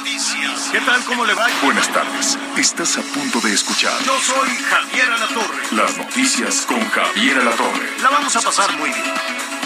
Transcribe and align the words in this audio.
Noticias. 0.00 0.70
¿Qué 0.72 0.80
tal? 0.80 1.04
¿Cómo 1.04 1.24
le 1.26 1.34
va? 1.34 1.46
Buenas 1.62 1.88
tardes. 1.92 2.38
Estás 2.56 2.96
a 2.96 3.02
punto 3.02 3.38
de 3.40 3.52
escuchar. 3.52 3.92
Yo 4.04 4.18
soy 4.20 4.48
Javier 4.48 5.10
Alatorre. 5.10 5.62
Las 5.72 5.98
noticias 5.98 6.64
con 6.66 6.80
Javier 6.88 7.38
Alatorre. 7.38 7.90
La 8.02 8.08
vamos 8.10 8.34
a 8.34 8.40
pasar 8.40 8.76
muy 8.78 8.90
bien. 8.90 9.04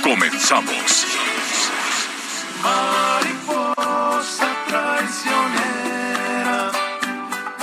Comenzamos. 0.03 1.07
Mariposa 2.63 4.49
traicionera, 4.67 6.71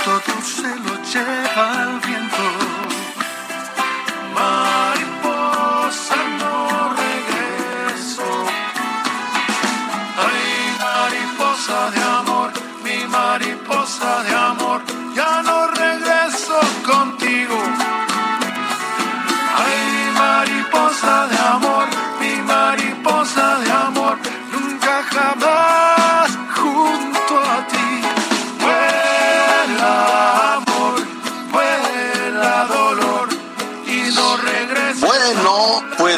todo 0.04 0.42
se 0.42 0.74
lo 0.76 1.02
lleva 1.02 1.82
el 1.82 2.00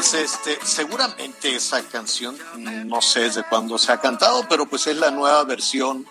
pues 0.05 0.15
este, 0.15 0.59
seguramente 0.67 1.57
esa 1.57 1.83
canción, 1.89 2.37
no 2.87 3.01
sé 3.01 3.21
desde 3.21 3.43
cuándo 3.45 3.79
se 3.79 3.91
ha 3.91 4.01
cantado, 4.01 4.47
pero 4.51 4.67
pues 4.67 4.87
es 4.87 4.97
la 4.99 5.11
nueva 5.11 5.43
versión 5.45 6.07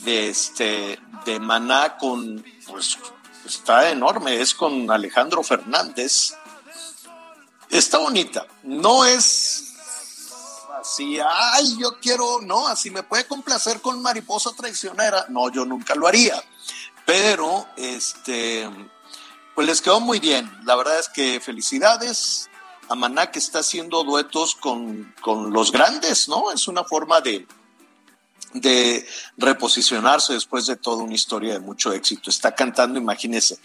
de 0.00 0.28
este 0.28 1.00
de 1.24 1.40
Maná 1.40 1.96
con 1.96 2.44
pues 2.66 2.98
está 3.46 3.88
enorme, 3.88 4.38
es 4.38 4.54
con 4.54 4.90
Alejandro 4.90 5.42
Fernández. 5.42 6.34
Está 7.70 7.98
bonita, 7.98 8.46
no 8.64 9.06
es 9.06 9.76
así, 10.78 11.18
ay, 11.26 11.78
yo 11.78 11.98
quiero, 12.02 12.42
no, 12.42 12.68
así 12.68 12.90
me 12.90 13.02
puede 13.02 13.26
complacer 13.26 13.80
con 13.80 14.02
Mariposa 14.02 14.50
Traicionera. 14.54 15.24
No, 15.30 15.50
yo 15.50 15.64
nunca 15.64 15.94
lo 15.94 16.06
haría. 16.06 16.42
Pero 17.06 17.66
este 17.76 18.68
pues 19.54 19.66
les 19.66 19.80
quedó 19.80 20.00
muy 20.00 20.18
bien. 20.18 20.50
La 20.64 20.76
verdad 20.76 20.98
es 20.98 21.08
que 21.08 21.40
felicidades 21.40 22.50
a 22.92 22.94
Maná 22.94 23.30
que 23.30 23.38
está 23.38 23.60
haciendo 23.60 24.04
duetos 24.04 24.54
con, 24.54 25.14
con 25.22 25.50
los 25.50 25.72
grandes, 25.72 26.28
¿no? 26.28 26.52
Es 26.52 26.68
una 26.68 26.84
forma 26.84 27.22
de, 27.22 27.46
de 28.52 29.06
reposicionarse 29.38 30.34
después 30.34 30.66
de 30.66 30.76
toda 30.76 31.02
una 31.02 31.14
historia 31.14 31.54
de 31.54 31.60
mucho 31.60 31.92
éxito. 31.92 32.28
Está 32.28 32.54
cantando, 32.54 32.98
imagínense, 32.98 33.58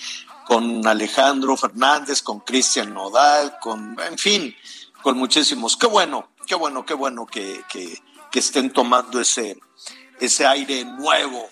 con 0.47 0.87
Alejandro 0.87 1.57
Fernández, 1.57 2.21
con 2.21 2.39
Cristian 2.39 2.93
Nodal, 2.93 3.57
con, 3.59 3.97
en 3.99 4.17
fin, 4.17 4.55
con 5.01 5.17
muchísimos. 5.17 5.75
Qué 5.75 5.87
bueno, 5.87 6.29
qué 6.45 6.55
bueno, 6.55 6.85
qué 6.85 6.93
bueno 6.93 7.25
que, 7.25 7.63
que, 7.69 8.01
que 8.31 8.39
estén 8.39 8.71
tomando 8.71 9.19
ese, 9.19 9.59
ese 10.21 10.47
aire 10.47 10.85
nuevo 10.85 11.49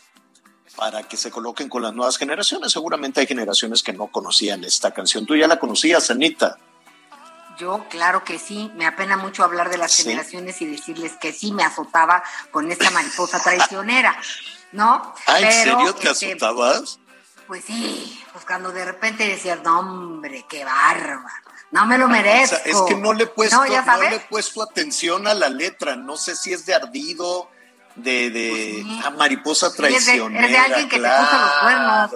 para 0.77 1.03
que 1.03 1.17
se 1.17 1.29
coloquen 1.29 1.67
con 1.67 1.81
las 1.81 1.93
nuevas 1.93 2.17
generaciones. 2.17 2.71
Seguramente 2.71 3.19
hay 3.19 3.27
generaciones 3.27 3.83
que 3.83 3.91
no 3.91 4.07
conocían 4.07 4.63
esta 4.63 4.91
canción. 4.91 5.25
Tú 5.25 5.35
ya 5.35 5.47
la 5.47 5.59
conocías, 5.59 6.09
Anita. 6.09 6.57
Yo, 7.57 7.85
claro 7.89 8.23
que 8.23 8.37
sí, 8.39 8.71
me 8.75 8.85
apena 8.85 9.17
mucho 9.17 9.43
hablar 9.43 9.69
de 9.69 9.77
las 9.77 9.91
¿Sí? 9.93 10.03
generaciones 10.03 10.61
y 10.61 10.65
decirles 10.65 11.13
que 11.21 11.31
sí 11.33 11.51
me 11.51 11.63
azotaba 11.63 12.23
con 12.51 12.71
esta 12.71 12.89
mariposa 12.91 13.39
traicionera, 13.41 14.17
¿no? 14.71 15.13
Ah, 15.27 15.39
¿en 15.39 15.47
Pero, 15.47 15.77
serio 15.77 15.95
te 15.95 16.09
este, 16.09 16.31
azotabas? 16.33 16.99
Pues 17.47 17.63
sí, 17.65 18.21
pues 18.33 18.43
cuando 18.45 18.71
de 18.71 18.83
repente 18.85 19.27
decías, 19.27 19.59
no 19.63 19.79
hombre, 19.79 20.45
qué 20.49 20.65
bárbaro, 20.65 21.21
no 21.71 21.85
me 21.85 21.97
lo 21.97 22.05
O 22.05 22.09
merezco. 22.09 22.55
sea, 22.57 22.65
es 22.65 22.81
que 22.87 22.95
no 22.95 23.13
le 23.13 23.25
he 23.25 23.27
puesto, 23.27 23.57
No, 23.57 23.63
le 23.65 24.15
he 24.15 24.19
puesto 24.21 24.63
atención 24.63 25.27
a 25.27 25.33
la 25.33 25.49
letra. 25.49 25.95
No 25.95 26.17
sé 26.17 26.35
si 26.35 26.53
es 26.53 26.65
de 26.65 26.73
ardido, 26.73 27.49
de, 27.95 28.29
de 28.31 28.49
Pues 28.49 28.61
sí. 28.95 29.01
ah, 29.05 29.09
mariposa 29.11 29.69
Sí, 29.69 29.73
es 29.75 29.79
de- 29.79 29.87
es 29.95 30.05
de 30.05 30.11
traicionera. 30.17 30.63
alguien 30.63 30.89
que 30.89 30.99
te 30.99 31.07
puso 31.07 31.37
los 31.39 31.51
cuernos. 31.61 32.11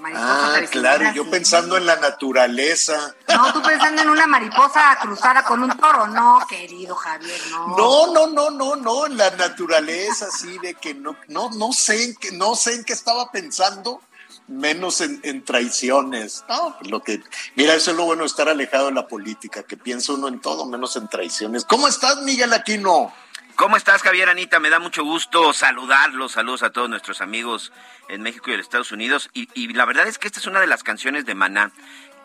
Mariposa 0.00 0.56
Ah, 0.56 0.60
claro, 0.70 1.12
yo 1.12 1.24
sí. 1.24 1.30
pensando 1.30 1.76
en 1.76 1.86
la 1.86 1.96
naturaleza. 1.96 3.14
No, 3.28 3.52
tú 3.52 3.62
pensando 3.62 4.02
en 4.02 4.10
una 4.10 4.26
mariposa 4.26 4.96
cruzada 5.00 5.42
con 5.44 5.62
un 5.62 5.76
toro. 5.76 6.06
No, 6.06 6.40
querido 6.48 6.94
Javier, 6.94 7.40
no. 7.50 7.76
No, 7.76 8.12
no, 8.12 8.26
no, 8.28 8.50
no, 8.50 8.76
no, 8.76 9.06
en 9.06 9.16
la 9.16 9.30
naturaleza, 9.30 10.26
así 10.26 10.58
de 10.58 10.74
que 10.74 10.94
no, 10.94 11.16
no, 11.28 11.50
no 11.50 11.72
sé 11.72 12.04
en 12.04 12.14
qué, 12.16 12.32
no 12.32 12.54
sé 12.54 12.74
en 12.74 12.84
qué 12.84 12.92
estaba 12.92 13.30
pensando, 13.30 14.00
menos 14.46 15.00
en, 15.00 15.20
en 15.24 15.44
traiciones. 15.44 16.44
No, 16.48 16.76
lo 16.82 17.02
que, 17.02 17.22
mira, 17.54 17.74
eso 17.74 17.90
es 17.90 17.96
lo 17.96 18.04
bueno 18.04 18.22
de 18.22 18.28
estar 18.28 18.48
alejado 18.48 18.86
de 18.86 18.92
la 18.92 19.06
política, 19.08 19.62
que 19.62 19.76
piensa 19.76 20.12
uno 20.12 20.28
en 20.28 20.40
todo 20.40 20.64
menos 20.66 20.96
en 20.96 21.08
traiciones. 21.08 21.64
¿Cómo 21.64 21.88
estás, 21.88 22.22
Miguel 22.22 22.52
Aquino? 22.52 23.12
¿Cómo 23.58 23.76
estás, 23.76 24.02
Javier 24.02 24.28
Anita? 24.28 24.60
Me 24.60 24.70
da 24.70 24.78
mucho 24.78 25.02
gusto 25.02 25.52
saludarlos. 25.52 26.30
Saludos 26.30 26.62
a 26.62 26.70
todos 26.70 26.88
nuestros 26.88 27.20
amigos 27.20 27.72
en 28.08 28.22
México 28.22 28.48
y 28.48 28.54
en 28.54 28.60
Estados 28.60 28.92
Unidos. 28.92 29.30
Y, 29.34 29.48
y 29.52 29.72
la 29.72 29.84
verdad 29.84 30.06
es 30.06 30.16
que 30.16 30.28
esta 30.28 30.38
es 30.38 30.46
una 30.46 30.60
de 30.60 30.68
las 30.68 30.84
canciones 30.84 31.26
de 31.26 31.34
Maná 31.34 31.72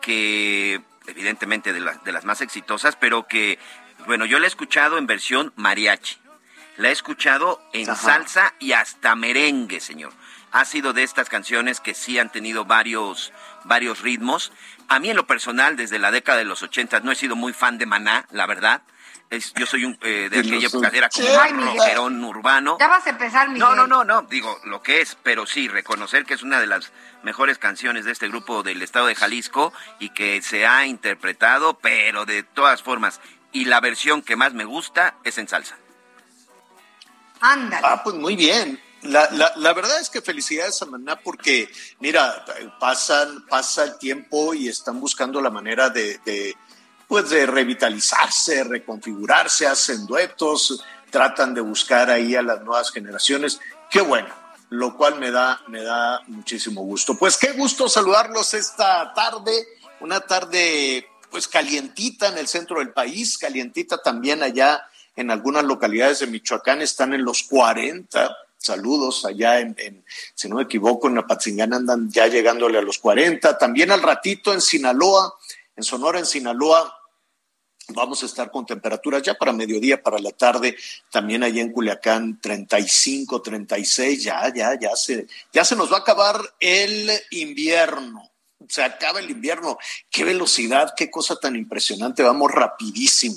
que, 0.00 0.80
evidentemente, 1.08 1.72
de, 1.72 1.80
las 1.80 2.04
de 2.04 2.12
las 2.12 2.24
más 2.24 2.40
exitosas, 2.40 2.94
pero 2.94 3.26
que, 3.26 3.58
bueno, 4.06 4.26
yo 4.26 4.38
la 4.38 4.44
he 4.44 4.46
escuchado 4.46 4.96
en 4.96 5.08
versión 5.08 5.52
mariachi. 5.56 6.18
La 6.76 6.90
he 6.90 6.92
escuchado 6.92 7.60
en 7.72 7.90
Ajá. 7.90 8.00
salsa 8.00 8.54
y 8.60 8.70
hasta 8.70 9.16
merengue, 9.16 9.80
señor. 9.80 10.12
Ha 10.52 10.64
sido 10.64 10.92
de 10.92 11.02
estas 11.02 11.28
canciones 11.28 11.80
que 11.80 11.94
sí 11.94 12.16
han 12.16 12.30
tenido 12.30 12.64
varios, 12.64 13.32
varios 13.64 14.02
ritmos. 14.02 14.52
A 14.86 15.00
mí 15.00 15.10
en 15.10 15.16
lo 15.16 15.26
personal, 15.26 15.74
desde 15.74 15.98
la 15.98 16.12
década 16.12 16.38
de 16.38 16.44
los 16.44 16.62
80, 16.62 17.00
no 17.00 17.10
he 17.10 17.16
sido 17.16 17.34
muy 17.34 17.52
fan 17.52 17.76
de 17.76 17.86
Maná, 17.86 18.24
la 18.30 18.46
verdad. 18.46 18.82
Es, 19.34 19.52
yo 19.54 19.66
soy 19.66 19.84
un, 19.84 19.98
eh, 20.02 20.28
de 20.30 20.38
aquella 20.40 20.66
época, 20.66 20.90
era 20.92 21.08
como 21.08 21.26
un 21.26 21.56
Miguel. 21.56 21.76
rockerón 21.78 22.24
urbano. 22.24 22.76
Ya 22.78 22.88
vas 22.88 23.06
a 23.06 23.10
empezar, 23.10 23.48
Miguel. 23.48 23.60
No, 23.60 23.74
no, 23.74 23.86
no, 23.86 24.04
no, 24.04 24.22
digo 24.22 24.60
lo 24.64 24.82
que 24.82 25.00
es, 25.00 25.16
pero 25.22 25.46
sí, 25.46 25.68
reconocer 25.68 26.24
que 26.24 26.34
es 26.34 26.42
una 26.42 26.60
de 26.60 26.66
las 26.66 26.92
mejores 27.22 27.58
canciones 27.58 28.04
de 28.04 28.12
este 28.12 28.28
grupo 28.28 28.62
del 28.62 28.82
estado 28.82 29.06
de 29.06 29.14
Jalisco 29.14 29.72
y 29.98 30.10
que 30.10 30.40
se 30.42 30.66
ha 30.66 30.86
interpretado, 30.86 31.78
pero 31.78 32.24
de 32.26 32.42
todas 32.42 32.82
formas. 32.82 33.20
Y 33.52 33.66
la 33.66 33.80
versión 33.80 34.22
que 34.22 34.36
más 34.36 34.52
me 34.52 34.64
gusta 34.64 35.14
es 35.24 35.38
en 35.38 35.48
salsa. 35.48 35.76
Ándale. 37.40 37.86
Ah, 37.86 38.02
pues 38.02 38.16
muy 38.16 38.36
bien. 38.36 38.80
La, 39.02 39.28
la, 39.32 39.52
la 39.56 39.72
verdad 39.74 40.00
es 40.00 40.08
que 40.08 40.22
felicidades 40.22 40.80
a 40.80 40.86
Maná 40.86 41.16
porque, 41.20 41.70
mira, 42.00 42.42
pasan, 42.80 43.44
pasa 43.46 43.84
el 43.84 43.98
tiempo 43.98 44.54
y 44.54 44.68
están 44.68 44.98
buscando 44.98 45.42
la 45.42 45.50
manera 45.50 45.90
de, 45.90 46.18
de, 46.24 46.56
pues 47.14 47.30
de 47.30 47.46
revitalizarse, 47.46 48.64
reconfigurarse, 48.64 49.68
hacen 49.68 50.04
duetos, 50.04 50.82
tratan 51.10 51.54
de 51.54 51.60
buscar 51.60 52.10
ahí 52.10 52.34
a 52.34 52.42
las 52.42 52.62
nuevas 52.62 52.90
generaciones. 52.90 53.60
Qué 53.88 54.00
bueno, 54.00 54.34
lo 54.70 54.96
cual 54.96 55.20
me 55.20 55.30
da, 55.30 55.60
me 55.68 55.84
da 55.84 56.22
muchísimo 56.26 56.82
gusto. 56.82 57.16
Pues 57.16 57.36
qué 57.36 57.52
gusto 57.52 57.88
saludarlos 57.88 58.52
esta 58.54 59.14
tarde, 59.14 59.52
una 60.00 60.22
tarde 60.22 61.06
pues 61.30 61.46
calientita 61.46 62.26
en 62.26 62.38
el 62.38 62.48
centro 62.48 62.80
del 62.80 62.90
país, 62.90 63.38
calientita 63.38 64.02
también 64.02 64.42
allá 64.42 64.84
en 65.14 65.30
algunas 65.30 65.62
localidades 65.62 66.18
de 66.18 66.26
Michoacán, 66.26 66.82
están 66.82 67.14
en 67.14 67.24
los 67.24 67.44
40. 67.44 68.36
Saludos 68.58 69.24
allá 69.24 69.60
en, 69.60 70.04
si 70.34 70.48
no 70.48 70.56
me 70.56 70.64
equivoco, 70.64 71.06
en 71.06 71.18
Apatzingán 71.18 71.74
andan 71.74 72.10
ya 72.10 72.26
llegándole 72.26 72.78
a 72.78 72.82
los 72.82 72.98
40. 72.98 73.56
También 73.56 73.92
al 73.92 74.02
ratito 74.02 74.52
en 74.52 74.60
Sinaloa, 74.60 75.32
en 75.76 75.84
Sonora, 75.84 76.18
en 76.18 76.26
Sinaloa, 76.26 77.02
Vamos 77.88 78.22
a 78.22 78.26
estar 78.26 78.50
con 78.50 78.64
temperaturas 78.64 79.22
ya 79.22 79.34
para 79.34 79.52
mediodía, 79.52 80.02
para 80.02 80.18
la 80.18 80.30
tarde, 80.30 80.76
también 81.10 81.42
allá 81.42 81.60
en 81.60 81.70
Culiacán, 81.70 82.40
35, 82.40 83.42
36, 83.42 84.24
ya, 84.24 84.52
ya, 84.54 84.78
ya 84.80 84.96
se, 84.96 85.26
ya 85.52 85.64
se 85.64 85.76
nos 85.76 85.92
va 85.92 85.98
a 85.98 86.00
acabar 86.00 86.40
el 86.60 87.10
invierno. 87.30 88.30
se 88.68 88.82
acaba 88.82 89.20
el 89.20 89.30
invierno. 89.30 89.76
Qué 90.10 90.24
velocidad, 90.24 90.94
qué 90.96 91.10
cosa 91.10 91.36
tan 91.36 91.56
impresionante. 91.56 92.22
Vamos 92.22 92.50
rapidísimo, 92.50 93.36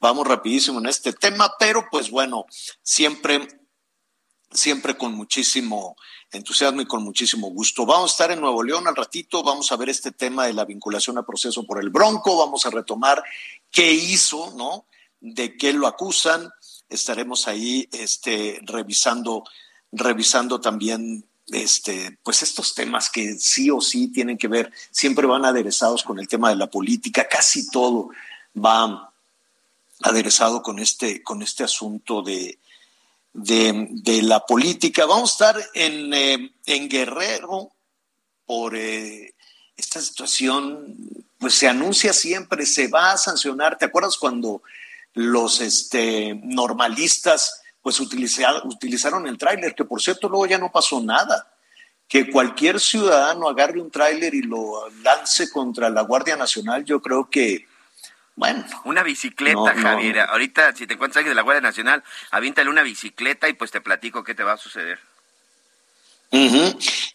vamos 0.00 0.26
rapidísimo 0.26 0.80
en 0.80 0.86
este 0.86 1.12
tema, 1.12 1.54
pero 1.58 1.86
pues 1.88 2.10
bueno, 2.10 2.46
siempre, 2.82 3.46
siempre 4.54 4.96
con 4.96 5.12
muchísimo 5.14 5.96
entusiasmo 6.30 6.80
y 6.80 6.86
con 6.86 7.02
muchísimo 7.02 7.48
gusto. 7.48 7.84
Vamos 7.84 8.10
a 8.10 8.14
estar 8.14 8.30
en 8.30 8.40
Nuevo 8.40 8.62
León 8.62 8.86
al 8.86 8.96
ratito, 8.96 9.42
vamos 9.42 9.70
a 9.70 9.76
ver 9.76 9.88
este 9.88 10.12
tema 10.12 10.46
de 10.46 10.54
la 10.54 10.64
vinculación 10.64 11.18
a 11.18 11.26
proceso 11.26 11.64
por 11.64 11.80
el 11.82 11.90
Bronco, 11.90 12.38
vamos 12.38 12.64
a 12.64 12.70
retomar 12.70 13.22
qué 13.70 13.92
hizo, 13.92 14.54
¿no? 14.56 14.86
De 15.20 15.56
qué 15.56 15.72
lo 15.72 15.86
acusan. 15.86 16.50
Estaremos 16.88 17.48
ahí 17.48 17.88
este, 17.92 18.60
revisando, 18.62 19.44
revisando 19.92 20.60
también 20.60 21.24
este, 21.48 22.18
pues 22.22 22.42
estos 22.42 22.74
temas 22.74 23.10
que 23.10 23.34
sí 23.38 23.70
o 23.70 23.80
sí 23.80 24.08
tienen 24.08 24.38
que 24.38 24.48
ver, 24.48 24.72
siempre 24.90 25.26
van 25.26 25.44
aderezados 25.44 26.02
con 26.02 26.18
el 26.18 26.28
tema 26.28 26.48
de 26.48 26.56
la 26.56 26.70
política, 26.70 27.28
casi 27.28 27.70
todo 27.70 28.10
va 28.56 29.12
aderezado 30.02 30.62
con 30.62 30.78
este, 30.78 31.22
con 31.22 31.42
este 31.42 31.64
asunto 31.64 32.22
de, 32.22 32.58
de, 33.34 34.22
la 34.22 34.40
política. 34.46 35.04
Vamos 35.04 35.30
a 35.30 35.32
estar 35.32 35.70
en, 35.74 36.14
eh, 36.14 36.54
en 36.66 36.88
Guerrero 36.88 37.72
por 38.46 38.76
eh, 38.76 39.34
esta 39.76 40.00
situación, 40.00 40.96
pues 41.38 41.54
se 41.54 41.68
anuncia 41.68 42.12
siempre, 42.12 42.64
se 42.64 42.88
va 42.88 43.12
a 43.12 43.18
sancionar. 43.18 43.76
¿Te 43.76 43.86
acuerdas 43.86 44.16
cuando 44.16 44.62
los 45.12 45.60
este, 45.60 46.40
normalistas 46.42 47.60
pues 47.82 48.00
utilizaron 48.00 49.26
el 49.26 49.36
tráiler, 49.36 49.74
que 49.74 49.84
por 49.84 50.00
cierto 50.00 50.28
luego 50.28 50.46
ya 50.46 50.58
no 50.58 50.72
pasó 50.72 51.02
nada? 51.02 51.50
Que 52.08 52.30
cualquier 52.30 52.80
ciudadano 52.80 53.48
agarre 53.48 53.80
un 53.80 53.90
tráiler 53.90 54.34
y 54.34 54.42
lo 54.42 54.88
lance 55.02 55.50
contra 55.50 55.90
la 55.90 56.02
Guardia 56.02 56.36
Nacional, 56.36 56.84
yo 56.84 57.02
creo 57.02 57.28
que 57.28 57.66
bueno. 58.36 58.64
Una 58.84 59.02
bicicleta, 59.02 59.74
Javier. 59.74 60.20
Ahorita, 60.20 60.74
si 60.74 60.86
te 60.86 60.94
encuentras 60.94 61.18
alguien 61.18 61.30
de 61.30 61.36
la 61.36 61.42
Guardia 61.42 61.60
Nacional, 61.60 62.02
avíntale 62.30 62.70
una 62.70 62.82
bicicleta 62.82 63.48
y 63.48 63.52
pues 63.52 63.70
te 63.70 63.80
platico 63.80 64.24
qué 64.24 64.34
te 64.34 64.42
va 64.42 64.54
a 64.54 64.56
suceder. 64.56 64.98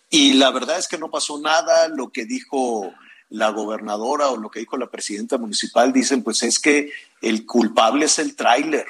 Y 0.09 0.33
la 0.33 0.51
verdad 0.51 0.79
es 0.79 0.87
que 0.87 0.97
no 0.97 1.09
pasó 1.09 1.39
nada. 1.39 1.89
Lo 1.89 2.09
que 2.09 2.25
dijo 2.25 2.93
la 3.29 3.49
gobernadora 3.49 4.29
o 4.29 4.37
lo 4.37 4.49
que 4.49 4.59
dijo 4.59 4.77
la 4.77 4.87
presidenta 4.87 5.37
municipal, 5.37 5.93
dicen, 5.93 6.23
pues 6.23 6.41
es 6.43 6.59
que 6.59 6.91
el 7.21 7.45
culpable 7.45 8.05
es 8.05 8.17
el 8.19 8.35
tráiler. 8.35 8.87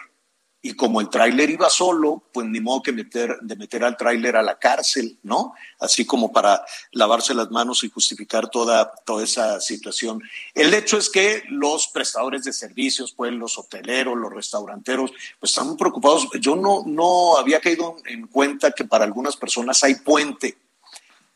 Y 0.62 0.74
como 0.74 1.00
el 1.00 1.10
tráiler 1.10 1.50
iba 1.50 1.70
solo, 1.70 2.22
pues 2.34 2.46
ni 2.46 2.60
modo 2.60 2.84
que 2.84 2.92
meter, 2.92 3.38
de 3.42 3.56
meter 3.56 3.84
al 3.86 3.96
tráiler 3.96 4.36
a 4.36 4.44
la 4.44 4.60
cárcel, 4.60 5.18
¿no? 5.24 5.54
Así 5.80 6.06
como 6.06 6.34
para 6.34 6.66
lavarse 6.92 7.34
las 7.34 7.50
manos 7.50 7.84
y 7.86 7.90
justificar 7.90 8.50
toda, 8.50 8.92
toda 9.06 9.24
esa 9.24 9.62
situación. 9.62 10.22
El 10.54 10.74
hecho 10.74 10.98
es 10.98 11.10
que 11.10 11.44
los 11.48 11.88
prestadores 11.88 12.44
de 12.44 12.52
servicios, 12.52 13.14
pues 13.14 13.32
los 13.32 13.58
hoteleros, 13.58 14.18
los 14.18 14.34
restauranteros, 14.34 15.12
pues 15.40 15.52
están 15.52 15.68
muy 15.68 15.78
preocupados. 15.78 16.28
Yo 16.42 16.58
no, 16.58 16.84
no 16.86 17.38
había 17.38 17.62
caído 17.62 17.96
en 18.06 18.28
cuenta 18.28 18.72
que 18.72 18.84
para 18.84 19.06
algunas 19.06 19.38
personas 19.38 19.82
hay 19.84 19.96
puente. 19.96 20.58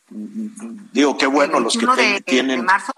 Digo, 0.09 1.17
qué 1.17 1.27
bueno 1.27 1.61
los 1.61 1.77
que 1.77 2.21
tienen. 2.25 2.59
De 2.59 2.65
marzo? 2.65 2.91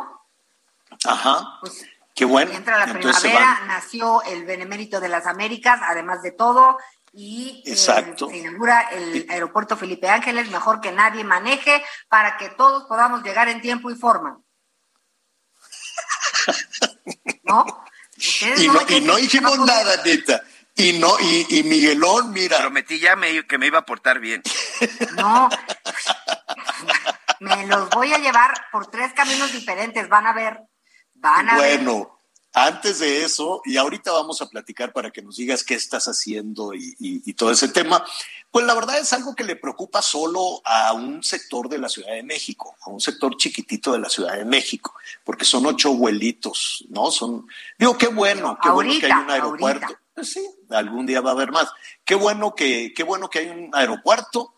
Ajá. 1.04 1.60
Pues 1.62 1.86
Qué 2.16 2.24
bueno. 2.24 2.54
Entra 2.54 2.78
la 2.78 2.94
primavera, 2.94 3.66
nació 3.68 4.24
el 4.24 4.46
Benemérito 4.46 5.02
de 5.02 5.10
las 5.10 5.28
Américas, 5.28 5.82
además 5.84 6.24
de 6.24 6.32
todo, 6.32 6.78
y 7.12 7.62
eh, 7.66 7.76
se 7.76 7.94
inaugura 8.38 8.88
el 8.92 9.28
aeropuerto 9.30 9.76
Felipe 9.76 10.08
Ángeles, 10.08 10.50
mejor 10.50 10.80
que 10.80 10.94
nadie 10.94 11.26
maneje, 11.26 11.84
para 12.08 12.38
que 12.38 12.50
todos 12.52 12.86
podamos 12.86 13.22
llegar 13.22 13.50
en 13.50 13.60
tiempo 13.60 13.92
y 13.92 13.96
forma. 13.96 14.40
¿No? 17.44 17.66
Y 18.16 18.68
no, 18.70 18.80
y 18.88 19.02
no 19.02 19.20
hicimos 19.20 19.60
nada, 19.60 20.02
neta. 20.06 20.42
Y 20.74 20.94
no, 20.94 21.18
y, 21.20 21.64
Miguelón, 21.64 22.32
mira. 22.32 22.60
Prometí 22.60 22.98
ya 22.98 23.18
que 23.48 23.58
me 23.58 23.68
iba 23.68 23.80
a 23.80 23.86
portar 23.86 24.20
bien. 24.20 24.42
No. 25.16 25.50
me 27.40 27.68
los 27.68 27.90
voy 27.90 28.14
a 28.14 28.18
llevar 28.20 28.54
por 28.72 28.88
tres 28.88 29.14
caminos 29.14 29.52
diferentes, 29.52 30.08
van 30.10 30.28
a 30.28 30.34
ver 30.34 30.62
bueno, 31.56 32.16
antes 32.54 33.00
de 33.00 33.24
eso, 33.24 33.62
y 33.66 33.76
ahorita 33.76 34.14
vamos 34.14 34.42
a 34.42 34.48
platicar 34.48 34.94
para 34.94 35.12
que 35.12 35.22
nos 35.22 35.36
digas 35.36 35.64
qué 35.64 35.74
estás 35.74 36.08
haciendo 36.08 36.74
y, 36.74 37.34
todo 37.34 37.52
ese 37.52 37.68
tema, 37.68 38.06
pues 38.50 38.66
la 38.66 38.74
verdad 38.74 38.98
es 38.98 39.12
algo 39.12 39.36
que 39.36 39.44
le 39.44 39.58
preocupa 39.58 40.02
solo 40.02 40.62
a 40.64 40.94
un 40.94 41.22
sector 41.22 41.68
de 41.68 41.80
la 41.80 41.90
Ciudad 41.90 42.14
de 42.14 42.24
México, 42.24 42.78
a 42.86 42.90
un 42.90 43.02
sector 43.02 43.36
chiquitito 43.36 43.92
de 43.92 44.00
la 44.00 44.08
Ciudad 44.08 44.38
de 44.38 44.46
México, 44.46 44.94
porque 45.26 45.44
son 45.44 45.66
ocho 45.66 45.90
abuelitos, 45.90 46.86
¿no? 46.88 47.12
Son, 47.12 47.46
digo, 47.78 47.98
qué 47.98 48.08
bueno, 48.08 48.58
qué 48.64 48.70
bueno 48.70 48.94
que 49.02 49.06
hay 49.06 49.12
un 49.12 49.30
aeropuerto. 49.30 49.88
Pues 50.14 50.32
sí, 50.32 50.50
algún 50.70 51.06
día 51.06 51.20
va 51.20 51.32
a 51.32 51.34
haber 51.34 51.52
más. 51.52 51.70
Qué 52.06 52.16
bueno 52.16 52.56
que, 52.56 52.94
qué 52.96 53.04
bueno 53.04 53.30
que 53.30 53.40
hay 53.40 53.50
un 53.50 53.70
aeropuerto, 53.74 54.54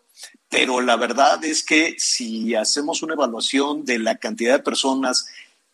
pero 0.49 0.81
la 0.81 0.97
verdad 0.97 1.43
es 1.43 1.63
que 1.63 1.95
si 1.97 2.53
hacemos 2.53 3.01
una 3.01 3.15
evaluación 3.15 3.85
de 3.85 3.97
la 3.97 4.17
cantidad 4.17 4.53
de 4.53 4.63
personas 4.63 5.27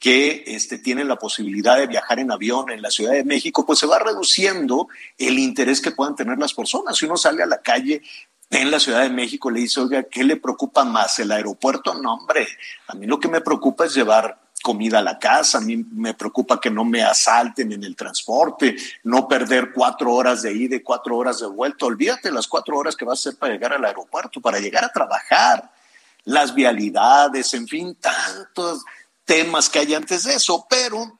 que 0.04 0.44
este, 0.48 0.80
tienen 0.80 1.08
la 1.08 1.16
posibilidad 1.16 1.78
de 1.78 1.88
viajar 1.88 2.20
en 2.20 2.30
avión 2.30 2.70
en 2.70 2.82
la 2.82 2.92
Ciudad 2.92 3.14
de 3.14 3.24
México, 3.24 3.66
pues 3.66 3.80
se 3.80 3.88
va 3.88 4.00
reduciendo 4.00 4.90
el 5.18 5.40
interés 5.40 5.80
que 5.80 5.92
puedan 5.92 6.14
tener 6.14 6.38
las 6.38 6.54
personas. 6.54 6.98
Si 6.98 7.06
uno 7.06 7.16
sale 7.16 7.42
a 7.42 7.46
la 7.46 7.62
calle 7.62 8.02
en 8.50 8.70
la 8.70 8.82
Ciudad 8.82 9.04
de 9.04 9.10
México, 9.10 9.50
le 9.50 9.62
dice, 9.62 9.80
oiga, 9.80 10.04
¿qué 10.04 10.26
le 10.26 10.36
preocupa 10.36 10.84
más? 10.84 11.20
¿El 11.20 11.32
aeropuerto? 11.32 11.94
No, 11.94 12.16
hombre, 12.16 12.46
a 12.88 12.96
mí 12.96 13.08
lo 13.08 13.18
que 13.18 13.30
me 13.30 13.40
preocupa 13.40 13.86
es 13.86 13.94
llevar 13.96 14.38
comida 14.62 15.00
a 15.00 15.04
la 15.04 15.18
casa, 15.18 15.60
a 15.60 15.62
mí 15.62 15.78
me 15.78 16.14
preocupa 16.14 16.60
que 16.60 16.70
no 16.70 16.84
me 16.84 17.02
asalten 17.02 17.72
en 17.72 17.86
el 17.86 17.96
transporte, 17.96 18.76
no 19.04 19.26
perder 19.30 19.72
cuatro 19.72 20.14
horas 20.14 20.42
de 20.42 20.52
ida 20.52 20.76
y 20.76 20.82
cuatro 20.82 21.16
horas 21.16 21.40
de 21.40 21.48
vuelta. 21.48 21.86
Olvídate 21.86 22.30
las 22.30 22.50
cuatro 22.50 22.78
horas 22.78 22.98
que 22.98 23.06
va 23.06 23.14
a 23.14 23.16
ser 23.16 23.38
para 23.38 23.54
llegar 23.54 23.72
al 23.72 23.86
aeropuerto, 23.86 24.42
para 24.42 24.60
llegar 24.60 24.84
a 24.84 24.92
trabajar, 24.92 25.72
las 26.26 26.54
vialidades, 26.54 27.54
en 27.54 27.68
fin, 27.70 27.96
tantos 27.96 28.84
temas 29.26 29.70
que 29.70 29.80
hay 29.80 29.94
antes 29.94 30.24
de 30.24 30.36
eso, 30.36 30.66
pero 30.70 31.20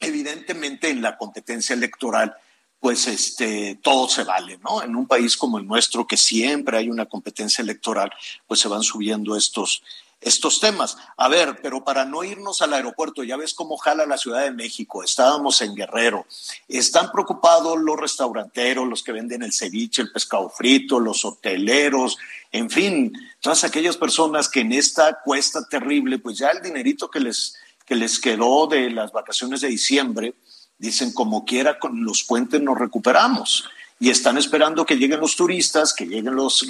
evidentemente 0.00 0.90
en 0.90 1.02
la 1.02 1.16
competencia 1.16 1.74
electoral, 1.74 2.36
pues 2.80 3.06
este, 3.06 3.78
todo 3.82 4.08
se 4.08 4.24
vale, 4.24 4.58
¿no? 4.58 4.82
En 4.82 4.94
un 4.94 5.06
país 5.06 5.36
como 5.36 5.58
el 5.58 5.66
nuestro, 5.66 6.06
que 6.06 6.16
siempre 6.16 6.78
hay 6.78 6.88
una 6.88 7.06
competencia 7.06 7.62
electoral, 7.62 8.12
pues 8.46 8.60
se 8.60 8.68
van 8.68 8.82
subiendo 8.82 9.36
estos, 9.36 9.82
estos 10.20 10.60
temas. 10.60 10.96
A 11.16 11.28
ver, 11.28 11.58
pero 11.62 11.84
para 11.84 12.04
no 12.04 12.24
irnos 12.24 12.62
al 12.62 12.72
aeropuerto, 12.72 13.22
ya 13.22 13.36
ves 13.36 13.54
cómo 13.54 13.76
jala 13.76 14.06
la 14.06 14.16
Ciudad 14.16 14.42
de 14.42 14.50
México, 14.50 15.02
estábamos 15.02 15.60
en 15.62 15.74
Guerrero, 15.74 16.26
están 16.68 17.12
preocupados 17.12 17.78
los 17.78 17.98
restauranteros, 17.98 18.88
los 18.88 19.02
que 19.02 19.12
venden 19.12 19.42
el 19.42 19.52
ceviche, 19.52 20.02
el 20.02 20.12
pescado 20.12 20.48
frito, 20.48 21.00
los 21.00 21.24
hoteleros, 21.24 22.16
en 22.52 22.70
fin, 22.70 23.12
todas 23.40 23.64
aquellas 23.64 23.96
personas 23.96 24.48
que 24.48 24.60
en 24.60 24.72
esta 24.72 25.20
cuesta 25.22 25.66
terrible, 25.68 26.18
pues 26.18 26.38
ya 26.38 26.48
el 26.48 26.62
dinerito 26.62 27.10
que 27.10 27.20
les, 27.20 27.56
que 27.84 27.94
les 27.94 28.18
quedó 28.18 28.66
de 28.66 28.90
las 28.90 29.12
vacaciones 29.12 29.60
de 29.60 29.68
diciembre, 29.68 30.34
dicen 30.78 31.12
como 31.12 31.44
quiera 31.44 31.78
con 31.78 32.04
los 32.04 32.22
puentes 32.24 32.60
nos 32.60 32.78
recuperamos 32.78 33.64
y 33.98 34.10
están 34.10 34.36
esperando 34.36 34.84
que 34.84 34.96
lleguen 34.96 35.20
los 35.20 35.36
turistas, 35.36 35.94
que 35.94 36.06
lleguen 36.06 36.34
los, 36.34 36.64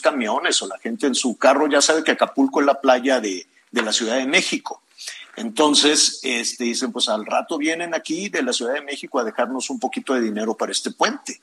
camiones 0.00 0.62
o 0.62 0.68
la 0.68 0.78
gente 0.78 1.06
en 1.06 1.14
su 1.14 1.36
carro. 1.36 1.68
Ya 1.68 1.80
sabe 1.80 2.04
que 2.04 2.12
Acapulco 2.12 2.60
es 2.60 2.66
la 2.66 2.80
playa 2.80 3.20
de, 3.20 3.46
de 3.70 3.82
la 3.82 3.92
Ciudad 3.92 4.16
de 4.16 4.26
México. 4.26 4.82
Entonces, 5.36 6.20
este, 6.22 6.64
dicen, 6.64 6.92
pues 6.92 7.08
al 7.08 7.24
rato 7.24 7.58
vienen 7.58 7.94
aquí 7.94 8.28
de 8.28 8.42
la 8.42 8.52
Ciudad 8.52 8.74
de 8.74 8.82
México 8.82 9.18
a 9.18 9.24
dejarnos 9.24 9.70
un 9.70 9.78
poquito 9.78 10.14
de 10.14 10.20
dinero 10.20 10.56
para 10.56 10.72
este 10.72 10.90
puente. 10.90 11.40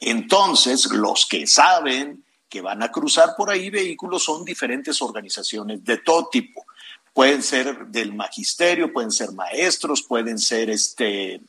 Entonces, 0.00 0.86
los 0.86 1.26
que 1.26 1.46
saben 1.46 2.24
que 2.48 2.60
van 2.60 2.82
a 2.82 2.90
cruzar 2.90 3.34
por 3.36 3.50
ahí 3.50 3.70
vehículos 3.70 4.24
son 4.24 4.44
diferentes 4.44 5.00
organizaciones 5.02 5.84
de 5.84 5.98
todo 5.98 6.28
tipo. 6.28 6.64
Pueden 7.12 7.42
ser 7.42 7.86
del 7.86 8.14
magisterio, 8.14 8.92
pueden 8.92 9.10
ser 9.10 9.32
maestros, 9.32 10.02
pueden 10.02 10.38
ser 10.38 10.70
este, 10.70 11.40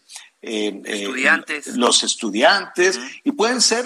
eh, 0.41 0.81
estudiantes. 0.85 1.67
los 1.75 2.03
estudiantes, 2.03 2.99
y 3.23 3.31
pueden 3.31 3.61
ser 3.61 3.85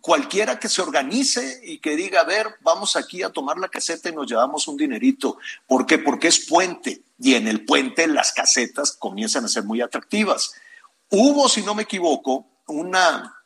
cualquiera 0.00 0.58
que 0.58 0.68
se 0.68 0.82
organice 0.82 1.60
y 1.64 1.78
que 1.78 1.96
diga, 1.96 2.20
a 2.20 2.24
ver, 2.24 2.46
vamos 2.62 2.96
aquí 2.96 3.22
a 3.22 3.30
tomar 3.30 3.58
la 3.58 3.68
caseta 3.68 4.08
y 4.08 4.14
nos 4.14 4.28
llevamos 4.28 4.68
un 4.68 4.76
dinerito. 4.76 5.38
¿Por 5.66 5.86
qué? 5.86 5.98
Porque 5.98 6.28
es 6.28 6.46
puente 6.46 7.02
y 7.18 7.34
en 7.34 7.48
el 7.48 7.64
puente 7.64 8.06
las 8.06 8.32
casetas 8.32 8.92
comienzan 8.92 9.44
a 9.44 9.48
ser 9.48 9.64
muy 9.64 9.80
atractivas. 9.80 10.54
Hubo, 11.10 11.48
si 11.48 11.62
no 11.62 11.74
me 11.74 11.82
equivoco, 11.82 12.46
una, 12.66 13.36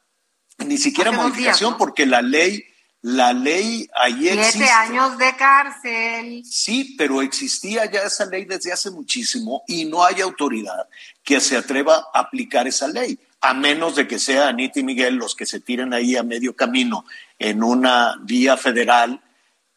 ni 0.59 0.79
siquiera 0.79 1.11
modificación 1.13 1.77
porque 1.77 2.07
la 2.07 2.23
ley 2.23 2.65
la 3.05 3.35
ley 3.35 3.87
ahí 3.95 4.31
Siete 4.33 4.71
años 4.71 5.19
de 5.19 5.37
cárcel. 5.37 6.43
Sí, 6.43 6.95
pero 6.97 7.21
existía 7.21 7.85
ya 7.85 8.01
esa 8.01 8.25
ley 8.25 8.47
desde 8.47 8.73
hace 8.73 8.91
muchísimo 8.91 9.63
y 9.67 9.85
no 9.85 10.03
hay 10.03 10.23
autoridad 10.23 10.89
que 11.23 11.39
se 11.39 11.59
atreva 11.59 12.07
a 12.15 12.21
aplicar 12.21 12.67
esa 12.67 12.89
ley, 12.89 13.19
a 13.43 13.53
menos 13.53 13.97
de 13.97 14.09
que 14.09 14.19
sea 14.19 14.49
Anita 14.49 14.81
y 14.81 14.85
Miguel 14.85 15.17
los 15.17 15.35
que 15.35 15.45
se 15.45 15.61
tiren 15.61 15.93
ahí 15.93 16.17
a 16.17 16.23
medio 16.23 16.57
camino 16.57 17.05
en 17.39 17.63
una 17.63 18.15
vía 18.23 18.57
federal 18.57 19.21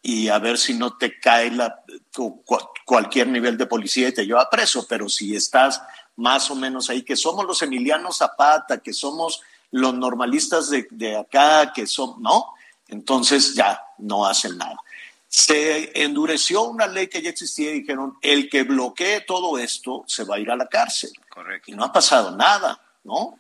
y 0.02 0.30
a 0.30 0.40
ver 0.40 0.58
si 0.58 0.76
no 0.76 0.96
te 0.96 1.20
cae 1.20 1.52
la, 1.52 1.84
cualquier 2.86 3.28
nivel 3.28 3.58
de 3.58 3.66
policía 3.66 4.08
y 4.08 4.14
te 4.14 4.26
lleva 4.26 4.50
preso, 4.50 4.88
pero 4.88 5.10
si 5.10 5.36
estás 5.36 5.82
más 6.16 6.50
o 6.50 6.56
menos 6.56 6.90
ahí, 6.90 7.04
que 7.04 7.18
somos 7.18 7.46
los 7.46 7.62
Emiliano 7.62 8.14
Zapata, 8.14 8.78
que 8.78 8.94
somos 8.94 9.42
los 9.72 9.94
normalistas 9.94 10.70
de, 10.70 10.88
de 10.92 11.18
acá, 11.18 11.74
que 11.74 11.86
son, 11.86 12.22
no, 12.22 12.54
entonces 12.88 13.54
ya 13.56 13.82
no 13.98 14.26
hacen 14.26 14.58
nada. 14.58 14.78
Se 15.28 16.04
endureció 16.04 16.64
una 16.64 16.88
ley 16.88 17.08
que 17.08 17.22
ya 17.22 17.30
existía 17.30 17.72
y 17.72 17.82
dijeron, 17.82 18.18
el 18.22 18.50
que 18.50 18.64
bloquee 18.64 19.22
todo 19.22 19.58
esto 19.58 20.04
se 20.08 20.24
va 20.24 20.36
a 20.36 20.40
ir 20.40 20.50
a 20.50 20.56
la 20.56 20.68
cárcel. 20.68 21.12
Correcto. 21.30 21.72
Y 21.72 21.76
no 21.76 21.84
ha 21.84 21.92
pasado 21.92 22.36
nada, 22.36 22.82
¿no? 23.04 23.38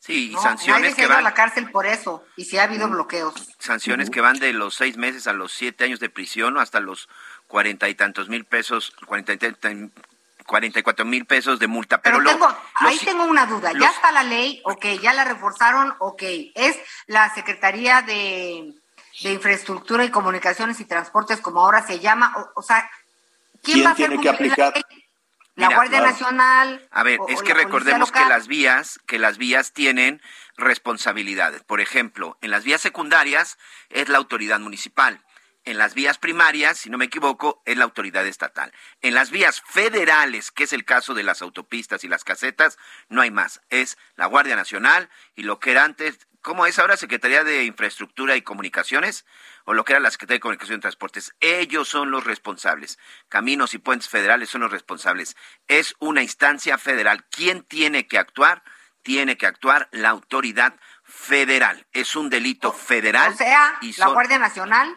Sí, 0.00 0.32
y 0.32 0.36
sanciones 0.36 0.94
que 0.94 1.06
van 1.06 1.18
a 1.18 1.22
la 1.22 1.34
cárcel 1.34 1.70
por 1.70 1.84
eso, 1.84 2.24
y 2.36 2.44
si 2.44 2.56
ha 2.56 2.64
habido 2.64 2.88
bloqueos. 2.88 3.34
Sanciones 3.58 4.10
que 4.10 4.20
van 4.20 4.38
de 4.38 4.52
los 4.52 4.74
seis 4.74 4.96
meses 4.96 5.26
a 5.26 5.32
los 5.32 5.52
siete 5.52 5.84
años 5.84 5.98
de 6.00 6.08
prisión 6.08 6.56
o 6.56 6.60
hasta 6.60 6.80
los 6.80 7.08
cuarenta 7.48 7.88
y 7.88 7.94
tantos 7.94 8.28
mil 8.28 8.44
pesos, 8.44 8.92
cuarenta 9.06 9.32
y, 9.34 9.38
cuarenta 10.46 10.78
y 10.78 10.82
cuatro 10.82 11.04
mil 11.04 11.26
pesos 11.26 11.58
de 11.58 11.66
multa. 11.66 12.00
Pero, 12.00 12.22
tengo, 12.22 12.48
ahí 12.76 12.98
tengo 12.98 13.24
una 13.24 13.46
duda. 13.46 13.72
ya 13.72 13.88
está 13.88 14.12
la 14.12 14.22
ley, 14.22 14.62
ok, 14.64 14.86
ya 15.02 15.12
la 15.14 15.24
reforzaron, 15.24 15.94
ok. 15.98 16.22
Es 16.54 16.78
la 17.06 17.34
Secretaría 17.34 18.02
de, 18.02 18.74
Infraestructura 19.22 20.04
y 20.04 20.10
Comunicaciones 20.10 20.80
y 20.80 20.84
Transportes, 20.84 21.40
como 21.40 21.60
ahora 21.60 21.86
se 21.86 21.98
llama. 21.98 22.34
O, 22.54 22.62
sea, 22.62 22.88
¿quién, 23.62 23.84
va 23.84 23.90
a 23.90 23.94
tiene 23.94 24.20
que 24.20 24.28
aplicar? 24.28 24.74
La, 25.56 25.74
Guardia 25.74 26.00
Nacional. 26.00 26.86
A 26.92 27.02
ver, 27.02 27.18
es 27.28 27.42
que 27.42 27.52
recordemos 27.52 28.12
que 28.12 28.24
las 28.26 28.46
vías, 28.46 29.00
que 29.06 29.18
las 29.18 29.38
vías 29.38 29.72
tienen 29.72 30.22
responsabilidades. 30.56 31.64
Por 31.64 31.80
ejemplo, 31.80 32.38
en 32.42 32.52
las 32.52 32.62
vías 32.62 32.80
secundarias 32.80 33.58
es 33.88 34.08
la 34.08 34.18
autoridad 34.18 34.60
municipal 34.60 35.20
en 35.68 35.76
las 35.76 35.92
vías 35.92 36.16
primarias, 36.16 36.78
si 36.78 36.88
no 36.88 36.96
me 36.96 37.04
equivoco, 37.04 37.62
es 37.66 37.76
la 37.76 37.84
autoridad 37.84 38.26
estatal. 38.26 38.72
En 39.02 39.12
las 39.12 39.30
vías 39.30 39.62
federales, 39.66 40.50
que 40.50 40.64
es 40.64 40.72
el 40.72 40.86
caso 40.86 41.12
de 41.12 41.22
las 41.22 41.42
autopistas 41.42 42.04
y 42.04 42.08
las 42.08 42.24
casetas, 42.24 42.78
no 43.10 43.20
hay 43.20 43.30
más. 43.30 43.60
Es 43.68 43.98
la 44.16 44.24
Guardia 44.24 44.56
Nacional 44.56 45.10
y 45.34 45.42
lo 45.42 45.60
que 45.60 45.72
era 45.72 45.84
antes, 45.84 46.26
¿cómo 46.48 46.64
es 46.64 46.78
ahora 46.78 46.96
Secretaría 46.96 47.44
de 47.44 47.64
Infraestructura 47.64 48.34
y 48.34 48.40
Comunicaciones? 48.40 49.26
O 49.66 49.74
lo 49.74 49.84
que 49.84 49.92
era 49.92 50.00
la 50.00 50.10
Secretaría 50.10 50.36
de 50.36 50.40
Comunicación 50.40 50.78
y 50.78 50.80
Transportes. 50.80 51.34
Ellos 51.40 51.90
son 51.90 52.10
los 52.10 52.24
responsables. 52.24 52.98
Caminos 53.28 53.74
y 53.74 53.78
puentes 53.78 54.08
federales 54.08 54.48
son 54.48 54.62
los 54.62 54.70
responsables. 54.70 55.36
Es 55.66 55.94
una 55.98 56.22
instancia 56.22 56.78
federal. 56.78 57.26
¿Quién 57.28 57.64
tiene 57.64 58.06
que 58.06 58.16
actuar? 58.16 58.62
Tiene 59.02 59.36
que 59.36 59.44
actuar 59.44 59.90
la 59.92 60.08
autoridad 60.08 60.74
federal, 61.08 61.84
es 61.92 62.14
un 62.14 62.28
delito 62.28 62.72
federal. 62.72 63.32
O 63.32 63.36
sea, 63.36 63.78
la 63.96 64.08
Guardia 64.08 64.38
Nacional. 64.38 64.94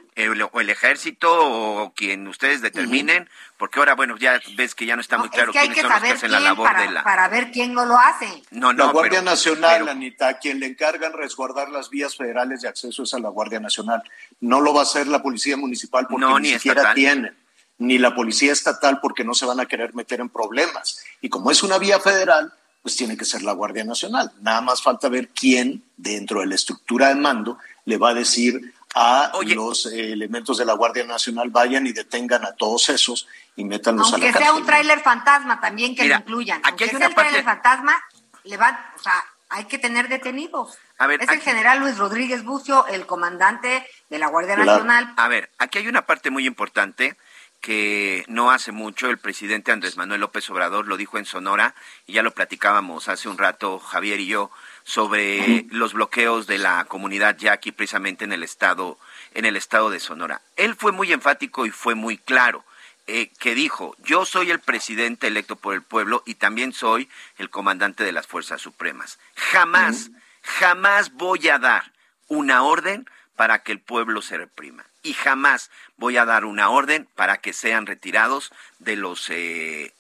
o 0.51 0.60
el 0.60 0.70
ejército 0.70 1.30
o 1.32 1.94
quien 1.94 2.27
ustedes 2.27 2.62
determinen, 2.62 3.30
porque 3.58 3.80
ahora, 3.80 3.96
bueno, 3.96 4.18
ya 4.18 4.39
ves 4.56 4.75
que 4.75 4.86
ya 4.86 4.96
no 4.96 5.01
está 5.01 5.18
muy 5.18 5.30
claro 5.30 5.51
quiénes 5.53 5.80
son 5.80 5.89
los 5.89 6.01
que 6.01 6.12
hacen 6.12 6.32
la 6.32 6.39
labor 6.41 6.68
para, 6.68 6.82
de 6.82 6.91
la... 6.91 7.03
Para 7.03 7.27
ver 7.30 7.51
quién 7.51 7.74
no 7.74 7.86
lo 7.86 7.98
hace. 7.98 8.44
No, 8.51 8.74
no, 8.74 8.86
la 8.86 8.91
Guardia 8.91 9.22
Nacional, 9.22 9.88
Anita, 9.88 10.38
quien 10.38 10.60
le 10.60 10.68
encargan 10.68 11.13
resguardar 11.13 11.70
las 11.70 11.89
vías 11.89 12.15
federales 12.15 12.62
de 12.62 12.68
acceso 12.68 13.03
es 13.03 13.13
a 13.13 13.20
la 13.20 13.30
Guardia 13.30 13.60
Nacional. 13.60 14.03
No 14.41 14.62
lo 14.62 14.74
va 14.74 14.82
a 14.82 14.84
hacer 14.84 15.08
la 15.08 15.24
Policía 15.24 15.58
Municipal 15.58 16.08
porque 16.10 16.25
ni, 16.25 16.39
ni 16.39 16.50
siquiera 16.53 16.94
tienen 16.94 17.36
ni 17.77 17.98
la 17.98 18.13
Policía 18.13 18.53
Estatal 18.53 19.00
porque 19.01 19.24
no 19.24 19.34
se 19.34 19.46
van 19.46 19.60
a 19.60 19.65
querer 19.65 19.96
meter 19.96 20.20
en 20.20 20.30
problemas. 20.30 21.03
Y 21.20 21.30
como 21.30 21.50
es 21.50 21.63
una 21.63 21.80
vía 21.80 22.00
federal, 22.00 22.53
pues 22.82 22.96
tiene 22.96 23.18
que 23.18 23.26
ser 23.26 23.44
la 23.44 23.54
Guardia 23.54 23.84
Nacional. 23.84 24.32
Nada 24.42 24.62
más 24.62 24.82
falta 24.82 25.10
ver 25.10 25.30
quién 25.30 25.84
dentro 25.98 26.40
de 26.40 26.48
la 26.48 26.56
estructura 26.56 27.10
de 27.10 27.16
mando 27.16 27.58
le 27.86 27.98
va 27.98 28.10
a 28.10 28.14
decir 28.14 28.74
a 28.96 29.32
los 29.56 29.86
eh, 29.86 30.12
elementos 30.12 30.58
de 30.58 30.66
la 30.66 30.74
Guardia 30.74 31.06
Nacional 31.06 31.50
vayan 31.50 31.88
y 31.88 31.94
detengan 31.94 32.44
a 32.44 32.54
todos 32.54 32.90
esos 32.90 33.28
y 33.56 33.64
métanlos 33.64 34.14
a 34.14 34.18
la 34.18 34.26
cárcel. 34.26 34.34
Aunque 34.34 34.44
sea 34.44 34.54
un 34.54 34.66
tráiler 34.66 35.00
fantasma 35.00 35.62
también 35.62 35.96
que 35.96 36.06
lo 36.06 36.16
incluyan. 36.16 36.62
Aquí 36.64 36.84
hay 36.84 36.96
una 36.96 37.08
sea 37.08 37.16
tráiler 37.16 37.44
fantasma, 37.44 38.04
le 38.44 38.58
va, 38.58 38.94
o 38.98 39.02
sea, 39.02 39.24
hay 39.50 39.66
que 39.66 39.78
tener 39.78 40.10
detenidos. 40.10 40.78
A 40.98 41.08
ver, 41.08 41.22
es 41.22 41.30
el 41.30 41.42
general 41.42 41.80
Luis 41.80 41.98
Rodríguez 41.98 42.44
Bucio, 42.44 42.86
el 42.88 43.06
comandante 43.06 43.86
de 44.10 44.20
la 44.20 44.28
Guardia 44.28 44.58
Nacional. 44.58 45.14
A 45.18 45.28
ver, 45.28 45.50
aquí 45.58 45.78
hay 45.78 45.88
una 45.88 46.06
parte 46.06 46.30
muy 46.30 46.46
importante 46.46 47.18
que 47.62 48.25
no 48.27 48.50
hace 48.50 48.72
mucho 48.72 49.10
el 49.10 49.20
presidente 49.20 49.72
Andrés 49.72 49.96
Manuel 49.96 50.22
López 50.22 50.50
Obrador 50.50 50.88
lo 50.88 50.98
dijo 50.98 51.20
en 51.20 51.25
Sonora 51.25 51.75
y 52.08 52.13
ya 52.13 52.24
lo 52.24 52.32
platicábamos 52.32 53.08
hace 53.08 53.30
un 53.30 53.38
rato 53.38 53.80
Javier 53.80 54.20
y 54.20 54.25
yo 54.25 54.51
sobre 54.84 55.68
los 55.70 55.94
bloqueos 55.94 56.48
de 56.48 56.58
la 56.58 56.84
comunidad 56.86 57.38
yaqui 57.38 57.72
precisamente 57.72 58.25
en 58.25 58.34
el 58.34 58.41
estado 58.41 58.98
en 59.34 59.46
el 59.46 59.56
estado 59.56 59.91
de 59.91 60.00
Sonora. 60.00 60.41
Él 60.58 60.75
fue 60.75 60.91
muy 60.91 61.13
enfático 61.13 61.65
y 61.65 61.72
fue 61.72 61.96
muy 61.96 62.18
claro. 62.18 62.65
Eh, 63.08 63.32
que 63.39 63.56
dijo, 63.56 63.96
yo 64.03 64.25
soy 64.25 64.51
el 64.51 64.60
presidente 64.60 65.27
electo 65.27 65.56
por 65.56 65.74
el 65.74 65.82
pueblo 65.82 66.22
y 66.25 66.36
también 66.36 66.72
soy 66.72 67.10
el 67.39 67.50
comandante 67.50 68.03
de 68.03 68.12
las 68.12 68.27
Fuerzas 68.27 68.62
Supremas. 68.62 69.18
Jamás, 69.36 70.12
jamás 70.44 71.12
voy 71.13 71.50
a 71.50 71.58
dar 71.58 71.91
una 72.27 72.62
orden 72.62 73.10
para 73.36 73.63
que 73.63 73.72
el 73.72 73.80
pueblo 73.80 74.22
se 74.22 74.38
reprima 74.38 74.86
y 75.03 75.13
jamás 75.13 75.70
voy 75.98 76.17
a 76.17 76.25
dar 76.25 76.46
una 76.46 76.70
orden 76.70 77.08
para 77.15 77.38
que 77.38 77.53
sean 77.53 77.86
retirados 77.86 78.51
de 78.79 78.96
los 78.96 79.29
eh, 79.29 79.93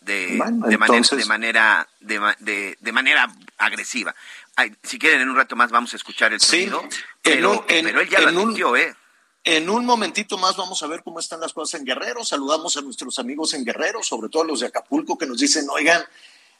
de, 0.00 0.40
de, 0.68 0.78
manera 1.26 1.88
de 2.00 2.92
manera 2.92 3.32
agresiva. 3.58 4.14
si 4.82 4.98
quieren 4.98 5.22
en 5.22 5.30
un 5.30 5.36
rato 5.36 5.56
más 5.56 5.70
vamos 5.70 5.92
a 5.92 5.96
escuchar 5.96 6.32
el 6.32 6.40
sonido, 6.40 6.82
pero, 7.22 7.64
él 7.68 8.08
ya 8.08 8.20
lo 8.20 8.28
anunció, 8.28 8.76
¿eh? 8.76 8.94
En 9.44 9.70
un 9.70 9.84
momentito 9.84 10.38
más 10.38 10.56
vamos 10.56 10.82
a 10.82 10.88
ver 10.88 11.04
cómo 11.04 11.20
están 11.20 11.40
las 11.40 11.52
cosas 11.52 11.78
en 11.78 11.86
Guerrero. 11.86 12.24
Saludamos 12.24 12.76
a 12.76 12.80
nuestros 12.80 13.16
amigos 13.20 13.54
en 13.54 13.64
Guerrero, 13.64 14.02
sobre 14.02 14.28
todo 14.28 14.42
los 14.42 14.58
de 14.58 14.66
Acapulco, 14.66 15.16
que 15.16 15.24
nos 15.24 15.38
dicen, 15.38 15.66
oigan, 15.70 16.02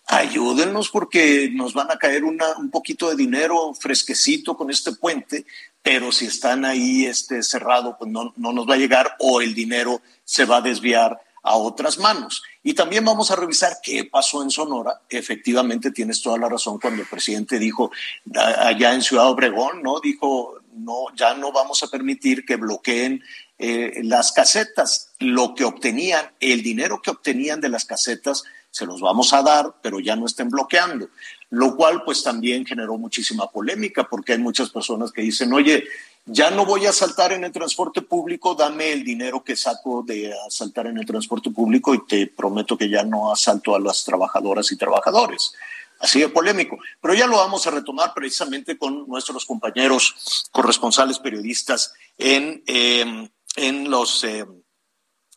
ayúdennos 0.06 0.88
porque 0.90 1.50
nos 1.52 1.74
van 1.74 1.90
a 1.90 1.98
caer 1.98 2.22
un 2.22 2.70
poquito 2.70 3.08
de 3.10 3.16
dinero 3.16 3.74
fresquecito 3.74 4.56
con 4.56 4.70
este 4.70 4.92
puente, 4.92 5.44
pero 5.86 6.10
si 6.10 6.26
están 6.26 6.64
ahí 6.64 7.06
este, 7.06 7.44
cerrado, 7.44 7.96
pues 7.96 8.10
no, 8.10 8.34
no 8.36 8.52
nos 8.52 8.68
va 8.68 8.74
a 8.74 8.76
llegar 8.76 9.14
o 9.20 9.40
el 9.40 9.54
dinero 9.54 10.02
se 10.24 10.44
va 10.44 10.56
a 10.56 10.60
desviar 10.60 11.20
a 11.44 11.54
otras 11.54 11.98
manos. 11.98 12.42
Y 12.64 12.74
también 12.74 13.04
vamos 13.04 13.30
a 13.30 13.36
revisar 13.36 13.78
qué 13.80 14.04
pasó 14.04 14.42
en 14.42 14.50
Sonora. 14.50 15.02
Efectivamente, 15.08 15.92
tienes 15.92 16.20
toda 16.20 16.38
la 16.38 16.48
razón 16.48 16.80
cuando 16.80 17.02
el 17.02 17.08
presidente 17.08 17.60
dijo 17.60 17.92
allá 18.34 18.94
en 18.94 19.02
Ciudad 19.02 19.28
Obregón, 19.28 19.80
¿no? 19.80 20.00
Dijo, 20.00 20.58
no, 20.74 21.04
ya 21.14 21.34
no 21.34 21.52
vamos 21.52 21.84
a 21.84 21.86
permitir 21.86 22.44
que 22.44 22.56
bloqueen 22.56 23.22
eh, 23.60 24.00
las 24.02 24.32
casetas. 24.32 25.12
Lo 25.20 25.54
que 25.54 25.62
obtenían, 25.62 26.32
el 26.40 26.64
dinero 26.64 27.00
que 27.00 27.12
obtenían 27.12 27.60
de 27.60 27.68
las 27.68 27.84
casetas, 27.84 28.42
se 28.70 28.86
los 28.86 29.00
vamos 29.00 29.32
a 29.32 29.42
dar, 29.42 29.76
pero 29.82 30.00
ya 30.00 30.16
no 30.16 30.26
estén 30.26 30.50
bloqueando. 30.50 31.08
Lo 31.50 31.76
cual 31.76 32.02
pues 32.04 32.22
también 32.22 32.66
generó 32.66 32.98
muchísima 32.98 33.50
polémica 33.50 34.04
porque 34.04 34.32
hay 34.32 34.38
muchas 34.38 34.70
personas 34.70 35.12
que 35.12 35.22
dicen, 35.22 35.52
oye, 35.52 35.84
ya 36.26 36.50
no 36.50 36.66
voy 36.66 36.86
a 36.86 36.92
saltar 36.92 37.32
en 37.32 37.44
el 37.44 37.52
transporte 37.52 38.02
público, 38.02 38.56
dame 38.56 38.92
el 38.92 39.04
dinero 39.04 39.44
que 39.44 39.54
saco 39.54 40.02
de 40.02 40.34
asaltar 40.46 40.88
en 40.88 40.98
el 40.98 41.06
transporte 41.06 41.50
público 41.50 41.94
y 41.94 42.04
te 42.04 42.26
prometo 42.26 42.76
que 42.76 42.88
ya 42.88 43.04
no 43.04 43.32
asalto 43.32 43.76
a 43.76 43.80
las 43.80 44.04
trabajadoras 44.04 44.72
y 44.72 44.76
trabajadores. 44.76 45.54
Así 46.00 46.20
de 46.20 46.28
polémico. 46.28 46.78
Pero 47.00 47.14
ya 47.14 47.26
lo 47.26 47.36
vamos 47.36 47.66
a 47.66 47.70
retomar 47.70 48.12
precisamente 48.12 48.76
con 48.76 49.06
nuestros 49.08 49.46
compañeros 49.46 50.48
corresponsales 50.50 51.20
periodistas 51.20 51.94
en, 52.18 52.62
em, 52.66 53.28
en, 53.54 53.88
los, 53.88 54.24
em, 54.24 54.62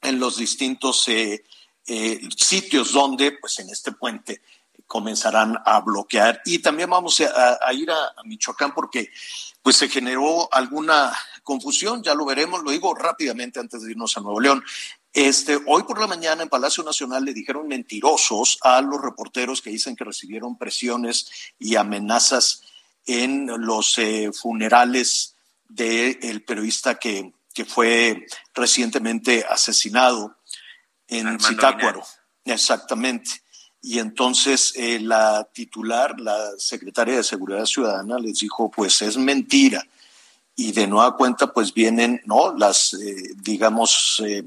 en 0.02 0.20
los 0.20 0.38
distintos 0.38 1.08
eh, 1.08 1.44
eh, 1.92 2.22
sitios 2.38 2.94
donde, 2.94 3.32
pues 3.32 3.58
en 3.58 3.70
este 3.72 3.92
puente, 3.92 4.44
comenzarán 4.86 5.58
a 5.66 5.82
bloquear. 5.82 6.40
Y 6.46 6.60
también 6.60 6.88
vamos 6.88 7.20
a, 7.20 7.74
ir 7.74 7.90
a, 7.90 8.14
Michoacán 8.26 8.76
porque 8.76 9.10
pues 9.64 9.78
se 9.78 9.90
generó 9.90 10.48
alguna 10.54 11.12
confusión, 11.42 12.04
ya 12.04 12.14
lo 12.14 12.26
veremos, 12.26 12.62
lo 12.62 12.70
digo 12.70 12.94
rápidamente 12.94 13.60
antes 13.60 13.82
de 13.82 13.92
irnos 13.92 14.16
a 14.16 14.22
Nuevo 14.22 14.40
León. 14.40 14.64
Este, 15.14 15.60
hoy 15.66 15.82
por 15.82 16.00
la 16.00 16.06
mañana 16.06 16.44
en 16.44 16.50
Palacio 16.50 16.84
Nacional 16.84 17.26
le 17.26 17.34
dijeron 17.34 17.68
mentirosos 17.68 18.60
a 18.62 18.82
los 18.82 19.02
reporteros 19.02 19.64
que 19.64 19.72
dicen 19.72 19.96
que 19.96 20.04
recibieron 20.04 20.60
presiones 20.60 21.32
y 21.58 21.76
amenazas 21.76 22.62
en 23.08 23.48
los 23.66 23.98
eh, 23.98 24.32
funerales 24.32 25.36
del 25.68 26.44
periodista 26.44 27.00
que, 27.00 27.34
que 27.52 27.66
fue 27.66 28.28
recientemente 28.54 29.44
asesinado 29.50 30.39
en 31.10 31.40
Zitácuaro. 31.40 32.04
Exactamente. 32.46 33.32
Y 33.82 34.00
entonces 34.00 34.74
eh, 34.76 35.00
la 35.00 35.48
titular, 35.54 36.20
la 36.20 36.52
secretaria 36.58 37.18
de 37.18 37.24
Seguridad 37.24 37.66
Ciudadana, 37.66 38.18
les 38.20 38.40
dijo, 38.40 38.70
pues 38.70 39.02
es 39.02 39.18
mentira. 39.18 39.86
Y 40.56 40.74
de 40.74 40.88
nueva 40.88 41.16
cuenta, 41.16 41.54
pues 41.54 41.74
vienen, 41.74 42.22
¿no? 42.26 42.54
Las, 42.54 42.94
eh, 42.94 43.34
digamos, 43.38 44.22
eh, 44.26 44.44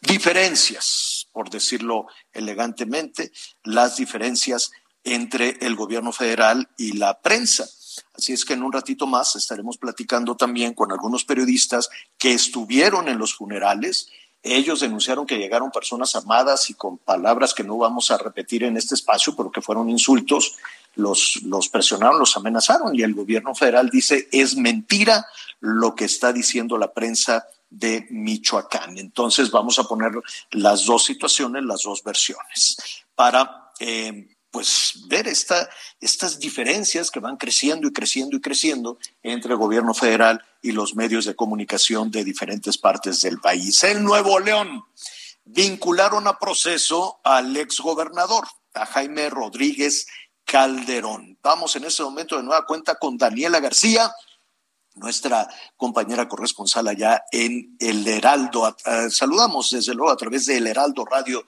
diferencias, 0.00 1.28
por 1.32 1.50
decirlo 1.50 2.06
elegantemente, 2.32 3.32
las 3.62 3.96
diferencias 3.96 4.70
entre 5.02 5.58
el 5.60 5.76
gobierno 5.76 6.12
federal 6.12 6.68
y 6.78 6.92
la 6.92 7.20
prensa. 7.20 7.68
Así 8.14 8.32
es 8.32 8.44
que 8.44 8.54
en 8.54 8.62
un 8.62 8.72
ratito 8.72 9.06
más 9.06 9.36
estaremos 9.36 9.76
platicando 9.76 10.36
también 10.36 10.74
con 10.74 10.90
algunos 10.90 11.24
periodistas 11.24 11.90
que 12.18 12.32
estuvieron 12.32 13.08
en 13.08 13.18
los 13.18 13.34
funerales. 13.34 14.08
Ellos 14.44 14.80
denunciaron 14.80 15.26
que 15.26 15.38
llegaron 15.38 15.70
personas 15.70 16.14
armadas 16.14 16.68
y 16.68 16.74
con 16.74 16.98
palabras 16.98 17.54
que 17.54 17.64
no 17.64 17.78
vamos 17.78 18.10
a 18.10 18.18
repetir 18.18 18.62
en 18.62 18.76
este 18.76 18.94
espacio, 18.94 19.34
pero 19.34 19.50
que 19.50 19.62
fueron 19.62 19.88
insultos, 19.88 20.56
los, 20.96 21.40
los 21.44 21.70
presionaron, 21.70 22.18
los 22.18 22.36
amenazaron 22.36 22.94
y 22.94 23.02
el 23.02 23.14
gobierno 23.14 23.54
federal 23.54 23.88
dice 23.88 24.28
es 24.30 24.56
mentira 24.56 25.26
lo 25.60 25.94
que 25.94 26.04
está 26.04 26.32
diciendo 26.32 26.76
la 26.76 26.92
prensa 26.92 27.46
de 27.70 28.06
Michoacán. 28.10 28.98
Entonces 28.98 29.50
vamos 29.50 29.78
a 29.78 29.84
poner 29.84 30.12
las 30.50 30.84
dos 30.84 31.04
situaciones, 31.04 31.64
las 31.64 31.82
dos 31.82 32.04
versiones, 32.04 32.76
para 33.14 33.70
eh, 33.80 34.28
pues 34.54 35.00
ver 35.08 35.26
esta, 35.26 35.68
estas 36.00 36.38
diferencias 36.38 37.10
que 37.10 37.18
van 37.18 37.36
creciendo 37.36 37.88
y 37.88 37.92
creciendo 37.92 38.36
y 38.36 38.40
creciendo 38.40 38.98
entre 39.24 39.50
el 39.50 39.58
gobierno 39.58 39.94
federal 39.94 40.44
y 40.62 40.70
los 40.70 40.94
medios 40.94 41.24
de 41.24 41.34
comunicación 41.34 42.12
de 42.12 42.22
diferentes 42.22 42.78
partes 42.78 43.20
del 43.20 43.40
país. 43.40 43.82
En 43.82 44.04
Nuevo 44.04 44.38
León 44.38 44.84
vincularon 45.44 46.28
a 46.28 46.38
proceso 46.38 47.18
al 47.24 47.56
exgobernador, 47.56 48.46
a 48.74 48.86
Jaime 48.86 49.28
Rodríguez 49.28 50.06
Calderón. 50.44 51.36
Vamos 51.42 51.74
en 51.74 51.82
este 51.82 52.04
momento 52.04 52.36
de 52.36 52.44
nueva 52.44 52.64
cuenta 52.64 52.94
con 52.94 53.18
Daniela 53.18 53.58
García, 53.58 54.14
nuestra 54.94 55.48
compañera 55.76 56.28
corresponsal 56.28 56.86
allá 56.86 57.24
en 57.32 57.74
El 57.80 58.06
Heraldo. 58.06 58.76
saludamos 59.10 59.70
desde 59.70 59.94
luego 59.94 60.12
a 60.12 60.16
través 60.16 60.46
de 60.46 60.58
El 60.58 60.68
Heraldo 60.68 61.04
Radio 61.04 61.44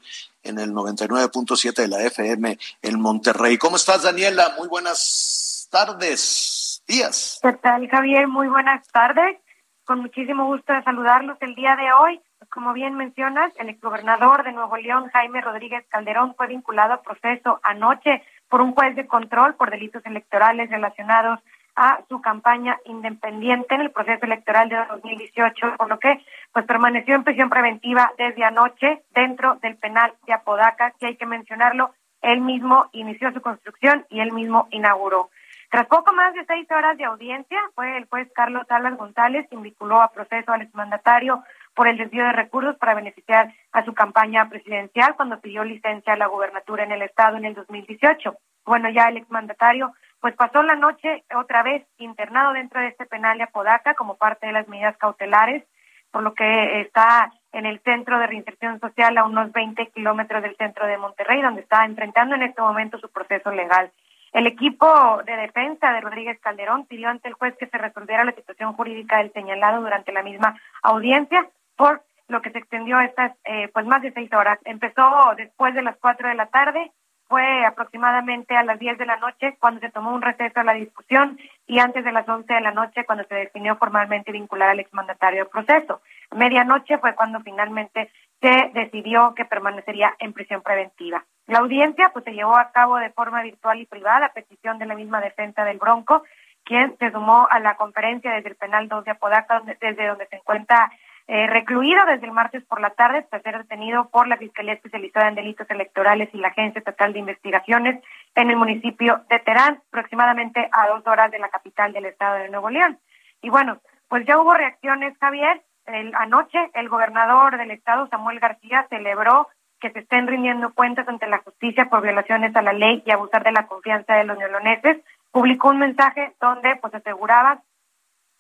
en 0.47 0.59
el 0.59 0.73
99.7 0.73 1.75
de 1.75 1.89
la 1.89 2.03
FM 2.03 2.59
en 2.83 3.01
Monterrey. 3.01 3.59
¿Cómo 3.59 3.77
estás, 3.77 4.03
Daniela? 4.03 4.55
Muy 4.59 4.69
buenas 4.69 5.69
tardes, 5.71 6.83
días. 6.87 7.41
¿Qué 7.43 7.53
tal, 7.55 7.89
Javier? 7.89 8.29
Muy 8.29 8.49
buenas 8.49 8.87
tardes. 8.89 9.39
Con 9.85 10.01
muchísimo 10.01 10.47
gusto 10.47 10.73
de 10.73 10.83
saludarlos 10.83 11.37
el 11.41 11.55
día 11.55 11.77
de 11.77 11.93
hoy. 11.93 12.21
Como 12.51 12.73
bien 12.73 12.95
mencionas, 12.95 13.53
el 13.59 13.69
exgobernador 13.69 14.45
de 14.45 14.53
Nuevo 14.53 14.77
León, 14.77 15.11
Jaime 15.13 15.41
Rodríguez 15.41 15.85
Calderón, 15.89 16.35
fue 16.37 16.47
vinculado 16.47 16.95
a 16.95 17.03
proceso 17.03 17.61
anoche 17.63 18.23
por 18.49 18.61
un 18.61 18.73
juez 18.73 18.95
de 18.97 19.07
control 19.07 19.55
por 19.55 19.71
delitos 19.71 20.05
electorales 20.07 20.71
relacionados 20.71 21.41
a 21.77 22.01
su 22.09 22.21
campaña 22.23 22.79
independiente 22.87 23.75
en 23.75 23.83
el 23.83 23.91
proceso 23.91 24.25
electoral 24.25 24.69
de 24.69 24.77
2018, 24.77 25.77
por 25.77 25.89
lo 25.89 25.99
que 25.99 26.25
pues 26.53 26.65
permaneció 26.65 27.15
en 27.15 27.25
prisión 27.25 27.51
preventiva 27.51 28.13
desde 28.17 28.45
anoche 28.45 29.03
dentro 29.15 29.57
del 29.57 29.77
penal 29.77 30.15
de 30.27 30.33
Apodaca, 30.33 30.93
que 30.99 31.07
hay 31.07 31.17
que 31.17 31.27
mencionarlo, 31.27 31.93
él 32.23 32.41
mismo 32.41 32.89
inició 32.93 33.31
su 33.33 33.43
construcción 33.43 34.07
y 34.09 34.21
él 34.21 34.33
mismo 34.33 34.69
inauguró. 34.71 35.31
Tras 35.71 35.87
poco 35.87 36.13
más 36.13 36.33
de 36.35 36.45
seis 36.47 36.67
horas 36.71 36.97
de 36.97 37.05
audiencia, 37.05 37.59
fue 37.75 37.97
el 37.99 38.07
juez 38.07 38.29
Carlos 38.35 38.67
Salas 38.69 38.97
González 38.97 39.47
quien 39.49 39.63
vinculó 39.63 40.01
a 40.01 40.13
proceso 40.13 40.53
al 40.53 40.63
exmandatario 40.63 41.43
por 41.75 41.89
el 41.89 41.99
desvío 41.99 42.25
de 42.25 42.33
recursos 42.33 42.77
para 42.77 42.95
beneficiar 42.95 43.53
a 43.73 43.85
su 43.85 43.93
campaña 43.93 44.49
presidencial 44.49 45.15
cuando 45.17 45.41
pidió 45.41 45.65
licencia 45.65 46.15
a 46.15 46.17
la 46.17 46.29
gubernatura 46.29 46.85
en 46.85 46.93
el 46.93 47.03
estado 47.03 47.37
en 47.37 47.45
el 47.45 47.55
2018. 47.55 48.35
Bueno, 48.65 48.89
ya 48.89 49.09
el 49.09 49.19
exmandatario 49.19 49.93
pues 50.21 50.35
pasó 50.35 50.63
la 50.63 50.75
noche 50.75 51.25
otra 51.35 51.63
vez 51.63 51.87
internado 51.99 52.53
dentro 52.53 52.81
de 52.81 52.89
este 52.89 53.07
penal 53.07 53.39
de 53.39 53.45
Apodaca 53.45 53.95
como 53.95 54.17
parte 54.17 54.47
de 54.47 54.53
las 54.53 54.69
medidas 54.69 54.97
cautelares, 54.97 55.65
por 56.11 56.23
lo 56.23 56.35
que 56.35 56.81
está 56.81 57.33
en 57.53 57.67
el 57.67 57.81
centro 57.81 58.19
de 58.19 58.27
reinserción 58.27 58.81
social 58.81 59.17
a 59.19 59.25
unos 59.25 59.53
20 59.53 59.87
kilómetros 59.89 60.43
del 60.43 60.57
centro 60.57 60.87
de 60.87 60.99
Monterrey, 60.99 61.43
donde 61.43 61.63
está 61.63 61.85
enfrentando 61.85 62.35
en 62.35 62.43
este 62.43 62.61
momento 62.61 62.99
su 62.99 63.11
proceso 63.11 63.51
legal. 63.51 63.91
El 64.33 64.47
equipo 64.47 65.23
de 65.25 65.37
defensa 65.37 65.93
de 65.93 66.01
Rodríguez 66.01 66.39
Calderón 66.41 66.87
pidió 66.87 67.09
ante 67.09 67.29
el 67.29 67.35
juez 67.35 67.57
que 67.57 67.69
se 67.69 67.79
resolviera 67.79 68.25
la 68.25 68.33
situación 68.33 68.75
jurídica 68.75 69.19
del 69.19 69.33
señalado 69.33 69.81
durante 69.81 70.13
la 70.13 70.23
misma 70.23 70.61
audiencia, 70.83 71.49
por 71.77 72.03
lo 72.29 72.43
que 72.43 72.51
se 72.51 72.59
extendió 72.59 73.01
estas 73.01 73.33
eh, 73.45 73.69
pues 73.73 73.87
más 73.87 74.03
de 74.03 74.13
seis 74.13 74.31
horas. 74.33 74.59
Empezó 74.65 75.03
después 75.37 75.75
de 75.75 75.83
las 75.83 75.97
cuatro 75.97 76.29
de 76.29 76.35
la 76.35 76.47
tarde, 76.47 76.91
fue 77.29 77.65
aproximadamente 77.65 78.57
a 78.57 78.63
las 78.63 78.79
10 78.79 78.99
de 78.99 79.07
la 79.07 79.17
noche 79.17 79.57
cuando 79.59 79.81
se 79.81 79.91
tomó 79.91 80.13
un 80.13 80.23
receso 80.23 80.61
a 80.61 80.65
la 80.65 80.75
discusión 80.75 81.39
y 81.67 81.79
antes 81.79 82.05
de 82.05 82.13
las 82.13 82.29
11 82.29 82.53
de 82.53 82.61
la 82.61 82.73
noche 82.73 83.05
cuando 83.05 83.25
se 83.25 83.35
definió 83.35 83.77
formalmente 83.77 84.33
vincular 84.33 84.71
al 84.71 84.81
exmandatario 84.81 85.43
al 85.43 85.49
proceso. 85.49 86.01
Medianoche 86.35 86.99
fue 86.99 87.15
cuando 87.15 87.41
finalmente 87.41 88.11
se 88.41 88.71
decidió 88.75 89.35
que 89.35 89.45
permanecería 89.45 90.15
en 90.19 90.33
prisión 90.33 90.63
preventiva. 90.63 91.25
La 91.47 91.59
audiencia 91.59 92.11
pues 92.13 92.25
se 92.25 92.33
llevó 92.33 92.57
a 92.57 92.71
cabo 92.71 92.97
de 92.97 93.11
forma 93.11 93.43
virtual 93.43 93.81
y 93.81 93.87
privada 93.87 94.27
a 94.27 94.33
petición 94.33 94.79
de 94.79 94.87
la 94.87 94.95
misma 94.95 95.21
defensa 95.21 95.65
del 95.65 95.79
Bronco, 95.79 96.23
quien 96.65 96.97
se 96.99 97.11
sumó 97.13 97.47
a 97.51 97.61
la 97.61 97.77
conferencia 97.77 98.33
desde 98.33 98.51
el 98.51 98.57
penal 98.57 98.89
2 98.89 99.05
de 99.05 99.13
Apodaca, 99.13 99.63
desde 99.81 100.07
donde 100.07 100.27
se 100.27 100.37
encuentra 100.37 100.91
eh, 101.29 101.49
recluido 101.49 102.05
desde 102.07 102.27
el 102.27 102.33
martes 102.33 102.65
por 102.65 102.81
la 102.81 102.91
tarde 102.91 103.27
tras 103.29 103.43
ser 103.43 103.59
detenido 103.59 104.09
por 104.11 104.29
la 104.29 104.37
Fiscalía 104.37 104.75
Especializada 104.75 105.29
en 105.29 105.35
Delitos 105.35 105.69
Electorales 105.71 106.29
y 106.33 106.39
la 106.39 106.49
Agencia 106.49 106.79
Estatal 106.79 107.13
de 107.13 107.19
Investigaciones 107.19 108.01
en 108.37 108.51
el 108.51 108.57
municipio 108.57 109.25
de 109.29 109.41
Terán, 109.41 109.83
aproximadamente 109.89 110.69
a 110.71 110.87
dos 110.89 111.05
horas 111.07 111.33
de 111.33 111.41
la 111.41 111.49
capital 111.49 111.93
del 111.93 112.07
estado 112.07 112.37
de 112.37 112.49
Nuevo 112.49 112.71
León. 112.71 112.99
Y 113.43 113.51
bueno, 113.51 113.81
pues 114.09 114.25
ya 114.25 114.39
hubo 114.39 114.55
reacciones, 114.55 115.19
Javier. 115.19 115.63
El, 115.87 116.15
anoche 116.15 116.59
el 116.75 116.89
gobernador 116.89 117.59
del 117.59 117.73
estado, 117.73 118.07
Samuel 118.09 118.41
García, 118.41 118.87
celebró 118.89 119.49
que 119.81 119.91
se 119.91 120.01
estén 120.01 120.27
rindiendo 120.27 120.75
cuentas 120.75 121.09
ante 121.09 121.27
la 121.27 121.39
justicia 121.39 121.89
por 121.91 122.03
violaciones 122.03 122.55
a 122.55 122.63
la 122.63 122.73
ley 122.73 123.03
y 123.05 123.11
abusar 123.11 123.43
de 123.43 123.53
la 123.53 123.67
confianza 123.67 124.15
de 124.15 124.25
los 124.25 124.39
neoloneses. 124.39 124.99
Publicó 125.33 125.71
un 125.71 125.79
mensaje 125.79 126.35
donde 126.41 126.77
pues 126.77 126.95
aseguraba 126.95 127.63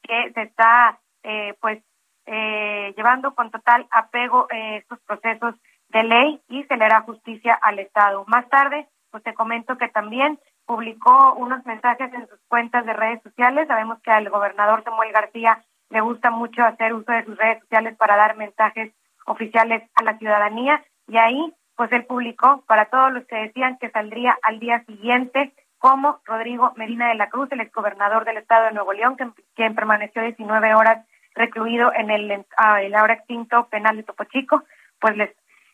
que 0.03 0.33
se 0.33 0.42
está 0.42 0.99
eh, 1.25 1.55
pues 1.61 1.83
eh, 2.27 2.93
llevando 2.97 3.35
con 3.35 3.51
total 3.51 3.87
apego 3.91 4.49
eh, 4.51 4.79
estos 4.79 4.99
procesos 5.01 5.55
de 5.89 6.03
ley 6.03 6.41
y 6.49 6.65
se 6.65 6.77
le 6.77 6.85
hará 6.85 7.03
justicia 7.03 7.55
al 7.55 7.79
Estado. 7.79 8.25
Más 8.27 8.49
tarde, 8.49 8.89
pues 9.11 9.23
te 9.23 9.35
comento 9.35 9.79
que 9.79 9.89
también 9.89 10.39
publicó 10.67 11.35
unos 11.35 11.65
mensajes 11.65 12.12
en 12.12 12.29
sus 12.29 12.41
cuentas 12.49 12.85
de 12.85 12.93
redes 12.93 13.23
sociales. 13.23 13.69
Sabemos 13.69 14.01
que 14.03 14.11
al 14.11 14.29
gobernador 14.29 14.83
Samuel 14.83 15.12
García 15.12 15.65
le 15.91 16.01
gusta 16.01 16.31
mucho 16.31 16.65
hacer 16.65 16.93
uso 16.93 17.12
de 17.12 17.25
sus 17.25 17.37
redes 17.37 17.61
sociales 17.61 17.97
para 17.97 18.17
dar 18.17 18.37
mensajes 18.37 18.93
oficiales 19.27 19.83
a 19.95 20.03
la 20.03 20.19
ciudadanía 20.19 20.83
y 21.07 21.17
ahí 21.17 21.55
pues 21.77 21.93
él 21.93 22.05
publicó 22.07 22.65
para 22.67 22.87
todos 22.87 23.12
los 23.12 23.25
que 23.27 23.37
decían 23.37 23.79
que 23.79 23.91
saldría 23.91 24.37
al 24.43 24.59
día 24.59 24.83
siguiente 24.85 25.53
como 25.79 26.21
Rodrigo 26.25 26.73
Medina 26.77 27.09
de 27.09 27.17
la 27.17 27.29
Cruz, 27.29 27.53
el 27.53 27.61
exgobernador 27.61 28.25
del 28.25 28.39
estado 28.39 28.65
de 28.65 28.73
Nuevo 28.73 28.93
León, 28.93 29.17
quien 29.55 29.75
permaneció 29.75 30.23
19 30.23 30.75
horas 30.75 31.07
recluido 31.37 31.92
en 31.94 32.11
el, 32.11 32.31
el 32.31 32.94
ahora 32.94 33.14
extinto 33.14 33.68
penal 33.68 33.96
de 33.96 34.03
Topo 34.03 34.25
Chico, 34.25 34.64
pues 34.99 35.16
les, 35.16 35.31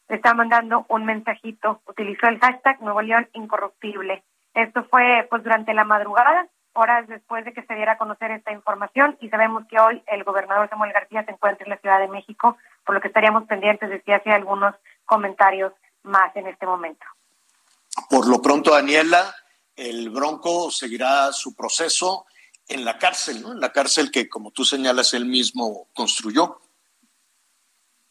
está 0.08 0.34
mandando 0.34 0.84
un 0.88 1.04
mensajito. 1.04 1.80
Utilizó 1.86 2.26
el 2.26 2.38
hashtag 2.40 2.82
Nuevo 2.82 3.00
León 3.00 3.28
Incorruptible. 3.32 4.22
Esto 4.54 4.84
fue 4.84 5.26
pues 5.30 5.42
durante 5.42 5.72
la 5.72 5.84
madrugada, 5.84 6.48
horas 6.74 7.06
después 7.08 7.44
de 7.44 7.52
que 7.52 7.62
se 7.62 7.74
diera 7.74 7.92
a 7.92 7.98
conocer 7.98 8.30
esta 8.30 8.52
información 8.52 9.16
y 9.20 9.28
sabemos 9.28 9.64
que 9.68 9.78
hoy 9.78 10.02
el 10.06 10.24
gobernador 10.24 10.68
Samuel 10.68 10.92
García 10.92 11.24
se 11.24 11.32
encuentra 11.32 11.64
en 11.64 11.70
la 11.70 11.78
Ciudad 11.78 12.00
de 12.00 12.08
México, 12.08 12.56
por 12.84 12.94
lo 12.94 13.00
que 13.00 13.08
estaríamos 13.08 13.44
pendientes 13.44 13.88
de 13.88 14.02
si 14.02 14.12
hace 14.12 14.30
algunos 14.30 14.74
comentarios 15.04 15.72
más 16.02 16.34
en 16.36 16.46
este 16.46 16.66
momento. 16.66 17.04
Por 18.08 18.26
lo 18.26 18.40
pronto, 18.40 18.72
Daniela, 18.72 19.34
el 19.76 20.10
Bronco 20.10 20.70
seguirá 20.70 21.32
su 21.32 21.54
proceso 21.54 22.26
en 22.68 22.84
la 22.84 22.98
cárcel, 22.98 23.42
¿no? 23.42 23.52
En 23.52 23.60
la 23.60 23.72
cárcel 23.72 24.10
que, 24.10 24.28
como 24.28 24.50
tú 24.50 24.64
señalas, 24.64 25.14
él 25.14 25.26
mismo 25.26 25.88
construyó. 25.94 26.60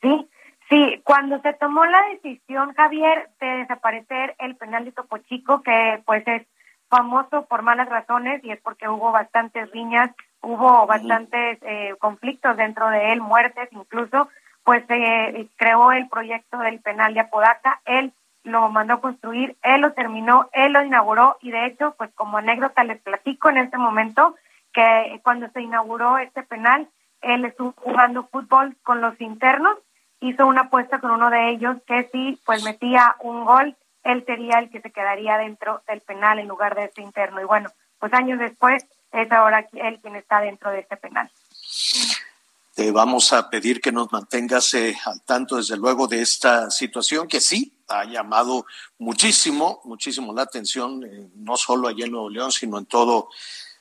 Sí, 0.02 0.28
sí. 0.70 1.02
Cuando 1.04 1.42
se 1.42 1.54
tomó 1.54 1.86
la 1.86 2.02
decisión, 2.14 2.74
Javier, 2.74 3.30
de 3.40 3.48
desaparecer 3.48 4.36
el 4.40 4.56
penal 4.56 4.86
de 4.86 4.92
Topo 4.92 5.18
Chico, 5.20 5.62
que 5.64 6.02
pues 6.06 6.24
es 6.28 6.44
famoso 6.90 7.46
por 7.46 7.62
malas 7.62 7.88
razones 7.88 8.44
y 8.44 8.52
es 8.52 8.60
porque 8.62 8.90
hubo 8.90 9.12
bastantes 9.12 9.72
riñas, 9.72 10.12
hubo 10.42 10.86
bastantes 10.86 11.58
eh, 11.62 11.96
conflictos 12.00 12.58
dentro 12.58 12.90
de 12.90 13.14
él, 13.14 13.22
muertes 13.22 13.70
incluso, 13.72 14.28
pues 14.64 14.86
se 14.88 14.96
eh, 14.96 15.48
creó 15.56 15.92
el 15.94 16.10
proyecto 16.10 16.58
del 16.60 16.82
penal 16.82 17.14
de 17.14 17.22
Apodaca. 17.22 17.82
Él 17.86 18.14
lo 18.44 18.70
mandó 18.70 18.96
a 18.96 19.02
construir, 19.02 19.58
él 19.62 19.82
lo 19.82 19.94
terminó, 19.94 20.50
él 20.54 20.74
lo 20.74 20.84
inauguró 20.84 21.38
y 21.42 21.52
de 21.52 21.66
hecho, 21.66 21.96
pues 21.98 22.12
como 22.16 22.38
anécdota 22.38 22.84
les 22.84 23.00
platico 23.02 23.50
en 23.50 23.58
este 23.58 23.78
momento 23.78 24.36
que 24.74 25.20
cuando 25.24 25.50
se 25.50 25.62
inauguró 25.62 26.18
este 26.18 26.44
penal, 26.44 26.88
él 27.22 27.46
estuvo 27.46 27.74
jugando 27.78 28.28
fútbol 28.28 28.76
con 28.84 29.02
los 29.02 29.20
internos, 29.22 29.78
hizo 30.20 30.48
una 30.48 30.62
apuesta 30.62 31.00
con 31.00 31.12
uno 31.12 31.30
de 31.30 31.50
ellos 31.50 31.78
que 31.86 32.10
si 32.12 32.40
pues 32.46 32.64
metía 32.64 33.16
un 33.20 33.46
gol, 33.46 33.76
él 34.04 34.24
sería 34.26 34.60
el 34.60 34.70
que 34.70 34.82
se 34.82 34.92
quedaría 34.92 35.38
dentro 35.38 35.84
del 35.88 36.02
penal 36.02 36.40
en 36.40 36.48
lugar 36.48 36.76
de 36.76 36.86
este 36.86 37.02
interno. 37.02 37.42
Y 37.42 37.46
bueno, 37.46 37.70
pues 38.00 38.14
años 38.14 38.40
después 38.40 38.86
es 39.12 39.32
ahora 39.32 39.68
él 39.74 40.00
quien 40.02 40.16
está 40.16 40.42
dentro 40.42 40.72
de 40.72 40.80
este 40.80 40.98
penal. 40.98 41.30
Te 42.82 42.92
vamos 42.92 43.32
a 43.32 43.48
pedir 43.48 43.80
que 43.80 43.92
nos 43.92 44.12
mantengas 44.12 44.74
eh, 44.74 44.98
al 45.06 45.22
tanto, 45.22 45.58
desde 45.58 45.78
luego, 45.78 46.08
de 46.08 46.20
esta 46.20 46.72
situación 46.72 47.28
que 47.28 47.40
sí 47.40 47.72
ha 47.88 48.06
llamado 48.06 48.66
muchísimo, 48.98 49.82
muchísimo 49.84 50.34
la 50.34 50.42
atención, 50.42 51.04
eh, 51.04 51.30
no 51.36 51.58
solo 51.58 51.88
allá 51.88 52.06
en 52.06 52.12
Nuevo 52.12 52.32
León, 52.32 52.52
sino 52.52 52.80
en 52.80 52.88
todo 52.88 53.30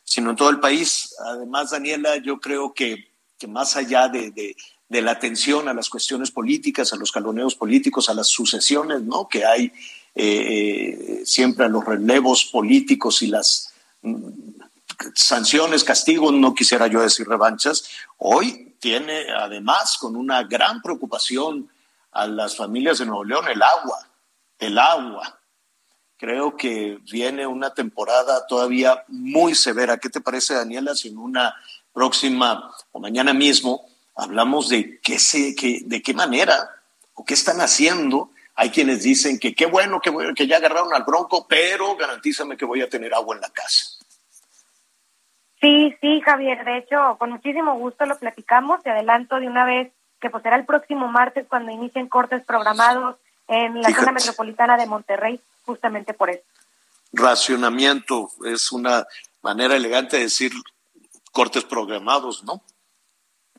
sino 0.04 0.28
en 0.28 0.36
todo 0.36 0.50
el 0.50 0.60
país. 0.60 1.14
Además, 1.24 1.70
Daniela, 1.70 2.18
yo 2.18 2.40
creo 2.40 2.74
que, 2.74 3.14
que 3.38 3.46
más 3.46 3.74
allá 3.74 4.08
de, 4.08 4.32
de, 4.32 5.00
la 5.00 5.12
atención 5.12 5.66
a 5.68 5.72
las 5.72 5.88
cuestiones 5.88 6.30
políticas, 6.30 6.92
a 6.92 6.96
los 6.96 7.10
caloneos 7.10 7.54
políticos, 7.54 8.10
a 8.10 8.14
las 8.14 8.28
sucesiones 8.28 9.00
¿no? 9.00 9.28
que 9.28 9.46
hay 9.46 9.72
eh, 10.14 11.22
siempre 11.24 11.64
a 11.64 11.70
los 11.70 11.86
relevos 11.86 12.44
políticos 12.44 13.22
y 13.22 13.28
las 13.28 13.72
mm, 14.02 14.28
sanciones, 15.14 15.84
castigos, 15.84 16.34
no 16.34 16.54
quisiera 16.54 16.86
yo 16.86 17.00
decir 17.00 17.26
revanchas, 17.26 17.84
hoy 18.18 18.69
tiene 18.80 19.30
además 19.30 19.96
con 19.98 20.16
una 20.16 20.42
gran 20.42 20.82
preocupación 20.82 21.70
a 22.12 22.26
las 22.26 22.56
familias 22.56 22.98
de 22.98 23.06
Nuevo 23.06 23.24
León 23.24 23.46
el 23.48 23.62
agua, 23.62 24.08
el 24.58 24.78
agua. 24.78 25.38
Creo 26.16 26.56
que 26.56 26.98
viene 27.10 27.46
una 27.46 27.72
temporada 27.72 28.46
todavía 28.46 29.04
muy 29.08 29.54
severa. 29.54 29.98
¿Qué 29.98 30.08
te 30.08 30.20
parece, 30.20 30.54
Daniela, 30.54 30.94
si 30.94 31.08
en 31.08 31.18
una 31.18 31.54
próxima 31.92 32.74
o 32.92 33.00
mañana 33.00 33.32
mismo 33.32 33.86
hablamos 34.16 34.68
de 34.68 35.00
qué, 35.00 35.18
se, 35.18 35.54
de 35.54 36.02
qué 36.02 36.14
manera 36.14 36.70
o 37.14 37.24
qué 37.24 37.34
están 37.34 37.60
haciendo? 37.60 38.30
Hay 38.54 38.70
quienes 38.70 39.02
dicen 39.02 39.38
que 39.38 39.54
qué 39.54 39.64
bueno 39.66 40.00
que, 40.00 40.12
que 40.34 40.46
ya 40.46 40.56
agarraron 40.56 40.92
al 40.92 41.04
bronco, 41.04 41.46
pero 41.48 41.96
garantízame 41.96 42.56
que 42.56 42.66
voy 42.66 42.82
a 42.82 42.90
tener 42.90 43.14
agua 43.14 43.36
en 43.36 43.42
la 43.42 43.50
casa. 43.50 43.99
Sí, 45.60 45.94
sí, 46.00 46.20
Javier. 46.22 46.64
De 46.64 46.78
hecho, 46.78 47.16
con 47.18 47.30
muchísimo 47.30 47.74
gusto 47.78 48.06
lo 48.06 48.18
platicamos. 48.18 48.82
Te 48.82 48.90
adelanto 48.90 49.36
de 49.36 49.46
una 49.46 49.64
vez 49.64 49.92
que 50.20 50.30
pues 50.30 50.42
será 50.42 50.56
el 50.56 50.64
próximo 50.64 51.08
martes 51.08 51.46
cuando 51.48 51.72
inicien 51.72 52.08
cortes 52.08 52.44
programados 52.44 53.16
en 53.48 53.80
la 53.82 53.90
zona 53.90 54.12
metropolitana 54.12 54.76
de 54.76 54.86
Monterrey, 54.86 55.40
justamente 55.64 56.14
por 56.14 56.30
eso. 56.30 56.42
Racionamiento 57.12 58.30
es 58.44 58.70
una 58.70 59.06
manera 59.42 59.74
elegante 59.74 60.16
de 60.16 60.24
decir 60.24 60.52
cortes 61.32 61.64
programados, 61.64 62.44
¿no? 62.44 62.62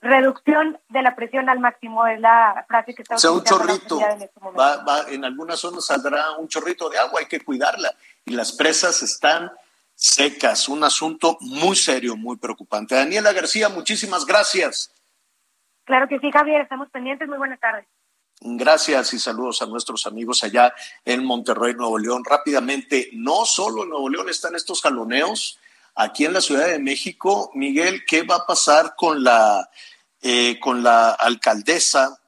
Reducción 0.02 0.80
de 0.90 1.02
la 1.04 1.16
presión 1.16 1.50
al 1.50 1.60
máximo 1.60 2.08
es 2.08 2.20
la 2.20 2.66
frase 2.68 2.96
que 2.96 3.04
está 3.04 3.16
o 3.16 3.20
sea, 3.20 3.32
un 3.32 3.44
chorrito. 3.44 4.00
En, 4.00 4.22
este 4.24 4.40
va, 4.58 5.06
en 5.10 5.26
algunas 5.26 5.60
zonas 5.60 5.86
saldrá 5.86 6.38
un 6.38 6.48
chorrito 6.48 6.90
de 6.90 6.98
agua, 6.98 7.20
hay 7.20 7.28
que 7.28 7.42
cuidarla. 7.42 7.94
Y 8.26 8.32
las 8.32 8.54
presas 8.54 9.04
están 9.04 9.52
secas, 10.02 10.68
un 10.68 10.84
asunto 10.84 11.38
muy 11.42 11.76
serio, 11.76 12.18
muy 12.18 12.36
preocupante. 12.38 12.96
Daniela 12.96 13.32
García, 13.34 13.70
muchísimas 13.70 14.26
gracias. 14.26 14.92
Claro 15.86 16.08
que 16.08 16.18
sí, 16.18 16.32
Javier, 16.32 16.62
estamos 16.62 16.90
pendientes. 16.90 17.28
Muy 17.28 17.38
buenas 17.38 17.60
tardes. 17.60 17.86
Gracias 18.40 19.14
y 19.14 19.20
saludos 19.20 19.62
a 19.62 19.68
nuestros 19.68 20.08
amigos 20.08 20.44
allá 20.44 20.74
en 21.06 21.24
Monterrey, 21.24 21.76
Nuevo 21.76 22.00
León. 22.00 22.24
Rápidamente, 22.28 23.10
no 23.14 23.46
solo 23.46 23.84
en 23.84 23.90
Nuevo 23.90 24.10
León 24.10 24.28
están 24.30 24.56
estos 24.56 24.82
jaloneos, 24.82 25.60
aquí 25.94 26.26
en 26.26 26.34
la 26.34 26.42
Ciudad 26.42 26.68
de 26.68 26.80
México, 26.80 27.52
Miguel, 27.54 28.04
¿qué 28.08 28.24
va 28.24 28.38
a 28.38 28.46
pasar 28.48 28.96
con 28.98 29.24
la, 29.24 29.70
eh, 30.24 30.60
con 30.60 30.82
la 30.82 31.12
alcaldesa 31.12 32.21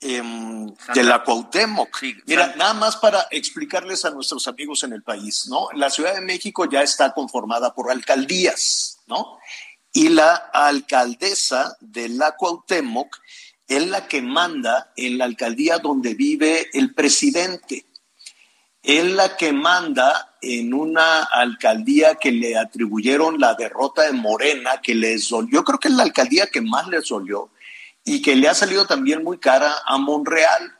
em, 0.00 0.66
de 0.94 1.04
la 1.04 1.22
Cuauhtémoc? 1.22 2.02
Mira, 2.26 2.54
nada 2.56 2.74
más 2.74 2.96
para 2.96 3.26
explicarles 3.30 4.04
a 4.04 4.10
nuestros 4.10 4.46
amigos 4.48 4.82
en 4.84 4.92
el 4.92 5.02
país, 5.02 5.46
¿no? 5.48 5.68
La 5.74 5.90
Ciudad 5.90 6.14
de 6.14 6.20
México 6.20 6.68
ya 6.68 6.82
está 6.82 7.12
conformada 7.12 7.74
por 7.74 7.90
alcaldías, 7.90 8.98
¿no? 9.06 9.38
Y 9.92 10.08
la 10.08 10.34
alcaldesa 10.34 11.76
de 11.80 12.08
la 12.08 12.36
Cuauhtémoc 12.36 13.18
es 13.66 13.86
la 13.86 14.08
que 14.08 14.20
manda 14.20 14.92
en 14.96 15.18
la 15.18 15.24
alcaldía 15.26 15.78
donde 15.78 16.14
vive 16.14 16.68
el 16.72 16.92
presidente. 16.92 17.86
Es 18.82 19.04
la 19.04 19.36
que 19.36 19.52
manda 19.52 20.36
en 20.42 20.74
una 20.74 21.22
alcaldía 21.22 22.14
que 22.16 22.32
le 22.32 22.56
atribuyeron 22.56 23.38
la 23.38 23.54
derrota 23.54 24.02
de 24.02 24.12
Morena, 24.12 24.80
que 24.82 24.94
les 24.94 25.28
dolió, 25.28 25.58
yo 25.58 25.64
creo 25.64 25.78
que 25.78 25.88
es 25.88 25.94
la 25.94 26.02
alcaldía 26.02 26.46
que 26.46 26.60
más 26.60 26.88
les 26.88 27.08
dolió 27.08 27.50
y 28.04 28.22
que 28.22 28.36
le 28.36 28.48
ha 28.48 28.54
salido 28.54 28.86
también 28.86 29.22
muy 29.22 29.38
cara 29.38 29.72
a 29.86 29.98
Monreal. 29.98 30.76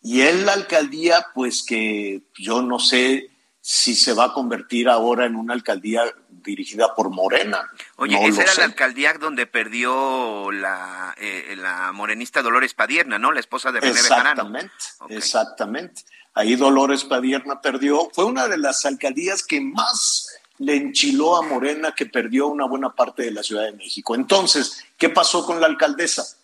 Y 0.00 0.20
es 0.22 0.36
la 0.42 0.52
alcaldía, 0.52 1.26
pues 1.34 1.64
que 1.64 2.22
yo 2.38 2.62
no 2.62 2.78
sé 2.78 3.30
si 3.60 3.96
se 3.96 4.12
va 4.12 4.26
a 4.26 4.32
convertir 4.32 4.88
ahora 4.88 5.26
en 5.26 5.34
una 5.34 5.52
alcaldía 5.52 6.04
dirigida 6.28 6.94
por 6.94 7.10
Morena. 7.10 7.68
Oye, 7.96 8.16
esa 8.24 8.42
era 8.42 8.54
la 8.54 8.64
alcaldía 8.64 9.14
donde 9.14 9.46
perdió 9.46 10.52
la, 10.52 11.12
eh, 11.18 11.56
la 11.58 11.90
morenista 11.90 12.42
Dolores 12.42 12.74
Padierna, 12.74 13.18
¿no? 13.18 13.32
La 13.32 13.40
esposa 13.40 13.72
de 13.72 13.80
René 13.80 13.98
Exactamente, 13.98 14.72
exactamente. 15.08 16.02
Ahí 16.34 16.54
Dolores 16.54 17.02
Padierna 17.02 17.60
perdió. 17.60 18.08
Fue 18.12 18.24
una 18.24 18.46
de 18.46 18.58
las 18.58 18.86
alcaldías 18.86 19.42
que 19.42 19.60
más 19.60 20.28
le 20.58 20.76
enchiló 20.76 21.36
a 21.36 21.42
Morena, 21.42 21.92
que 21.92 22.06
perdió 22.06 22.46
una 22.46 22.66
buena 22.66 22.94
parte 22.94 23.24
de 23.24 23.32
la 23.32 23.42
Ciudad 23.42 23.64
de 23.64 23.72
México. 23.72 24.14
Entonces, 24.14 24.84
¿qué 24.96 25.08
pasó 25.08 25.44
con 25.44 25.60
la 25.60 25.66
alcaldesa? 25.66 26.35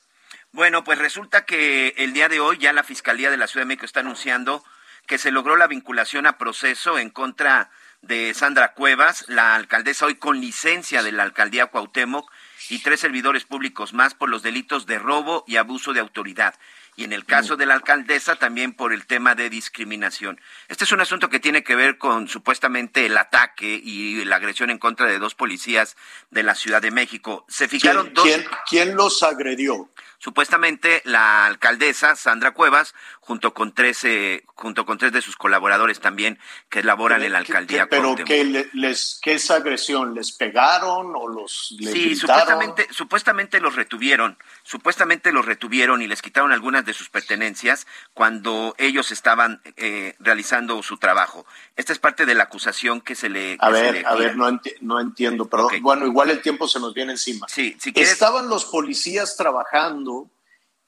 Bueno, 0.52 0.84
pues 0.84 0.98
resulta 0.98 1.46
que 1.46 1.94
el 1.96 2.12
día 2.12 2.28
de 2.28 2.38
hoy 2.38 2.58
ya 2.58 2.74
la 2.74 2.82
Fiscalía 2.82 3.30
de 3.30 3.38
la 3.38 3.46
Ciudad 3.46 3.62
de 3.62 3.68
México 3.68 3.86
está 3.86 4.00
anunciando 4.00 4.62
que 5.06 5.16
se 5.16 5.32
logró 5.32 5.56
la 5.56 5.66
vinculación 5.66 6.26
a 6.26 6.36
proceso 6.36 6.98
en 6.98 7.08
contra 7.08 7.70
de 8.02 8.34
Sandra 8.34 8.74
Cuevas, 8.74 9.24
la 9.28 9.54
alcaldesa 9.54 10.04
hoy 10.06 10.16
con 10.16 10.40
licencia 10.40 11.02
de 11.02 11.12
la 11.12 11.22
alcaldía 11.22 11.68
Cuauhtémoc 11.68 12.30
y 12.68 12.80
tres 12.80 13.00
servidores 13.00 13.44
públicos 13.44 13.94
más 13.94 14.12
por 14.12 14.28
los 14.28 14.42
delitos 14.42 14.86
de 14.86 14.98
robo 14.98 15.42
y 15.46 15.56
abuso 15.56 15.94
de 15.94 16.00
autoridad. 16.00 16.54
Y 16.96 17.04
en 17.04 17.14
el 17.14 17.24
caso 17.24 17.56
de 17.56 17.64
la 17.64 17.72
alcaldesa 17.72 18.36
también 18.36 18.74
por 18.74 18.92
el 18.92 19.06
tema 19.06 19.34
de 19.34 19.48
discriminación. 19.48 20.38
Este 20.68 20.84
es 20.84 20.92
un 20.92 21.00
asunto 21.00 21.30
que 21.30 21.40
tiene 21.40 21.64
que 21.64 21.74
ver 21.74 21.96
con 21.96 22.28
supuestamente 22.28 23.06
el 23.06 23.16
ataque 23.16 23.80
y 23.82 24.22
la 24.26 24.36
agresión 24.36 24.68
en 24.68 24.78
contra 24.78 25.06
de 25.06 25.18
dos 25.18 25.34
policías 25.34 25.96
de 26.30 26.42
la 26.42 26.54
Ciudad 26.54 26.82
de 26.82 26.90
México. 26.90 27.46
Se 27.48 27.68
fijaron 27.68 28.12
dos. 28.12 28.28
¿quién 28.68 28.94
los 28.94 29.22
agredió? 29.22 29.88
Supuestamente 30.22 31.02
la 31.04 31.46
alcaldesa 31.46 32.14
Sandra 32.14 32.52
Cuevas, 32.52 32.94
junto 33.18 33.54
con 33.54 33.74
tres, 33.74 34.06
junto 34.54 34.86
con 34.86 34.96
tres 34.96 35.10
de 35.10 35.20
sus 35.20 35.34
colaboradores 35.34 35.98
también 35.98 36.38
que 36.68 36.84
laboran 36.84 37.24
en 37.24 37.32
la 37.32 37.38
alcaldía. 37.38 37.88
pero 37.88 38.14
¿qué, 38.14 38.68
les, 38.72 39.18
¿qué 39.20 39.34
es 39.34 39.50
agresión? 39.50 40.14
¿Les 40.14 40.30
pegaron 40.30 41.12
o 41.16 41.26
los 41.26 41.74
Sí, 41.76 42.14
supuestamente, 42.14 42.86
supuestamente 42.92 43.58
los 43.58 43.74
retuvieron, 43.74 44.38
supuestamente 44.62 45.32
los 45.32 45.44
retuvieron 45.44 46.02
y 46.02 46.06
les 46.06 46.22
quitaron 46.22 46.52
algunas 46.52 46.84
de 46.84 46.94
sus 46.94 47.08
pertenencias 47.08 47.86
cuando 48.14 48.74
ellos 48.78 49.10
estaban 49.10 49.60
eh, 49.76 50.14
realizando 50.20 50.82
su 50.82 50.98
trabajo. 50.98 51.46
Esta 51.76 51.92
es 51.92 51.98
parte 51.98 52.26
de 52.26 52.34
la 52.34 52.44
acusación 52.44 53.00
que 53.00 53.14
se 53.14 53.28
le. 53.28 53.56
a 53.60 53.70
ver, 53.70 54.06
a 54.06 54.14
ver, 54.14 54.36
no, 54.36 54.60
no 54.80 55.00
entiendo, 55.00 55.48
pero 55.48 55.68
bueno, 55.80 56.06
igual 56.06 56.30
el 56.30 56.42
tiempo 56.42 56.68
se 56.68 56.80
nos 56.80 56.94
viene 56.94 57.12
encima. 57.12 57.46
Sí, 57.48 57.76
si 57.80 57.92
Estaban 57.94 58.48
los 58.48 58.64
policías 58.66 59.36
trabajando 59.36 60.30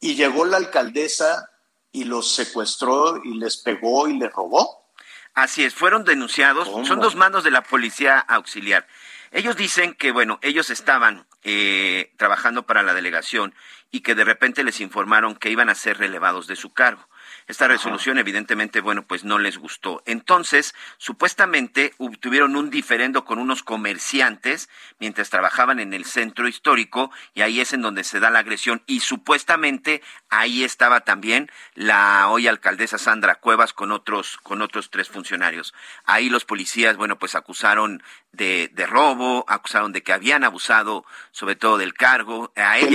y 0.00 0.14
llegó 0.14 0.44
la 0.44 0.58
alcaldesa 0.58 1.50
y 1.92 2.04
los 2.04 2.34
secuestró 2.34 3.22
y 3.24 3.38
les 3.38 3.56
pegó 3.56 4.08
y 4.08 4.18
les 4.18 4.32
robó. 4.32 4.84
Así 5.32 5.64
es, 5.64 5.74
fueron 5.74 6.04
denunciados, 6.04 6.68
son 6.86 7.00
dos 7.00 7.16
manos 7.16 7.42
de 7.42 7.50
la 7.50 7.62
policía 7.62 8.18
auxiliar. 8.20 8.86
Ellos 9.34 9.56
dicen 9.56 9.94
que, 9.94 10.12
bueno, 10.12 10.38
ellos 10.42 10.70
estaban 10.70 11.26
eh, 11.42 12.12
trabajando 12.16 12.66
para 12.66 12.84
la 12.84 12.94
delegación 12.94 13.52
y 13.90 14.00
que 14.02 14.14
de 14.14 14.22
repente 14.22 14.62
les 14.62 14.80
informaron 14.80 15.34
que 15.34 15.50
iban 15.50 15.68
a 15.68 15.74
ser 15.74 15.98
relevados 15.98 16.46
de 16.46 16.54
su 16.54 16.72
cargo. 16.72 17.08
Esta 17.46 17.68
resolución, 17.68 18.18
evidentemente, 18.18 18.80
bueno, 18.80 19.06
pues 19.06 19.24
no 19.24 19.38
les 19.38 19.58
gustó. 19.58 20.02
Entonces, 20.06 20.74
supuestamente 20.96 21.94
tuvieron 22.20 22.56
un 22.56 22.70
diferendo 22.70 23.24
con 23.24 23.38
unos 23.38 23.62
comerciantes 23.62 24.70
mientras 24.98 25.28
trabajaban 25.28 25.78
en 25.78 25.92
el 25.92 26.06
centro 26.06 26.48
histórico 26.48 27.10
y 27.34 27.42
ahí 27.42 27.60
es 27.60 27.72
en 27.72 27.82
donde 27.82 28.04
se 28.04 28.20
da 28.20 28.30
la 28.30 28.38
agresión 28.38 28.82
y 28.86 29.00
supuestamente 29.00 30.02
ahí 30.30 30.64
estaba 30.64 31.00
también 31.00 31.50
la 31.74 32.28
hoy 32.28 32.48
alcaldesa 32.48 32.98
Sandra 32.98 33.34
Cuevas 33.36 33.72
con 33.72 33.92
otros 33.92 34.38
con 34.38 34.62
otros 34.62 34.90
tres 34.90 35.08
funcionarios. 35.08 35.74
Ahí 36.04 36.30
los 36.30 36.44
policías, 36.44 36.96
bueno, 36.96 37.18
pues 37.18 37.34
acusaron 37.34 38.02
de, 38.32 38.70
de 38.72 38.86
robo, 38.86 39.44
acusaron 39.48 39.92
de 39.92 40.02
que 40.02 40.12
habían 40.12 40.44
abusado 40.44 41.04
sobre 41.30 41.56
todo 41.56 41.78
del 41.78 41.94
cargo. 41.94 42.52
A 42.56 42.78
¿Qué, 42.78 42.88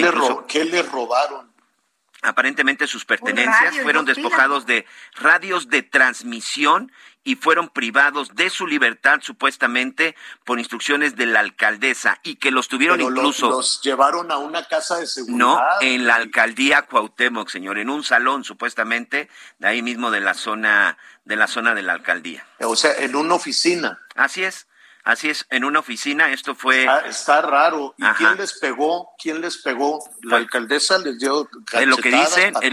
¿Qué 0.48 0.66
le 0.66 0.82
robaron? 0.84 1.49
Aparentemente 2.22 2.86
sus 2.86 3.06
pertenencias 3.06 3.80
fueron 3.82 4.06
despojados 4.06 4.66
de 4.66 4.86
radios 5.16 5.70
de 5.70 5.84
transmisión 5.84 6.92
y 7.24 7.36
fueron 7.36 7.70
privados 7.70 8.36
de 8.36 8.50
su 8.50 8.68
libertad 8.68 9.20
supuestamente 9.22 10.16
por 10.44 10.60
instrucciones 10.60 11.16
de 11.16 11.28
la 11.28 11.40
alcaldesa 11.40 12.20
y 12.24 12.36
que 12.36 12.52
los 12.52 12.68
tuvieron 12.68 13.00
incluso 13.00 13.50
los, 13.50 13.82
llevaron 13.82 14.32
a 14.32 14.38
una 14.38 14.68
casa 14.68 14.98
de 14.98 15.08
seguridad. 15.08 15.38
No, 15.38 15.62
en 15.82 16.08
la 16.08 16.16
alcaldía 16.16 16.84
Cuauhtémoc, 16.84 17.50
señor, 17.50 17.78
en 17.78 17.90
un 17.90 18.04
salón 18.04 18.44
supuestamente 18.44 19.30
de 19.60 19.68
ahí 19.68 19.82
mismo 19.82 20.12
de 20.12 20.20
la 20.20 20.34
zona 20.34 20.98
de 21.24 21.36
la 21.36 21.48
zona 21.48 21.76
de 21.76 21.84
la 21.84 21.94
alcaldía. 21.94 22.46
O 22.60 22.76
sea, 22.76 22.94
en 22.98 23.16
una 23.16 23.36
oficina. 23.36 24.00
Así 24.16 24.44
es. 24.44 24.69
Así 25.04 25.30
es, 25.30 25.46
en 25.50 25.64
una 25.64 25.80
oficina, 25.80 26.32
esto 26.32 26.56
fue... 26.56 26.88
Está, 27.06 27.42
raro. 27.42 27.96
¿Y 27.98 28.06
quién 28.18 28.38
les 28.38 28.60
pegó? 28.60 29.10
¿Quién 29.18 29.42
les 29.42 29.58
pegó? 29.58 30.00
¿La 30.24 30.38
alcaldesa 30.38 30.98
les 30.98 31.20
dio 31.20 31.50
es 31.74 31.88
lo 31.88 31.98
que 31.98 32.10
dicen, 32.10 32.54
es 32.62 32.72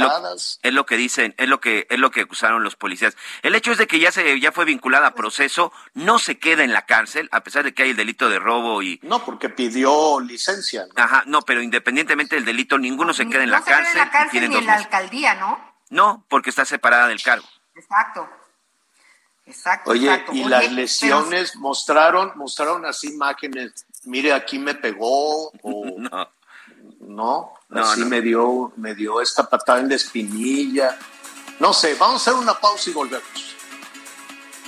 lo, 0.73 0.87
que 0.87 0.97
dicen, 0.97 1.35
es 1.39 1.49
lo 1.49 1.61
que 1.61 1.87
es 1.89 1.99
lo 1.99 2.11
que 2.11 2.23
acusaron 2.23 2.62
los 2.62 2.77
policías. 2.77 3.17
El 3.43 3.55
hecho 3.55 3.73
es 3.73 3.79
de 3.79 3.87
que 3.87 3.99
ya 3.99 4.12
se 4.12 4.39
ya 4.41 4.53
fue 4.53 4.65
vinculada 4.65 5.09
a 5.09 5.15
proceso, 5.15 5.73
no 5.95 6.19
se 6.19 6.39
queda 6.39 6.65
en 6.65 6.73
la 6.73 6.87
cárcel 6.87 7.29
a 7.33 7.43
pesar 7.43 7.65
de 7.65 7.75
que 7.75 7.85
hay 7.85 7.91
el 7.91 7.97
delito 7.97 8.29
de 8.29 8.39
robo 8.39 8.83
y 8.83 8.99
No, 9.03 9.25
porque 9.25 9.49
pidió 9.49 10.21
licencia. 10.21 10.87
Ajá, 10.97 11.23
no, 11.27 11.43
pero 11.43 11.62
independientemente 11.62 12.37
del 12.37 12.45
delito 12.45 12.79
ninguno 12.79 13.15
se 13.15 13.29
queda 13.29 13.45
en 13.45 13.51
la 13.51 13.62
cárcel. 13.62 13.93
en 13.93 13.99
la 13.99 14.11
cárcel 14.11 14.49
ni 14.49 14.57
en 14.57 14.67
la 14.67 14.75
alcaldía, 14.75 15.35
¿no? 15.35 15.77
No, 15.91 16.25
porque 16.29 16.51
está 16.51 16.65
separada 16.65 17.09
del 17.09 17.23
cargo. 17.23 17.47
Exacto. 17.75 18.29
Exacto. 19.46 19.92
Oye, 19.92 20.24
y 20.32 20.44
las 20.44 20.70
lesiones 20.72 21.56
mostraron, 21.56 22.32
mostraron 22.37 22.85
así 22.85 23.09
imágenes. 23.09 23.87
Mire, 24.04 24.32
aquí 24.32 24.59
me 24.59 24.74
pegó 24.74 25.50
o 25.62 25.85
no, 27.00 27.52
no, 27.68 27.80
así 27.80 28.04
me 28.04 28.20
dio, 28.20 28.72
me 28.76 28.94
dio 28.94 29.20
esta 29.20 29.48
patada 29.48 29.80
en 29.80 29.88
la 29.88 29.94
espinilla. 29.94 30.98
No 31.61 31.72
sé, 31.72 31.94
vamos 31.94 32.26
a 32.26 32.30
hacer 32.30 32.42
una 32.42 32.54
pausa 32.54 32.90
y 32.90 32.92
volvemos. 32.92 33.56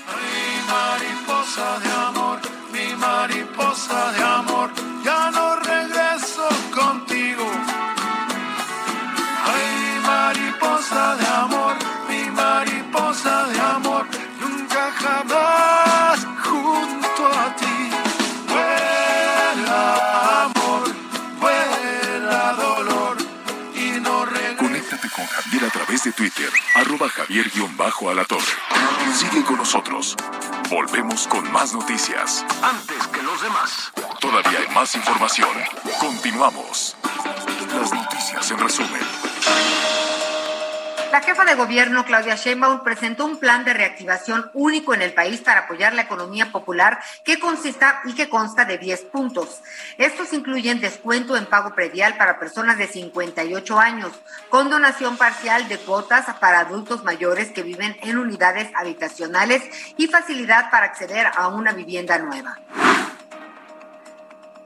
Ay, 0.06 0.62
mariposa 0.66 1.78
de 1.80 1.90
amor, 1.90 2.38
mi 2.72 2.94
mariposa 2.96 4.12
de 4.12 4.22
amor, 4.22 4.70
través 25.88 26.04
de 26.04 26.12
Twitter, 26.12 26.50
arroba 26.74 27.08
javier-alatorre. 27.08 28.44
Sigue 29.14 29.42
con 29.42 29.56
nosotros. 29.56 30.14
Volvemos 30.68 31.26
con 31.26 31.50
más 31.50 31.72
noticias. 31.72 32.44
Antes 32.62 33.06
que 33.06 33.22
los 33.22 33.40
demás. 33.40 33.90
Todavía 34.20 34.58
hay 34.58 34.74
más 34.74 34.94
información. 34.94 35.48
Continuamos. 35.98 36.94
Las 37.74 37.90
noticias 37.90 38.50
en 38.50 38.58
resumen. 38.58 38.97
La 41.10 41.22
jefa 41.22 41.46
de 41.46 41.54
gobierno, 41.54 42.04
Claudia 42.04 42.34
Sheinbaum, 42.34 42.84
presentó 42.84 43.24
un 43.24 43.38
plan 43.38 43.64
de 43.64 43.72
reactivación 43.72 44.50
único 44.52 44.92
en 44.92 45.00
el 45.00 45.14
país 45.14 45.40
para 45.40 45.60
apoyar 45.60 45.94
la 45.94 46.02
economía 46.02 46.52
popular 46.52 46.98
que 47.24 47.38
consista 47.38 48.02
y 48.04 48.14
que 48.14 48.28
consta 48.28 48.66
de 48.66 48.76
10 48.76 49.04
puntos. 49.04 49.62
Estos 49.96 50.34
incluyen 50.34 50.80
descuento 50.80 51.34
en 51.36 51.46
pago 51.46 51.74
predial 51.74 52.18
para 52.18 52.38
personas 52.38 52.76
de 52.76 52.88
58 52.88 53.78
años, 53.78 54.12
condonación 54.50 55.16
parcial 55.16 55.66
de 55.68 55.78
cuotas 55.78 56.26
para 56.40 56.60
adultos 56.60 57.04
mayores 57.04 57.52
que 57.52 57.62
viven 57.62 57.96
en 58.02 58.18
unidades 58.18 58.70
habitacionales 58.74 59.62
y 59.96 60.08
facilidad 60.08 60.70
para 60.70 60.86
acceder 60.86 61.26
a 61.34 61.48
una 61.48 61.72
vivienda 61.72 62.18
nueva. 62.18 62.58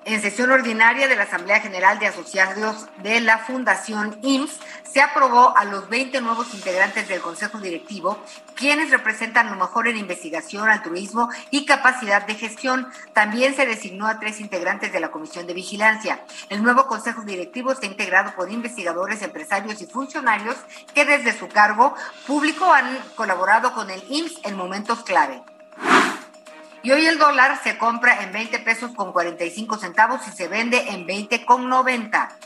En 0.05 0.21
sesión 0.21 0.51
ordinaria 0.51 1.07
de 1.07 1.15
la 1.15 1.23
Asamblea 1.23 1.61
General 1.61 2.01
de 2.01 2.09
Asociados 2.09 2.87
de 3.05 3.21
la 3.21 3.39
Fundación 3.39 4.19
IMSS, 4.23 4.59
se 4.83 5.01
aprobó 5.01 5.57
a 5.57 5.65
los 5.65 5.89
20 5.89 6.21
nuevos 6.21 6.53
integrantes 6.55 7.07
del 7.07 7.21
Consejo 7.21 7.59
Directivo, 7.61 8.19
quienes 8.57 8.91
representan 8.91 9.49
lo 9.49 9.55
mejor 9.55 9.87
en 9.87 9.97
investigación, 9.97 10.69
altruismo 10.69 11.29
y 11.53 11.67
capacidad 11.67 12.27
de 12.27 12.35
gestión. 12.35 12.89
También 13.13 13.55
se 13.55 13.65
designó 13.65 14.09
a 14.09 14.19
tres 14.19 14.41
integrantes 14.41 14.93
de 14.93 14.99
la 14.99 15.13
Comisión 15.13 15.47
de 15.47 15.55
Vigilancia. 15.55 16.25
El 16.49 16.65
nuevo 16.65 16.89
Consejo 16.89 17.23
Directivo 17.23 17.71
está 17.71 17.87
integrado 17.87 18.35
por 18.35 18.51
investigadores, 18.51 19.23
empresarios 19.23 19.81
y 19.83 19.87
funcionarios 19.87 20.57
que 20.95 21.05
desde 21.05 21.39
su 21.39 21.47
cargo 21.47 21.95
público 22.27 22.73
han 22.73 22.99
colaborado 23.15 23.73
con 23.73 23.89
el 23.89 24.03
IMSS 24.09 24.41
en 24.43 24.57
momentos 24.57 25.05
clave. 25.05 25.43
Y 26.85 26.91
hoy 26.91 27.07
el 27.07 27.17
dólar 27.17 27.61
se 27.63 27.79
compra 27.79 28.25
en 28.25 28.33
20 28.33 28.59
pesos 28.61 28.91
con 28.97 29.13
45 29.13 29.79
centavos 29.79 30.21
y 30.27 30.33
se 30.33 30.49
vende 30.49 30.79
en 30.89 31.07
20 31.07 31.45
con 31.45 31.69
90. 31.69 32.39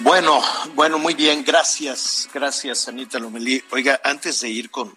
Bueno, 0.00 0.42
bueno, 0.74 0.98
muy 0.98 1.14
bien, 1.14 1.42
gracias, 1.42 2.28
gracias 2.32 2.86
Anita 2.86 3.18
Lomelí. 3.18 3.62
Oiga, 3.70 3.98
antes 4.04 4.40
de 4.40 4.50
ir 4.50 4.70
con, 4.70 4.94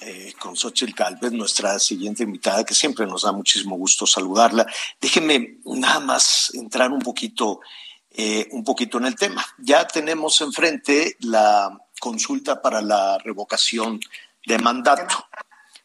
eh, 0.00 0.34
con 0.36 0.56
Xochitl 0.56 0.94
Calvez, 0.94 1.30
nuestra 1.30 1.78
siguiente 1.78 2.24
invitada, 2.24 2.64
que 2.64 2.74
siempre 2.74 3.06
nos 3.06 3.22
da 3.22 3.30
muchísimo 3.30 3.76
gusto 3.76 4.04
saludarla, 4.04 4.66
déjeme 5.00 5.58
nada 5.64 6.00
más 6.00 6.50
entrar 6.54 6.90
un 6.90 7.00
poquito, 7.00 7.60
eh, 8.10 8.48
un 8.50 8.64
poquito 8.64 8.98
en 8.98 9.06
el 9.06 9.14
tema. 9.14 9.46
Ya 9.58 9.86
tenemos 9.86 10.40
enfrente 10.40 11.16
la 11.20 11.70
consulta 12.00 12.60
para 12.60 12.82
la 12.82 13.18
revocación 13.18 14.00
de 14.48 14.58
mandato. 14.58 15.28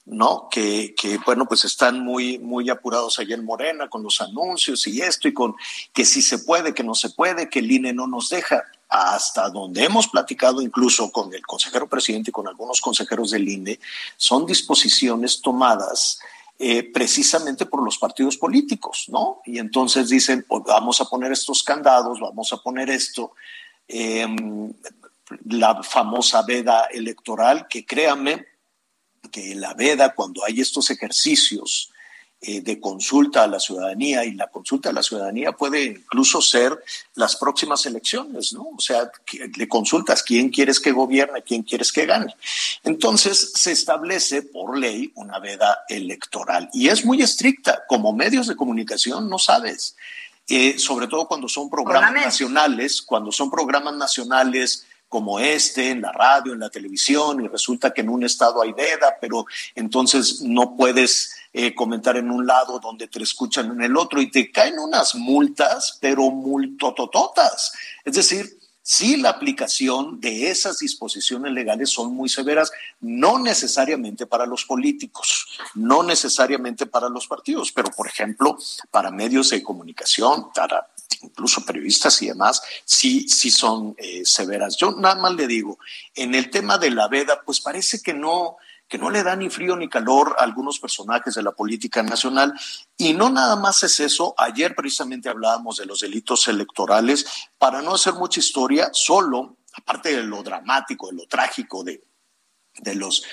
¿no? 0.06 0.50
Que, 0.52 0.94
que, 0.96 1.18
bueno, 1.26 1.46
pues 1.46 1.64
están 1.64 2.02
muy, 2.02 2.38
muy 2.38 2.70
apurados 2.70 3.20
allá 3.20 3.36
en 3.36 3.46
Morena 3.46 3.88
con 3.88 4.04
los 4.04 4.20
anuncios 4.20 4.86
y 4.88 5.02
esto 5.02 5.30
y 5.30 5.34
con 5.34 5.56
que 5.94 6.04
si 6.04 6.22
se 6.22 6.40
puede, 6.40 6.74
que 6.74 6.84
no 6.84 6.94
se 6.94 7.12
puede, 7.12 7.50
que 7.50 7.60
el 7.60 7.72
INE 7.72 7.94
no 7.94 8.08
nos 8.08 8.30
deja. 8.30 8.64
Hasta 8.90 9.50
donde 9.50 9.86
hemos 9.86 10.08
platicado 10.08 10.62
incluso 10.62 11.12
con 11.12 11.34
el 11.34 11.42
consejero 11.46 11.88
presidente 11.88 12.30
y 12.30 12.34
con 12.34 12.48
algunos 12.48 12.80
consejeros 12.80 13.32
del 13.32 13.48
INE, 13.48 13.80
son 14.18 14.46
disposiciones 14.46 15.42
tomadas 15.42 16.20
eh, 16.60 16.84
precisamente 16.84 17.66
por 17.66 17.82
los 17.84 17.98
partidos 17.98 18.38
políticos, 18.38 19.06
¿no? 19.08 19.42
Y 19.46 19.58
entonces 19.58 20.10
dicen, 20.10 20.46
pues 20.48 20.64
vamos 20.66 21.02
a 21.02 21.06
poner 21.06 21.32
estos 21.32 21.64
candados, 21.64 22.20
vamos 22.20 22.54
a 22.54 22.58
poner 22.58 22.92
esto. 22.92 23.32
Em, 23.88 24.72
la 25.46 25.82
famosa 25.82 26.44
veda 26.44 26.86
electoral, 26.92 27.68
que 27.68 27.86
créanme, 27.86 28.46
que 29.32 29.56
la 29.56 29.74
veda, 29.74 30.14
cuando 30.14 30.44
hay 30.44 30.62
estos 30.62 30.90
ejercicios 30.90 31.90
eh, 32.46 32.60
de 32.60 32.78
consulta 32.78 33.44
a 33.44 33.48
la 33.48 33.58
ciudadanía, 33.58 34.26
y 34.26 34.34
la 34.34 34.48
consulta 34.48 34.90
a 34.90 34.94
la 34.94 35.02
ciudadanía 35.02 35.54
puede 35.54 35.84
incluso 35.84 36.42
ser 36.42 36.78
las 37.16 37.38
próximas 37.38 37.86
elecciones, 37.86 38.52
¿no? 38.52 38.68
O 38.76 38.82
sea, 38.82 39.10
le 39.56 39.68
consultas 39.70 40.22
quién 40.24 40.50
quieres 40.50 40.82
que 40.82 40.92
gobierne, 40.92 41.42
quién 41.44 41.64
quieres 41.64 41.94
que 41.94 42.06
gane. 42.06 42.36
Entonces 42.84 43.54
se 43.56 43.72
establece 43.72 44.42
por 44.42 44.78
ley 44.78 45.14
una 45.16 45.40
veda 45.40 45.86
electoral 45.88 46.70
y 46.74 46.90
es 46.90 47.06
muy 47.06 47.22
estricta. 47.22 47.84
Como 47.88 48.12
medios 48.12 48.48
de 48.48 48.58
comunicación 48.58 49.30
no 49.30 49.40
sabes. 49.40 49.96
Eh, 50.50 50.78
sobre 50.78 51.08
todo 51.08 51.30
cuando 51.30 51.48
son 51.48 51.70
programas 51.70 52.12
nacionales, 52.12 53.02
cuando 53.02 53.32
son 53.32 53.50
programas 53.50 53.96
nacionales 53.96 54.86
como 55.14 55.38
este, 55.38 55.92
en 55.92 56.02
la 56.02 56.12
radio, 56.12 56.54
en 56.54 56.60
la 56.60 56.72
televisión, 56.72 57.40
y 57.40 57.48
resulta 57.48 57.94
que 57.94 58.02
en 58.02 58.10
un 58.10 58.24
estado 58.24 58.64
hay 58.64 58.74
veda, 58.74 59.16
pero 59.22 59.46
entonces 59.76 60.42
no 60.42 60.76
puedes 60.76 61.36
eh, 61.54 61.76
comentar 61.76 62.18
en 62.18 62.32
un 62.32 62.48
lado 62.48 62.80
donde 62.80 63.08
te 63.08 63.22
escuchan 63.22 63.70
en 63.70 63.84
el 63.84 63.96
otro 63.96 64.20
y 64.20 64.32
te 64.32 64.52
caen 64.52 64.80
unas 64.80 65.14
multas, 65.14 66.00
pero 66.02 66.32
multotototas. 66.32 67.74
Es 68.04 68.16
decir, 68.16 68.58
sí 68.82 69.18
la 69.18 69.30
aplicación 69.30 70.20
de 70.20 70.50
esas 70.50 70.80
disposiciones 70.80 71.54
legales 71.54 71.92
son 71.92 72.16
muy 72.16 72.28
severas, 72.28 72.72
no 73.00 73.38
necesariamente 73.38 74.26
para 74.26 74.48
los 74.48 74.66
políticos, 74.66 75.60
no 75.76 76.02
necesariamente 76.02 76.88
para 76.88 77.08
los 77.08 77.28
partidos, 77.28 77.72
pero 77.72 77.92
por 77.92 78.08
ejemplo, 78.08 78.58
para 78.90 79.12
medios 79.12 79.52
de 79.52 79.62
comunicación, 79.62 80.52
para 80.56 80.88
incluso 81.22 81.66
periodistas 81.66 82.22
y 82.22 82.28
demás, 82.28 82.62
sí, 82.86 83.28
sí 83.28 83.52
son 83.52 83.96
eh, 83.98 84.24
severas. 84.26 84.78
Yo 84.78 84.92
nada 84.92 85.16
más 85.16 85.34
le 85.34 85.48
digo, 85.48 85.78
en 86.16 86.36
el 86.36 86.50
tema 86.50 86.78
de 86.78 86.92
la 86.92 87.08
veda, 87.08 87.42
pues 87.46 87.62
parece 87.62 88.02
que 88.02 88.14
no, 88.14 88.58
que 88.88 88.98
no 88.98 89.10
le 89.10 89.24
da 89.24 89.36
ni 89.36 89.50
frío 89.50 89.76
ni 89.76 89.90
calor 89.90 90.36
a 90.38 90.44
algunos 90.44 90.80
personajes 90.80 91.36
de 91.36 91.44
la 91.44 91.52
política 91.52 92.04
nacional. 92.04 92.54
Y 92.98 93.14
no 93.14 93.30
nada 93.30 93.56
más 93.56 93.84
es 93.84 94.00
eso, 94.00 94.34
ayer 94.38 94.76
precisamente 94.76 95.30
hablábamos 95.30 95.78
de 95.78 95.86
los 95.86 96.00
delitos 96.00 96.48
electorales, 96.48 97.26
para 97.58 97.82
no 97.82 97.96
hacer 97.96 98.14
mucha 98.14 98.40
historia, 98.40 98.90
solo, 98.94 99.58
aparte 99.74 100.16
de 100.16 100.24
lo 100.24 100.44
dramático, 100.44 101.08
de 101.08 101.14
lo 101.14 101.26
trágico 101.28 101.84
de 101.84 102.04
de 102.80 102.96
los 102.96 103.24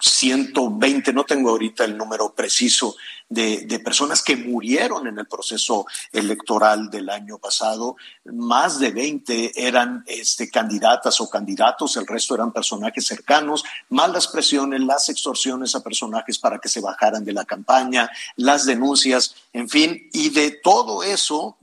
120, 0.00 1.12
no 1.12 1.24
tengo 1.24 1.50
ahorita 1.50 1.84
el 1.84 1.96
número 1.96 2.34
preciso, 2.34 2.96
de, 3.28 3.80
personas 3.84 4.22
que 4.22 4.36
murieron 4.36 5.06
en 5.06 5.18
el 5.18 5.26
proceso 5.26 5.86
electoral 6.12 6.90
del 6.90 7.08
año 7.08 7.38
pasado, 7.38 7.96
más 8.24 8.78
de 8.78 8.90
20 8.92 9.66
eran 9.66 10.04
este, 10.06 10.48
candidatas 10.48 11.20
o 11.20 11.28
candidatos, 11.28 11.96
el 11.96 12.06
resto 12.06 12.34
eran 12.34 12.52
personajes 12.52 13.06
cercanos, 13.06 13.64
más 13.88 14.10
las 14.10 14.28
presiones, 14.28 14.80
las 14.80 15.08
extorsiones 15.08 15.74
a 15.74 15.82
personajes 15.82 16.38
para 16.38 16.58
que 16.58 16.68
se 16.68 16.80
bajaran 16.80 17.24
de 17.24 17.32
la 17.32 17.44
campaña, 17.44 18.10
las 18.36 18.64
denuncias, 18.64 19.34
en 19.52 19.68
fin, 19.68 20.08
y 20.12 20.30
de 20.30 20.52
todo 20.62 21.02
eso 21.02 21.56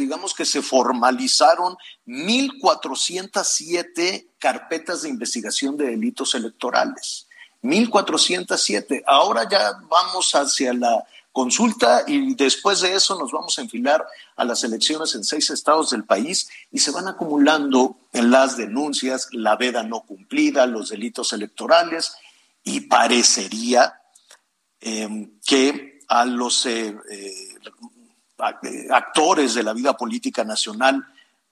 digamos 0.00 0.34
que 0.34 0.44
se 0.44 0.62
formalizaron 0.62 1.76
1.407 2.06 4.30
carpetas 4.38 5.02
de 5.02 5.10
investigación 5.10 5.76
de 5.76 5.86
delitos 5.86 6.34
electorales. 6.34 7.28
1407. 7.62 9.04
Ahora 9.06 9.48
ya 9.48 9.72
vamos 9.88 10.34
hacia 10.34 10.72
la 10.72 11.04
consulta 11.32 12.04
y 12.06 12.34
después 12.34 12.80
de 12.80 12.94
eso 12.94 13.18
nos 13.18 13.30
vamos 13.30 13.58
a 13.58 13.62
enfilar 13.62 14.04
a 14.36 14.44
las 14.44 14.64
elecciones 14.64 15.14
en 15.14 15.22
seis 15.22 15.50
estados 15.50 15.90
del 15.90 16.04
país 16.04 16.48
y 16.72 16.80
se 16.80 16.90
van 16.90 17.06
acumulando 17.06 17.98
en 18.12 18.30
las 18.30 18.56
denuncias, 18.56 19.28
la 19.30 19.56
veda 19.56 19.82
no 19.82 20.00
cumplida, 20.00 20.66
los 20.66 20.88
delitos 20.88 21.32
electorales 21.32 22.14
y 22.64 22.80
parecería 22.80 24.00
em, 24.80 25.38
que 25.46 26.00
a 26.08 26.24
los 26.24 26.66
eh, 26.66 26.96
eh, 27.10 27.58
actores 28.90 29.54
de 29.54 29.62
la 29.62 29.72
vida 29.72 29.96
política 29.96 30.44
nacional, 30.44 31.06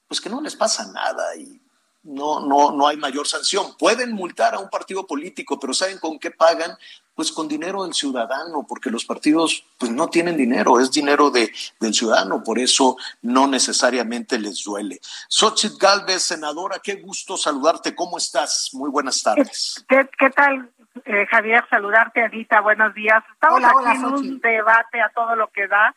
pues 0.07 0.21
que 0.21 0.31
no 0.31 0.41
les 0.41 0.57
pasa 0.57 0.91
nada 0.93 1.37
y 1.37 1.61
no, 2.03 2.41
no, 2.41 2.73
no 2.73 2.89
hay 2.89 2.97
mayor 2.97 3.27
sanción. 3.27 3.77
Pueden 3.79 4.13
multar 4.13 4.55
a 4.55 4.59
un 4.59 4.71
partido 4.71 5.07
político, 5.07 5.59
pero 5.59 5.75
¿saben 5.75 5.99
con 5.99 6.19
qué 6.19 6.31
pagan? 6.31 6.77
Pues 7.15 7.33
con 7.33 7.49
dinero 7.49 7.83
del 7.83 7.95
ciudadano, 7.95 8.65
porque 8.67 8.91
los 8.91 9.05
partidos 9.05 9.65
pues 9.77 9.91
no 9.91 10.09
tienen 10.09 10.37
dinero, 10.37 10.79
es 10.79 10.93
dinero 10.93 11.31
de, 11.31 11.53
del 11.81 11.93
ciudadano, 11.93 12.45
por 12.45 12.61
eso 12.61 12.97
no 13.23 13.49
necesariamente 13.49 14.39
les 14.39 14.63
duele. 14.63 15.01
Xochitl 15.29 15.79
Galvez, 15.79 16.23
senadora, 16.23 16.79
qué 16.83 16.95
gusto 16.95 17.37
saludarte, 17.37 17.95
¿cómo 17.97 18.19
estás? 18.19 18.71
Muy 18.73 18.89
buenas 18.89 19.21
tardes. 19.21 19.85
¿Qué, 19.89 20.31
tal, 20.31 20.71
eh, 21.05 21.27
Javier? 21.29 21.65
Saludarte, 21.69 22.23
Anita, 22.23 22.61
buenos 22.61 22.95
días. 22.95 23.23
Estamos 23.35 23.63
aquí 23.65 23.97
en 23.97 24.05
un 24.05 24.41
debate 24.41 25.01
a 25.01 25.09
todo 25.09 25.35
lo 25.35 25.49
que 25.49 25.67
da, 25.67 25.93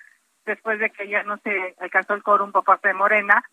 después 0.51 0.79
de 0.79 0.89
que 0.89 1.07
ya 1.07 1.23
no 1.23 1.37
se 1.37 1.75
alcanzó 1.79 2.13
el 2.13 2.23
quórum 2.23 2.51
por 2.51 2.63
parte 2.63 2.89
de 2.89 2.93
Morena, 2.93 3.43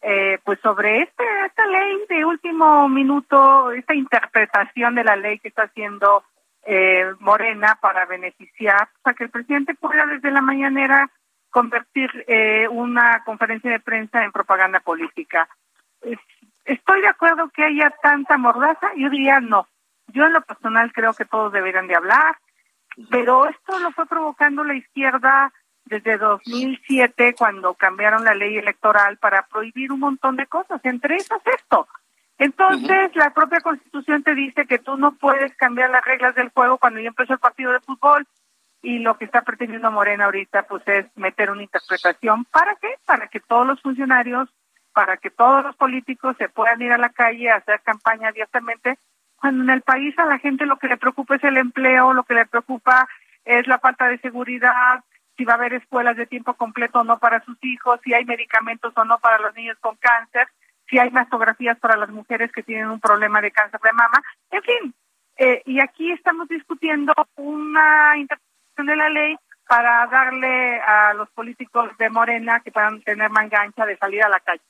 eh, 0.00 0.38
pues 0.44 0.58
sobre 0.60 1.02
este, 1.02 1.24
esta 1.46 1.66
ley 1.66 1.98
de 2.08 2.24
último 2.24 2.88
minuto, 2.88 3.70
esta 3.72 3.94
interpretación 3.94 4.94
de 4.94 5.04
la 5.04 5.16
ley 5.16 5.38
que 5.38 5.48
está 5.48 5.64
haciendo 5.64 6.24
eh, 6.64 7.12
Morena 7.20 7.78
para 7.80 8.06
beneficiar, 8.06 8.88
para 9.02 9.14
que 9.14 9.24
el 9.24 9.30
presidente 9.30 9.74
pueda 9.74 10.06
desde 10.06 10.30
la 10.30 10.40
mañanera 10.40 11.10
convertir 11.50 12.10
eh, 12.26 12.68
una 12.68 13.22
conferencia 13.24 13.70
de 13.70 13.80
prensa 13.80 14.24
en 14.24 14.32
propaganda 14.32 14.80
política. 14.80 15.48
Estoy 16.64 17.00
de 17.00 17.08
acuerdo 17.08 17.48
que 17.50 17.64
haya 17.64 17.90
tanta 18.02 18.36
mordaza, 18.36 18.88
yo 18.96 19.10
diría 19.10 19.40
no. 19.40 19.66
Yo 20.08 20.24
en 20.24 20.32
lo 20.32 20.42
personal 20.42 20.92
creo 20.92 21.14
que 21.14 21.24
todos 21.24 21.52
deberían 21.52 21.86
de 21.86 21.96
hablar, 21.96 22.36
pero 23.10 23.46
esto 23.46 23.78
lo 23.78 23.90
fue 23.92 24.06
provocando 24.06 24.64
la 24.64 24.74
izquierda 24.74 25.52
desde 25.86 26.18
2007 26.18 27.34
cuando 27.38 27.74
cambiaron 27.74 28.24
la 28.24 28.34
ley 28.34 28.58
electoral 28.58 29.16
para 29.18 29.46
prohibir 29.46 29.92
un 29.92 30.00
montón 30.00 30.36
de 30.36 30.46
cosas, 30.46 30.80
entre 30.84 31.16
esas 31.16 31.40
esto. 31.46 31.88
Entonces, 32.38 33.14
la 33.14 33.32
propia 33.32 33.60
Constitución 33.60 34.22
te 34.22 34.34
dice 34.34 34.66
que 34.66 34.78
tú 34.78 34.96
no 34.96 35.12
puedes 35.12 35.56
cambiar 35.56 35.90
las 35.90 36.04
reglas 36.04 36.34
del 36.34 36.50
juego 36.50 36.76
cuando 36.76 37.00
ya 37.00 37.08
empezó 37.08 37.32
el 37.32 37.38
partido 37.38 37.72
de 37.72 37.80
fútbol 37.80 38.26
y 38.82 38.98
lo 38.98 39.16
que 39.16 39.24
está 39.24 39.42
pretendiendo 39.42 39.90
Morena 39.90 40.26
ahorita 40.26 40.64
pues 40.64 40.82
es 40.86 41.06
meter 41.16 41.50
una 41.50 41.62
interpretación. 41.62 42.44
¿Para 42.44 42.74
qué? 42.76 42.88
Para 43.06 43.28
que 43.28 43.40
todos 43.40 43.66
los 43.66 43.80
funcionarios, 43.80 44.50
para 44.92 45.16
que 45.16 45.30
todos 45.30 45.64
los 45.64 45.76
políticos 45.76 46.36
se 46.38 46.48
puedan 46.48 46.82
ir 46.82 46.92
a 46.92 46.98
la 46.98 47.08
calle 47.08 47.50
a 47.50 47.56
hacer 47.56 47.80
campaña 47.82 48.28
abiertamente, 48.28 48.98
cuando 49.36 49.64
en 49.64 49.70
el 49.70 49.82
país 49.82 50.18
a 50.18 50.26
la 50.26 50.38
gente 50.38 50.66
lo 50.66 50.78
que 50.78 50.88
le 50.88 50.96
preocupa 50.98 51.36
es 51.36 51.44
el 51.44 51.56
empleo, 51.56 52.12
lo 52.12 52.24
que 52.24 52.34
le 52.34 52.46
preocupa 52.46 53.08
es 53.44 53.66
la 53.66 53.78
falta 53.78 54.08
de 54.08 54.18
seguridad, 54.18 55.02
si 55.36 55.44
va 55.44 55.54
a 55.54 55.56
haber 55.56 55.74
escuelas 55.74 56.16
de 56.16 56.26
tiempo 56.26 56.54
completo 56.54 57.00
o 57.00 57.04
no 57.04 57.18
para 57.18 57.44
sus 57.44 57.56
hijos, 57.62 58.00
si 58.02 58.14
hay 58.14 58.24
medicamentos 58.24 58.92
o 58.96 59.04
no 59.04 59.18
para 59.18 59.38
los 59.38 59.54
niños 59.54 59.76
con 59.80 59.96
cáncer, 59.96 60.48
si 60.88 60.98
hay 60.98 61.10
mastografías 61.10 61.78
para 61.78 61.96
las 61.96 62.10
mujeres 62.10 62.50
que 62.52 62.62
tienen 62.62 62.88
un 62.88 63.00
problema 63.00 63.40
de 63.40 63.50
cáncer 63.50 63.80
de 63.80 63.92
mama, 63.92 64.22
en 64.50 64.62
fin. 64.62 64.94
Eh, 65.38 65.62
y 65.66 65.80
aquí 65.80 66.10
estamos 66.12 66.48
discutiendo 66.48 67.12
una 67.36 68.16
interpretación 68.16 68.86
de 68.86 68.96
la 68.96 69.08
ley 69.10 69.36
para 69.68 70.06
darle 70.06 70.80
a 70.80 71.12
los 71.14 71.28
políticos 71.30 71.90
de 71.98 72.08
Morena 72.08 72.60
que 72.60 72.70
puedan 72.70 73.02
tener 73.02 73.30
mangancha 73.30 73.84
de 73.84 73.96
salir 73.98 74.22
a 74.22 74.28
la 74.28 74.40
calle. 74.40 74.62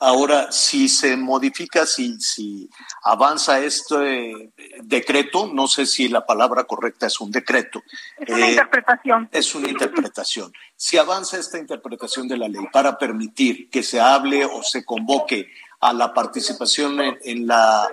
Ahora, 0.00 0.50
si 0.50 0.88
se 0.88 1.16
modifica, 1.16 1.86
si, 1.86 2.18
si 2.20 2.68
avanza 3.04 3.60
este 3.60 4.52
decreto, 4.82 5.48
no 5.52 5.68
sé 5.68 5.86
si 5.86 6.08
la 6.08 6.26
palabra 6.26 6.64
correcta 6.64 7.06
es 7.06 7.20
un 7.20 7.30
decreto. 7.30 7.80
Es 8.18 8.28
una 8.28 8.46
eh, 8.46 8.50
interpretación. 8.50 9.28
Es 9.30 9.54
una 9.54 9.68
interpretación. 9.68 10.52
Si 10.76 10.98
avanza 10.98 11.38
esta 11.38 11.58
interpretación 11.58 12.26
de 12.26 12.36
la 12.36 12.48
ley 12.48 12.66
para 12.72 12.98
permitir 12.98 13.70
que 13.70 13.82
se 13.82 14.00
hable 14.00 14.44
o 14.44 14.62
se 14.64 14.84
convoque 14.84 15.48
a 15.80 15.92
la 15.92 16.12
participación 16.12 16.98
en, 17.22 17.46
la, 17.46 17.88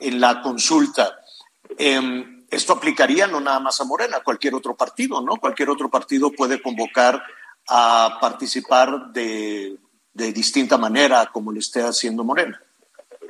en 0.00 0.20
la 0.20 0.42
consulta, 0.42 1.20
em, 1.78 2.44
esto 2.50 2.72
aplicaría 2.72 3.26
no 3.28 3.40
nada 3.40 3.60
más 3.60 3.80
a 3.80 3.84
Morena, 3.84 4.20
cualquier 4.24 4.54
otro 4.54 4.76
partido, 4.76 5.20
¿no? 5.20 5.36
Cualquier 5.36 5.70
otro 5.70 5.88
partido 5.88 6.32
puede 6.32 6.60
convocar 6.60 7.22
a 7.68 8.18
participar 8.20 9.12
de 9.12 9.78
de 10.14 10.32
distinta 10.32 10.78
manera 10.78 11.26
como 11.26 11.52
lo 11.52 11.58
esté 11.58 11.82
haciendo 11.82 12.24
Morena. 12.24 12.60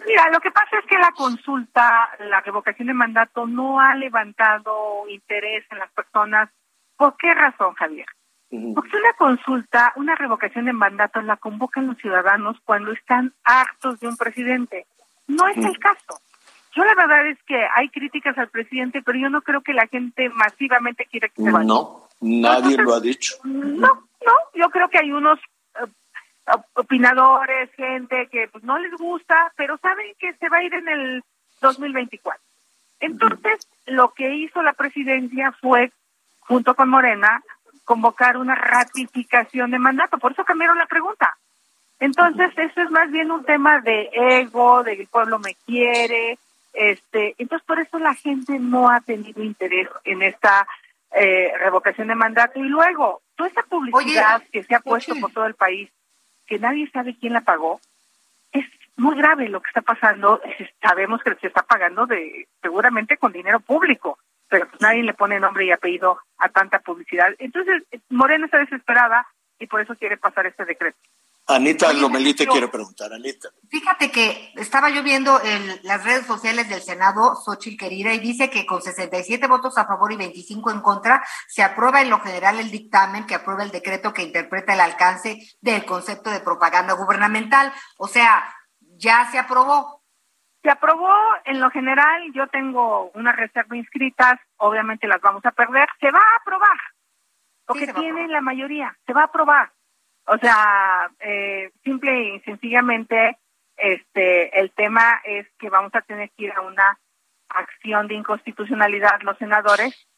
Mira, 0.06 0.30
lo 0.30 0.38
que 0.40 0.50
pasa 0.50 0.78
es 0.78 0.86
que 0.86 0.98
la 0.98 1.12
consulta, 1.12 2.10
la 2.20 2.40
revocación 2.42 2.88
de 2.88 2.94
mandato 2.94 3.46
no 3.46 3.80
ha 3.80 3.94
levantado 3.94 5.08
interés 5.08 5.64
en 5.70 5.78
las 5.78 5.90
personas. 5.92 6.50
¿Por 6.96 7.16
qué 7.16 7.32
razón, 7.32 7.74
Javier? 7.74 8.06
Porque 8.74 8.96
una 8.96 9.12
consulta, 9.18 9.92
una 9.96 10.14
revocación 10.14 10.66
de 10.66 10.72
mandato 10.72 11.20
la 11.22 11.36
convocan 11.38 11.86
los 11.88 11.96
ciudadanos 11.98 12.56
cuando 12.64 12.92
están 12.92 13.32
hartos 13.42 13.98
de 13.98 14.06
un 14.06 14.16
presidente. 14.16 14.86
No 15.26 15.48
es 15.48 15.56
el 15.56 15.78
caso. 15.78 16.20
Yo 16.76 16.84
la 16.84 16.94
verdad 16.94 17.26
es 17.28 17.38
que 17.44 17.66
hay 17.74 17.88
críticas 17.88 18.36
al 18.36 18.50
presidente, 18.50 19.02
pero 19.02 19.18
yo 19.18 19.30
no 19.30 19.42
creo 19.42 19.62
que 19.62 19.72
la 19.72 19.86
gente 19.86 20.28
masivamente 20.28 21.06
quiera 21.06 21.28
que 21.28 21.42
se 21.42 21.50
vaya. 21.50 21.64
No, 21.64 22.08
nadie 22.20 22.76
lo 22.76 22.94
ha 22.94 23.00
dicho. 23.00 23.36
No, 23.44 23.88
no, 23.88 24.32
yo 24.54 24.68
creo 24.70 24.88
que 24.88 24.98
hay 24.98 25.10
unos 25.10 25.38
opinadores, 26.74 27.70
gente 27.74 28.28
que 28.30 28.48
pues 28.48 28.64
no 28.64 28.78
les 28.78 28.92
gusta, 28.92 29.52
pero 29.56 29.78
saben 29.78 30.14
que 30.18 30.34
se 30.34 30.48
va 30.48 30.58
a 30.58 30.62
ir 30.62 30.74
en 30.74 30.88
el 30.88 31.24
2024. 31.60 32.40
Entonces, 33.00 33.66
lo 33.86 34.12
que 34.12 34.34
hizo 34.34 34.62
la 34.62 34.72
presidencia 34.72 35.52
fue, 35.52 35.92
junto 36.40 36.74
con 36.74 36.88
Morena, 36.88 37.42
convocar 37.84 38.36
una 38.36 38.54
ratificación 38.54 39.70
de 39.70 39.78
mandato. 39.78 40.18
Por 40.18 40.32
eso 40.32 40.44
cambiaron 40.44 40.78
la 40.78 40.86
pregunta. 40.86 41.36
Entonces, 42.00 42.50
eso 42.56 42.80
es 42.80 42.90
más 42.90 43.10
bien 43.10 43.30
un 43.30 43.44
tema 43.44 43.80
de 43.80 44.10
ego, 44.12 44.82
de 44.82 44.96
que 44.96 45.02
el 45.02 45.08
pueblo 45.08 45.38
me 45.38 45.54
quiere. 45.66 46.38
este 46.72 47.34
Entonces, 47.38 47.66
por 47.66 47.78
eso 47.78 47.98
la 47.98 48.14
gente 48.14 48.58
no 48.58 48.90
ha 48.90 49.00
tenido 49.00 49.42
interés 49.42 49.88
en 50.04 50.22
esta 50.22 50.66
eh, 51.12 51.52
revocación 51.58 52.08
de 52.08 52.14
mandato. 52.14 52.58
Y 52.58 52.68
luego, 52.68 53.22
toda 53.36 53.48
esta 53.48 53.62
publicidad 53.62 54.42
que 54.50 54.62
se 54.64 54.74
ha 54.74 54.80
puesto 54.80 55.14
por 55.20 55.32
todo 55.32 55.46
el 55.46 55.54
país 55.54 55.90
que 56.46 56.58
nadie 56.58 56.90
sabe 56.90 57.16
quién 57.18 57.32
la 57.32 57.42
pagó, 57.42 57.80
es 58.52 58.64
muy 58.96 59.16
grave 59.16 59.48
lo 59.48 59.60
que 59.60 59.68
está 59.68 59.82
pasando. 59.82 60.40
Sabemos 60.82 61.22
que 61.22 61.34
se 61.36 61.48
está 61.48 61.62
pagando 61.62 62.06
de 62.06 62.48
seguramente 62.62 63.16
con 63.16 63.32
dinero 63.32 63.60
público, 63.60 64.18
pero 64.48 64.68
pues 64.68 64.80
nadie 64.80 65.02
le 65.02 65.14
pone 65.14 65.40
nombre 65.40 65.64
y 65.64 65.72
apellido 65.72 66.18
a 66.38 66.48
tanta 66.48 66.78
publicidad. 66.78 67.34
Entonces, 67.38 67.82
Morena 68.08 68.46
está 68.46 68.58
desesperada 68.58 69.26
y 69.58 69.66
por 69.66 69.80
eso 69.80 69.96
quiere 69.96 70.16
pasar 70.16 70.46
este 70.46 70.64
decreto. 70.64 70.98
Anita 71.46 71.92
Lomelí 71.92 72.32
te 72.32 72.46
quiero 72.46 72.70
preguntar, 72.70 73.12
Anita. 73.12 73.50
Fíjate 73.68 74.10
que 74.10 74.52
estaba 74.56 74.88
yo 74.88 75.02
viendo 75.02 75.38
en 75.42 75.78
las 75.82 76.02
redes 76.02 76.26
sociales 76.26 76.70
del 76.70 76.80
Senado, 76.80 77.34
Xochitl 77.34 77.76
querida, 77.76 78.14
y 78.14 78.18
dice 78.18 78.48
que 78.48 78.64
con 78.64 78.80
67 78.80 79.46
votos 79.46 79.76
a 79.76 79.86
favor 79.86 80.10
y 80.10 80.16
25 80.16 80.70
en 80.70 80.80
contra, 80.80 81.22
se 81.46 81.62
aprueba 81.62 82.00
en 82.00 82.08
lo 82.08 82.20
general 82.20 82.58
el 82.58 82.70
dictamen 82.70 83.26
que 83.26 83.34
aprueba 83.34 83.62
el 83.62 83.70
decreto 83.70 84.14
que 84.14 84.22
interpreta 84.22 84.72
el 84.72 84.80
alcance 84.80 85.38
del 85.60 85.84
concepto 85.84 86.30
de 86.30 86.40
propaganda 86.40 86.94
gubernamental. 86.94 87.72
O 87.98 88.08
sea, 88.08 88.42
ya 88.80 89.30
se 89.30 89.38
aprobó. 89.38 90.02
Se 90.62 90.70
aprobó 90.70 91.12
en 91.44 91.60
lo 91.60 91.68
general, 91.70 92.22
yo 92.32 92.46
tengo 92.46 93.10
una 93.10 93.32
reserva 93.32 93.76
inscritas, 93.76 94.40
obviamente 94.56 95.06
las 95.06 95.20
vamos 95.20 95.44
a 95.44 95.50
perder, 95.50 95.90
se 96.00 96.10
va 96.10 96.20
a 96.20 96.36
aprobar, 96.40 96.78
porque 97.66 97.92
tiene 97.92 98.28
la 98.28 98.40
mayoría, 98.40 98.96
se 99.04 99.12
va 99.12 99.22
a 99.22 99.24
aprobar 99.24 99.74
o 100.26 100.38
sea, 100.38 101.10
eh, 101.20 101.70
simple 101.82 102.34
y 102.34 102.40
sencillamente, 102.40 103.38
este, 103.76 104.58
el 104.58 104.70
tema 104.70 105.20
es 105.24 105.46
que 105.58 105.68
vamos 105.68 105.94
a 105.94 106.02
tener 106.02 106.30
que 106.30 106.44
ir 106.44 106.52
a 106.52 106.62
una 106.62 106.98
acción 107.48 108.08
de 108.08 108.14
inconstitucionalidad 108.14 109.20
los 109.22 109.36
senadores 109.38 110.08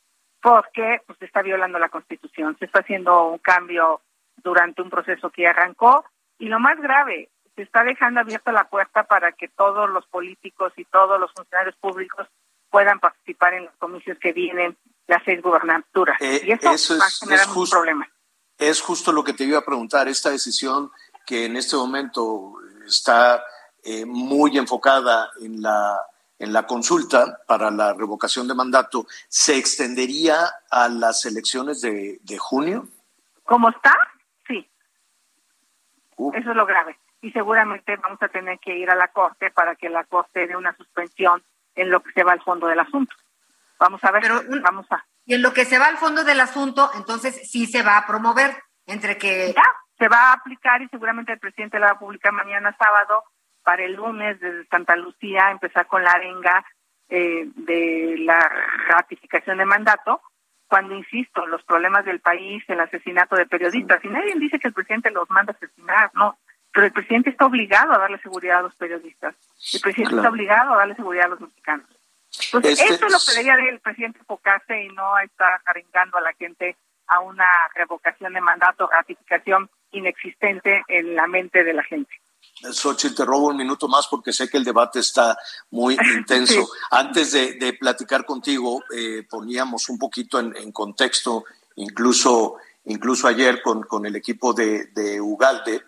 porque 0.40 1.00
pues, 1.06 1.18
se 1.18 1.24
está 1.24 1.42
violando 1.42 1.78
la 1.78 1.88
Constitución, 1.88 2.56
se 2.58 2.66
está 2.66 2.80
haciendo 2.80 3.28
un 3.28 3.38
cambio 3.38 4.00
durante 4.36 4.82
un 4.82 4.90
proceso 4.90 5.30
que 5.30 5.46
arrancó 5.46 6.04
y 6.38 6.46
lo 6.48 6.60
más 6.60 6.80
grave, 6.80 7.30
se 7.56 7.62
está 7.62 7.82
dejando 7.82 8.20
abierta 8.20 8.52
la 8.52 8.68
puerta 8.68 9.04
para 9.04 9.32
que 9.32 9.48
todos 9.48 9.88
los 9.90 10.06
políticos 10.06 10.72
y 10.76 10.84
todos 10.84 11.18
los 11.18 11.32
funcionarios 11.32 11.74
públicos 11.76 12.28
puedan 12.70 13.00
participar 13.00 13.54
en 13.54 13.64
los 13.64 13.74
comicios 13.76 14.18
que 14.18 14.32
vienen 14.32 14.76
las 15.06 15.22
seis 15.24 15.40
gubernaturas. 15.40 16.20
Eh, 16.20 16.42
y 16.44 16.52
eso, 16.52 16.98
va 16.98 17.06
a 17.06 17.10
generar 17.10 17.46
un 17.48 17.68
problema 17.68 18.08
es 18.58 18.80
justo 18.80 19.12
lo 19.12 19.24
que 19.24 19.32
te 19.32 19.44
iba 19.44 19.58
a 19.58 19.64
preguntar, 19.64 20.08
esta 20.08 20.30
decisión 20.30 20.90
que 21.26 21.46
en 21.46 21.56
este 21.56 21.76
momento 21.76 22.54
está 22.86 23.44
eh, 23.82 24.04
muy 24.04 24.56
enfocada 24.58 25.30
en 25.40 25.62
la 25.62 26.00
en 26.38 26.52
la 26.52 26.66
consulta 26.66 27.40
para 27.46 27.70
la 27.70 27.94
revocación 27.94 28.46
de 28.48 28.54
mandato, 28.54 29.06
¿se 29.28 29.56
extendería 29.56 30.36
a 30.70 30.88
las 30.88 31.24
elecciones 31.24 31.80
de, 31.80 32.38
junio? 32.38 32.86
¿Cómo 33.44 33.70
está? 33.70 33.94
Sí. 34.46 34.68
Eso 36.18 36.50
es 36.50 36.56
lo 36.56 36.66
grave. 36.66 36.98
Y 37.22 37.30
seguramente 37.32 37.96
vamos 37.96 38.22
a 38.22 38.28
tener 38.28 38.58
que 38.58 38.76
ir 38.76 38.90
a 38.90 38.94
la 38.94 39.08
Corte 39.08 39.50
para 39.50 39.76
que 39.76 39.88
la 39.88 40.04
Corte 40.04 40.46
dé 40.46 40.56
una 40.56 40.76
suspensión 40.76 41.42
en 41.74 41.90
lo 41.90 42.02
que 42.02 42.12
se 42.12 42.22
va 42.22 42.32
al 42.32 42.42
fondo 42.42 42.66
del 42.66 42.80
asunto. 42.80 43.14
Vamos 43.78 44.02
a 44.04 44.10
ver, 44.10 44.22
Pero, 44.22 44.42
vamos 44.62 44.86
a. 44.90 45.04
Y 45.26 45.34
en 45.34 45.42
lo 45.42 45.52
que 45.52 45.64
se 45.64 45.78
va 45.78 45.86
al 45.86 45.98
fondo 45.98 46.24
del 46.24 46.40
asunto, 46.40 46.90
entonces 46.94 47.50
sí 47.50 47.66
se 47.66 47.82
va 47.82 47.98
a 47.98 48.06
promover 48.06 48.56
entre 48.86 49.18
que... 49.18 49.52
Ya, 49.54 49.74
se 49.98 50.08
va 50.08 50.30
a 50.30 50.32
aplicar 50.34 50.80
y 50.82 50.88
seguramente 50.88 51.32
el 51.32 51.38
presidente 51.38 51.78
la 51.78 51.86
va 51.86 51.92
a 51.92 51.98
publicar 51.98 52.32
mañana 52.32 52.76
sábado 52.78 53.24
para 53.64 53.82
el 53.82 53.94
lunes 53.94 54.38
desde 54.38 54.66
Santa 54.66 54.94
Lucía 54.94 55.50
empezar 55.50 55.86
con 55.88 56.04
la 56.04 56.12
arenga 56.12 56.64
eh, 57.08 57.48
de 57.54 58.16
la 58.18 58.48
ratificación 58.88 59.58
de 59.58 59.64
mandato, 59.64 60.20
cuando, 60.68 60.94
insisto, 60.94 61.46
los 61.46 61.62
problemas 61.64 62.04
del 62.04 62.20
país, 62.20 62.62
el 62.68 62.80
asesinato 62.80 63.36
de 63.36 63.46
periodistas, 63.46 64.04
y 64.04 64.08
nadie 64.08 64.34
dice 64.36 64.58
que 64.58 64.68
el 64.68 64.74
presidente 64.74 65.10
los 65.10 65.30
manda 65.30 65.52
a 65.52 65.56
asesinar, 65.56 66.10
no, 66.14 66.38
pero 66.72 66.86
el 66.86 66.92
presidente 66.92 67.30
está 67.30 67.46
obligado 67.46 67.92
a 67.92 67.98
darle 67.98 68.18
seguridad 68.18 68.58
a 68.58 68.62
los 68.62 68.74
periodistas, 68.76 69.34
el 69.72 69.80
presidente 69.80 70.16
está 70.16 70.28
obligado 70.28 70.74
a 70.74 70.78
darle 70.78 70.94
seguridad 70.96 71.26
a 71.26 71.28
los 71.28 71.40
mexicanos. 71.40 71.88
Entonces, 72.52 72.80
este 72.80 72.94
eso 72.94 73.06
es 73.06 73.12
lo 73.12 73.18
que 73.18 73.42
debería 73.42 73.70
el 73.70 73.80
presidente 73.80 74.18
enfocarse 74.18 74.82
y 74.82 74.88
no 74.88 75.18
estar 75.18 75.60
arengando 75.66 76.18
a 76.18 76.20
la 76.20 76.32
gente 76.34 76.76
a 77.08 77.20
una 77.20 77.46
revocación 77.74 78.32
de 78.32 78.40
mandato, 78.40 78.88
ratificación 78.88 79.70
inexistente 79.92 80.82
en 80.88 81.14
la 81.14 81.26
mente 81.26 81.64
de 81.64 81.72
la 81.72 81.82
gente. 81.84 82.12
Xochitl, 82.72 83.14
te 83.14 83.24
robo 83.24 83.48
un 83.48 83.56
minuto 83.56 83.86
más 83.88 84.08
porque 84.08 84.32
sé 84.32 84.48
que 84.48 84.56
el 84.56 84.64
debate 84.64 85.00
está 85.00 85.36
muy 85.70 85.96
intenso. 86.16 86.68
Antes 86.90 87.32
de, 87.32 87.72
platicar 87.78 88.24
contigo, 88.24 88.82
eh, 88.94 89.24
poníamos 89.28 89.88
un 89.88 89.98
poquito 89.98 90.40
en, 90.40 90.72
contexto, 90.72 91.44
incluso, 91.76 92.56
incluso 92.84 93.28
ayer 93.28 93.62
con, 93.62 93.82
con 93.82 94.06
el 94.06 94.16
equipo 94.16 94.52
de, 94.52 94.86
de 94.86 95.20
Ugalde, 95.20 95.82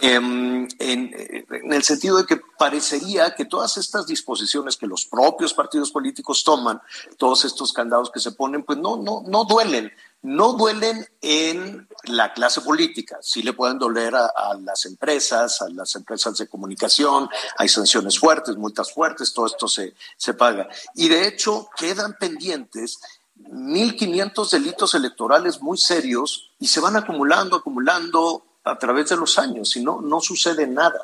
en, 0.00 0.68
en, 0.78 1.44
el 1.72 1.82
sentido 1.82 2.18
de 2.18 2.26
que 2.26 2.40
parecería 2.58 3.34
que 3.34 3.44
todas 3.44 3.76
estas 3.76 4.06
disposiciones 4.06 4.76
que 4.76 4.86
los 4.86 5.04
propios 5.04 5.54
partidos 5.54 5.90
políticos 5.90 6.44
toman, 6.44 6.80
todos 7.16 7.44
estos 7.44 7.72
candados 7.72 8.10
que 8.10 8.20
se 8.20 8.32
ponen, 8.32 8.62
pues 8.62 8.78
no, 8.78 8.96
no, 8.96 9.22
no 9.26 9.44
duelen. 9.44 9.92
No 10.20 10.54
duelen 10.54 11.06
en 11.20 11.88
la 12.04 12.32
clase 12.32 12.60
política, 12.60 13.18
sí 13.22 13.40
le 13.42 13.52
pueden 13.52 13.78
doler 13.78 14.16
a, 14.16 14.54
las 14.60 14.84
empresas, 14.84 15.62
a 15.62 15.68
las 15.68 15.94
empresas 15.94 16.36
de 16.38 16.48
comunicación, 16.48 17.28
hay 17.56 17.68
sanciones 17.68 18.18
fuertes, 18.18 18.56
multas 18.56 18.92
fuertes, 18.92 19.32
todo 19.32 19.46
esto 19.46 19.68
se, 19.68 19.94
se 20.16 20.34
paga. 20.34 20.68
Y 20.96 21.08
de 21.08 21.28
hecho 21.28 21.68
quedan 21.76 22.16
pendientes 22.18 22.98
1.500 23.36 24.50
delitos 24.50 24.94
electorales 24.94 25.62
muy 25.62 25.78
serios 25.78 26.50
y 26.58 26.66
se 26.66 26.80
van 26.80 26.96
acumulando, 26.96 27.56
acumulando 27.56 28.47
a 28.64 28.76
través 28.78 29.08
de 29.08 29.16
los 29.16 29.38
años 29.38 29.76
y 29.76 29.84
no, 29.84 30.00
no 30.00 30.20
sucede 30.20 30.66
nada. 30.66 31.00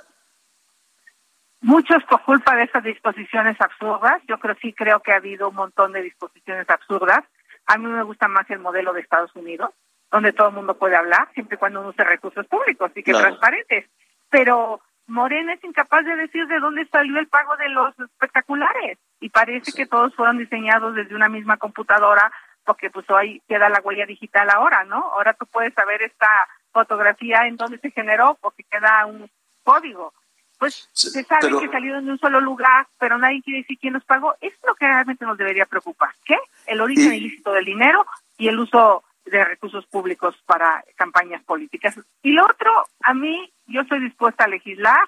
Muchos 1.60 2.02
por 2.04 2.22
culpa 2.24 2.54
de 2.56 2.64
esas 2.64 2.84
disposiciones 2.84 3.58
absurdas, 3.58 4.20
yo 4.28 4.38
creo 4.38 4.54
sí 4.60 4.72
creo 4.74 5.00
que 5.00 5.12
ha 5.12 5.16
habido 5.16 5.48
un 5.48 5.54
montón 5.54 5.92
de 5.92 6.02
disposiciones 6.02 6.68
absurdas 6.68 7.24
a 7.66 7.78
mí 7.78 7.86
me 7.86 8.02
gusta 8.02 8.28
más 8.28 8.48
el 8.50 8.58
modelo 8.58 8.92
de 8.92 9.00
Estados 9.00 9.34
Unidos, 9.34 9.70
donde 10.10 10.32
todo 10.32 10.48
el 10.48 10.54
mundo 10.54 10.76
puede 10.76 10.96
hablar, 10.96 11.28
siempre 11.34 11.56
y 11.56 11.58
cuando 11.58 11.80
uno 11.80 11.90
use 11.90 12.04
recursos 12.04 12.46
públicos 12.46 12.90
y 12.94 13.02
que 13.02 13.12
transparentes. 13.12 13.86
Pero 14.30 14.80
Morena 15.06 15.54
es 15.54 15.64
incapaz 15.64 16.04
de 16.04 16.16
decir 16.16 16.46
de 16.46 16.60
dónde 16.60 16.86
salió 16.86 17.18
el 17.18 17.28
pago 17.28 17.56
de 17.56 17.68
los 17.70 17.98
espectaculares 17.98 18.98
y 19.20 19.30
parece 19.30 19.72
que 19.72 19.86
todos 19.86 20.14
fueron 20.14 20.38
diseñados 20.38 20.94
desde 20.94 21.14
una 21.14 21.28
misma 21.28 21.56
computadora 21.56 22.32
porque 22.64 22.90
pues 22.90 23.08
hoy 23.10 23.42
queda 23.48 23.68
la 23.68 23.80
huella 23.80 24.06
digital 24.06 24.48
ahora, 24.50 24.84
¿no? 24.84 24.96
Ahora 25.12 25.34
tú 25.34 25.46
puedes 25.46 25.74
saber 25.74 26.02
esta 26.02 26.28
fotografía 26.72 27.46
en 27.46 27.56
dónde 27.56 27.78
se 27.78 27.90
generó 27.90 28.36
porque 28.40 28.64
queda 28.64 29.06
un 29.06 29.30
código 29.62 30.12
pues 30.58 30.88
se 30.92 31.22
sabe 31.24 31.48
que 31.60 31.68
salieron 31.68 32.06
de 32.06 32.12
un 32.12 32.18
solo 32.18 32.40
lugar, 32.40 32.86
pero 32.98 33.18
nadie 33.18 33.42
quiere 33.42 33.60
decir 33.60 33.78
quién 33.78 33.92
los 33.92 34.04
pagó. 34.04 34.34
Es 34.40 34.54
lo 34.66 34.74
que 34.74 34.86
realmente 34.86 35.24
nos 35.24 35.36
debería 35.36 35.66
preocupar. 35.66 36.10
¿Qué? 36.24 36.38
El 36.66 36.80
origen 36.80 37.12
ilícito 37.12 37.52
del 37.52 37.64
dinero 37.64 38.06
y 38.38 38.48
el 38.48 38.58
uso 38.58 39.04
de 39.24 39.44
recursos 39.44 39.86
públicos 39.86 40.36
para 40.46 40.84
campañas 40.96 41.42
políticas. 41.42 41.98
Y 42.22 42.32
lo 42.32 42.44
otro, 42.44 42.70
a 43.02 43.14
mí, 43.14 43.52
yo 43.66 43.82
estoy 43.82 44.00
dispuesta 44.00 44.44
a 44.44 44.48
legislar 44.48 45.00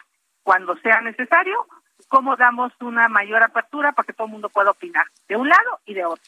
cuando 0.42 0.76
sea 0.76 1.00
necesario, 1.00 1.66
cómo 2.08 2.36
damos 2.36 2.72
una 2.80 3.08
mayor 3.08 3.42
apertura 3.42 3.92
para 3.92 4.06
que 4.06 4.12
todo 4.12 4.26
el 4.26 4.32
mundo 4.32 4.48
pueda 4.48 4.70
opinar, 4.70 5.06
de 5.28 5.36
un 5.36 5.48
lado 5.48 5.80
y 5.86 5.94
de 5.94 6.04
otro. 6.04 6.24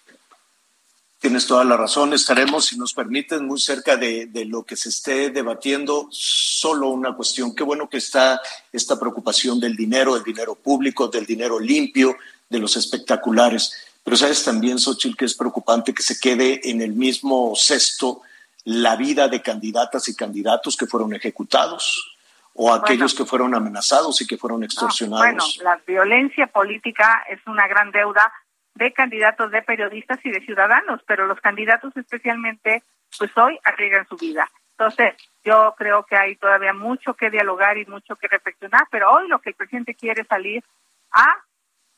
Tienes 1.18 1.48
toda 1.48 1.64
la 1.64 1.76
razón. 1.76 2.12
Estaremos, 2.12 2.66
si 2.66 2.78
nos 2.78 2.94
permiten, 2.94 3.44
muy 3.44 3.58
cerca 3.58 3.96
de, 3.96 4.30
lo 4.46 4.62
que 4.62 4.76
se 4.76 4.88
esté 4.88 5.30
debatiendo. 5.30 6.06
Solo 6.10 6.90
una 6.90 7.14
cuestión. 7.14 7.56
Qué 7.56 7.64
bueno 7.64 7.88
que 7.88 7.96
está 7.96 8.40
esta 8.72 8.98
preocupación 9.00 9.58
del 9.58 9.74
dinero, 9.74 10.14
del 10.14 10.22
dinero 10.22 10.54
público, 10.54 11.08
del 11.08 11.26
dinero 11.26 11.58
limpio, 11.58 12.16
de 12.48 12.58
los 12.60 12.76
espectaculares. 12.76 13.72
Pero 14.04 14.16
sabes 14.16 14.44
también, 14.44 14.78
Xochitl, 14.78 15.16
que 15.16 15.24
es 15.24 15.34
preocupante 15.34 15.92
que 15.92 16.02
se 16.02 16.20
quede 16.20 16.70
en 16.70 16.82
el 16.82 16.92
mismo 16.92 17.52
cesto 17.56 18.22
la 18.64 18.94
vida 18.94 19.26
de 19.26 19.42
candidatas 19.42 20.08
y 20.08 20.14
candidatos 20.14 20.76
que 20.76 20.86
fueron 20.86 21.14
ejecutados 21.14 22.16
o 22.54 22.72
aquellos 22.72 23.14
que 23.14 23.24
fueron 23.24 23.54
amenazados 23.54 24.20
y 24.20 24.26
que 24.26 24.36
fueron 24.36 24.62
extorsionados. 24.64 25.58
bueno, 25.58 25.70
la 25.70 25.80
violencia 25.86 26.46
política 26.48 27.24
es 27.30 27.38
una 27.46 27.66
gran 27.68 27.90
deuda 27.92 28.32
de 28.78 28.92
candidatos, 28.92 29.50
de 29.50 29.62
periodistas 29.62 30.24
y 30.24 30.30
de 30.30 30.40
ciudadanos, 30.40 31.02
pero 31.06 31.26
los 31.26 31.40
candidatos 31.40 31.96
especialmente, 31.96 32.84
pues 33.18 33.36
hoy 33.36 33.58
arriesgan 33.64 34.06
su 34.06 34.16
vida. 34.16 34.48
Entonces, 34.70 35.16
yo 35.44 35.74
creo 35.76 36.04
que 36.04 36.16
hay 36.16 36.36
todavía 36.36 36.72
mucho 36.72 37.14
que 37.14 37.28
dialogar 37.28 37.76
y 37.76 37.86
mucho 37.86 38.14
que 38.14 38.28
reflexionar, 38.28 38.86
pero 38.90 39.10
hoy 39.10 39.26
lo 39.26 39.40
que 39.40 39.50
el 39.50 39.56
presidente 39.56 39.96
quiere 39.96 40.22
es 40.22 40.28
salir 40.28 40.62
a 41.10 41.26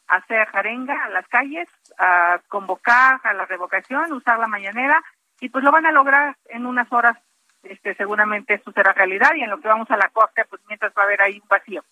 hacer 0.06 0.46
jarenga 0.46 1.04
a 1.04 1.10
las 1.10 1.28
calles, 1.28 1.68
a 1.98 2.40
convocar 2.48 3.20
a 3.24 3.34
la 3.34 3.44
revocación, 3.44 4.12
usar 4.12 4.38
la 4.38 4.48
mañanera, 4.48 5.02
y 5.38 5.50
pues 5.50 5.62
lo 5.62 5.70
van 5.70 5.84
a 5.84 5.92
lograr 5.92 6.36
en 6.46 6.64
unas 6.64 6.90
horas, 6.90 7.18
este, 7.62 7.94
seguramente 7.94 8.54
eso 8.54 8.72
será 8.72 8.94
realidad, 8.94 9.34
y 9.36 9.42
en 9.42 9.50
lo 9.50 9.60
que 9.60 9.68
vamos 9.68 9.90
a 9.90 9.98
la 9.98 10.08
corte, 10.08 10.46
pues 10.48 10.62
mientras 10.66 10.94
va 10.96 11.02
a 11.02 11.04
haber 11.04 11.20
ahí 11.20 11.38
un 11.42 11.48
vacío. 11.48 11.84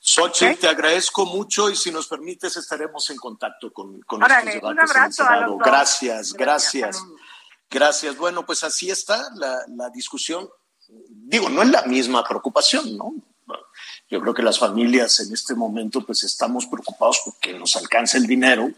Xochitl, 0.00 0.60
te 0.60 0.68
agradezco 0.68 1.26
mucho 1.26 1.70
y 1.70 1.76
si 1.76 1.90
nos 1.90 2.06
permites 2.06 2.56
estaremos 2.56 3.08
en 3.10 3.16
contacto 3.16 3.72
con, 3.72 4.00
con 4.02 4.22
estos 4.22 4.44
debates 4.44 5.18
Gracias, 5.64 6.32
gracias, 6.32 7.02
gracias. 7.70 8.16
Bueno, 8.16 8.46
pues 8.46 8.64
así 8.64 8.90
está 8.90 9.30
la, 9.34 9.90
discusión. 9.90 10.48
Digo, 10.88 11.48
no 11.48 11.62
es 11.62 11.70
la 11.70 11.82
misma 11.82 12.24
preocupación, 12.24 12.96
¿no? 12.96 13.14
Yo 14.08 14.20
creo 14.20 14.34
que 14.34 14.42
las 14.42 14.58
familias 14.58 15.20
en 15.20 15.32
este 15.32 15.54
momento 15.54 16.04
pues 16.04 16.24
estamos 16.24 16.66
preocupados 16.66 17.20
porque 17.24 17.58
nos 17.58 17.76
alcanza 17.76 18.18
el 18.18 18.26
dinero 18.26 18.70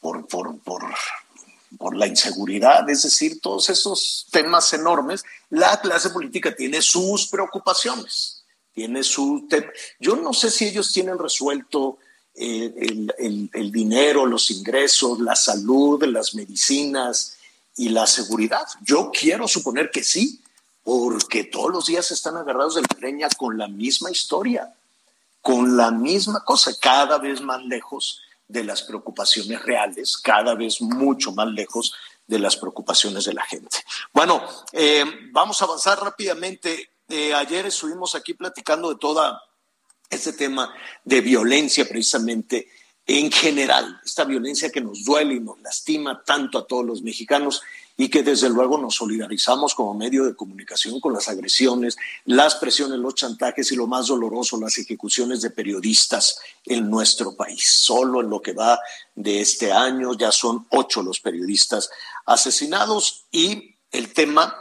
por, 0.00 0.26
por, 0.26 0.58
por, 0.60 0.82
por 1.78 1.96
la 1.96 2.06
inseguridad, 2.06 2.88
es 2.88 3.02
decir, 3.02 3.40
todos 3.40 3.68
esos 3.68 4.26
temas 4.30 4.72
enormes. 4.72 5.22
La 5.50 5.80
clase 5.80 6.10
política 6.10 6.54
tiene 6.54 6.82
sus 6.82 7.28
preocupaciones 7.28 8.41
tiene 8.72 9.02
su... 9.02 9.48
Yo 10.00 10.16
no 10.16 10.32
sé 10.32 10.50
si 10.50 10.66
ellos 10.66 10.92
tienen 10.92 11.18
resuelto 11.18 11.98
eh, 12.34 12.72
el, 13.52 13.72
dinero, 13.72 14.24
los 14.24 14.50
ingresos, 14.50 15.20
la 15.20 15.36
salud, 15.36 16.02
las 16.04 16.34
medicinas 16.34 17.36
y 17.76 17.90
la 17.90 18.06
seguridad. 18.06 18.66
Yo 18.82 19.10
quiero 19.12 19.46
suponer 19.46 19.90
que 19.90 20.02
sí, 20.02 20.40
porque 20.82 21.44
todos 21.44 21.70
los 21.70 21.86
días 21.86 22.10
están 22.10 22.36
agarrados 22.36 22.76
de 22.76 22.82
la 22.82 23.00
leña 23.00 23.28
con 23.36 23.58
la 23.58 23.68
misma 23.68 24.10
historia, 24.10 24.74
con 25.42 25.76
la 25.76 25.90
misma 25.90 26.42
cosa, 26.44 26.72
cada 26.80 27.18
vez 27.18 27.40
más 27.42 27.62
lejos 27.64 28.20
de 28.48 28.64
las 28.64 28.82
preocupaciones 28.82 29.62
reales, 29.62 30.16
cada 30.16 30.54
vez 30.54 30.80
mucho 30.80 31.32
más 31.32 31.48
lejos 31.48 31.94
de 32.26 32.38
las 32.38 32.56
preocupaciones 32.56 33.24
de 33.24 33.34
la 33.34 33.42
gente. 33.42 33.76
Bueno, 34.12 34.42
eh, 34.72 35.04
vamos 35.32 35.60
a 35.60 35.66
avanzar 35.66 36.00
rápidamente. 36.00 36.91
Eh, 37.08 37.34
ayer 37.34 37.66
estuvimos 37.66 38.14
aquí 38.14 38.34
platicando 38.34 38.90
de 38.90 38.98
todo 38.98 39.40
este 40.08 40.32
tema 40.32 40.74
de 41.04 41.20
violencia 41.20 41.86
precisamente 41.86 42.68
en 43.06 43.32
general, 43.32 44.00
esta 44.04 44.24
violencia 44.24 44.70
que 44.70 44.80
nos 44.80 45.04
duele 45.04 45.34
y 45.34 45.40
nos 45.40 45.60
lastima 45.60 46.22
tanto 46.24 46.58
a 46.58 46.66
todos 46.66 46.84
los 46.84 47.02
mexicanos 47.02 47.60
y 47.96 48.08
que 48.08 48.22
desde 48.22 48.48
luego 48.48 48.78
nos 48.78 48.94
solidarizamos 48.94 49.74
como 49.74 49.92
medio 49.92 50.24
de 50.24 50.36
comunicación 50.36 51.00
con 51.00 51.12
las 51.12 51.28
agresiones, 51.28 51.96
las 52.24 52.54
presiones, 52.54 52.98
los 53.00 53.16
chantajes 53.16 53.72
y 53.72 53.76
lo 53.76 53.88
más 53.88 54.06
doloroso, 54.06 54.58
las 54.58 54.78
ejecuciones 54.78 55.42
de 55.42 55.50
periodistas 55.50 56.38
en 56.64 56.88
nuestro 56.88 57.34
país. 57.34 57.68
Solo 57.68 58.20
en 58.20 58.30
lo 58.30 58.40
que 58.40 58.52
va 58.52 58.78
de 59.14 59.40
este 59.40 59.72
año 59.72 60.14
ya 60.14 60.30
son 60.30 60.66
ocho 60.70 61.02
los 61.02 61.20
periodistas 61.20 61.90
asesinados 62.24 63.24
y 63.32 63.74
el 63.90 64.12
tema 64.12 64.54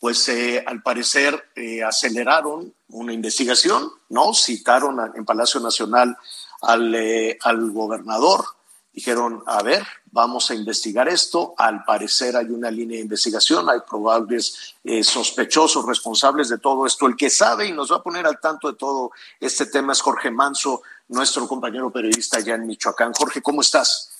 pues 0.00 0.28
eh, 0.28 0.62
al 0.66 0.82
parecer 0.82 1.50
eh, 1.56 1.82
aceleraron 1.82 2.74
una 2.88 3.12
investigación, 3.12 3.90
¿no? 4.08 4.34
Citaron 4.34 5.12
en 5.14 5.24
Palacio 5.24 5.60
Nacional 5.60 6.16
al, 6.62 6.94
eh, 6.94 7.38
al 7.42 7.70
gobernador. 7.70 8.44
Dijeron, 8.92 9.42
a 9.46 9.62
ver, 9.62 9.86
vamos 10.10 10.50
a 10.50 10.54
investigar 10.54 11.06
esto. 11.08 11.54
Al 11.58 11.84
parecer 11.84 12.36
hay 12.36 12.46
una 12.46 12.70
línea 12.70 12.96
de 12.96 13.02
investigación, 13.02 13.68
hay 13.68 13.80
probables 13.86 14.74
eh, 14.84 15.04
sospechosos, 15.04 15.84
responsables 15.84 16.48
de 16.48 16.58
todo 16.58 16.86
esto. 16.86 17.06
El 17.06 17.16
que 17.16 17.28
sabe 17.28 17.66
y 17.66 17.72
nos 17.72 17.92
va 17.92 17.96
a 17.96 18.02
poner 18.02 18.26
al 18.26 18.40
tanto 18.40 18.68
de 18.68 18.78
todo 18.78 19.10
este 19.38 19.66
tema 19.66 19.92
es 19.92 20.00
Jorge 20.00 20.30
Manso, 20.30 20.82
nuestro 21.08 21.46
compañero 21.46 21.90
periodista 21.90 22.38
allá 22.38 22.54
en 22.54 22.66
Michoacán. 22.66 23.12
Jorge, 23.12 23.42
¿cómo 23.42 23.60
estás? 23.60 24.15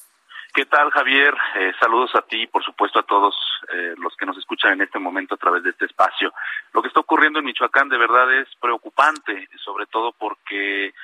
¿Qué 0.57 0.65
tal, 0.65 0.91
Javier? 0.91 1.35
Eh, 1.57 1.75
saludos 1.79 2.15
a 2.15 2.23
ti 2.23 2.45
y, 2.45 2.47
por 2.47 2.65
supuesto, 2.65 2.99
a 2.99 3.03
todos 3.03 3.37
eh, 3.75 3.95
los 3.99 4.17
que 4.17 4.25
nos 4.25 4.39
escuchan 4.39 4.73
en 4.73 4.81
este 4.81 4.99
momento 4.99 5.35
a 5.35 5.37
través 5.37 5.63
de 5.63 5.69
este 5.69 5.85
espacio. 5.85 6.33
Lo 6.73 6.81
que 6.81 6.89
está 6.89 7.01
ocurriendo 7.01 7.39
en 7.39 7.45
Michoacán 7.45 7.91
de 7.91 7.99
verdad 7.99 8.33
es 8.33 8.49
preocupante, 8.59 9.51
sobre 9.63 9.85
todo 9.85 10.13
porque, 10.13 10.95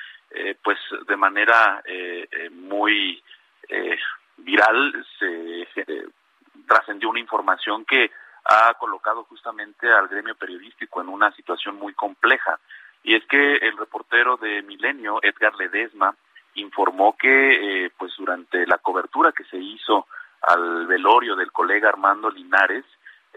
pues, 0.63 0.79
de 1.07 1.15
manera 1.15 1.83
muy 2.53 3.21
viral 4.37 5.05
se 5.19 5.61
eh, 5.61 6.07
trascendió 6.67 7.11
una 7.11 7.19
información 7.19 7.85
que 7.85 8.09
ha 8.45 8.73
colocado 8.79 9.23
justamente 9.25 9.87
al 9.87 10.07
gremio 10.07 10.33
periodístico 10.33 10.99
en 10.99 11.09
una 11.09 11.31
situación 11.33 11.75
muy 11.75 11.93
compleja. 11.93 12.59
Y 13.03 13.13
es 13.13 13.23
que 13.27 13.57
el 13.57 13.77
reportero 13.77 14.35
de 14.37 14.63
Milenio, 14.63 15.19
Edgar 15.21 15.53
Ledesma, 15.53 16.15
informó 16.55 17.15
que 17.17 17.85
eh, 17.85 17.91
pues 17.97 18.13
durante 18.17 18.65
la 18.67 18.77
cobertura 18.77 19.31
que 19.31 19.43
se 19.45 19.57
hizo 19.57 20.07
al 20.41 20.87
velorio 20.87 21.35
del 21.35 21.51
colega 21.51 21.89
Armando 21.89 22.29
Linares, 22.29 22.85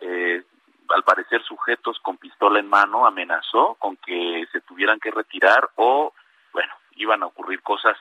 eh, 0.00 0.42
al 0.88 1.02
parecer 1.02 1.42
sujetos 1.42 1.98
con 2.00 2.16
pistola 2.16 2.58
en 2.58 2.68
mano 2.68 3.06
amenazó 3.06 3.74
con 3.78 3.96
que 3.96 4.46
se 4.52 4.60
tuvieran 4.60 5.00
que 5.00 5.10
retirar 5.10 5.70
o, 5.76 6.12
bueno, 6.52 6.72
iban 6.96 7.22
a 7.22 7.26
ocurrir 7.26 7.62
cosas 7.62 7.96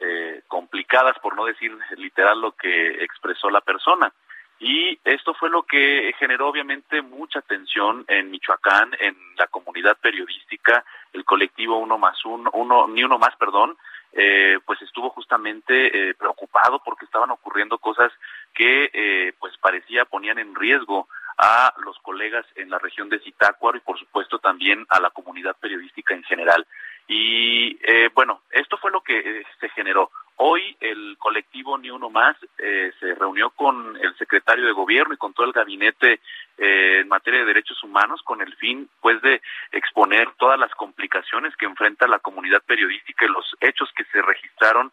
eh, 0.00 0.42
complicadas, 0.46 1.18
por 1.18 1.34
no 1.34 1.44
decir 1.44 1.76
literal 1.96 2.40
lo 2.40 2.52
que 2.52 3.02
expresó 3.02 3.50
la 3.50 3.60
persona. 3.60 4.12
Y 4.60 4.98
esto 5.04 5.34
fue 5.34 5.50
lo 5.50 5.62
que 5.62 6.12
generó 6.18 6.48
obviamente 6.48 7.00
mucha 7.00 7.40
tensión 7.42 8.04
en 8.08 8.30
Michoacán, 8.30 8.90
en 8.98 9.16
la 9.36 9.46
comunidad 9.46 9.96
periodística, 9.98 10.84
el 11.12 11.24
colectivo 11.24 11.78
Uno 11.78 11.96
más 11.96 12.24
Uno, 12.24 12.50
uno 12.52 12.88
ni 12.88 13.04
uno 13.04 13.18
más, 13.18 13.36
perdón, 13.36 13.76
eh, 14.12 14.58
pues 14.64 14.80
estuvo 14.82 15.10
justamente 15.10 16.10
eh, 16.10 16.14
preocupado 16.14 16.80
porque 16.84 17.04
estaban 17.04 17.30
ocurriendo 17.30 17.78
cosas 17.78 18.12
que 18.54 18.90
eh, 18.92 19.32
pues 19.38 19.56
parecía 19.58 20.04
ponían 20.04 20.38
en 20.38 20.54
riesgo 20.54 21.08
a 21.38 21.72
los 21.84 21.96
colegas 22.00 22.44
en 22.56 22.68
la 22.68 22.78
región 22.78 23.08
de 23.08 23.20
Zitácuaro 23.20 23.78
y 23.78 23.82
por 23.82 23.98
supuesto 23.98 24.38
también 24.40 24.84
a 24.88 25.00
la 25.00 25.10
comunidad 25.10 25.56
periodística 25.56 26.14
en 26.14 26.24
general. 26.24 26.66
Y 27.06 27.78
eh, 27.82 28.10
bueno, 28.14 28.42
esto 28.50 28.76
fue 28.76 28.90
lo 28.90 29.00
que 29.02 29.18
eh, 29.18 29.44
se 29.60 29.68
generó. 29.70 30.10
Hoy 30.38 30.76
el 30.80 31.16
colectivo 31.18 31.76
Ni 31.78 31.90
Uno 31.90 32.10
Más 32.10 32.36
eh, 32.58 32.92
se 33.00 33.14
reunió 33.14 33.50
con 33.50 33.96
el 34.00 34.16
secretario 34.16 34.66
de 34.66 34.72
gobierno 34.72 35.12
y 35.14 35.16
con 35.16 35.34
todo 35.34 35.46
el 35.46 35.52
gabinete 35.52 36.20
en 36.56 37.06
materia 37.08 37.40
de 37.40 37.46
derechos 37.46 37.82
humanos 37.84 38.20
con 38.22 38.40
el 38.40 38.54
fin 38.56 38.88
pues 39.00 39.20
de 39.22 39.40
exponer 39.70 40.30
todas 40.38 40.58
las 40.58 40.72
complicaciones 40.74 41.56
que 41.56 41.66
enfrenta 41.66 42.08
la 42.08 42.18
comunidad 42.18 42.62
periodística 42.62 43.24
y 43.24 43.28
los 43.28 43.56
hechos 43.60 43.90
que 43.96 44.04
se 44.04 44.20
registraron 44.22 44.92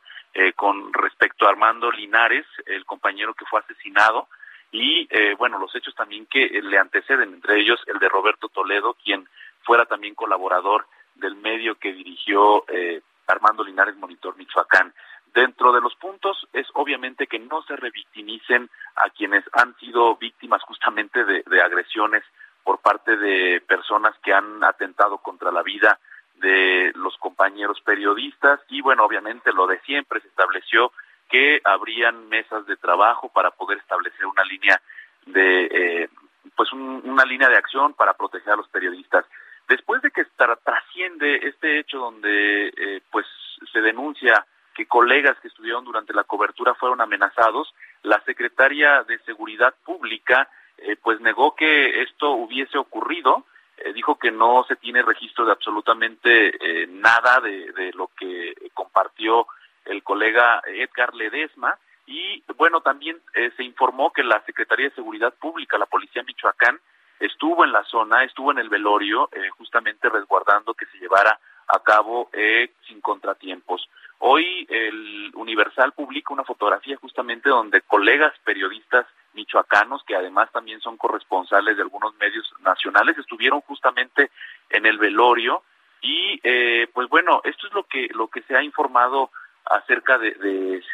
con 0.56 0.94
respecto 0.94 1.46
a 1.46 1.50
Armando 1.50 1.90
Linares, 1.92 2.46
el 2.66 2.86
compañero 2.86 3.34
que 3.34 3.46
fue 3.46 3.62
asesinado, 3.62 4.28
y 4.72 5.08
bueno, 5.38 5.58
los 5.58 5.74
hechos 5.76 5.96
también 5.96 6.28
que 6.28 6.48
le 6.62 6.78
anteceden, 6.78 7.34
entre 7.34 7.60
ellos 7.62 7.80
el 7.88 7.98
de 7.98 8.10
Roberto 8.10 8.50
Toledo, 8.50 8.96
quien 9.04 9.28
fuera 9.64 9.86
también 9.86 10.14
colaborador 10.14 10.86
del 11.16 11.36
medio 11.36 11.76
que 11.76 11.94
dirigió 11.94 12.66
eh, 12.70 13.02
Armando 13.28 13.64
Linares 13.64 13.96
Monitor 13.96 14.38
Michoacán. 14.38 14.94
Dentro 15.36 15.74
de 15.74 15.82
los 15.82 15.94
puntos 15.96 16.48
es 16.54 16.66
obviamente 16.76 17.28
que 17.28 17.40
no 17.40 17.62
se 17.64 17.76
revictimicen 17.76 18.70
a 18.96 19.10
quienes 19.10 19.44
han 19.52 19.76
sido 19.80 20.16
víctimas 20.16 20.64
justamente 20.64 21.26
de, 21.26 21.62
agresiones 21.62 22.24
por 22.64 22.80
parte 22.80 23.18
de 23.18 23.62
personas 23.68 24.16
que 24.24 24.34
han 24.34 24.64
atentado 24.64 25.18
contra 25.18 25.52
la 25.52 25.62
vida 25.62 26.00
de 26.36 26.94
los 26.96 27.18
compañeros 27.18 27.82
periodistas 27.82 28.62
y 28.70 28.80
bueno, 28.80 29.04
obviamente 29.04 29.52
lo 29.52 29.68
de 29.68 29.78
siempre 29.82 30.22
se 30.22 30.30
estableció 30.30 30.94
que 31.30 31.60
habrían 31.66 32.30
mesas 32.30 32.66
de 32.66 32.78
trabajo 32.78 33.28
para 33.28 33.52
poder 33.52 33.80
establecer 33.80 34.26
una 34.26 34.46
línea 34.46 34.82
de 35.26 35.66
eh, 35.66 36.10
pues 36.56 36.72
una 36.72 37.26
línea 37.26 37.50
de 37.50 37.58
acción 37.58 37.94
para 37.94 38.14
proteger 38.14 38.54
a 38.54 38.58
los 38.58 38.70
periodistas. 38.70 39.26
Después 39.68 40.02
de 40.02 40.12
que 40.12 40.24
trasciende 40.64 41.48
este 41.48 41.80
hecho 41.80 41.98
donde 41.98 42.68
eh, 42.68 43.02
pues 43.12 43.26
se 43.74 43.82
denuncia 43.82 44.46
que 44.76 44.86
colegas 44.86 45.40
que 45.40 45.48
estuvieron 45.48 45.86
durante 45.86 46.14
la 46.14 46.24
cobertura 46.24 46.76
fueron 46.76 47.02
amenazados, 47.02 47.74
la 48.04 48.22
secretaria 48.26 49.04
de 49.04 49.18
Seguridad 49.20 49.74
Pública 49.84 50.50
eh, 50.78 50.98
pues 51.02 51.20
negó 51.22 51.56
que 51.56 52.04
esto 52.04 52.32
hubiese 52.32 52.78
ocurrido, 52.78 53.46
eh, 53.78 53.94
dijo 53.94 54.20
que 54.20 54.32
no 54.32 54.66
se 54.68 54.76
tiene 54.76 55.02
registro 55.02 55.46
de 55.46 55.54
absolutamente 55.54 56.88
nada 56.90 57.40
de, 57.40 57.72
de, 57.72 57.94
lo 57.94 58.10
que 58.18 58.54
compartió 58.74 59.48
el 59.86 60.04
colega 60.04 60.62
Edgar 60.68 61.16
Ledesma 61.16 61.78
y 62.06 62.44
bueno 62.58 62.82
también 62.82 63.20
se 63.58 63.64
informó 63.64 64.12
que 64.12 64.24
la 64.24 64.44
Secretaría 64.46 64.90
de 64.90 64.96
Seguridad 64.96 65.34
Pública, 65.34 65.78
la 65.78 65.86
Policía 65.86 66.24
Michoacán, 66.24 66.80
estuvo 67.20 67.64
en 67.64 67.72
la 67.72 67.84
zona, 67.84 68.24
estuvo 68.24 68.52
en 68.52 68.60
el 68.60 68.70
velorio, 68.70 69.30
eh, 69.32 69.50
justamente 69.58 70.10
resguardando 70.10 70.74
que 70.74 70.86
se 70.88 70.98
llevara 70.98 71.40
a 71.68 71.80
cabo 71.80 72.30
eh, 72.34 72.72
sin 72.88 73.02
contratiempos. 73.02 73.88
Hoy 74.20 74.66
el 74.70 75.32
Universal 75.36 75.92
publica 75.92 76.34
una 76.34 76.44
fotografía 76.44 76.98
justamente 76.98 77.50
donde 77.50 77.82
colegas 77.82 78.34
periodistas 78.44 79.06
michoacanos, 79.34 80.04
que 80.06 80.16
además 80.16 80.52
también 80.52 80.80
son 80.82 80.98
corresponsales 80.98 81.76
de 81.76 81.84
algunos 81.84 82.16
medios 82.16 82.52
nacionales, 82.62 83.18
estuvieron 83.18 83.62
justamente 83.62 84.32
en 84.70 84.86
el 84.86 84.98
velorio. 84.98 85.64
Y 86.02 86.40
eh, 86.44 86.88
pues 86.94 87.10
bueno, 87.10 87.42
esto 87.44 87.68
es 87.68 87.74
lo 87.74 87.84
que 87.84 88.08
lo 88.14 88.28
que 88.28 88.42
se 88.44 88.56
ha 88.56 88.64
informado 88.64 89.32
acerca 89.66 90.18
de, 90.18 90.32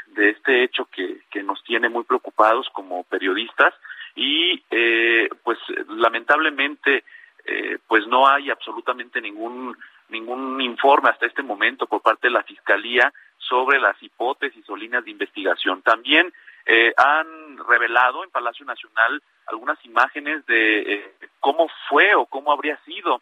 de, 0.08 0.30
este 0.30 0.64
hecho 0.64 0.86
que, 0.86 1.22
que 1.30 1.44
nos 1.44 1.62
tiene 1.64 1.90
muy 1.90 2.04
preocupados 2.04 2.70
como 2.74 3.04
periodistas. 3.04 3.74
Y 4.16 4.64
eh, 4.72 5.30
pues 5.44 5.58
lamentablemente 5.88 7.04
eh, 7.46 7.80
pues 7.88 8.06
no 8.08 8.28
hay 8.28 8.50
absolutamente 8.50 9.22
ningún 9.22 9.76
ningún 10.12 10.62
informe 10.62 11.10
hasta 11.10 11.26
este 11.26 11.44
momento 11.44 11.88
por 11.88 12.02
parte 12.02 12.28
de 12.28 12.34
la 12.34 12.44
fiscalía 12.44 13.12
sobre 13.38 13.80
las 13.80 14.02
hipótesis 14.02 14.70
o 14.70 14.76
líneas 14.76 15.04
de 15.04 15.12
investigación. 15.12 15.82
También 15.82 16.32
eh, 16.66 16.94
han 16.96 17.58
revelado 17.68 18.24
en 18.24 18.30
Palacio 18.30 18.66
Nacional 18.66 19.22
algunas 19.48 19.84
imágenes 19.86 20.46
de 20.46 21.16
cómo 21.40 21.68
fue 21.90 22.14
o 22.16 22.26
cómo 22.26 22.52
habría 22.52 22.78
sido 22.86 23.22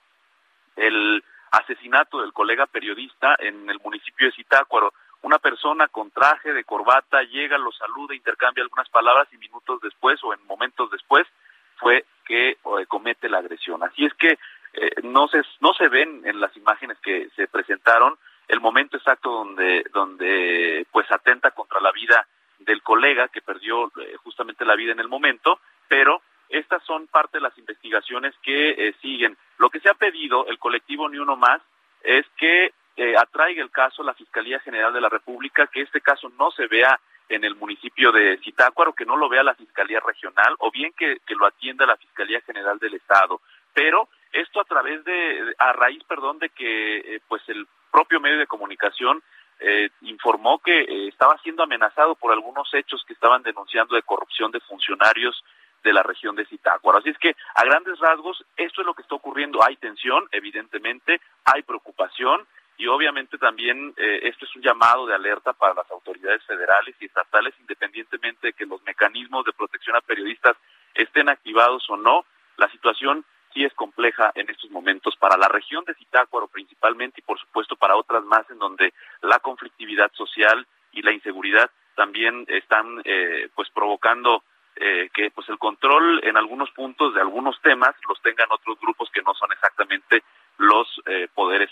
el 0.75 1.23
asesinato 1.51 2.21
del 2.21 2.33
colega 2.33 2.65
periodista 2.67 3.35
en 3.39 3.69
el 3.69 3.79
municipio 3.79 4.27
de 4.27 4.33
Zitácuaro 4.33 4.93
una 5.21 5.39
persona 5.39 5.87
con 5.87 6.11
traje 6.11 6.53
de 6.53 6.63
corbata 6.63 7.21
llega, 7.23 7.57
lo 7.57 7.71
saluda, 7.73 8.15
intercambia 8.15 8.63
algunas 8.63 8.89
palabras 8.89 9.27
y 9.33 9.37
minutos 9.37 9.81
después 9.81 10.23
o 10.23 10.33
en 10.33 10.45
momentos 10.45 10.89
después 10.91 11.27
fue 11.75 12.05
que 12.25 12.51
eh, 12.51 12.57
comete 12.87 13.27
la 13.27 13.39
agresión. 13.39 13.83
Así 13.83 14.05
es 14.05 14.13
que 14.13 14.37
eh, 14.73 14.91
no 15.03 15.27
se 15.27 15.41
no 15.61 15.73
se 15.73 15.87
ven 15.87 16.21
en 16.25 16.39
las 16.39 16.55
imágenes 16.55 16.97
que 16.99 17.29
se 17.35 17.47
presentaron 17.47 18.15
el 18.47 18.59
momento 18.59 18.97
exacto 18.97 19.31
donde 19.31 19.83
donde 19.93 20.85
pues 20.91 21.11
atenta 21.11 21.51
contra 21.51 21.79
la 21.81 21.91
vida 21.91 22.27
del 22.59 22.81
colega 22.81 23.29
que 23.29 23.41
perdió 23.41 23.91
eh, 24.01 24.15
justamente 24.23 24.65
la 24.65 24.75
vida 24.75 24.91
en 24.91 24.99
el 24.99 25.07
momento, 25.07 25.59
pero 25.87 26.21
estas 26.49 26.83
son 26.83 27.07
parte 27.07 27.37
de 27.37 27.43
las 27.43 27.57
investigaciones 27.57 28.33
que 28.41 28.93
siguen. 29.01 29.37
Lo 29.59 29.69
que 29.69 29.79
se 29.79 29.89
ha 29.89 29.93
pedido 29.93 30.47
el 30.47 30.57
colectivo 30.57 31.07
Ni 31.07 31.19
Uno 31.19 31.35
Más 31.35 31.61
es 32.03 32.25
que 32.37 32.73
eh, 33.01 33.15
atraiga 33.17 33.63
el 33.63 33.71
caso 33.71 34.03
la 34.03 34.13
Fiscalía 34.13 34.59
General 34.59 34.91
de 34.91 34.99
la 34.99 35.07
República, 35.07 35.67
que 35.67 35.81
este 35.81 36.01
caso 36.01 36.29
no 36.37 36.51
se 36.51 36.67
vea 36.67 36.99
en 37.29 37.45
el 37.45 37.55
municipio 37.55 38.11
de 38.11 38.37
Zitácuaro, 38.43 38.91
que 38.91 39.05
no 39.05 39.15
lo 39.15 39.29
vea 39.29 39.41
la 39.41 39.55
Fiscalía 39.55 40.01
Regional, 40.05 40.55
o 40.59 40.69
bien 40.69 40.91
que, 40.97 41.17
lo 41.29 41.45
atienda 41.45 41.85
la 41.85 41.95
Fiscalía 41.95 42.41
General 42.41 42.77
del 42.77 42.95
Estado. 42.95 43.39
Pero 43.73 44.09
esto 44.33 44.61
a 44.61 44.65
través 44.65 45.03
de, 45.03 45.55
a 45.57 45.73
raíz, 45.73 46.03
perdón, 46.05 46.39
de 46.39 46.49
que 46.49 46.97
eh, 46.97 47.21
pues 47.27 47.41
el 47.47 47.67
propio 47.91 48.19
medio 48.19 48.37
de 48.37 48.47
comunicación 48.47 49.21
eh, 49.59 49.89
informó 50.01 50.59
que 50.59 51.07
estaba 51.07 51.37
siendo 51.39 51.63
amenazado 51.63 52.15
por 52.15 52.31
algunos 52.31 52.73
hechos 52.73 53.03
que 53.05 53.13
estaban 53.13 53.43
denunciando 53.43 53.95
de 53.95 54.03
corrupción 54.03 54.51
de 54.51 54.59
funcionarios 54.61 55.43
de 55.83 55.93
la 55.93 56.03
región 56.03 56.35
de 56.35 56.45
Zitácuaro. 56.45 56.99
Así 56.99 57.09
es 57.09 57.17
que, 57.17 57.35
a 57.55 57.63
grandes 57.63 57.99
rasgos, 57.99 58.43
esto 58.57 58.81
es 58.81 58.87
lo 58.87 58.93
que 58.93 59.01
está 59.01 59.15
ocurriendo. 59.15 59.63
Hay 59.63 59.75
tensión, 59.77 60.27
evidentemente, 60.31 61.19
hay 61.45 61.63
preocupación, 61.63 62.45
y 62.79 62.87
obviamente 62.87 63.37
también 63.37 63.93
eh, 63.97 64.21
esto 64.23 64.45
es 64.45 64.55
un 64.55 64.61
llamado 64.61 65.05
de 65.05 65.13
alerta 65.13 65.51
para 65.51 65.73
las 65.73 65.91
autoridades 65.91 66.41
federales 66.45 66.95
y 66.99 67.05
estatales, 67.05 67.53
independientemente 67.59 68.47
de 68.47 68.53
que 68.53 68.65
los 68.65 68.81
mecanismos 68.83 69.43
de 69.43 69.51
protección 69.51 69.97
a 69.97 70.01
periodistas 70.01 70.55
estén 70.93 71.27
activados 71.27 71.89
o 71.89 71.97
no. 71.97 72.23
La 72.55 72.71
situación 72.71 73.25
es 73.65 73.73
compleja 73.73 74.31
en 74.35 74.49
estos 74.49 74.69
momentos 74.71 75.15
para 75.17 75.37
la 75.37 75.47
región 75.47 75.83
de 75.85 75.93
Zitácuaro 75.95 76.47
principalmente 76.47 77.19
y 77.19 77.23
por 77.23 77.39
supuesto 77.39 77.75
para 77.75 77.95
otras 77.95 78.23
más 78.23 78.49
en 78.49 78.59
donde 78.59 78.93
la 79.21 79.39
conflictividad 79.39 80.11
social 80.13 80.65
y 80.91 81.01
la 81.01 81.13
inseguridad 81.13 81.69
también 81.95 82.45
están 82.47 83.01
eh, 83.03 83.49
pues 83.55 83.69
provocando 83.73 84.43
eh, 84.75 85.09
que 85.13 85.31
pues 85.31 85.49
el 85.49 85.57
control 85.57 86.21
en 86.23 86.37
algunos 86.37 86.71
puntos 86.71 87.13
de 87.13 87.21
algunos 87.21 87.59
temas 87.61 87.93
los 88.07 88.21
tengan 88.21 88.47
otros 88.51 88.79
grupos 88.79 89.09
que 89.13 89.21
no 89.21 89.33
son 89.33 89.51
exactamente 89.51 90.23
los 90.57 90.87
eh, 91.05 91.27
poderes 91.33 91.69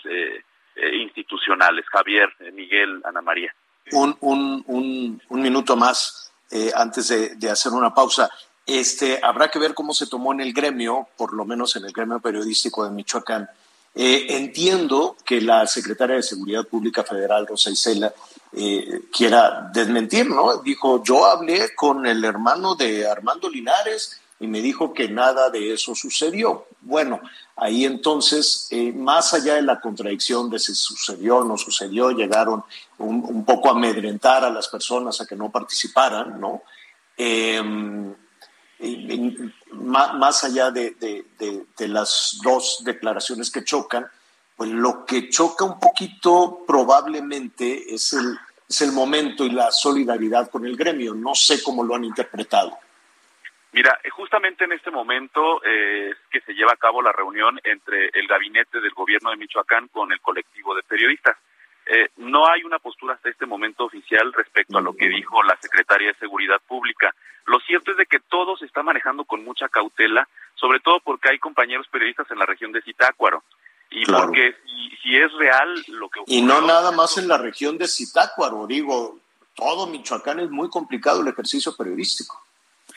institucionales. 0.92 1.84
Javier, 1.88 2.32
Miguel, 2.52 3.02
Ana 3.04 3.20
María. 3.20 3.52
Un, 3.90 4.16
un, 4.20 4.62
un, 4.68 5.20
un 5.28 5.42
minuto 5.42 5.74
más 5.74 6.32
antes 6.76 7.36
de 7.36 7.50
hacer 7.50 7.72
una 7.72 7.92
pausa. 7.92 8.30
Este, 8.68 9.18
habrá 9.22 9.48
que 9.48 9.58
ver 9.58 9.72
cómo 9.72 9.94
se 9.94 10.06
tomó 10.06 10.34
en 10.34 10.42
el 10.42 10.52
gremio, 10.52 11.08
por 11.16 11.32
lo 11.32 11.46
menos 11.46 11.74
en 11.76 11.86
el 11.86 11.92
gremio 11.92 12.20
periodístico 12.20 12.84
de 12.84 12.90
Michoacán. 12.90 13.48
Eh, 13.94 14.26
entiendo 14.36 15.16
que 15.24 15.40
la 15.40 15.66
secretaria 15.66 16.16
de 16.16 16.22
Seguridad 16.22 16.66
Pública 16.66 17.02
Federal, 17.02 17.46
Rosa 17.46 17.70
Isela, 17.70 18.12
eh, 18.52 19.04
quiera 19.10 19.70
desmentir, 19.72 20.28
¿no? 20.28 20.58
Dijo, 20.58 21.02
yo 21.02 21.24
hablé 21.24 21.74
con 21.74 22.04
el 22.04 22.22
hermano 22.22 22.74
de 22.74 23.08
Armando 23.08 23.48
Linares 23.48 24.20
y 24.38 24.46
me 24.46 24.60
dijo 24.60 24.92
que 24.92 25.08
nada 25.08 25.48
de 25.48 25.72
eso 25.72 25.94
sucedió. 25.94 26.66
Bueno, 26.82 27.22
ahí 27.56 27.86
entonces, 27.86 28.68
eh, 28.70 28.92
más 28.92 29.32
allá 29.32 29.54
de 29.54 29.62
la 29.62 29.80
contradicción 29.80 30.50
de 30.50 30.58
si 30.58 30.74
sucedió 30.74 31.38
o 31.38 31.44
no 31.44 31.56
sucedió, 31.56 32.10
llegaron 32.10 32.62
un, 32.98 33.24
un, 33.26 33.46
poco 33.46 33.70
a 33.70 33.72
amedrentar 33.72 34.44
a 34.44 34.50
las 34.50 34.68
personas 34.68 35.22
a 35.22 35.26
que 35.26 35.36
no 35.36 35.50
participaran, 35.50 36.38
¿no? 36.38 36.60
Más 39.72 40.44
allá 40.44 40.70
de, 40.70 41.24
las 41.78 42.38
dos 42.42 42.82
declaraciones 42.84 43.50
que 43.50 43.64
chocan, 43.64 44.06
pues 44.56 44.70
lo 44.70 45.04
que 45.04 45.28
choca 45.28 45.64
un 45.64 45.78
poquito 45.78 46.64
probablemente 46.66 47.94
es 47.94 48.12
el, 48.12 48.38
es 48.68 48.80
el 48.82 48.92
momento 48.92 49.44
y 49.44 49.50
la 49.50 49.70
solidaridad 49.70 50.50
con 50.50 50.66
el 50.66 50.76
gremio. 50.76 51.14
No 51.14 51.34
sé 51.34 51.62
cómo 51.62 51.82
lo 51.82 51.94
han 51.94 52.04
interpretado. 52.04 52.76
Mira, 53.72 53.98
justamente 54.10 54.64
en 54.64 54.72
este 54.72 54.90
momento 54.90 55.62
eh, 55.64 56.10
es 56.10 56.16
que 56.30 56.40
se 56.40 56.54
lleva 56.54 56.72
a 56.72 56.76
cabo 56.76 57.02
la 57.02 57.12
reunión 57.12 57.60
entre 57.64 58.10
el 58.14 58.26
gabinete 58.26 58.80
del 58.80 58.92
gobierno 58.92 59.30
de 59.30 59.36
Michoacán 59.36 59.88
con 59.88 60.10
el 60.10 60.20
colectivo 60.20 60.74
de 60.74 60.82
periodistas. 60.82 61.36
Eh, 61.90 62.10
no 62.18 62.46
hay 62.46 62.64
una 62.64 62.78
postura 62.78 63.14
hasta 63.14 63.30
este 63.30 63.46
momento 63.46 63.86
oficial 63.86 64.30
respecto 64.34 64.76
a 64.76 64.82
lo 64.82 64.94
que 64.94 65.08
dijo 65.08 65.42
la 65.42 65.56
secretaria 65.56 66.08
de 66.08 66.18
Seguridad 66.18 66.60
Pública. 66.68 67.14
Lo 67.46 67.58
cierto 67.60 67.92
es 67.92 67.96
de 67.96 68.04
que 68.04 68.20
todo 68.20 68.58
se 68.58 68.66
está 68.66 68.82
manejando 68.82 69.24
con 69.24 69.42
mucha 69.42 69.70
cautela, 69.70 70.28
sobre 70.54 70.80
todo 70.80 71.00
porque 71.00 71.30
hay 71.30 71.38
compañeros 71.38 71.88
periodistas 71.88 72.30
en 72.30 72.38
la 72.38 72.44
región 72.44 72.72
de 72.72 72.82
Zitácuaro. 72.82 73.42
Y 73.90 74.04
porque 74.04 74.54
si, 75.02 75.16
es 75.16 75.32
real 75.32 75.82
lo 75.88 76.10
que 76.10 76.20
Y 76.26 76.42
no 76.42 76.60
nada 76.60 76.92
más 76.92 77.16
en 77.16 77.26
la 77.26 77.38
región 77.38 77.78
de 77.78 77.88
Zitácuaro, 77.88 78.66
digo, 78.66 79.18
todo 79.54 79.86
Michoacán 79.86 80.40
es 80.40 80.50
muy 80.50 80.68
complicado 80.68 81.22
el 81.22 81.28
ejercicio 81.28 81.74
periodístico. 81.74 82.38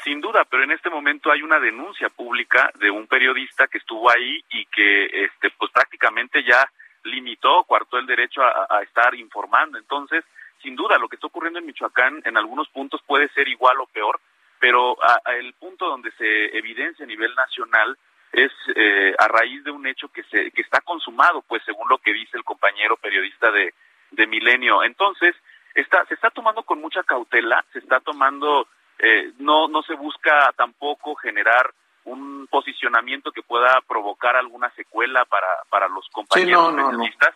Sin 0.03 0.19
duda, 0.19 0.43
pero 0.49 0.63
en 0.63 0.71
este 0.71 0.89
momento 0.89 1.31
hay 1.31 1.43
una 1.43 1.61
denuncia 1.61 2.09
pública 2.09 2.69
de 2.77 2.91
un 2.91 3.07
periodista 3.07 3.67
que 3.67 3.77
estuvo 3.77 4.11
ahí 4.11 4.43
y 4.49 4.65
que 4.65 5.05
este 5.23 5.49
pues 5.57 5.71
prácticamente 5.71 6.43
ya 6.43 6.69
limitó, 7.03 7.63
coartó 7.63 7.97
el 7.97 8.05
derecho 8.05 8.41
a, 8.43 8.81
estar 8.83 9.15
informando. 9.15 9.77
Entonces, 9.77 10.23
sin 10.61 10.75
duda, 10.75 10.97
lo 10.97 11.07
que 11.07 11.15
está 11.15 11.27
ocurriendo 11.27 11.59
en 11.59 11.65
Michoacán 11.65 12.21
en 12.25 12.37
algunos 12.37 12.67
puntos 12.69 13.01
puede 13.05 13.29
ser 13.29 13.47
igual 13.47 13.79
o 13.79 13.87
peor, 13.87 14.19
pero 14.59 14.97
el 15.39 15.53
punto 15.53 15.87
donde 15.87 16.11
se 16.11 16.57
evidencia 16.57 17.03
a 17.03 17.07
nivel 17.07 17.33
nacional 17.35 17.97
es 18.31 18.51
eh, 18.75 19.13
a 19.17 19.27
raíz 19.27 19.63
de 19.63 19.71
un 19.71 19.85
hecho 19.87 20.07
que 20.09 20.23
se 20.23 20.51
que 20.51 20.61
está 20.61 20.79
consumado, 20.81 21.41
pues 21.41 21.63
según 21.65 21.89
lo 21.89 21.97
que 21.97 22.13
dice 22.13 22.37
el 22.37 22.43
compañero 22.43 22.95
periodista 22.97 23.51
de, 23.51 23.73
de 24.11 24.27
Milenio. 24.27 24.83
Entonces, 24.83 25.35
está, 25.73 26.05
se 26.05 26.13
está 26.13 26.29
tomando 26.29 26.63
con 26.63 26.79
mucha 26.79 27.03
cautela, 27.03 27.65
se 27.73 27.79
está 27.79 27.99
tomando, 27.99 28.67
eh, 28.99 29.31
no, 29.39 29.67
no 29.67 29.81
se 29.83 29.95
busca 29.95 30.53
tampoco 30.55 31.15
generar 31.15 31.73
un 32.05 32.47
posicionamiento 32.47 33.31
que 33.31 33.43
pueda 33.43 33.79
provocar 33.87 34.35
alguna 34.35 34.69
secuela 34.71 35.25
para, 35.25 35.47
para 35.69 35.87
los 35.87 36.07
compañeros 36.09 36.73
periodistas. 36.73 37.35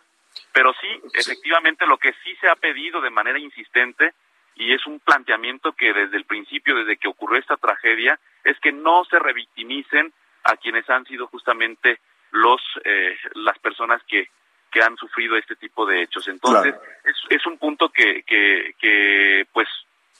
Pero 0.52 0.72
sí, 0.80 0.88
efectivamente, 1.14 1.86
lo 1.86 1.98
que 1.98 2.12
sí 2.24 2.34
se 2.40 2.48
ha 2.48 2.56
pedido 2.56 3.00
de 3.00 3.10
manera 3.10 3.38
insistente, 3.38 4.12
y 4.54 4.72
es 4.72 4.86
un 4.86 5.00
planteamiento 5.00 5.72
que 5.72 5.92
desde 5.92 6.16
el 6.16 6.24
principio, 6.24 6.76
desde 6.76 6.96
que 6.96 7.08
ocurrió 7.08 7.38
esta 7.38 7.56
tragedia, 7.56 8.18
es 8.44 8.58
que 8.60 8.72
no 8.72 9.04
se 9.04 9.18
revictimicen 9.18 10.12
a 10.44 10.56
quienes 10.56 10.88
han 10.88 11.04
sido 11.04 11.26
justamente 11.26 12.00
los 12.30 12.60
eh, 12.84 13.16
las 13.34 13.58
personas 13.58 14.02
que, 14.04 14.28
que 14.70 14.82
han 14.82 14.96
sufrido 14.96 15.36
este 15.36 15.56
tipo 15.56 15.86
de 15.86 16.02
hechos. 16.02 16.28
Entonces, 16.28 16.74
es, 17.04 17.16
es 17.30 17.46
un 17.46 17.58
punto 17.58 17.88
que, 17.88 18.22
que, 18.22 18.74
que 18.78 19.46
pues 19.52 19.68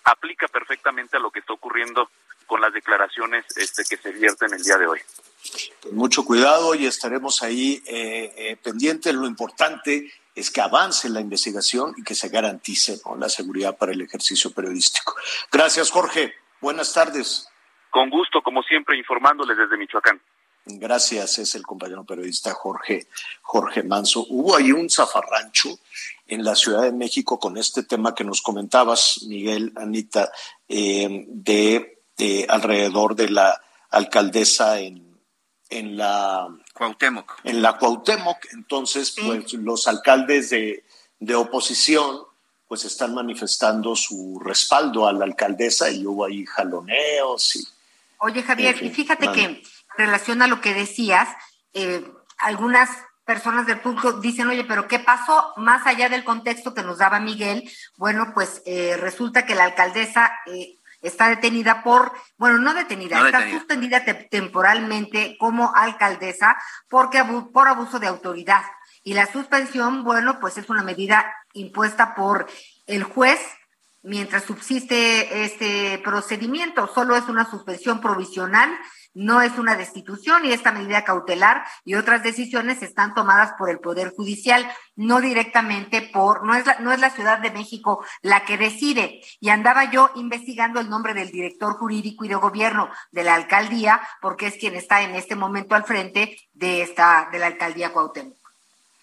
aplica 0.06 0.46
perfectamente 0.48 1.16
a 1.16 1.20
lo 1.20 1.30
que 1.30 1.40
está 1.40 1.52
ocurriendo 1.52 2.08
con 2.46 2.60
las 2.60 2.72
declaraciones 2.72 3.44
este, 3.56 3.84
que 3.84 3.96
se 4.00 4.12
vierten 4.12 4.52
el 4.54 4.62
día 4.62 4.78
de 4.78 4.86
hoy. 4.86 5.00
mucho 5.90 6.24
cuidado 6.24 6.74
y 6.74 6.86
estaremos 6.86 7.42
ahí 7.42 7.82
eh, 7.86 8.32
eh, 8.36 8.56
pendientes. 8.62 9.12
Lo 9.14 9.26
importante 9.26 10.12
es 10.34 10.50
que 10.50 10.60
avance 10.60 11.08
la 11.08 11.20
investigación 11.20 11.94
y 11.96 12.04
que 12.04 12.14
se 12.14 12.28
garantice 12.28 13.00
la 13.18 13.28
seguridad 13.28 13.76
para 13.76 13.92
el 13.92 14.00
ejercicio 14.00 14.52
periodístico. 14.52 15.16
Gracias, 15.50 15.90
Jorge. 15.90 16.34
Buenas 16.60 16.92
tardes. 16.92 17.48
Con 17.90 18.08
gusto, 18.08 18.42
como 18.42 18.62
siempre, 18.62 18.96
informándoles 18.96 19.56
desde 19.56 19.76
Michoacán. 19.76 20.20
Gracias, 20.68 21.38
es 21.38 21.54
el 21.54 21.62
compañero 21.62 22.04
periodista 22.04 22.52
Jorge, 22.52 23.06
Jorge 23.40 23.84
Manso. 23.84 24.26
Hubo 24.28 24.56
ahí 24.56 24.72
un 24.72 24.90
zafarrancho 24.90 25.78
en 26.26 26.44
la 26.44 26.54
Ciudad 26.54 26.82
de 26.82 26.92
México 26.92 27.38
con 27.38 27.56
este 27.56 27.82
tema 27.82 28.14
que 28.14 28.24
nos 28.24 28.42
comentabas, 28.42 29.20
Miguel, 29.26 29.72
Anita, 29.76 30.30
eh, 30.68 31.24
de 31.28 31.96
de 32.16 32.46
alrededor 32.48 33.14
de 33.14 33.28
la 33.30 33.60
alcaldesa 33.90 34.80
en, 34.80 35.20
en 35.68 35.96
la 35.96 36.48
Cuauhtémoc. 36.74 37.40
En 37.44 37.62
la 37.62 37.76
Cuauhtémoc, 37.78 38.38
entonces 38.52 39.14
pues 39.24 39.52
los 39.54 39.86
alcaldes 39.86 40.50
de, 40.50 40.84
de 41.18 41.34
oposición 41.34 42.20
pues 42.68 42.84
están 42.84 43.14
manifestando 43.14 43.94
su 43.94 44.40
respaldo 44.40 45.06
a 45.06 45.12
la 45.12 45.24
alcaldesa 45.24 45.90
y 45.90 46.04
hubo 46.04 46.24
ahí 46.24 46.44
jaloneos 46.46 47.56
y 47.56 47.64
Oye 48.18 48.42
Javier, 48.42 48.82
y 48.82 48.88
fíjate 48.88 49.30
que 49.32 49.42
en 49.44 49.62
relación 49.98 50.40
a 50.40 50.46
lo 50.46 50.62
que 50.62 50.72
decías, 50.72 51.28
eh, 51.74 52.02
algunas 52.38 52.88
personas 53.26 53.66
del 53.66 53.80
público 53.80 54.12
dicen, 54.12 54.48
oye, 54.48 54.64
pero 54.64 54.86
¿qué 54.86 55.00
pasó? 55.00 55.52
Más 55.56 55.86
allá 55.86 56.08
del 56.08 56.24
contexto 56.24 56.72
que 56.72 56.84
nos 56.84 56.98
daba 56.98 57.20
Miguel, 57.20 57.68
bueno, 57.96 58.32
pues 58.32 58.62
eh, 58.64 58.96
resulta 58.98 59.44
que 59.44 59.56
la 59.56 59.64
alcaldesa 59.64 60.32
eh, 60.46 60.78
está 61.02 61.28
detenida 61.28 61.82
por, 61.82 62.12
bueno, 62.38 62.58
no 62.58 62.72
detenida, 62.72 63.26
está 63.26 63.50
suspendida 63.50 64.04
temporalmente 64.30 65.36
como 65.38 65.74
alcaldesa 65.74 66.56
porque 66.88 67.22
por 67.52 67.68
abuso 67.68 67.98
de 67.98 68.06
autoridad. 68.06 68.62
Y 69.02 69.14
la 69.14 69.26
suspensión, 69.26 70.04
bueno, 70.04 70.38
pues 70.40 70.56
es 70.56 70.68
una 70.68 70.82
medida 70.82 71.32
impuesta 71.52 72.14
por 72.14 72.46
el 72.86 73.02
juez 73.02 73.40
mientras 74.06 74.44
subsiste 74.44 75.44
este 75.44 75.98
procedimiento. 75.98 76.88
Solo 76.94 77.16
es 77.16 77.28
una 77.28 77.48
suspensión 77.50 78.00
provisional 78.00 78.70
no 79.16 79.40
es 79.40 79.58
una 79.58 79.76
destitución 79.76 80.44
y 80.44 80.52
esta 80.52 80.72
medida 80.72 81.02
cautelar 81.02 81.64
y 81.86 81.94
otras 81.94 82.22
decisiones 82.22 82.82
están 82.82 83.14
tomadas 83.14 83.54
por 83.58 83.70
el 83.70 83.78
Poder 83.78 84.12
Judicial, 84.14 84.70
no 84.94 85.22
directamente 85.22 86.02
por, 86.02 86.44
no 86.44 86.54
es 86.54 86.66
la, 86.66 86.78
no 86.80 86.92
es 86.92 87.00
la 87.00 87.08
Ciudad 87.08 87.38
de 87.38 87.50
México 87.50 88.04
la 88.20 88.44
que 88.44 88.58
decide. 88.58 89.22
Y 89.40 89.48
andaba 89.48 89.90
yo 89.90 90.10
investigando 90.16 90.80
el 90.80 90.90
nombre 90.90 91.14
del 91.14 91.30
director 91.30 91.78
jurídico 91.78 92.26
y 92.26 92.28
de 92.28 92.34
gobierno 92.34 92.90
de 93.10 93.24
la 93.24 93.34
alcaldía, 93.34 94.02
porque 94.20 94.48
es 94.48 94.58
quien 94.58 94.74
está 94.74 95.00
en 95.00 95.14
este 95.14 95.34
momento 95.34 95.74
al 95.74 95.84
frente 95.84 96.36
de 96.52 96.82
esta, 96.82 97.30
de 97.32 97.38
la 97.38 97.46
alcaldía 97.46 97.94
Cuauhtémoc. 97.94 98.35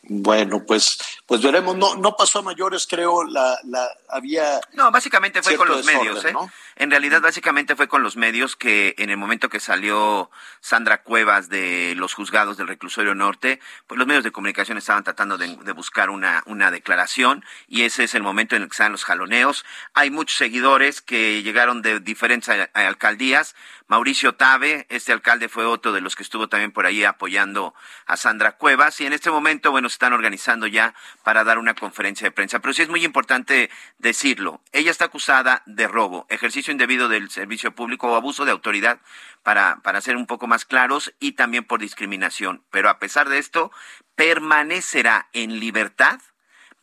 Bueno, 0.05 0.65
pues, 0.65 0.97
pues 1.25 1.41
veremos. 1.41 1.77
No, 1.77 1.95
no 1.95 2.17
pasó 2.17 2.39
a 2.39 2.41
mayores, 2.41 2.85
creo. 2.89 3.23
La, 3.23 3.57
la 3.63 3.87
había. 4.09 4.59
No, 4.73 4.91
básicamente 4.91 5.41
fue 5.41 5.55
con 5.55 5.69
los 5.69 5.85
medios. 5.85 6.25
¿eh? 6.25 6.33
En 6.75 6.91
realidad, 6.91 7.21
básicamente 7.21 7.77
fue 7.77 7.87
con 7.87 8.03
los 8.03 8.17
medios 8.17 8.57
que 8.57 8.95
en 8.97 9.09
el 9.09 9.15
momento 9.15 9.47
que 9.47 9.61
salió 9.61 10.29
Sandra 10.59 11.03
Cuevas 11.03 11.47
de 11.47 11.93
los 11.95 12.13
juzgados 12.15 12.57
del 12.57 12.67
reclusorio 12.67 13.15
norte, 13.15 13.61
pues 13.87 13.97
los 13.97 14.05
medios 14.05 14.25
de 14.25 14.31
comunicación 14.31 14.77
estaban 14.77 15.05
tratando 15.05 15.37
de, 15.37 15.55
buscar 15.71 16.09
una, 16.09 16.43
una 16.47 16.69
declaración 16.69 17.45
y 17.69 17.83
ese 17.83 18.03
es 18.03 18.13
el 18.13 18.23
momento 18.23 18.57
en 18.57 18.63
el 18.63 18.67
que 18.67 18.73
están 18.73 18.91
los 18.91 19.05
jaloneos. 19.05 19.63
Hay 19.93 20.11
muchos 20.11 20.37
seguidores 20.37 21.01
que 21.01 21.43
llegaron 21.43 21.81
de 21.81 22.01
diferentes 22.01 22.49
alcaldías 22.73 23.55
Mauricio 23.93 24.33
Tabe, 24.33 24.87
este 24.89 25.11
alcalde 25.11 25.49
fue 25.49 25.65
otro 25.65 25.91
de 25.91 26.01
los 26.01 26.15
que 26.15 26.23
estuvo 26.23 26.49
también 26.49 26.71
por 26.71 26.87
ahí 26.87 27.03
apoyando 27.03 27.75
a 28.07 28.17
Sandra 28.17 28.53
Cuevas 28.53 28.99
y 28.99 29.05
en 29.05 29.13
este 29.13 29.29
momento, 29.29 29.69
bueno, 29.69 29.87
se 29.87 29.93
están 29.93 30.13
organizando 30.13 30.65
ya 30.65 30.95
para 31.21 31.43
dar 31.43 31.59
una 31.59 31.75
conferencia 31.75 32.25
de 32.25 32.31
prensa. 32.31 32.57
Pero 32.57 32.73
sí 32.73 32.81
es 32.81 32.89
muy 32.89 33.05
importante 33.05 33.69
decirlo, 33.99 34.63
ella 34.71 34.89
está 34.89 35.05
acusada 35.05 35.61
de 35.67 35.87
robo, 35.87 36.25
ejercicio 36.29 36.71
indebido 36.71 37.07
del 37.07 37.29
servicio 37.29 37.75
público 37.75 38.07
o 38.07 38.15
abuso 38.15 38.45
de 38.45 38.51
autoridad 38.51 38.99
para, 39.43 39.79
para 39.83 40.01
ser 40.01 40.17
un 40.17 40.25
poco 40.25 40.47
más 40.47 40.65
claros 40.65 41.13
y 41.19 41.33
también 41.33 41.63
por 41.63 41.79
discriminación. 41.79 42.63
Pero 42.71 42.89
a 42.89 42.97
pesar 42.97 43.29
de 43.29 43.37
esto, 43.37 43.71
permanecerá 44.15 45.29
en 45.33 45.59
libertad 45.59 46.19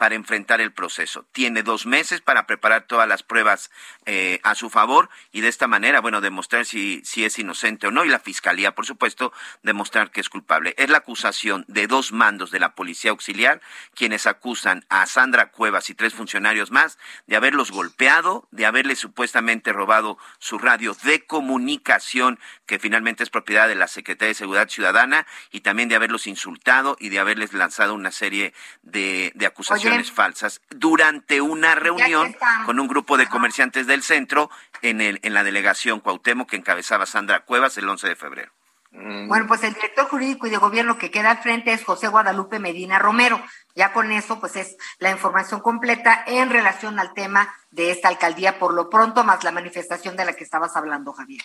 para 0.01 0.15
enfrentar 0.15 0.63
el 0.63 0.73
proceso. 0.73 1.27
Tiene 1.31 1.63
dos 1.63 1.85
meses 1.85 2.23
para 2.23 2.47
preparar 2.47 2.87
todas 2.87 3.07
las 3.07 3.23
pruebas 3.23 3.71
eh, 4.07 4.41
a 4.45 4.55
su 4.55 4.71
favor 4.71 5.11
y 5.31 5.43
de 5.43 5.49
esta 5.49 5.67
manera, 5.67 6.01
bueno, 6.01 6.23
demostrar 6.23 6.65
si, 6.65 7.03
si 7.05 7.27
es 7.27 7.39
inocente 7.39 7.87
o 7.87 7.91
no 7.91 8.07
y 8.07 8.09
la 8.09 8.19
fiscalía, 8.19 8.75
por 8.75 8.87
supuesto, 8.87 9.31
demostrar 9.63 10.11
que 10.11 10.23
es 10.23 10.31
culpable. 10.31 10.75
Es 10.79 10.89
la 10.89 10.97
acusación 10.97 11.67
de 11.69 11.87
dos 11.87 12.13
mandos 12.13 12.51
de 12.51 12.61
la 12.61 12.75
policía 12.75 13.11
auxiliar 13.11 13.61
quienes 13.95 14.27
acusan 14.27 14.87
a 14.89 15.05
Sandra 15.05 15.51
Cuevas 15.51 15.91
y 15.91 15.95
tres 15.95 16.15
funcionarios 16.15 16.71
más 16.71 16.97
de 17.27 17.37
haberlos 17.37 17.71
golpeado, 17.71 18.49
de 18.53 18.65
haberle 18.65 18.97
supuestamente 18.97 19.71
robado 19.71 20.17
su 20.39 20.57
radio 20.57 20.97
de 21.03 21.27
comunicación 21.27 22.39
que 22.65 22.79
finalmente 22.79 23.23
es 23.23 23.29
propiedad 23.29 23.69
de 23.69 23.75
la 23.75 23.87
Secretaría 23.87 24.29
de 24.29 24.35
Seguridad 24.35 24.71
Ciudadana 24.71 25.27
y 25.53 25.61
también 25.61 25.91
de 25.91 25.97
haberlos 25.97 26.27
insultado 26.27 26.97
y 26.99 27.11
de 27.11 27.19
haberles 27.19 27.53
lanzado 27.53 27.93
una 27.93 28.13
serie 28.13 28.55
de, 28.81 29.35
acusaciones 29.45 29.90
falsas 30.13 30.61
durante 30.71 31.41
una 31.41 31.75
reunión 31.75 32.37
con 32.67 32.81
un 32.81 32.89
grupo 32.89 33.17
de 33.17 33.29
comerciantes 33.29 33.87
del 33.87 34.03
centro 34.03 34.51
en, 34.83 35.01
el, 35.01 35.21
en 35.23 35.35
la 35.35 35.45
delegación 35.45 36.01
Cuauhtémoc 36.01 36.51
que 36.51 36.57
encabezaba 36.57 37.07
Sandra 37.07 37.45
Cuevas 37.45 37.77
el 37.79 37.89
11 37.89 38.09
de 38.09 38.17
febrero. 38.17 38.53
Mm. 38.93 39.29
Bueno, 39.29 39.47
pues 39.47 39.63
el 39.63 39.75
director 39.75 40.09
jurídico 40.09 40.47
y 40.47 40.51
de 40.51 40.57
gobierno 40.57 40.99
que 40.99 41.11
queda 41.11 41.31
al 41.31 41.39
frente 41.39 41.73
es 41.73 41.85
José 41.85 42.09
Guadalupe 42.09 42.59
Medina 42.59 42.99
Romero. 42.99 43.41
Ya 43.75 43.93
con 43.93 44.11
eso, 44.11 44.41
pues 44.41 44.57
es 44.57 44.77
la 44.99 45.11
información 45.11 45.61
completa 45.61 46.25
en 46.27 46.51
relación 46.51 46.99
al 46.99 47.15
tema 47.15 47.55
de 47.71 47.93
esta 47.93 48.09
alcaldía 48.09 48.59
por 48.59 48.75
lo 48.75 48.91
pronto, 48.91 49.23
más 49.23 49.45
la 49.45 49.53
manifestación 49.53 50.17
de 50.17 50.25
la 50.25 50.33
que 50.33 50.45
estabas 50.45 50.77
hablando, 50.77 51.13
Javier. 51.13 51.43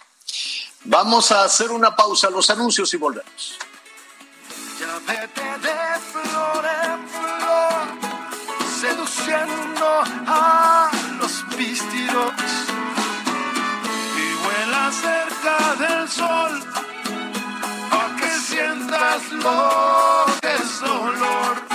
Vamos 0.86 1.32
a 1.32 1.43
hacer 1.43 1.72
una 1.72 1.96
pausa, 1.96 2.30
los 2.30 2.50
anuncios 2.50 2.93
y 2.93 2.98
volvemos. 2.98 3.60
Seduciendo 8.88 10.03
a 10.27 10.91
los 11.19 11.43
pistiros 11.57 12.33
y 14.21 14.27
vuela 14.43 14.91
cerca 14.91 15.75
del 15.83 16.07
sol 16.07 16.63
para 17.89 18.15
que 18.17 18.29
sientas 18.39 19.31
lo 19.31 20.25
que 20.41 20.53
es 20.53 20.79
dolor. 20.81 21.74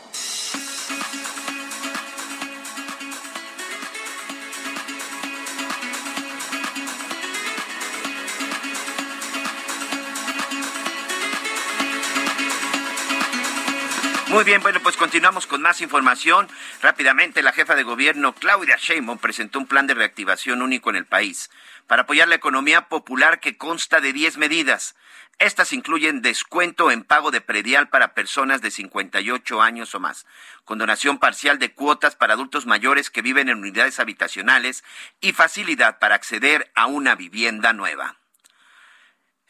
Muy 14.31 14.45
bien, 14.45 14.61
bueno, 14.61 14.79
pues 14.79 14.95
continuamos 14.95 15.45
con 15.45 15.61
más 15.61 15.81
información. 15.81 16.47
Rápidamente, 16.81 17.43
la 17.43 17.51
jefa 17.51 17.75
de 17.75 17.83
gobierno, 17.83 18.33
Claudia 18.33 18.77
Sheinbaum, 18.79 19.17
presentó 19.17 19.59
un 19.59 19.67
plan 19.67 19.87
de 19.87 19.93
reactivación 19.93 20.61
único 20.61 20.89
en 20.89 20.95
el 20.95 21.05
país 21.05 21.49
para 21.85 22.03
apoyar 22.03 22.29
la 22.29 22.35
economía 22.35 22.87
popular 22.87 23.41
que 23.41 23.57
consta 23.57 23.99
de 23.99 24.13
10 24.13 24.37
medidas. 24.37 24.95
Estas 25.37 25.73
incluyen 25.73 26.21
descuento 26.21 26.91
en 26.91 27.03
pago 27.03 27.29
de 27.29 27.41
predial 27.41 27.89
para 27.89 28.13
personas 28.13 28.61
de 28.61 28.71
58 28.71 29.61
años 29.61 29.93
o 29.95 29.99
más, 29.99 30.25
condonación 30.63 31.19
parcial 31.19 31.59
de 31.59 31.73
cuotas 31.73 32.15
para 32.15 32.35
adultos 32.35 32.65
mayores 32.65 33.09
que 33.09 33.21
viven 33.21 33.49
en 33.49 33.57
unidades 33.57 33.99
habitacionales 33.99 34.85
y 35.19 35.33
facilidad 35.33 35.99
para 35.99 36.15
acceder 36.15 36.71
a 36.73 36.85
una 36.85 37.15
vivienda 37.15 37.73
nueva. 37.73 38.20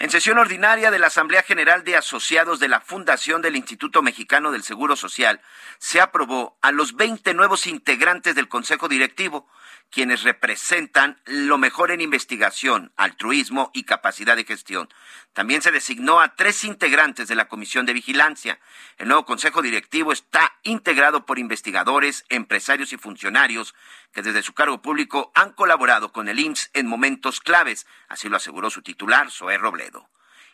En 0.01 0.09
sesión 0.09 0.39
ordinaria 0.39 0.89
de 0.89 0.97
la 0.97 1.07
Asamblea 1.07 1.43
General 1.43 1.83
de 1.83 1.95
Asociados 1.95 2.59
de 2.59 2.67
la 2.67 2.81
Fundación 2.81 3.43
del 3.43 3.55
Instituto 3.55 4.01
Mexicano 4.01 4.51
del 4.51 4.63
Seguro 4.63 4.95
Social, 4.95 5.41
se 5.77 6.01
aprobó 6.01 6.57
a 6.63 6.71
los 6.71 6.95
20 6.95 7.35
nuevos 7.35 7.67
integrantes 7.67 8.33
del 8.33 8.49
Consejo 8.49 8.87
Directivo, 8.87 9.47
quienes 9.91 10.23
representan 10.23 11.21
lo 11.25 11.57
mejor 11.57 11.91
en 11.91 12.01
investigación, 12.01 12.93
altruismo 12.95 13.69
y 13.73 13.83
capacidad 13.83 14.35
de 14.35 14.45
gestión. 14.45 14.89
También 15.33 15.61
se 15.61 15.71
designó 15.71 16.21
a 16.21 16.35
tres 16.35 16.63
integrantes 16.63 17.27
de 17.27 17.35
la 17.35 17.49
Comisión 17.49 17.85
de 17.85 17.93
Vigilancia. 17.93 18.59
El 18.97 19.09
nuevo 19.09 19.25
Consejo 19.25 19.61
Directivo 19.61 20.13
está 20.13 20.53
integrado 20.63 21.25
por 21.25 21.39
investigadores, 21.39 22.25
empresarios 22.29 22.93
y 22.93 22.97
funcionarios 22.97 23.75
que 24.13 24.21
desde 24.21 24.43
su 24.43 24.53
cargo 24.53 24.81
público 24.81 25.31
han 25.35 25.51
colaborado 25.51 26.11
con 26.11 26.29
el 26.29 26.39
IMSS 26.39 26.71
en 26.73 26.87
momentos 26.87 27.41
claves, 27.41 27.85
así 28.07 28.29
lo 28.29 28.37
aseguró 28.37 28.69
su 28.69 28.81
titular, 28.81 29.29
Zoé 29.29 29.57
Robledo. 29.57 30.09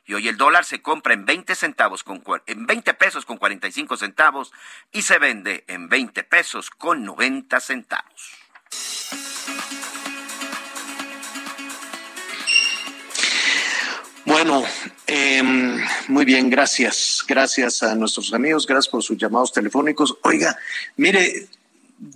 Y 0.06 0.14
hoy 0.14 0.30
el 0.30 0.38
dólar 0.38 0.64
se 0.64 0.82
compra 0.82 1.14
en 1.14 1.26
20 1.26 1.54
centavos 1.54 2.04
con, 2.04 2.24
en 2.46 2.66
20 2.66 2.94
pesos 2.94 3.26
con 3.26 3.38
45 3.38 3.98
centavos 3.98 4.54
y 4.92 5.02
se 5.02 5.20
vende 5.20 5.66
en 5.68 5.90
20 5.90 6.24
pesos 6.24 6.70
con 6.70 7.04
90 7.04 7.60
centavos. 7.60 8.38
Bueno, 14.48 14.66
em, 15.08 15.78
muy 16.08 16.24
bien, 16.24 16.50
gracias. 16.50 17.22
Gracias 17.28 17.84
a 17.84 17.95
nuestros 17.95 18.34
amigos, 18.34 18.66
gracias 18.66 18.89
por 18.89 19.04
sus 19.04 19.18
llamados 19.18 19.52
telefónicos. 19.52 20.16
Oiga, 20.24 20.58
mire, 20.95 21.50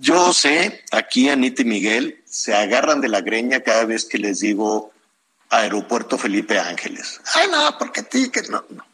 yo 0.00 0.32
sé, 0.32 0.82
aquí 0.92 1.28
Anita 1.28 1.60
y 1.60 1.66
Miguel 1.66 2.22
se 2.24 2.54
agarran 2.54 3.02
de 3.02 3.10
la 3.10 3.20
greña 3.20 3.60
cada 3.60 3.84
vez 3.84 4.06
que 4.06 4.16
les 4.16 4.40
digo 4.40 4.92
Aeropuerto 5.50 6.16
Felipe 6.16 6.58
Ángeles. 6.58 7.20
Ay, 7.34 7.48
no, 7.50 7.76
porque 7.78 8.02
ti 8.02 8.30
que 8.30 8.40
no, 8.44 8.64
no. 8.70 8.86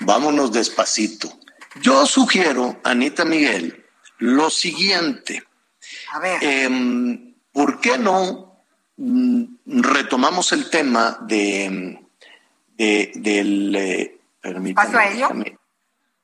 Vámonos 0.00 0.52
despacito. 0.52 1.32
Yo 1.80 2.04
sugiero, 2.04 2.78
Anita 2.84 3.24
Miguel, 3.24 3.86
lo 4.18 4.50
siguiente. 4.50 5.42
A 6.12 6.18
ver. 6.18 6.44
Em, 6.44 7.36
¿Por 7.52 7.80
qué 7.80 7.96
no 7.96 8.66
mm, 8.98 9.44
retomamos 9.64 10.52
el 10.52 10.68
tema 10.68 11.16
de 11.22 12.03
de, 12.76 13.12
del... 13.14 13.74
Eh, 13.76 14.20
¿Paso 14.74 14.98
a 14.98 15.06
ello? 15.06 15.28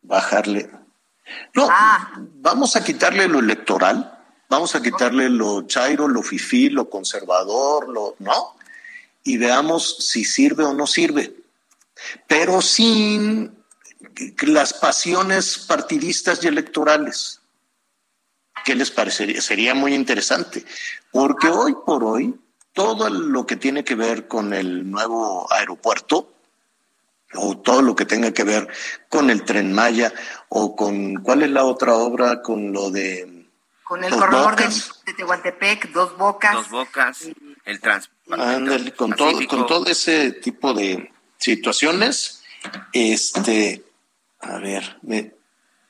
Bajarle. 0.03 0.71
No, 1.55 1.69
ah. 1.71 2.13
vamos 2.17 2.77
a 2.77 2.85
quitarle 2.85 3.29
lo 3.29 3.39
electoral, 3.39 4.19
vamos 4.49 4.75
a 4.75 4.83
quitarle 4.83 5.31
lo 5.31 5.63
chairo, 5.63 6.09
lo 6.09 6.23
fifí, 6.23 6.69
lo 6.69 6.91
conservador, 6.91 7.89
lo, 7.89 8.17
¿no? 8.19 8.57
Y 9.23 9.37
veamos 9.39 9.97
si 10.01 10.25
sirve 10.25 10.65
o 10.65 10.75
no 10.75 10.87
sirve. 10.87 11.35
Pero 12.27 12.61
sin 12.61 13.61
las 14.43 14.75
pasiones 14.75 15.59
partidistas 15.59 16.43
y 16.43 16.49
electorales. 16.49 17.41
¿Qué 18.65 18.75
les 18.75 18.91
parecería? 18.91 19.41
Sería 19.41 19.75
muy 19.75 19.95
interesante, 19.95 20.65
porque 21.13 21.49
hoy 21.49 21.75
por 21.87 22.05
hoy 22.05 22.39
todo 22.73 23.09
lo 23.09 23.47
que 23.47 23.57
tiene 23.57 23.85
que 23.85 23.95
ver 23.95 24.29
con 24.29 24.53
el 24.53 24.91
nuevo 24.91 25.51
aeropuerto 25.53 26.33
o 27.35 27.59
todo 27.59 27.83
lo 27.83 27.95
que 27.95 28.05
tenga 28.05 28.33
que 28.33 28.45
ver 28.45 28.69
con 29.09 29.31
el 29.31 29.45
tren 29.45 29.73
Maya 29.73 30.13
o 30.49 30.75
con 30.75 31.17
cuál 31.23 31.43
es 31.43 31.51
la 31.51 31.65
otra 31.65 31.95
obra 31.95 32.43
con 32.43 32.73
lo 32.73 32.91
de 32.91 33.47
con 33.85 34.05
el 34.05 34.11
corredor 34.13 34.55
de, 34.55 34.69
Tehuantepec, 35.17 35.91
dos 35.91 36.17
bocas, 36.17 36.55
dos 36.55 36.71
bocas, 36.71 37.29
el 37.65 37.81
transporte 37.81 38.93
con 38.97 39.13
todo 39.15 39.47
con 39.49 39.67
todo 39.67 39.87
ese 39.87 40.31
tipo 40.31 40.73
de 40.73 41.13
situaciones, 41.39 42.43
este, 42.93 43.83
a 44.41 44.59
ver, 44.59 44.99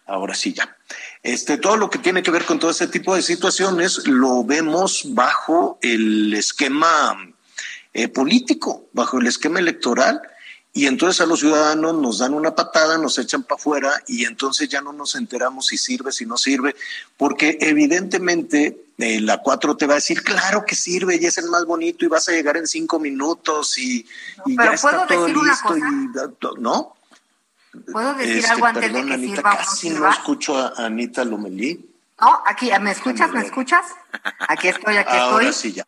ahora 0.06 0.34
sí 0.34 0.54
ya. 0.54 0.76
Este, 1.22 1.58
todo 1.58 1.76
lo 1.76 1.90
que 1.90 1.98
tiene 1.98 2.22
que 2.22 2.30
ver 2.30 2.46
con 2.46 2.58
todo 2.58 2.70
ese 2.70 2.86
tipo 2.86 3.14
de 3.14 3.22
situaciones 3.22 4.06
lo 4.06 4.44
vemos 4.44 5.14
bajo 5.14 5.78
el 5.82 6.32
esquema 6.32 7.34
eh, 7.92 8.08
político, 8.08 8.88
bajo 8.92 9.18
el 9.18 9.26
esquema 9.26 9.58
electoral 9.58 10.22
y 10.72 10.86
entonces 10.86 11.20
a 11.20 11.26
los 11.26 11.40
ciudadanos 11.40 11.94
nos 11.94 12.18
dan 12.18 12.32
una 12.32 12.54
patada, 12.54 12.96
nos 12.96 13.18
echan 13.18 13.42
para 13.42 13.58
afuera 13.58 14.02
y 14.06 14.24
entonces 14.24 14.68
ya 14.68 14.80
no 14.80 14.92
nos 14.92 15.16
enteramos 15.16 15.66
si 15.66 15.76
sirve, 15.76 16.12
si 16.12 16.26
no 16.26 16.36
sirve, 16.36 16.76
porque 17.16 17.58
evidentemente 17.60 18.84
eh, 18.98 19.20
la 19.20 19.38
4 19.38 19.76
te 19.76 19.86
va 19.86 19.94
a 19.94 19.96
decir, 19.96 20.22
claro 20.22 20.64
que 20.64 20.76
sirve 20.76 21.18
y 21.20 21.26
es 21.26 21.38
el 21.38 21.48
más 21.48 21.64
bonito 21.64 22.04
y 22.04 22.08
vas 22.08 22.28
a 22.28 22.32
llegar 22.32 22.56
en 22.56 22.68
cinco 22.68 23.00
minutos 23.00 23.78
y, 23.78 24.06
ya 24.46 24.74
está 24.74 25.06
todo 25.06 25.26
listo. 25.26 25.76
Y, 25.76 26.60
¿No? 26.60 26.94
¿Puedo 27.90 28.14
decir 28.14 28.36
este, 28.36 28.50
algo 28.52 28.66
antes 28.66 28.92
de 28.92 29.04
que 29.04 29.12
Anita, 29.12 29.36
sirva 29.36 29.56
casi 29.56 29.90
no, 29.90 30.10
escucho 30.10 30.56
a 30.56 30.86
Anita 30.86 31.24
Lomelí. 31.24 31.88
No, 32.20 32.42
aquí, 32.44 32.70
¿me 32.80 32.90
escuchas? 32.90 33.30
¿Me 33.32 33.40
escuchas? 33.40 33.86
Aquí 34.48 34.68
estoy, 34.68 34.96
aquí 34.96 35.16
estoy. 35.16 35.32
Ahora 35.32 35.52
sí, 35.52 35.72
ya. 35.72 35.86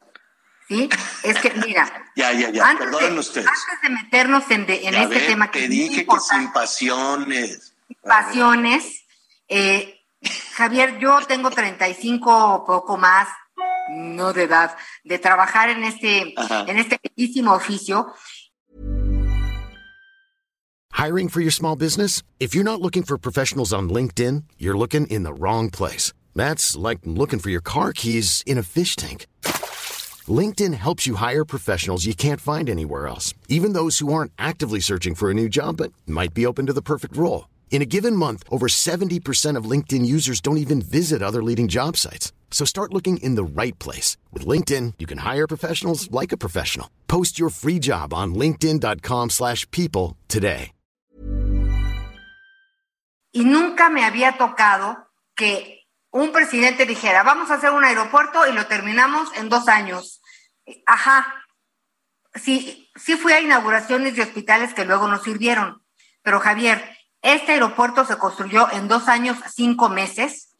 Sí, 0.72 0.88
es 1.22 1.38
que 1.38 1.52
mira. 1.66 2.08
ya, 2.16 2.32
ya, 2.32 2.50
ya, 2.50 2.66
antes 2.66 2.90
de, 2.90 3.18
ustedes. 3.18 3.46
Antes 3.46 3.82
de 3.82 3.88
meternos 3.90 4.50
en, 4.50 4.66
en 4.68 4.94
este 4.94 5.20
tema 5.20 5.50
que 5.50 5.60
te 5.60 5.68
dije 5.68 6.06
que 6.06 6.20
sin 6.20 6.50
pasiones. 6.52 7.74
Pasiones. 8.02 9.04
Eh, 9.48 10.00
Javier, 10.54 10.98
yo 10.98 11.20
tengo 11.26 11.50
35 11.50 12.54
o 12.54 12.64
poco 12.64 12.96
más, 12.96 13.28
no 13.90 14.32
de 14.32 14.44
edad, 14.44 14.76
de 15.04 15.18
trabajar 15.18 15.68
en 15.68 15.84
este, 15.84 16.34
en 16.66 16.78
este 16.78 16.98
bellísimo 17.02 17.52
oficio. 17.52 18.14
Hiring 20.92 21.28
for 21.28 21.40
your 21.40 21.52
small 21.52 21.76
business? 21.76 22.22
If 22.38 22.54
you're 22.54 22.64
not 22.64 22.80
looking 22.80 23.02
for 23.02 23.18
professionals 23.18 23.72
on 23.72 23.88
LinkedIn, 23.90 24.44
you're 24.56 24.78
looking 24.78 25.06
in 25.08 25.24
the 25.24 25.34
wrong 25.34 25.68
place. 25.68 26.12
That's 26.34 26.76
like 26.76 27.00
looking 27.04 27.40
for 27.40 27.50
your 27.50 27.62
car 27.62 27.92
keys 27.92 28.42
in 28.46 28.56
a 28.56 28.62
fish 28.62 28.94
tank. 28.96 29.26
LinkedIn 30.32 30.74
helps 30.74 31.06
you 31.06 31.16
hire 31.16 31.44
professionals 31.44 32.06
you 32.06 32.14
can't 32.14 32.40
find 32.40 32.70
anywhere 32.70 33.08
else, 33.08 33.34
even 33.48 33.72
those 33.72 33.98
who 33.98 34.12
aren't 34.12 34.32
actively 34.38 34.80
searching 34.80 35.16
for 35.16 35.30
a 35.30 35.34
new 35.34 35.48
job 35.48 35.78
but 35.78 35.92
might 36.06 36.32
be 36.32 36.46
open 36.46 36.66
to 36.66 36.72
the 36.72 36.82
perfect 36.82 37.16
role. 37.16 37.48
In 37.70 37.82
a 37.82 37.86
given 37.86 38.14
month, 38.14 38.44
over 38.48 38.68
70% 38.68 39.56
of 39.56 39.64
LinkedIn 39.64 40.06
users 40.06 40.40
don't 40.40 40.58
even 40.58 40.80
visit 40.80 41.22
other 41.22 41.42
leading 41.42 41.66
job 41.68 41.96
sites. 41.96 42.32
So 42.52 42.64
start 42.64 42.92
looking 42.92 43.16
in 43.16 43.34
the 43.34 43.42
right 43.42 43.76
place. 43.80 44.16
With 44.30 44.46
LinkedIn, 44.46 44.94
you 44.98 45.06
can 45.06 45.18
hire 45.18 45.48
professionals 45.48 46.08
like 46.12 46.30
a 46.32 46.36
professional. 46.36 46.88
Post 47.08 47.40
your 47.40 47.50
free 47.50 47.80
job 47.80 48.14
on 48.14 48.34
linkedin.com 48.34 49.30
slash 49.30 49.68
people 49.72 50.16
today. 50.28 50.70
Y 53.34 53.44
nunca 53.44 53.88
me 53.88 54.04
había 54.04 54.36
tocado 54.36 55.06
que 55.34 55.86
un 56.10 56.32
presidente 56.32 56.84
dijera, 56.84 57.22
vamos 57.22 57.50
a 57.50 57.54
hacer 57.54 57.70
un 57.70 57.82
aeropuerto 57.82 58.46
y 58.46 58.52
lo 58.52 58.66
terminamos 58.66 59.30
en 59.36 59.48
dos 59.48 59.68
años. 59.68 60.21
Ajá. 60.86 61.44
Sí, 62.34 62.90
sí 62.96 63.16
fui 63.16 63.32
a 63.32 63.40
inauguraciones 63.40 64.16
de 64.16 64.22
hospitales 64.22 64.72
que 64.74 64.84
luego 64.84 65.08
nos 65.08 65.22
sirvieron. 65.22 65.82
Pero 66.22 66.40
Javier, 66.40 66.96
este 67.20 67.52
aeropuerto 67.52 68.04
se 68.04 68.16
construyó 68.16 68.70
en 68.72 68.88
dos 68.88 69.08
años, 69.08 69.38
cinco 69.54 69.88
meses. 69.88 70.56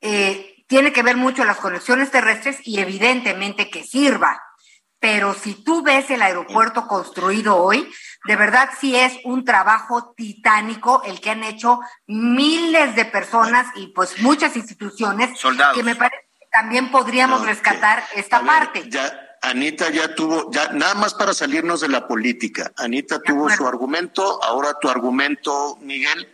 Eh, 0.00 0.54
tiene 0.68 0.92
que 0.92 1.02
ver 1.02 1.16
mucho 1.16 1.44
las 1.44 1.58
conexiones 1.58 2.10
terrestres 2.10 2.58
y 2.64 2.80
evidentemente 2.80 3.70
que 3.70 3.84
sirva. 3.84 4.42
Pero 4.98 5.34
si 5.34 5.62
tú 5.62 5.82
ves 5.82 6.10
el 6.10 6.22
aeropuerto 6.22 6.86
construido 6.86 7.56
hoy, 7.56 7.90
de 8.24 8.36
verdad 8.36 8.70
sí 8.78 8.96
es 8.96 9.16
un 9.24 9.44
trabajo 9.44 10.12
titánico 10.16 11.02
el 11.04 11.20
que 11.20 11.30
han 11.30 11.44
hecho 11.44 11.80
miles 12.06 12.96
de 12.96 13.04
personas 13.04 13.66
y 13.76 13.88
pues 13.88 14.20
muchas 14.22 14.56
instituciones 14.56 15.38
Soldados. 15.38 15.76
que 15.76 15.82
me 15.84 15.94
parece 15.94 16.24
que 16.40 16.46
también 16.50 16.90
podríamos 16.90 17.40
No, 17.40 17.46
rescatar 17.46 18.02
esta 18.14 18.38
ver, 18.38 18.46
parte. 18.46 18.88
Ya, 18.90 19.25
Anita 19.46 19.90
ya 19.90 20.14
tuvo, 20.14 20.50
ya 20.52 20.72
nada 20.72 20.94
más 20.94 21.14
para 21.14 21.32
salirnos 21.32 21.80
de 21.80 21.88
la 21.88 22.08
política. 22.08 22.72
Anita 22.76 23.20
tuvo 23.20 23.48
su 23.50 23.66
argumento, 23.66 24.42
ahora 24.42 24.78
tu 24.80 24.88
argumento, 24.88 25.78
Miguel, 25.80 26.28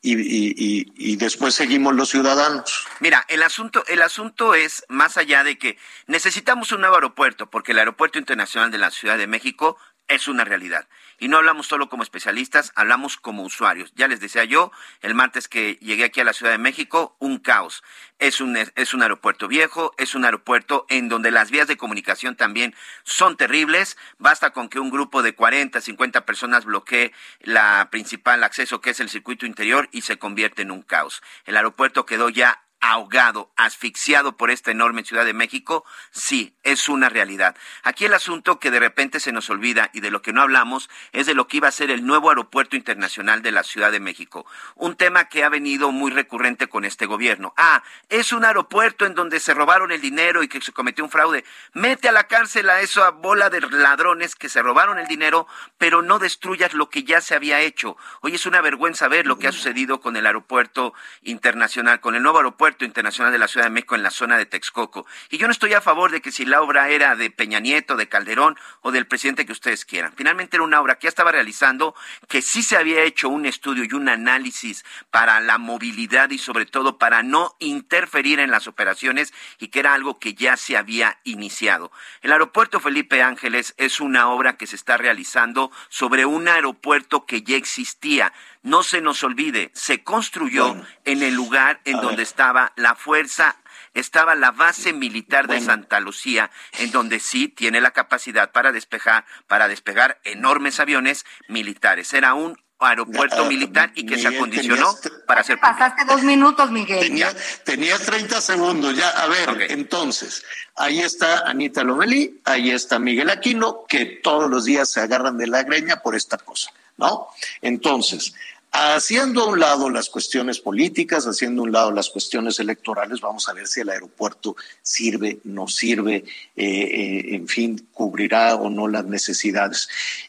y, 0.00 0.14
y, 0.14 0.54
y, 0.56 0.92
y 0.96 1.16
después 1.16 1.54
seguimos 1.54 1.94
los 1.94 2.08
ciudadanos. 2.08 2.86
Mira, 3.00 3.24
el 3.28 3.42
asunto, 3.42 3.84
el 3.88 4.00
asunto 4.00 4.54
es 4.54 4.84
más 4.88 5.16
allá 5.16 5.44
de 5.44 5.58
que 5.58 5.76
necesitamos 6.06 6.72
un 6.72 6.80
nuevo 6.80 6.94
aeropuerto, 6.94 7.50
porque 7.50 7.72
el 7.72 7.80
aeropuerto 7.80 8.18
internacional 8.18 8.70
de 8.70 8.78
la 8.78 8.90
Ciudad 8.90 9.18
de 9.18 9.26
México 9.26 9.76
es 10.06 10.26
una 10.26 10.44
realidad. 10.44 10.88
Y 11.18 11.28
no 11.28 11.38
hablamos 11.38 11.66
solo 11.66 11.88
como 11.88 12.02
especialistas, 12.02 12.72
hablamos 12.76 13.16
como 13.16 13.42
usuarios. 13.42 13.92
Ya 13.96 14.06
les 14.06 14.20
decía 14.20 14.44
yo, 14.44 14.70
el 15.00 15.14
martes 15.14 15.48
que 15.48 15.74
llegué 15.80 16.04
aquí 16.04 16.20
a 16.20 16.24
la 16.24 16.32
Ciudad 16.32 16.52
de 16.52 16.58
México, 16.58 17.16
un 17.18 17.38
caos. 17.38 17.82
Es 18.18 18.40
un, 18.40 18.56
es 18.56 18.94
un 18.94 19.02
aeropuerto 19.02 19.48
viejo, 19.48 19.92
es 19.98 20.14
un 20.14 20.24
aeropuerto 20.24 20.86
en 20.88 21.08
donde 21.08 21.30
las 21.30 21.50
vías 21.50 21.66
de 21.66 21.76
comunicación 21.76 22.36
también 22.36 22.74
son 23.02 23.36
terribles. 23.36 23.96
Basta 24.18 24.50
con 24.50 24.68
que 24.68 24.80
un 24.80 24.90
grupo 24.90 25.22
de 25.22 25.34
40, 25.34 25.80
50 25.80 26.24
personas 26.24 26.64
bloquee 26.64 27.12
la 27.40 27.88
principal 27.90 28.44
acceso 28.44 28.80
que 28.80 28.90
es 28.90 29.00
el 29.00 29.08
circuito 29.08 29.46
interior 29.46 29.88
y 29.92 30.02
se 30.02 30.18
convierte 30.18 30.62
en 30.62 30.70
un 30.70 30.82
caos. 30.82 31.22
El 31.44 31.56
aeropuerto 31.56 32.06
quedó 32.06 32.28
ya 32.28 32.62
ahogado, 32.80 33.50
asfixiado 33.56 34.36
por 34.36 34.50
esta 34.50 34.70
enorme 34.70 35.04
Ciudad 35.04 35.24
de 35.24 35.32
México, 35.32 35.84
sí, 36.10 36.54
es 36.62 36.88
una 36.88 37.08
realidad. 37.08 37.56
Aquí 37.82 38.04
el 38.04 38.14
asunto 38.14 38.58
que 38.60 38.70
de 38.70 38.80
repente 38.80 39.20
se 39.20 39.32
nos 39.32 39.50
olvida 39.50 39.90
y 39.92 40.00
de 40.00 40.10
lo 40.10 40.22
que 40.22 40.32
no 40.32 40.42
hablamos 40.42 40.88
es 41.12 41.26
de 41.26 41.34
lo 41.34 41.48
que 41.48 41.58
iba 41.58 41.68
a 41.68 41.72
ser 41.72 41.90
el 41.90 42.06
nuevo 42.06 42.28
aeropuerto 42.28 42.76
internacional 42.76 43.42
de 43.42 43.52
la 43.52 43.62
Ciudad 43.62 43.90
de 43.90 44.00
México. 44.00 44.46
Un 44.74 44.96
tema 44.96 45.28
que 45.28 45.44
ha 45.44 45.48
venido 45.48 45.90
muy 45.92 46.10
recurrente 46.10 46.68
con 46.68 46.84
este 46.84 47.06
gobierno. 47.06 47.52
Ah, 47.56 47.82
es 48.08 48.32
un 48.32 48.44
aeropuerto 48.44 49.06
en 49.06 49.14
donde 49.14 49.40
se 49.40 49.54
robaron 49.54 49.90
el 49.90 50.00
dinero 50.00 50.42
y 50.42 50.48
que 50.48 50.60
se 50.60 50.72
cometió 50.72 51.04
un 51.04 51.10
fraude. 51.10 51.44
Mete 51.72 52.08
a 52.08 52.12
la 52.12 52.28
cárcel 52.28 52.70
a 52.70 52.80
esa 52.80 53.10
bola 53.10 53.50
de 53.50 53.60
ladrones 53.60 54.36
que 54.36 54.48
se 54.48 54.62
robaron 54.62 54.98
el 54.98 55.06
dinero, 55.06 55.46
pero 55.78 56.02
no 56.02 56.18
destruyas 56.18 56.74
lo 56.74 56.90
que 56.90 57.02
ya 57.02 57.20
se 57.20 57.34
había 57.34 57.60
hecho. 57.60 57.96
Hoy 58.20 58.34
es 58.34 58.46
una 58.46 58.60
vergüenza 58.60 59.08
ver 59.08 59.26
lo 59.26 59.38
que 59.38 59.48
ha 59.48 59.52
sucedido 59.52 60.00
con 60.00 60.16
el 60.16 60.26
aeropuerto 60.26 60.94
internacional, 61.22 62.00
con 62.00 62.14
el 62.14 62.22
nuevo 62.22 62.38
aeropuerto 62.38 62.67
internacional 62.84 63.32
de 63.32 63.38
la 63.38 63.48
Ciudad 63.48 63.66
de 63.66 63.70
México 63.70 63.94
en 63.94 64.02
la 64.02 64.10
zona 64.10 64.36
de 64.36 64.46
Texcoco. 64.46 65.06
Y 65.30 65.38
yo 65.38 65.46
no 65.46 65.52
estoy 65.52 65.74
a 65.74 65.80
favor 65.80 66.10
de 66.10 66.20
que 66.20 66.32
si 66.32 66.44
la 66.44 66.62
obra 66.62 66.88
era 66.90 67.16
de 67.16 67.30
Peña 67.30 67.60
Nieto, 67.60 67.96
de 67.96 68.08
Calderón 68.08 68.56
o 68.80 68.92
del 68.92 69.06
presidente 69.06 69.46
que 69.46 69.52
ustedes 69.52 69.84
quieran. 69.84 70.12
Finalmente 70.16 70.56
era 70.56 70.64
una 70.64 70.80
obra 70.80 70.96
que 70.96 71.04
ya 71.04 71.08
estaba 71.10 71.32
realizando, 71.32 71.94
que 72.28 72.42
sí 72.42 72.62
se 72.62 72.76
había 72.76 73.02
hecho 73.02 73.28
un 73.28 73.46
estudio 73.46 73.84
y 73.84 73.94
un 73.94 74.08
análisis 74.08 74.84
para 75.10 75.40
la 75.40 75.58
movilidad 75.58 76.30
y 76.30 76.38
sobre 76.38 76.66
todo 76.66 76.98
para 76.98 77.22
no 77.22 77.56
interferir 77.58 78.40
en 78.40 78.50
las 78.50 78.66
operaciones 78.66 79.32
y 79.58 79.68
que 79.68 79.80
era 79.80 79.94
algo 79.94 80.18
que 80.18 80.34
ya 80.34 80.56
se 80.56 80.76
había 80.76 81.18
iniciado. 81.24 81.90
El 82.22 82.32
aeropuerto 82.32 82.80
Felipe 82.80 83.22
Ángeles 83.22 83.74
es 83.76 84.00
una 84.00 84.28
obra 84.28 84.56
que 84.56 84.66
se 84.66 84.76
está 84.76 84.96
realizando 84.96 85.70
sobre 85.88 86.26
un 86.26 86.48
aeropuerto 86.48 87.26
que 87.26 87.42
ya 87.42 87.56
existía. 87.56 88.32
No 88.62 88.82
se 88.82 89.00
nos 89.00 89.22
olvide, 89.22 89.70
se 89.74 90.02
construyó 90.02 90.68
Bueno, 90.68 90.86
en 91.04 91.22
el 91.22 91.34
lugar 91.34 91.80
en 91.84 91.96
donde 92.00 92.16
ver. 92.16 92.26
estaba 92.26 92.72
la 92.76 92.94
fuerza, 92.94 93.56
estaba 93.94 94.34
la 94.34 94.50
base 94.50 94.92
militar 94.92 95.46
de. 95.46 95.60
Santa 95.60 96.00
Lucía, 96.00 96.50
en 96.78 96.90
donde 96.90 97.20
sí 97.20 97.48
tiene 97.48 97.80
la 97.80 97.92
capacidad 97.92 98.50
para 98.52 98.72
despejar, 98.72 99.24
para 99.46 99.68
despegar 99.68 100.20
enormes 100.24 100.80
aviones 100.80 101.24
militares. 101.48 102.12
Era 102.14 102.34
un 102.34 102.58
aeropuerto 102.86 103.44
militar 103.46 103.90
y 103.94 104.06
que 104.06 104.18
se 104.18 104.28
acondicionó 104.28 104.94
tenías- 104.94 105.22
para 105.26 105.42
ser 105.42 105.58
Pasaste 105.58 106.04
dos 106.04 106.22
minutos, 106.22 106.70
Miguel. 106.70 107.00
Tenía, 107.00 107.34
tenía 107.64 107.98
30 107.98 108.40
segundos 108.40 108.96
ya. 108.96 109.08
A 109.10 109.26
ver, 109.26 109.70
entonces, 109.72 110.44
ahí 110.76 111.00
está 111.00 111.40
Anita 111.48 111.82
Lomelí, 111.82 112.40
ahí 112.44 112.70
está 112.70 112.98
Miguel 112.98 113.30
Aquino, 113.30 113.84
que 113.88 114.06
todos 114.22 114.48
los 114.48 114.64
días 114.64 114.90
se 114.90 115.00
agarran 115.00 115.36
de 115.36 115.48
la 115.48 115.64
greña 115.64 115.96
por 116.02 116.14
esta 116.14 116.36
cosa, 116.38 116.70
¿no? 116.96 117.26
Entonces, 117.62 118.32
haciendo 118.70 119.42
a 119.42 119.46
un 119.46 119.58
lado 119.58 119.90
las 119.90 120.08
cuestiones 120.08 120.60
políticas, 120.60 121.26
haciendo 121.26 121.62
a 121.62 121.64
un 121.64 121.72
lado 121.72 121.90
las 121.90 122.10
cuestiones 122.10 122.60
electorales, 122.60 123.20
vamos 123.20 123.48
a 123.48 123.54
ver 123.54 123.66
si 123.66 123.80
el 123.80 123.88
aeropuerto 123.88 124.54
sirve, 124.82 125.40
no 125.44 125.66
sirve, 125.66 126.16
eh, 126.16 126.24
eh, 126.56 127.34
en 127.34 127.48
fin, 127.48 127.88
cubrirá 127.92 128.54
o 128.54 128.70
no 128.70 128.86
las 128.86 129.04
necesidades. 129.04 129.88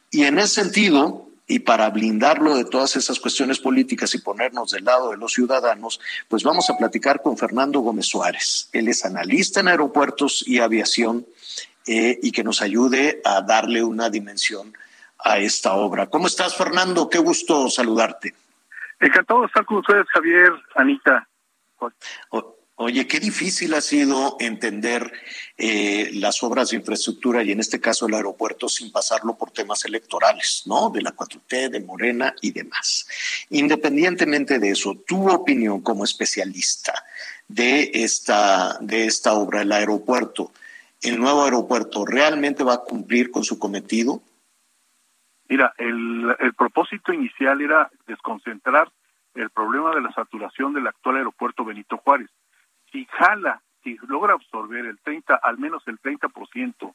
Y 0.09 0.23
en 0.23 0.39
ese 0.39 0.63
sentido, 0.63 1.28
y 1.49 1.59
para 1.59 1.89
blindarlo 1.89 2.55
de 2.55 2.63
todas 2.63 2.95
esas 2.95 3.19
cuestiones 3.19 3.57
políticas 3.57 4.13
y 4.13 4.19
ponernos 4.19 4.69
del 4.69 4.85
lado 4.85 5.09
de 5.09 5.17
los 5.17 5.33
ciudadanos, 5.33 5.99
pues 6.27 6.43
vamos 6.43 6.69
a 6.69 6.77
platicar 6.77 7.23
con 7.23 7.39
Fernando 7.39 7.79
Gómez 7.79 8.05
Suárez. 8.05 8.69
Él 8.71 8.87
es 8.87 9.03
analista 9.03 9.59
en 9.59 9.67
aeropuertos 9.67 10.47
y 10.47 10.59
aviación 10.59 11.25
eh, 11.87 12.19
y 12.21 12.31
que 12.31 12.43
nos 12.43 12.61
ayude 12.61 13.19
a 13.25 13.41
darle 13.41 13.83
una 13.83 14.11
dimensión 14.11 14.73
a 15.17 15.39
esta 15.39 15.73
obra. 15.73 16.05
¿Cómo 16.05 16.27
estás, 16.27 16.55
Fernando? 16.55 17.09
Qué 17.09 17.17
gusto 17.17 17.67
saludarte. 17.67 18.35
Encantado 18.99 19.41
de 19.41 19.47
estar 19.47 19.65
con 19.65 19.77
ustedes, 19.77 20.05
Javier, 20.13 20.53
Anita. 20.75 21.27
Oye, 22.81 23.07
qué 23.07 23.19
difícil 23.19 23.73
ha 23.73 23.81
sido 23.81 24.37
entender 24.39 25.11
eh, 25.57 26.11
las 26.13 26.41
obras 26.43 26.69
de 26.69 26.77
infraestructura 26.77 27.43
y 27.43 27.51
en 27.51 27.59
este 27.59 27.81
caso 27.81 28.07
el 28.07 28.13
aeropuerto 28.13 28.69
sin 28.69 28.89
pasarlo 28.89 29.37
por 29.37 29.51
temas 29.51 29.83
electorales, 29.83 30.63
¿no? 30.65 30.89
De 30.89 31.01
la 31.01 31.13
4T, 31.13 31.71
de 31.71 31.81
Morena 31.81 32.33
y 32.41 32.51
demás. 32.51 33.45
Independientemente 33.49 34.59
de 34.59 34.69
eso, 34.69 34.95
tu 35.05 35.29
opinión 35.29 35.81
como 35.81 36.05
especialista 36.05 36.93
de 37.49 37.91
esta, 37.95 38.77
de 38.79 39.07
esta 39.07 39.33
obra, 39.33 39.63
el 39.63 39.73
aeropuerto, 39.73 40.53
el 41.01 41.19
nuevo 41.19 41.43
aeropuerto, 41.43 42.05
¿realmente 42.05 42.63
va 42.63 42.75
a 42.75 42.83
cumplir 42.83 43.29
con 43.29 43.43
su 43.43 43.59
cometido? 43.59 44.21
Mira, 45.49 45.73
el, 45.77 46.33
el 46.39 46.53
propósito 46.53 47.11
inicial 47.11 47.59
era 47.59 47.91
desconcentrar 48.07 48.89
el 49.35 49.49
problema 49.49 49.93
de 49.93 50.01
la 50.01 50.13
saturación 50.13 50.73
del 50.73 50.87
actual 50.87 51.17
aeropuerto 51.17 51.65
Benito 51.65 51.97
Juárez. 51.97 52.29
Si 52.91 53.05
jala, 53.05 53.61
si 53.83 53.97
logra 54.07 54.33
absorber 54.33 54.85
el 54.85 54.97
30, 54.99 55.35
al 55.35 55.57
menos 55.57 55.83
el 55.87 55.99
30% 55.99 56.93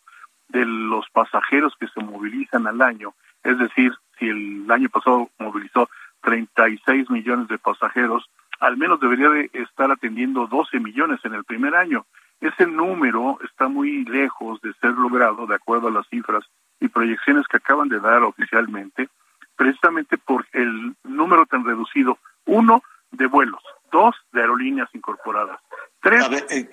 de 0.48 0.64
los 0.66 1.08
pasajeros 1.10 1.74
que 1.78 1.88
se 1.88 2.02
movilizan 2.02 2.66
al 2.66 2.82
año, 2.82 3.14
es 3.42 3.58
decir, 3.58 3.92
si 4.18 4.28
el 4.28 4.70
año 4.70 4.88
pasado 4.88 5.30
movilizó 5.38 5.88
36 6.22 7.10
millones 7.10 7.48
de 7.48 7.58
pasajeros, 7.58 8.28
al 8.60 8.76
menos 8.76 9.00
debería 9.00 9.28
de 9.28 9.50
estar 9.52 9.90
atendiendo 9.90 10.46
12 10.46 10.80
millones 10.80 11.20
en 11.24 11.34
el 11.34 11.44
primer 11.44 11.74
año. 11.74 12.06
Ese 12.40 12.66
número 12.66 13.38
está 13.44 13.68
muy 13.68 14.04
lejos 14.04 14.60
de 14.62 14.72
ser 14.74 14.92
logrado 14.92 15.46
de 15.46 15.54
acuerdo 15.54 15.88
a 15.88 15.92
las 15.92 16.06
cifras 16.08 16.44
y 16.80 16.88
proyecciones 16.88 17.46
que 17.46 17.58
acaban 17.58 17.88
de 17.88 18.00
dar 18.00 18.22
oficialmente, 18.22 19.08
precisamente 19.56 20.18
por 20.18 20.46
el 20.52 20.94
número 21.04 21.46
tan 21.46 21.64
reducido, 21.64 22.18
uno, 22.46 22.82
de 23.12 23.26
vuelos, 23.26 23.62
dos, 23.94 24.16
de 24.32 24.40
aerolíneas 24.40 24.90
incorporadas, 24.92 25.60
tres... 26.02 26.22
Eh, 26.50 26.68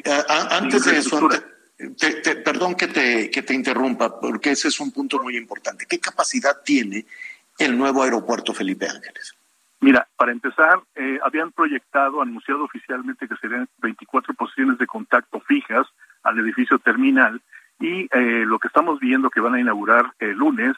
antes 0.49 0.85
de 0.85 0.97
eso, 0.97 1.29
perdón 2.43 2.75
que 2.75 2.87
te, 2.87 3.29
que 3.29 3.43
te 3.43 3.53
interrumpa, 3.53 4.19
porque 4.19 4.51
ese 4.51 4.69
es 4.69 4.79
un 4.79 4.91
punto 4.91 5.21
muy 5.21 5.37
importante. 5.37 5.85
¿Qué 5.87 5.99
capacidad 5.99 6.61
tiene 6.65 7.05
el 7.59 7.77
nuevo 7.77 8.01
aeropuerto 8.01 8.53
Felipe 8.53 8.87
Ángeles? 8.87 9.35
Mira, 9.79 10.07
para 10.15 10.31
empezar, 10.31 10.79
eh, 10.95 11.19
habían 11.23 11.51
proyectado, 11.51 12.21
anunciado 12.21 12.63
oficialmente 12.63 13.27
que 13.27 13.35
serían 13.37 13.67
24 13.77 14.33
posiciones 14.33 14.77
de 14.77 14.87
contacto 14.87 15.39
fijas 15.41 15.87
al 16.23 16.39
edificio 16.39 16.77
terminal 16.79 17.41
y 17.79 18.07
eh, 18.11 18.45
lo 18.45 18.59
que 18.59 18.67
estamos 18.67 18.99
viendo 18.99 19.29
que 19.29 19.39
van 19.39 19.55
a 19.55 19.59
inaugurar 19.59 20.13
el 20.19 20.37
lunes 20.37 20.75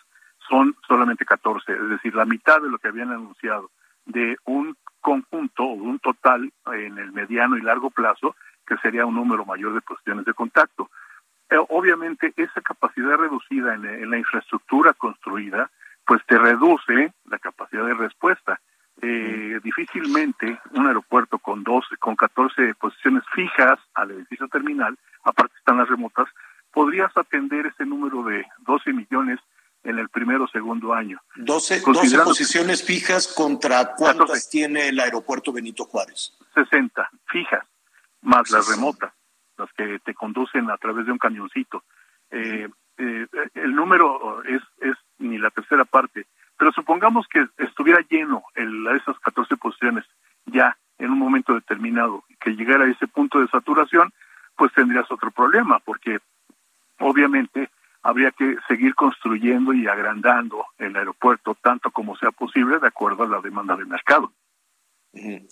son 0.48 0.76
solamente 0.88 1.26
14, 1.26 1.72
es 1.72 1.90
decir, 1.90 2.16
la 2.16 2.26
mitad 2.26 2.62
de 2.62 2.70
lo 2.70 2.78
que 2.78 2.88
habían 2.90 3.12
anunciado 3.12 3.72
de 4.06 4.38
un 4.46 4.76
conjunto 5.04 5.64
o 5.64 5.74
un 5.74 6.00
total 6.00 6.52
en 6.66 6.98
el 6.98 7.12
mediano 7.12 7.58
y 7.58 7.62
largo 7.62 7.92
plazo 7.92 8.36
que 8.66 8.78
sería 8.78 9.06
un 9.06 9.16
número 9.16 9.46
mayor 9.46 9.74
de 9.74 9.82
posiciones 9.82 10.26
de 10.26 10.34
contacto. 10.34 10.90
Eh, 11.50 11.58
obviamente, 11.70 12.34
esa 12.38 12.62
capacidad 12.62 13.18
reducida 13.18 13.76
en, 13.76 14.10
la 14.10 14.18
infraestructura 14.18 14.94
construida, 14.94 15.70
pues 16.08 16.26
te 16.26 16.38
reduce 16.38 17.14
la 17.26 17.38
capacidad 17.38 17.86
de 17.86 17.94
respuesta. 17.94 18.60
Eh, 19.02 19.60
difícilmente 19.62 20.60
un 20.72 20.88
aeropuerto 20.88 21.38
con 21.38 21.64
12, 21.64 21.98
con 21.98 22.16
14 22.16 22.76
posiciones 22.76 23.24
fijas 23.36 23.80
al 23.96 24.12
edificio 24.12 24.48
terminal, 24.48 24.98
aparte 25.24 25.56
están 25.58 25.78
las 25.78 25.90
remotas, 25.90 26.28
podrías 26.72 27.16
atender 27.18 27.66
ese 27.66 27.86
número 27.86 28.24
de 28.24 28.46
12 28.60 28.94
millones 28.94 29.40
en 29.84 30.00
el 30.00 30.10
primero 30.10 30.46
o 30.46 30.48
segundo 30.48 30.94
año. 30.94 31.20
12, 31.36 31.82
12 31.82 32.20
posiciones 32.20 32.84
fijas 32.84 33.28
contra 33.28 33.94
cuántas 33.96 34.50
tiene 34.50 34.90
el 34.90 35.00
aeropuerto 35.00 35.52
Benito 35.52 35.86
Juárez. 35.86 36.38
60 36.54 37.10
fijas 37.28 37.66
más 38.22 38.50
las 38.52 38.70
remotas, 38.70 39.14
las 39.58 39.72
que 39.74 40.00
te 40.00 40.14
conducen 40.14 40.70
a 40.70 40.78
través 40.78 41.06
de 41.06 41.12
un 41.12 41.18
camioncito. 41.18 41.84
Eh, 42.32 42.70
eh, 42.98 43.28
el 43.56 43.76
número 43.76 44.44
es, 44.44 44.62
es 44.80 44.96
ni 45.18 45.38
la 45.38 45.50
tercera 45.50 45.84
parte, 45.86 46.28
pero 46.58 46.72
supongamos 46.72 47.28
que 47.28 47.46
estuviera 47.58 48.00
lleno 48.10 48.44
el, 48.56 48.88
esas 48.96 49.20
14 49.20 49.58
posiciones 49.58 50.06
ya 50.46 50.78
en 50.98 51.12
un 51.12 51.20
momento 51.20 51.54
determinado, 51.54 52.24
que 52.40 52.52
llegara 52.52 52.86
a 52.86 52.90
ese 52.90 53.08
punto 53.08 53.40
de 53.40 53.48
saturación, 53.48 54.14
pues 54.56 54.72
tendrías 54.74 55.12
otro 55.12 55.32
problema, 55.32 55.80
porque 55.80 56.20
obviamente 57.00 57.70
habría 58.04 58.32
que 58.32 58.58
seguir 58.68 58.94
construyendo 58.96 59.74
y 59.74 59.88
agrandando 59.88 60.66
el 60.78 60.96
aeropuerto 60.96 61.56
tanto 61.56 61.90
como 61.90 62.16
sea 62.18 62.32
posible 62.32 62.80
de 62.80 62.88
acuerdo 62.88 63.24
a 63.24 63.28
la 63.28 63.42
demanda 63.42 63.76
del 63.76 63.88
mercado. 63.88 64.32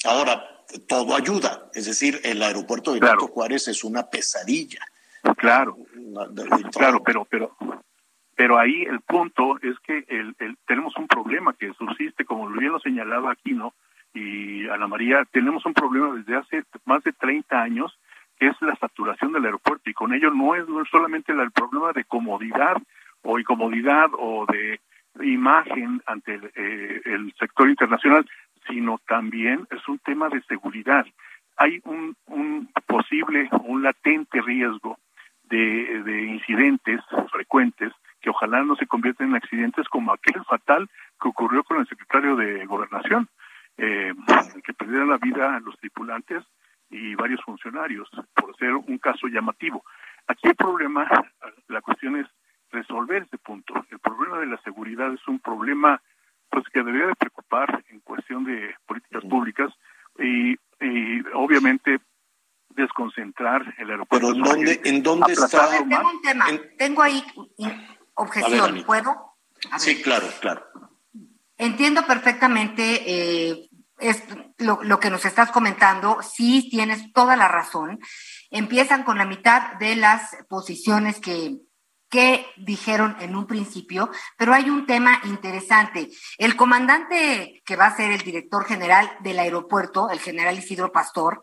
Ahora, 0.06 0.44
todo 0.88 1.16
ayuda, 1.16 1.70
es 1.74 1.86
decir, 1.86 2.20
el 2.24 2.42
aeropuerto 2.42 2.94
de 2.94 3.00
claro. 3.00 3.28
Juárez 3.28 3.68
es 3.68 3.84
una 3.84 4.10
pesadilla. 4.10 4.80
Claro, 5.38 5.78
claro, 6.74 7.04
pero, 7.04 7.26
pero, 7.26 7.56
pero 8.36 8.58
ahí 8.58 8.82
el 8.82 9.02
punto 9.02 9.60
es 9.62 9.78
que 9.80 10.04
el, 10.08 10.36
tenemos 10.66 10.96
un 10.98 11.08
problema 11.08 11.54
que 11.54 11.72
subsiste, 11.74 12.26
como 12.26 12.50
bien 12.50 12.72
lo 12.72 12.80
señalaba 12.80 13.32
Aquino 13.32 13.74
y 14.14 14.68
Ana 14.68 14.88
María, 14.88 15.26
tenemos 15.32 15.66
un 15.66 15.74
problema 15.74 16.16
desde 16.16 16.36
hace 16.36 16.64
más 16.86 17.04
de 17.04 17.14
30 17.14 17.62
años, 17.62 17.98
es 18.48 18.56
la 18.62 18.76
saturación 18.76 19.34
del 19.34 19.46
aeropuerto, 19.46 19.90
y 19.90 19.94
con 19.94 20.14
ello 20.14 20.32
no 20.32 20.56
es, 20.56 20.66
solamente 20.90 21.32
el 21.32 21.52
problema 21.52 21.92
de 21.94 22.04
comodidad 22.06 22.78
o 23.22 23.40
incomodidad 23.40 24.10
o 24.18 24.46
de 24.48 24.80
imagen 25.24 26.02
ante 26.06 26.36
el, 26.36 26.52
eh, 26.56 27.02
el 27.06 27.34
sector 27.40 27.70
internacional, 27.70 28.26
sino 28.68 29.00
también 29.08 29.68
es 29.70 29.88
un 29.88 30.00
tema 30.00 30.30
de 30.30 30.42
seguridad. 30.44 31.06
Hay 31.58 31.82
un, 31.84 32.16
un 32.28 32.70
posible, 32.88 33.50
un 33.64 33.84
latente 33.84 34.42
riesgo 34.42 34.98
de, 35.44 36.02
de 36.04 36.24
incidentes 36.24 37.02
frecuentes 37.32 37.92
que 38.22 38.30
ojalá 38.30 38.64
no 38.64 38.76
se 38.76 38.88
conviertan 38.88 39.30
en 39.30 39.36
accidentes 39.36 39.88
como 39.90 40.14
aquel 40.14 40.44
fatal 40.46 40.90
que 41.20 41.28
ocurrió 41.28 41.64
con 41.64 41.80
el 41.80 41.88
secretario 41.88 42.36
de 42.36 42.66
Gobernación, 42.66 43.28
eh, 43.78 44.14
que 44.64 44.74
perdieron 44.74 45.10
la 45.10 45.18
vida 45.18 45.60
los 45.60 45.78
tripulantes 45.78 46.44
y 46.92 47.16
varios 47.16 47.42
funcionarios, 47.42 48.10
por 48.36 48.56
ser 48.58 48.74
un 48.74 48.98
caso 48.98 49.28
llamativo. 49.28 49.84
Aquí 50.28 50.50
el 50.50 50.56
problema, 50.56 51.10
la 51.68 51.82
cuestión 51.82 52.18
es 52.18 52.28
resolver 52.72 53.24
ese 53.24 53.38
punto. 53.38 53.74
El 53.90 54.00
problema 54.00 54.40
de 54.40 54.48
la 54.48 54.62
seguridad 54.62 55.12
es 55.14 55.28
un 55.28 55.40
problema 55.40 56.02
pues 56.50 56.66
que 56.74 56.84
debería 56.84 57.08
de 57.08 57.16
preocupar 57.16 57.84
en 57.90 58.02
cuestión 58.02 58.44
de 58.44 58.76
políticas 58.86 59.24
públicas 59.24 59.74
y, 60.20 60.58
obviamente 61.34 62.00
desconcentrar 62.70 63.74
el 63.78 63.90
aeropuerto. 63.92 64.34
Pero 64.34 64.44
¿dónde, 64.44 64.82
¿en 64.86 65.04
dónde 65.04 65.34
está? 65.34 65.70
tengo 65.70 66.10
un 66.10 66.22
tema, 66.22 66.46
tengo 66.78 67.02
ahí 67.02 67.24
objeción, 68.16 68.84
¿puedo? 68.86 69.36
Sí, 69.78 70.02
claro, 70.02 70.28
claro. 70.40 70.66
Entiendo 71.58 72.06
perfectamente 72.08 73.04
eh, 73.06 73.70
es 74.02 74.24
lo, 74.58 74.84
lo, 74.84 75.00
que 75.00 75.10
nos 75.10 75.26
estás 75.26 75.52
comentando, 75.52 76.20
sí 76.22 76.70
tienes 76.70 77.12
toda 77.14 77.36
la 77.36 77.48
razón. 77.48 78.00
Empiezan 78.50 79.04
con 79.04 79.18
la 79.18 79.26
mitad 79.26 79.74
de 79.76 79.96
las 79.96 80.36
posiciones 80.50 81.20
que, 81.20 81.58
que 82.12 82.46
dijeron 82.58 83.16
en 83.22 83.36
un 83.36 83.48
principio, 83.48 84.12
pero 84.38 84.54
hay 84.54 84.70
un 84.70 84.86
tema 84.86 85.22
interesante. 85.24 86.10
El 86.38 86.58
comandante 86.58 87.64
que 87.66 87.78
va 87.78 87.86
a 87.86 87.96
ser 87.96 88.12
el 88.12 88.22
director 88.22 88.66
general 88.66 89.10
del 89.22 89.40
aeropuerto, 89.40 90.10
el 90.10 90.20
general 90.20 90.58
Isidro 90.58 90.92
Pastor, 90.92 91.42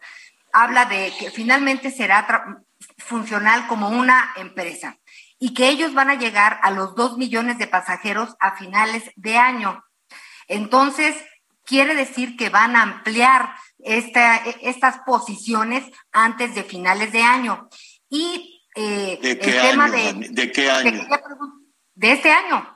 habla 0.53 0.85
de 0.85 1.13
que 1.19 1.31
finalmente 1.31 1.91
será 1.91 2.63
funcional 2.99 3.67
como 3.67 3.89
una 3.89 4.33
empresa 4.37 4.99
y 5.39 5.55
que 5.55 5.69
ellos 5.69 5.95
van 5.95 6.11
a 6.11 6.17
llegar 6.17 6.61
a 6.63 6.71
los 6.71 6.95
dos 6.95 7.17
millones 7.17 7.59
de 7.59 7.67
pasajeros 7.67 8.37
a 8.39 8.57
finales 8.57 9.11
de 9.17 9.39
año. 9.39 9.85
Entonces, 10.49 11.15
quiere 11.69 11.95
decir 11.95 12.37
que 12.37 12.49
van 12.49 12.75
a 12.75 12.83
ampliar 12.83 13.51
esta, 13.79 14.37
estas 14.63 15.01
posiciones 15.01 15.85
antes 16.11 16.55
de 16.55 16.65
finales 16.65 17.13
de 17.13 17.23
año. 17.23 17.69
Y 18.09 18.65
eh, 18.75 19.19
¿De, 19.21 19.39
qué 19.39 19.61
año, 19.61 19.91
de, 20.31 20.53
qué 20.53 20.71
año? 20.71 21.07
De, 21.95 22.13
este 22.13 22.33
año. 22.33 22.75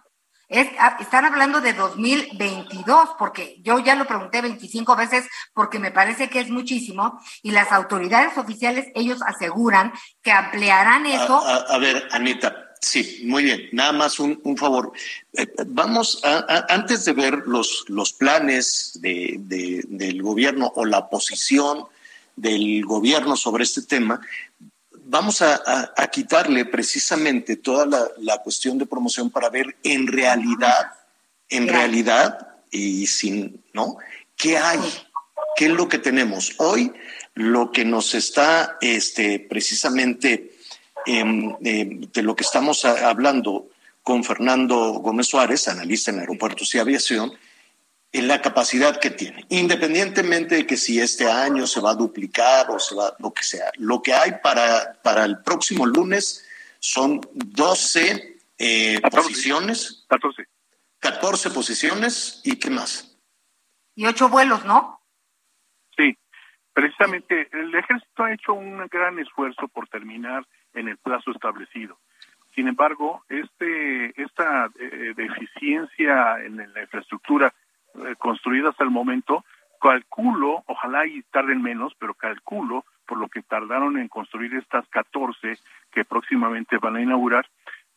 Es, 0.48 0.68
ah, 0.78 0.98
están 1.00 1.24
hablando 1.24 1.62
de 1.62 1.72
2022, 1.72 3.10
porque 3.18 3.56
yo 3.62 3.78
ya 3.78 3.94
lo 3.94 4.06
pregunté 4.06 4.42
25 4.42 4.94
veces 4.96 5.26
porque 5.54 5.78
me 5.78 5.90
parece 5.90 6.28
que 6.28 6.40
es 6.40 6.50
muchísimo 6.50 7.18
y 7.42 7.52
las 7.52 7.72
autoridades 7.72 8.36
oficiales, 8.36 8.88
ellos 8.94 9.22
aseguran 9.22 9.94
que 10.22 10.30
ampliarán 10.30 11.06
eso. 11.06 11.42
A, 11.42 11.78
ver, 11.78 12.06
Anita, 12.10 12.71
sí, 12.82 13.22
muy 13.24 13.44
bien. 13.44 13.68
Nada 13.72 13.92
más 13.92 14.20
un, 14.20 14.38
un 14.44 14.56
favor. 14.56 14.92
Eh, 15.32 15.46
vamos, 15.66 16.20
a, 16.24 16.66
antes 16.68 17.04
de 17.06 17.14
ver 17.14 17.44
los, 17.46 17.84
los 17.88 18.12
planes 18.12 18.98
de, 19.00 19.36
del 19.88 20.22
gobierno 20.22 20.70
o 20.74 20.84
la 20.84 21.08
posición 21.08 21.86
del 22.36 22.84
gobierno 22.84 23.36
sobre 23.36 23.64
este 23.64 23.82
tema, 23.82 24.20
vamos 25.04 25.42
a, 25.42 25.92
quitarle 26.10 26.64
precisamente 26.64 27.56
toda 27.56 28.12
la, 28.18 28.38
cuestión 28.38 28.78
de 28.78 28.86
promoción 28.86 29.30
para 29.30 29.50
ver 29.50 29.76
en 29.82 30.06
realidad, 30.06 30.92
en 31.48 31.68
realidad, 31.68 32.48
y 32.70 33.06
sin, 33.06 33.62
¿no? 33.72 33.98
¿Qué 34.36 34.58
hay? 34.58 34.80
¿Qué 35.56 35.66
es 35.66 35.72
lo 35.72 35.88
que 35.88 35.98
tenemos? 35.98 36.54
Hoy 36.58 36.92
lo 37.34 37.72
que 37.72 37.84
nos 37.84 38.14
está 38.14 38.78
este, 38.80 39.38
precisamente 39.38 40.51
de 41.06 42.22
lo 42.22 42.36
que 42.36 42.44
estamos 42.44 42.84
hablando 42.84 43.68
con 44.02 44.24
Fernando 44.24 44.94
Gómez 44.94 45.28
Suárez, 45.28 45.68
analista 45.68 46.10
en 46.10 46.20
aeropuertos 46.20 46.74
y 46.74 46.78
aviación, 46.78 47.32
en 48.12 48.28
la 48.28 48.42
capacidad 48.42 49.00
que 49.00 49.10
tiene, 49.10 49.46
independientemente 49.48 50.56
de 50.56 50.66
que 50.66 50.76
si 50.76 51.00
este 51.00 51.30
año 51.30 51.66
se 51.66 51.80
va 51.80 51.92
a 51.92 51.94
duplicar 51.94 52.70
o 52.70 52.78
se 52.78 52.94
va 52.94 53.14
lo 53.18 53.32
que 53.32 53.42
sea. 53.42 53.70
Lo 53.78 54.02
que 54.02 54.12
hay 54.12 54.32
para, 54.42 55.00
para 55.02 55.24
el 55.24 55.38
próximo 55.38 55.86
lunes 55.86 56.46
son 56.78 57.20
12 57.32 58.38
eh, 58.58 59.00
posiciones. 59.10 60.04
14. 60.08 60.46
14 61.00 61.50
posiciones 61.50 62.40
y 62.44 62.56
qué 62.56 62.70
más. 62.70 63.16
Y 63.94 64.06
ocho 64.06 64.28
vuelos, 64.28 64.64
¿no? 64.64 65.00
Sí, 65.96 66.16
precisamente 66.72 67.48
el 67.52 67.74
ejército 67.74 68.24
ha 68.24 68.32
hecho 68.32 68.52
un 68.52 68.86
gran 68.88 69.18
esfuerzo 69.18 69.68
por 69.68 69.88
terminar 69.88 70.46
en 70.74 70.88
el 70.88 70.96
plazo 70.96 71.30
establecido. 71.30 71.98
Sin 72.54 72.68
embargo, 72.68 73.24
este 73.28 74.20
esta 74.20 74.70
eh, 74.78 75.14
deficiencia 75.16 76.42
en 76.44 76.56
la 76.56 76.82
infraestructura 76.82 77.52
eh, 77.94 78.14
construida 78.18 78.70
hasta 78.70 78.84
el 78.84 78.90
momento, 78.90 79.44
calculo, 79.80 80.62
ojalá 80.66 81.06
y 81.06 81.22
tarden 81.30 81.62
menos, 81.62 81.94
pero 81.98 82.14
calculo 82.14 82.84
por 83.06 83.18
lo 83.18 83.28
que 83.28 83.42
tardaron 83.42 83.98
en 83.98 84.08
construir 84.08 84.54
estas 84.54 84.86
14 84.88 85.58
que 85.90 86.04
próximamente 86.04 86.78
van 86.78 86.96
a 86.96 87.02
inaugurar, 87.02 87.46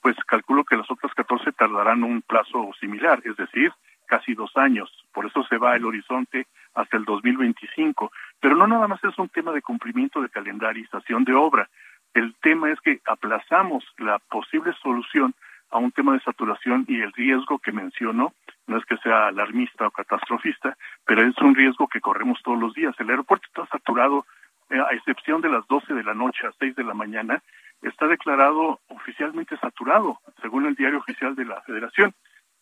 pues 0.02 0.16
calculo 0.28 0.64
que 0.64 0.78
las 0.78 0.90
otras 0.90 1.14
14 1.14 1.52
tardarán 1.52 2.04
un 2.04 2.22
plazo 2.22 2.72
similar, 2.80 3.22
es 3.24 3.36
decir, 3.38 3.72
casi 4.06 4.34
dos 4.34 4.56
años. 4.56 4.90
Por 5.14 5.26
eso 5.26 5.44
se 5.44 5.58
va 5.58 5.76
el 5.76 5.86
horizonte 5.86 6.48
hasta 6.74 6.98
el 6.98 7.06
2025. 7.06 8.12
Pero 8.40 8.56
no 8.56 8.68
nada 8.68 8.88
más 8.88 9.04
es 9.04 9.18
un 9.18 9.30
tema 9.30 9.52
de 9.52 9.62
cumplimiento 9.62 10.22
de 10.22 10.30
calendarización 10.30 11.24
de 11.24 11.34
obra. 11.34 11.70
El 12.16 12.34
tema 12.42 12.72
es 12.72 12.80
que 12.80 13.02
aplazamos 13.06 13.84
la 13.98 14.20
posible 14.20 14.74
solución 14.82 15.36
a 15.70 15.80
un 15.80 15.92
tema 15.92 16.14
de 16.14 16.22
saturación 16.22 16.86
y 16.88 17.02
el 17.02 17.12
riesgo 17.12 17.60
que 17.60 17.74
menciono, 17.74 18.34
no 18.68 18.78
es 18.78 18.86
que 18.86 18.96
sea 18.98 19.28
alarmista 19.28 19.86
o 19.86 19.92
catastrofista, 19.92 20.78
pero 21.06 21.24
es 21.24 21.38
un 21.40 21.54
riesgo 21.54 21.90
que 21.90 22.00
corremos 22.00 22.42
todos 22.42 22.58
los 22.58 22.74
días. 22.74 22.96
El 23.00 23.10
aeropuerto 23.10 23.46
está 23.48 23.68
saturado, 23.68 24.26
eh, 24.70 24.80
a 24.80 24.96
excepción 24.96 25.42
de 25.42 25.50
las 25.50 25.68
12 25.68 25.94
de 25.94 26.04
la 26.04 26.14
noche 26.14 26.48
a 26.48 26.54
6 26.58 26.78
de 26.78 26.86
la 26.86 26.94
mañana, 26.94 27.44
está 27.82 28.08
declarado 28.08 28.80
oficialmente 28.88 29.58
saturado, 29.58 30.22
según 30.42 30.68
el 30.68 30.76
diario 30.76 31.00
oficial 31.00 31.36
de 31.36 31.44
la 31.44 31.60
Federación. 31.64 32.14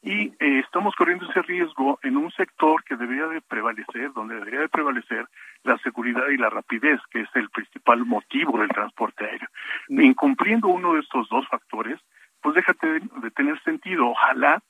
Y 0.04 0.28
eh, 0.28 0.60
estamos 0.60 0.94
corriendo 0.96 1.30
ese 1.30 1.42
riesgo 1.44 1.98
en 2.04 2.18
un 2.18 2.30
sector 2.32 2.84
que 2.84 2.98
debería 2.98 3.28
de 3.28 3.40
prevalecer, 3.40 4.12
donde 4.12 4.36
debería 4.36 4.60
de 4.60 4.68
prevalecer 4.68 5.26
la 5.64 5.78
seguridad 5.78 6.28
y 6.28 6.36
la 6.36 6.50
rapidez, 6.50 7.00
que 7.10 7.22
es 7.22 7.30
el 7.36 7.50
principal 7.50 8.06
motivo 8.06 8.60
del 8.60 8.68
transporte 8.68 9.24
aéreo. 9.24 9.48
Incumpliendo 9.88 10.68
uno 10.68 10.96
de 10.96 11.00
estos 11.00 11.30
dos 11.30 11.48
factores, 11.48 12.02
pues 12.42 12.54
déjate 12.54 13.00
de 13.00 13.32
tener 13.32 13.58
sentido. 13.64 14.10
Ojalá 14.10 14.62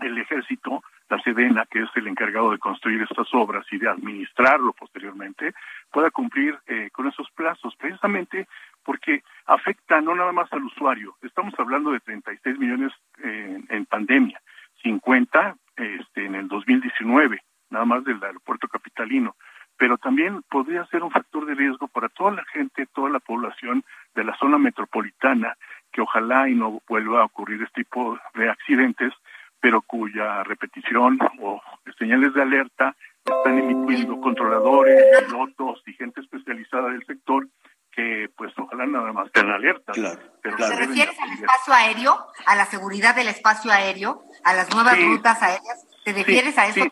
el 0.00 0.18
ejército, 0.18 0.82
la 1.10 1.20
Sedena, 1.22 1.66
que 1.66 1.82
es 1.82 1.90
el 1.96 2.06
encargado 2.06 2.52
de 2.52 2.58
construir 2.58 3.02
estas 3.02 3.28
obras 3.34 3.66
y 3.70 3.78
de 3.78 3.88
administrarlo 3.88 4.72
posteriormente, 4.72 5.52
pueda 5.90 6.10
cumplir 6.10 6.58
eh, 6.66 6.88
con 6.92 7.08
esos 7.08 7.28
plazos, 7.32 7.74
precisamente 7.76 8.48
porque 8.84 9.22
afecta 9.46 10.00
no 10.00 10.14
nada 10.14 10.32
más 10.32 10.50
al 10.52 10.64
usuario. 10.64 11.16
Estamos 11.20 11.52
hablando 11.58 11.90
de 11.90 12.00
36 12.00 12.58
millones 12.58 12.92
en 13.22 13.84
pandemia, 13.84 14.40
50 14.82 15.56
este, 15.76 16.26
en 16.26 16.34
el 16.34 16.48
2019, 16.48 17.42
nada 17.70 17.84
más 17.84 18.04
del 18.04 18.22
aeropuerto 18.22 18.68
capitalino. 18.68 19.36
Pero 19.76 19.96
también 19.96 20.42
podría 20.50 20.84
ser 20.86 21.02
un 21.02 21.10
factor 21.10 21.46
de 21.46 21.54
riesgo 21.54 21.88
para 21.88 22.10
toda 22.10 22.32
la 22.32 22.44
gente, 22.52 22.86
toda 22.92 23.08
la 23.08 23.20
población 23.20 23.82
de 24.14 24.24
la 24.24 24.36
zona 24.36 24.58
metropolitana, 24.58 25.56
que 25.90 26.02
ojalá 26.02 26.48
y 26.48 26.54
no 26.54 26.82
vuelva 26.86 27.22
a 27.22 27.24
ocurrir 27.24 27.62
este 27.62 27.84
tipo 27.84 28.18
de 28.34 28.50
accidentes, 28.50 29.12
pero 29.60 29.82
cuya 29.82 30.42
repetición 30.44 31.18
o 31.40 31.60
señales 31.98 32.32
de 32.34 32.42
alerta 32.42 32.96
están 33.24 33.58
emitiendo 33.58 34.20
controladores, 34.20 35.24
pilotos 35.26 35.82
y 35.86 35.92
gente 35.92 36.20
especializada 36.20 36.88
del 36.90 37.04
sector 37.04 37.46
que 37.92 38.30
pues 38.36 38.52
ojalá 38.56 38.86
nada 38.86 39.12
más 39.12 39.26
estén 39.26 39.50
alerta. 39.50 39.92
¿Te 39.92 40.50
refieres 40.50 41.18
al 41.20 41.32
espacio 41.32 41.74
aéreo, 41.74 42.26
a 42.46 42.56
la 42.56 42.64
seguridad 42.66 43.14
del 43.14 43.28
espacio 43.28 43.70
aéreo, 43.70 44.22
a 44.44 44.54
las 44.54 44.72
nuevas 44.72 45.00
rutas 45.02 45.42
aéreas? 45.42 45.86
¿Te 46.04 46.12
refieres 46.12 46.56
a 46.56 46.66
eso? 46.66 46.84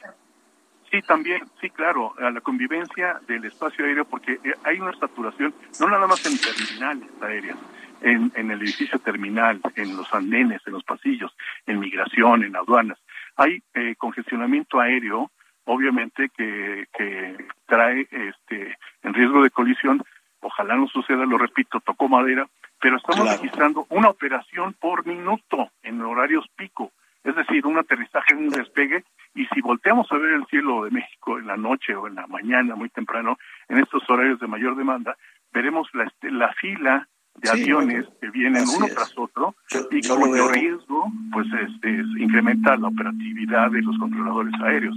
Sí. 0.91 1.03
también, 1.03 1.43
sí, 1.61 1.71
claro, 1.71 2.15
a 2.19 2.31
la 2.31 2.41
convivencia 2.41 3.21
del 3.27 3.45
espacio 3.45 3.85
aéreo, 3.85 4.05
porque 4.07 4.33
eh, 4.33 4.55
hay 4.65 4.81
una 4.81 4.93
saturación, 4.99 5.55
no 5.81 5.89
nada 5.89 6.07
más 6.07 6.25
en 6.27 6.39
terminales 6.39 7.09
aéreas, 7.21 7.59
en, 8.03 8.33
en 8.35 8.51
el 8.51 8.61
edificio 8.63 8.99
terminal, 8.99 9.61
en 9.77 9.97
los 9.97 10.13
andenes, 10.15 10.63
en 10.67 10.73
los 10.73 10.85
pasillos, 10.85 11.35
en 11.67 11.81
migración, 11.81 12.45
en 12.45 12.57
aduanas. 12.57 12.99
Hay 13.37 13.63
eh, 13.75 13.95
congestionamiento 13.97 14.81
aéreo, 14.81 15.31
obviamente, 15.65 16.31
que, 16.37 16.87
que 16.97 17.37
trae 17.67 18.09
este, 18.11 18.77
en 19.03 19.15
riesgo 19.15 19.43
de 19.43 19.51
colisión 19.51 20.03
ojalá 20.41 20.77
no 20.77 20.87
suceda, 20.89 21.25
lo 21.27 21.39
repito, 21.39 21.81
tocó 21.81 22.09
madera, 22.09 22.49
pero 22.81 22.97
estamos 22.97 23.31
registrando 23.31 23.87
una 23.91 24.09
operación 24.09 24.75
por 24.75 25.07
minuto 25.07 25.71
en 25.83 26.01
horarios 26.01 26.47
pico, 26.57 26.93
es 27.25 27.35
decir, 27.35 27.67
un 27.67 27.79
aterrizaje, 27.79 28.35
un 28.35 28.51
despegue, 28.51 29.05
y 29.35 29.47
si 29.47 29.61
volteamos 29.61 30.11
a 30.11 30.19
ver 30.19 30.35
el 30.35 30.47
cielo 30.47 30.85
de 30.85 30.91
México 30.91 31.39
en 31.39 31.47
la 31.47 31.57
noche 31.57 31.95
o 31.95 32.07
en 32.07 32.15
la 32.15 32.27
mañana, 32.27 32.75
muy 32.77 32.89
temprano, 32.89 33.39
en 33.69 33.79
estos 33.79 34.09
horarios 34.09 34.41
de 34.41 34.47
mayor 34.47 34.77
demanda, 34.77 35.17
veremos 35.53 35.89
la, 35.93 36.05
este, 36.05 36.31
la 36.31 36.53
fila 36.55 37.09
de 37.41 37.51
aviones 37.51 38.07
que 38.21 38.31
vienen 38.31 38.65
uno 38.69 38.87
tras 38.95 39.13
otro 39.17 39.55
y 39.91 40.07
cuyo 40.07 40.49
riesgo 40.49 41.13
pues 41.33 41.47
este, 41.69 41.89
incrementa 42.19 42.77
la 42.77 42.89
operatividad 42.89 43.71
de 43.71 43.83
los 43.83 43.97
controladores 43.99 44.55
aéreos 44.63 44.97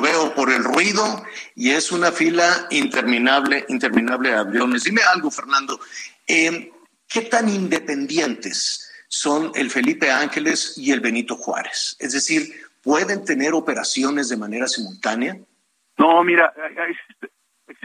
veo 0.00 0.34
por 0.34 0.50
el 0.50 0.64
ruido 0.64 1.24
y 1.54 1.70
es 1.70 1.92
una 1.92 2.12
fila 2.12 2.66
interminable, 2.70 3.64
interminable 3.68 4.30
de 4.30 4.36
aviones. 4.36 4.84
Dime 4.84 5.02
algo, 5.02 5.30
Fernando. 5.30 5.80
Eh, 6.26 6.72
¿Qué 7.08 7.22
tan 7.22 7.48
independientes 7.48 8.90
son 9.08 9.52
el 9.54 9.70
Felipe 9.70 10.10
Ángeles 10.10 10.74
y 10.76 10.92
el 10.92 11.00
Benito 11.00 11.36
Juárez? 11.36 11.96
Es 11.98 12.12
decir, 12.12 12.52
¿pueden 12.82 13.24
tener 13.24 13.54
operaciones 13.54 14.28
de 14.28 14.36
manera 14.36 14.68
simultánea? 14.68 15.38
No, 15.96 16.22
mira, 16.22 16.52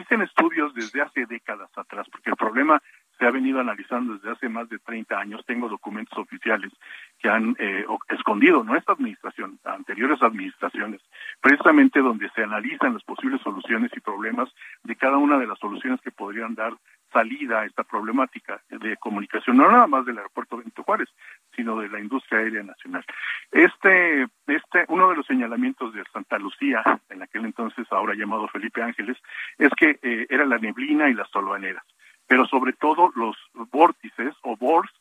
existen 0.04 0.22
estudios 0.22 0.74
desde 0.74 1.01
hace 1.01 1.26
décadas 1.26 1.70
atrás, 1.78 2.08
porque 2.12 2.30
el 2.30 2.36
problema 2.36 2.82
se 3.18 3.26
ha 3.26 3.32
venido 3.32 3.60
analizando 3.60 4.16
desde 4.16 4.32
hace 4.32 4.49
más 4.49 4.68
de 4.68 4.78
30 4.80 5.18
años. 5.18 5.45
Tengo 5.45 5.70
documentos 5.70 6.18
oficiales 6.18 6.72
que 7.20 7.30
han 7.30 7.56
eh, 7.58 7.86
escondido 8.10 8.64
nuestra 8.64 8.95
administración, 8.95 9.60
anteriores 9.64 10.22
administraciones, 10.22 10.99
precisamente 11.39 12.01
donde 12.01 12.30
se 12.32 12.43
analizan 12.43 12.93
las 12.93 13.04
posibles 13.04 13.41
soluciones 13.41 13.91
y 13.95 14.01
problemas 14.01 14.49
de 14.84 14.95
cada 14.97 15.18
una 15.18 15.38
de 15.38 15.47
las 15.47 15.58
soluciones 15.60 16.01
que 16.01 16.12
podrían 16.12 16.54
dar 16.54 16.74
salida 17.14 17.61
a 17.61 17.66
esta 17.66 17.84
problemática 17.84 18.61
de 18.70 18.97
comunicación, 18.97 19.57
no 19.57 19.72
nada 19.72 19.88
más 19.88 20.05
del 20.05 20.18
aeropuerto 20.18 20.57
Benito 20.57 20.84
Juárez, 20.84 21.09
sino 21.55 21.80
de 21.80 21.88
la 21.88 21.99
industria 21.99 22.39
aérea 22.39 22.64
nacional. 22.64 23.05
Este, 23.51 24.24
este, 24.47 24.86
uno 24.89 25.09
de 25.09 25.16
los 25.16 25.26
señalamientos 25.26 25.93
de 25.93 26.03
Santa 26.11 26.38
Lucía, 26.39 26.84
en 27.09 27.22
aquel 27.22 27.45
entonces 27.45 27.88
ahora 27.91 28.16
llamado 28.16 28.47
Felipe 28.47 28.82
Ángeles, 28.82 29.18
es 29.57 29.70
que 29.78 29.99
eh, 30.01 30.28
era 30.30 30.45
la 30.45 30.57
neblina 30.57 31.09
y 31.09 31.14
las 31.14 31.30
tolvaneras, 31.32 31.84
pero 32.28 32.45
sobre 32.47 32.74
todo 32.74 33.11
los 33.16 33.38
vórtices 33.72 34.34
o 34.41 34.57
bors 34.57 34.91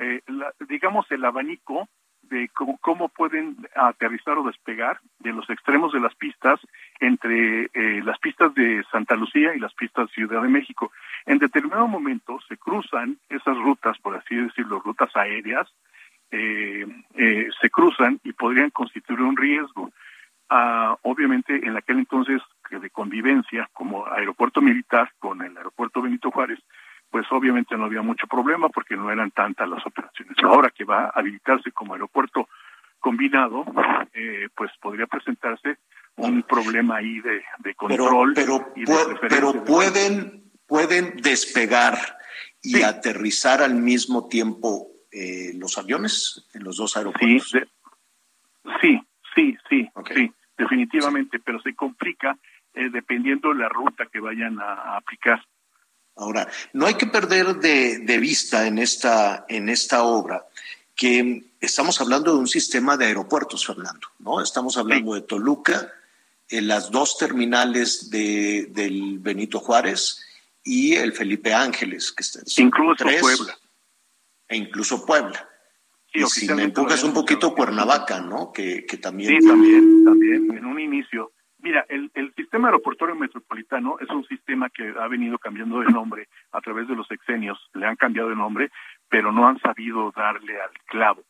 eh, 0.00 0.22
digamos, 0.66 1.04
el 1.10 1.24
abanico 1.26 1.86
de 2.30 2.48
cómo, 2.80 3.08
pueden 3.08 3.56
aterrizar 3.74 4.38
o 4.38 4.44
despegar 4.44 5.00
de 5.18 5.32
los 5.32 5.48
extremos 5.50 5.92
de 5.92 6.00
las 6.00 6.14
pistas 6.14 6.60
entre 7.00 7.64
eh, 7.74 8.02
las 8.04 8.18
pistas 8.18 8.54
de 8.54 8.82
Santa 8.90 9.16
Lucía 9.16 9.54
y 9.54 9.58
las 9.58 9.74
pistas 9.74 10.06
de 10.06 10.14
Ciudad 10.14 10.42
de 10.42 10.48
México. 10.48 10.92
En 11.26 11.38
determinado 11.38 11.86
momento 11.86 12.38
se 12.48 12.56
cruzan 12.56 13.18
esas 13.28 13.56
rutas, 13.58 13.98
por 13.98 14.16
así 14.16 14.36
decirlo, 14.36 14.80
rutas 14.80 15.14
aéreas, 15.16 15.68
eh, 16.30 16.86
se 17.60 17.70
cruzan 17.70 18.20
y 18.22 18.32
podrían 18.32 18.70
constituir 18.70 19.20
un 19.20 19.36
riesgo. 19.36 19.90
Ah, 20.48 20.96
obviamente, 21.02 21.54
en 21.66 21.76
aquel 21.76 21.98
entonces 21.98 22.40
de 22.70 22.90
convivencia 22.90 23.68
como 23.72 24.06
aeropuerto 24.06 24.60
militar 24.60 25.10
con 25.18 25.42
el 25.42 25.56
aeropuerto 25.56 26.02
Benito 26.02 26.30
Juárez, 26.30 26.60
pues 27.10 27.26
obviamente 27.30 27.76
no 27.76 27.84
había 27.84 28.02
mucho 28.02 28.26
problema 28.26 28.68
porque 28.68 28.96
no 28.96 29.10
eran 29.10 29.30
tantas 29.32 29.68
las 29.68 29.84
operaciones. 29.84 30.36
Ahora 30.42 30.70
que 30.70 30.84
va 30.84 31.06
a 31.06 31.12
habilitarse 31.14 31.72
como 31.72 31.94
aeropuerto 31.94 32.48
combinado, 33.00 33.64
eh, 34.12 34.48
pues 34.54 34.70
podría 34.80 35.06
presentarse 35.06 35.78
un 36.16 36.42
problema 36.42 36.96
ahí 36.96 37.20
de, 37.20 37.74
control. 37.74 38.34
Pero, 38.34 38.72
pero, 39.28 39.64
pueden, 39.64 40.50
pueden 40.66 41.16
despegar 41.16 41.98
y 42.62 42.82
aterrizar 42.82 43.62
al 43.62 43.74
mismo 43.74 44.28
tiempo 44.28 44.88
eh, 45.10 45.52
los 45.54 45.78
aviones 45.78 46.46
en 46.52 46.62
los 46.62 46.76
dos 46.76 46.96
aeropuertos. 46.96 47.50
Sí, 48.80 49.00
sí, 49.34 49.58
sí, 49.68 49.88
sí, 50.14 50.32
definitivamente, 50.56 51.38
pero 51.40 51.60
se 51.62 51.74
complica 51.74 52.36
eh, 52.74 52.90
dependiendo 52.90 53.48
de 53.48 53.60
la 53.60 53.68
ruta 53.68 54.06
que 54.06 54.20
vayan 54.20 54.60
a 54.60 54.96
aplicar. 54.96 55.42
Ahora, 56.20 56.48
no 56.74 56.86
hay 56.86 56.94
que 56.94 57.06
perder 57.06 57.56
de, 57.56 58.18
vista 58.18 58.66
en 58.66 58.78
esta, 58.78 59.46
en 59.48 59.70
esta 59.70 60.02
obra 60.02 60.46
que 60.94 61.44
estamos 61.60 61.98
hablando 62.00 62.34
de 62.34 62.38
un 62.38 62.46
sistema 62.46 62.98
de 62.98 63.06
aeropuertos, 63.06 63.66
Fernando, 63.66 64.06
¿no? 64.18 64.42
Estamos 64.42 64.76
hablando 64.76 65.14
de 65.14 65.22
Toluca, 65.22 65.90
en 66.50 66.68
las 66.68 66.90
dos 66.90 67.16
terminales 67.16 68.10
de, 68.10 68.66
del 68.70 69.18
Benito 69.18 69.60
Juárez 69.60 70.20
y 70.62 70.94
el 70.94 71.14
Felipe 71.14 71.54
Ángeles, 71.54 72.12
que 72.12 72.22
está 72.22 72.40
Incluso 72.58 73.04
Puebla. 73.04 73.58
E 74.46 74.56
incluso 74.56 75.06
Puebla. 75.06 75.48
y 76.12 76.26
si 76.26 76.52
me 76.52 76.64
empujas 76.64 77.02
un 77.02 77.14
poquito 77.14 77.54
Cuernavaca, 77.54 78.20
¿no? 78.20 78.52
Que, 78.52 78.84
que 78.84 78.98
también... 78.98 79.40
Sí, 79.40 79.48
también, 79.48 80.04
también, 80.04 80.50
en 80.54 80.66
un 80.66 80.78
inicio. 80.78 81.32
Mira, 81.62 81.84
el, 81.88 82.10
el 82.14 82.32
sistema 82.34 82.68
aeroportuario 82.68 83.16
metropolitano 83.16 83.98
es 84.00 84.08
un 84.10 84.24
sistema 84.24 84.70
que 84.70 84.94
ha 84.98 85.08
venido 85.08 85.38
cambiando 85.38 85.80
de 85.80 85.92
nombre 85.92 86.28
a 86.52 86.60
través 86.60 86.88
de 86.88 86.96
los 86.96 87.06
sexenios, 87.06 87.58
le 87.74 87.86
han 87.86 87.96
cambiado 87.96 88.30
de 88.30 88.36
nombre, 88.36 88.70
pero 89.08 89.30
no 89.32 89.46
han 89.46 89.58
sabido 89.60 90.12
darle 90.16 90.60
al 90.60 90.70
clavo. 90.86 91.22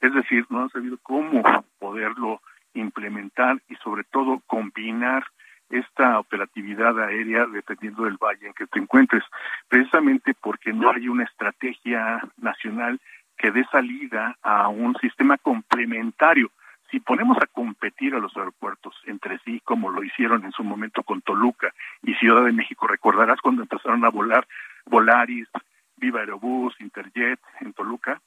Es 0.00 0.12
decir, 0.12 0.44
no 0.50 0.62
han 0.62 0.70
sabido 0.70 0.98
cómo 1.02 1.42
poderlo 1.78 2.40
implementar 2.74 3.60
y 3.68 3.76
sobre 3.76 4.04
todo 4.04 4.42
combinar 4.46 5.24
esta 5.70 6.18
operatividad 6.18 6.98
aérea 7.00 7.46
dependiendo 7.46 8.04
del 8.04 8.18
valle 8.18 8.46
en 8.46 8.52
que 8.52 8.66
te 8.66 8.78
encuentres, 8.78 9.24
precisamente 9.68 10.34
porque 10.34 10.72
no 10.72 10.90
hay 10.90 11.08
una 11.08 11.24
estrategia 11.24 12.22
nacional 12.36 13.00
que 13.36 13.50
dé 13.50 13.64
salida 13.70 14.36
a 14.42 14.68
un 14.68 14.94
sistema 14.96 15.36
complementario. 15.38 16.50
Si 16.90 17.00
ponemos 17.00 17.36
a 17.38 17.46
competir 17.46 18.14
a 18.14 18.18
los 18.18 18.36
aeropuertos 18.36 18.94
entre 19.06 19.38
sí, 19.40 19.60
como 19.64 19.90
lo 19.90 20.04
hicieron 20.04 20.44
en 20.44 20.52
su 20.52 20.62
momento 20.62 21.02
con 21.02 21.20
Toluca 21.22 21.72
y 22.02 22.14
Ciudad 22.14 22.44
de 22.44 22.52
México, 22.52 22.86
recordarás 22.86 23.40
cuando 23.40 23.62
empezaron 23.62 24.04
a 24.04 24.10
volar 24.10 24.46
Volaris, 24.86 25.48
Viva 25.96 26.20
Aerobús, 26.20 26.74
Interjet 26.80 27.40
en 27.60 27.72
Toluca, 27.72 28.20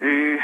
eh, 0.00 0.38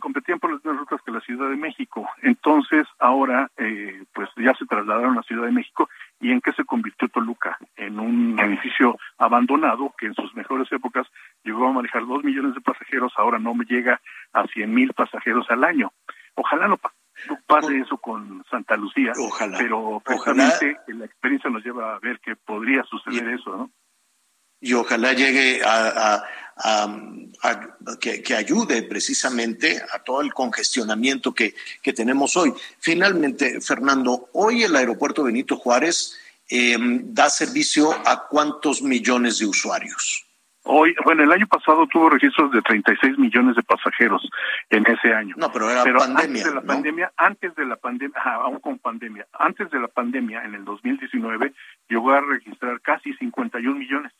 competían 0.00 0.38
por 0.38 0.52
las 0.52 0.64
mismas 0.64 0.80
rutas 0.80 1.00
que 1.02 1.12
la 1.12 1.20
Ciudad 1.20 1.48
de 1.48 1.56
México. 1.56 2.08
Entonces, 2.22 2.86
ahora, 2.98 3.50
eh, 3.56 4.04
pues 4.12 4.28
ya 4.36 4.54
se 4.54 4.66
trasladaron 4.66 5.12
a 5.12 5.16
la 5.16 5.22
Ciudad 5.22 5.46
de 5.46 5.52
México. 5.52 5.88
¿Y 6.20 6.30
en 6.30 6.40
qué 6.40 6.52
se 6.52 6.64
convirtió 6.64 7.08
Toluca? 7.08 7.58
En 7.76 7.98
un 7.98 8.38
edificio 8.38 8.96
abandonado 9.18 9.94
que 9.98 10.06
en 10.06 10.14
sus 10.14 10.34
mejores 10.34 10.70
épocas 10.72 11.06
llegó 11.42 11.68
a 11.68 11.72
manejar 11.72 12.06
dos 12.06 12.22
millones 12.22 12.54
de 12.54 12.60
pasajeros, 12.60 13.12
ahora 13.16 13.38
no 13.38 13.54
llega 13.68 14.00
a 14.32 14.46
cien 14.48 14.72
mil 14.72 14.92
pasajeros 14.92 15.50
al 15.50 15.64
año. 15.64 15.92
Ojalá 16.34 16.68
no, 16.68 16.78
pase 17.46 17.78
eso 17.78 17.96
con 17.98 18.44
Santa 18.50 18.76
Lucía, 18.76 19.12
Ojalá. 19.16 19.56
pero 19.58 20.02
precisamente 20.04 20.76
la 20.88 21.04
experiencia 21.04 21.50
nos 21.50 21.64
lleva 21.64 21.94
a 21.94 21.98
ver 22.00 22.20
que 22.20 22.36
podría 22.36 22.82
suceder 22.84 23.28
eso, 23.28 23.56
¿no? 23.56 23.70
Y 24.64 24.72
ojalá 24.72 25.12
llegue 25.12 25.60
a, 25.62 26.24
que, 28.00 28.34
ayude 28.34 28.82
precisamente 28.84 29.82
a 29.92 29.98
todo 29.98 30.22
el 30.22 30.32
congestionamiento 30.32 31.34
que, 31.34 31.54
tenemos 31.94 32.36
hoy. 32.36 32.54
Finalmente, 32.78 33.60
Fernando, 33.60 34.30
hoy 34.32 34.62
el 34.62 34.74
aeropuerto 34.74 35.24
Benito 35.24 35.56
Juárez 35.56 36.18
em, 36.48 37.12
da 37.12 37.28
servicio 37.28 37.92
a 37.92 38.26
cuántos 38.26 38.80
millones 38.80 39.38
de 39.38 39.46
usuarios. 39.46 40.24
Hoy, 40.66 40.94
bueno, 41.04 41.24
el 41.24 41.32
año 41.32 41.46
pasado 41.46 41.86
tuvo 41.86 42.08
registros 42.08 42.50
de 42.52 42.62
36 42.62 43.18
millones 43.18 43.54
de 43.54 43.62
pasajeros 43.62 44.26
en 44.70 44.86
ese 44.86 45.12
año. 45.12 45.34
No, 45.36 45.52
pero 45.52 45.70
era 45.70 45.84
pandemia. 45.84 46.24
Antes 46.24 46.44
de 46.44 46.54
la 46.54 46.62
pandemia, 46.62 47.12
antes 47.18 47.54
de 47.54 47.64
la 47.66 47.76
pandemia, 47.76 48.18
aún 48.18 48.60
con 48.60 48.78
pandemia, 48.78 49.26
antes 49.34 49.70
de 49.70 49.78
la 49.78 49.88
pandemia, 49.88 50.42
en 50.42 50.54
el 50.54 50.64
2019, 50.64 51.52
llegó 51.90 52.12
a 52.12 52.22
registrar 52.22 52.80
casi 52.80 53.12
51 53.12 53.78
millones. 53.78 54.12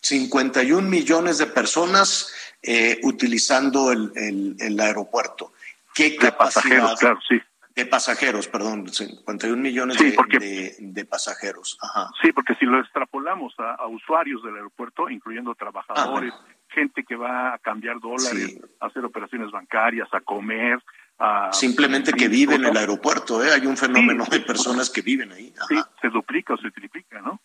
51 0.00 0.88
millones 0.88 1.38
de 1.38 1.46
personas 1.46 2.32
eh, 2.62 2.98
utilizando 3.02 3.92
el, 3.92 4.56
el, 4.58 4.80
aeropuerto. 4.80 5.52
¿Qué 5.94 6.16
de 6.20 6.32
pasajeros, 6.32 6.98
claro, 6.98 7.18
sí. 7.28 7.40
De 7.74 7.86
pasajeros, 7.86 8.48
perdón, 8.48 8.88
51 8.88 9.56
millones 9.56 9.96
de, 9.98 10.76
de, 10.80 11.04
pasajeros. 11.04 11.78
Ajá. 11.80 12.10
Sí, 12.20 12.32
porque 12.32 12.56
si 12.56 12.66
lo 12.66 12.80
extrapolamos 12.80 13.54
a, 13.58 13.86
usuarios 13.86 14.42
del 14.42 14.56
aeropuerto, 14.56 15.08
incluyendo 15.08 15.54
trabajadores, 15.54 16.34
gente 16.68 17.04
que 17.04 17.14
va 17.14 17.54
a 17.54 17.58
cambiar 17.58 18.00
dólares, 18.00 18.58
a 18.80 18.86
hacer 18.86 19.04
operaciones 19.04 19.52
bancarias, 19.52 20.08
a 20.12 20.20
comer, 20.20 20.82
a... 21.20 21.52
Simplemente 21.52 22.12
que 22.12 22.26
viven 22.26 22.64
en 22.64 22.70
el 22.70 22.76
aeropuerto, 22.76 23.44
¿eh? 23.44 23.52
Hay 23.52 23.66
un 23.66 23.76
fenómeno 23.76 24.24
de 24.24 24.40
personas 24.40 24.90
que 24.90 25.02
viven 25.02 25.30
ahí. 25.30 25.54
Sí, 25.68 25.76
se 26.00 26.08
duplica 26.08 26.54
o 26.54 26.58
se 26.58 26.72
triplica, 26.72 27.20
¿no? 27.20 27.40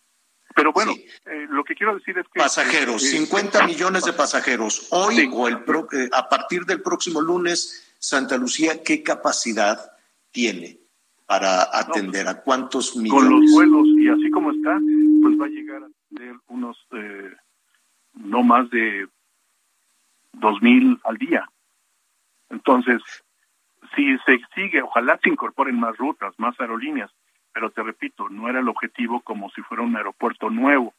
Pero 0.54 0.72
bueno, 0.72 0.92
eh, 0.92 1.46
lo 1.50 1.64
que 1.64 1.74
quiero 1.74 1.94
decir 1.94 2.16
es 2.18 2.26
que... 2.28 2.38
Pasajeros, 2.38 3.02
50 3.02 3.58
eh, 3.58 3.66
millones 3.66 4.04
de 4.04 4.12
pasajeros. 4.12 4.86
Hoy 4.90 5.28
o 5.32 5.48
el 5.48 5.56
eh, 5.56 6.08
a 6.12 6.28
partir 6.28 6.64
del 6.64 6.80
próximo 6.80 7.20
lunes, 7.20 7.94
Santa 7.98 8.36
Lucía, 8.36 8.82
¿qué 8.84 9.02
capacidad 9.02 9.78
tiene 10.30 10.78
para 11.26 11.76
atender? 11.76 12.28
¿A 12.28 12.40
cuántos 12.42 12.96
millones? 12.96 13.24
Con 13.24 13.40
los 13.40 13.52
vuelos 13.52 13.86
y 13.98 14.08
así 14.08 14.30
como 14.30 14.52
está, 14.52 14.78
pues 15.22 15.40
va 15.40 15.46
a 15.46 15.48
llegar 15.48 15.82
a 15.82 15.88
tener 16.14 16.36
unos 16.46 16.76
no 18.14 18.44
más 18.44 18.70
de 18.70 19.08
dos 20.34 20.62
mil 20.62 21.00
al 21.04 21.16
día. 21.18 21.48
Entonces, 22.50 23.02
si 23.96 24.16
se 24.18 24.40
sigue, 24.54 24.82
ojalá 24.82 25.18
se 25.22 25.30
incorporen 25.30 25.80
más 25.80 25.96
rutas, 25.96 26.32
más 26.38 26.58
aerolíneas, 26.60 27.10
pero 27.54 27.70
te 27.70 27.82
repito, 27.82 28.28
no 28.28 28.48
era 28.48 28.58
el 28.58 28.68
objetivo 28.68 29.20
como 29.20 29.48
si 29.50 29.62
fuera 29.62 29.84
un 29.84 29.96
aeropuerto 29.96 30.50
nuevo. 30.50 30.92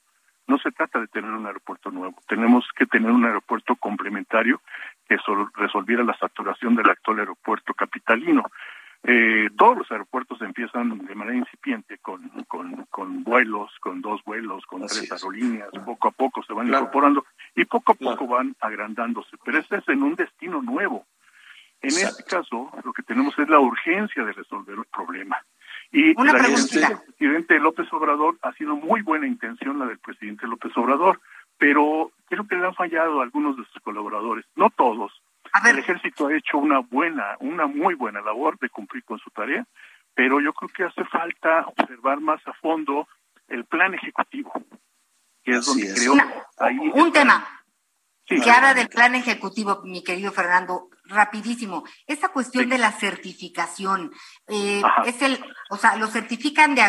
No 0.47 0.57
se 0.57 0.71
trata 0.71 0.99
de 0.99 1.07
tener 1.07 1.29
un 1.29 1.45
aeropuerto 1.45 1.91
nuevo, 1.91 2.15
tenemos 2.27 2.65
que 2.75 2.85
tener 2.85 3.11
un 3.11 3.25
aeropuerto 3.25 3.75
complementario 3.75 4.61
que 5.07 5.17
resolviera 5.55 6.03
la 6.03 6.17
saturación 6.17 6.75
del 6.75 6.89
actual 6.89 7.19
aeropuerto 7.19 7.73
capitalino. 7.73 8.43
Eh, 9.03 9.49
todos 9.55 9.77
los 9.79 9.91
aeropuertos 9.91 10.41
empiezan 10.41 11.05
de 11.05 11.13
manera 11.13 11.37
incipiente 11.37 11.97
con, 11.97 12.27
con, 12.89 13.23
vuelos, 13.23 13.71
con 13.79 14.01
dos 14.01 14.23
vuelos, 14.23 14.65
con 14.65 14.81
tres 14.87 15.11
aerolíneas, 15.11 15.69
poco 15.85 16.07
a 16.07 16.11
poco 16.11 16.41
se 16.43 16.53
van 16.53 16.69
incorporando 16.69 17.25
y 17.55 17.65
poco 17.65 17.91
a 17.91 17.95
poco 17.95 18.25
van 18.25 18.55
agrandándose, 18.61 19.37
pero 19.43 19.59
este 19.59 19.77
es 19.77 19.87
en 19.89 20.01
un 20.03 20.15
destino 20.15 20.61
nuevo. 20.61 21.05
En 21.81 21.89
este 21.89 22.23
caso, 22.23 22.71
lo 22.83 22.93
que 22.93 23.03
tenemos 23.03 23.37
es 23.37 23.47
la 23.47 23.59
urgencia 23.59 24.23
de 24.23 24.33
resolver 24.33 24.75
el 24.77 24.85
problema. 24.85 25.37
Y 25.91 26.13
la 26.13 26.47
intención 26.47 26.89
del 26.89 26.99
presidente 27.05 27.59
López 27.59 27.93
Obrador 27.93 28.37
ha 28.41 28.51
sido 28.53 28.75
muy 28.75 29.01
buena 29.01 29.27
intención 29.27 29.79
la 29.79 29.85
del 29.85 29.99
presidente 29.99 30.47
López 30.47 30.71
Obrador, 30.75 31.21
pero 31.57 32.11
creo 32.27 32.47
que 32.47 32.55
le 32.55 32.65
han 32.65 32.75
fallado 32.75 33.21
algunos 33.21 33.57
de 33.57 33.63
sus 33.65 33.81
colaboradores, 33.81 34.45
no 34.55 34.69
todos. 34.69 35.11
El 35.63 35.79
ejército 35.79 36.27
ha 36.27 36.35
hecho 36.35 36.57
una 36.57 36.79
buena, 36.79 37.37
una 37.39 37.65
muy 37.65 37.95
buena 37.95 38.21
labor 38.21 38.59
de 38.59 38.69
cumplir 38.69 39.03
con 39.05 39.19
su 39.19 39.29
tarea, 39.29 39.65
pero 40.13 40.41
yo 40.41 40.53
creo 40.53 40.69
que 40.69 40.83
hace 40.83 41.05
falta 41.05 41.65
observar 41.67 42.19
más 42.19 42.45
a 42.47 42.53
fondo 42.53 43.07
el 43.47 43.63
plan 43.65 43.93
ejecutivo, 43.93 44.51
que 45.43 45.51
es 45.51 45.65
donde 45.65 45.93
creo 45.93 46.13
ahí 46.57 46.77
un 46.93 47.11
tema 47.11 47.45
que 48.25 48.51
habla 48.51 48.73
del 48.73 48.89
plan 48.89 49.15
ejecutivo, 49.15 49.81
mi 49.83 50.03
querido 50.03 50.31
Fernando, 50.31 50.89
rapidísimo. 51.05 51.83
Esa 52.07 52.29
cuestión 52.29 52.69
de 52.69 52.77
la 52.77 52.91
certificación, 52.91 54.11
eh, 54.47 54.81
es 55.05 55.21
el, 55.21 55.43
o 55.69 55.77
sea, 55.77 55.95
lo 55.95 56.07
certifican 56.07 56.75
de 56.75 56.81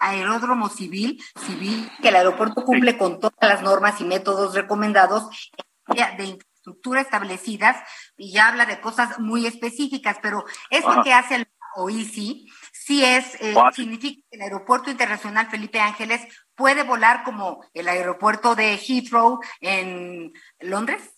aeródromo 0.00 0.68
civil, 0.68 1.20
civil, 1.44 1.90
que 2.00 2.08
el 2.08 2.16
aeropuerto 2.16 2.64
cumple 2.64 2.96
con 2.96 3.18
todas 3.18 3.36
las 3.40 3.62
normas 3.62 4.00
y 4.00 4.04
métodos 4.04 4.54
recomendados 4.54 5.52
de 5.88 6.24
infraestructura 6.24 7.00
establecidas 7.00 7.76
y 8.16 8.32
ya 8.32 8.48
habla 8.48 8.66
de 8.66 8.80
cosas 8.80 9.18
muy 9.18 9.46
específicas, 9.46 10.18
pero 10.20 10.44
eso 10.70 11.02
que 11.02 11.12
hace 11.12 11.36
el 11.36 11.48
OICI 11.76 12.46
sí 12.72 13.04
es, 13.04 13.34
eh, 13.40 13.54
significa 13.72 14.22
que 14.30 14.36
el 14.36 14.42
Aeropuerto 14.42 14.90
Internacional 14.90 15.48
Felipe 15.50 15.78
Ángeles 15.78 16.26
puede 16.56 16.82
volar 16.82 17.22
como 17.24 17.64
el 17.74 17.88
aeropuerto 17.88 18.54
de 18.54 18.76
Heathrow 18.76 19.40
en 19.60 20.32
Londres? 20.60 21.12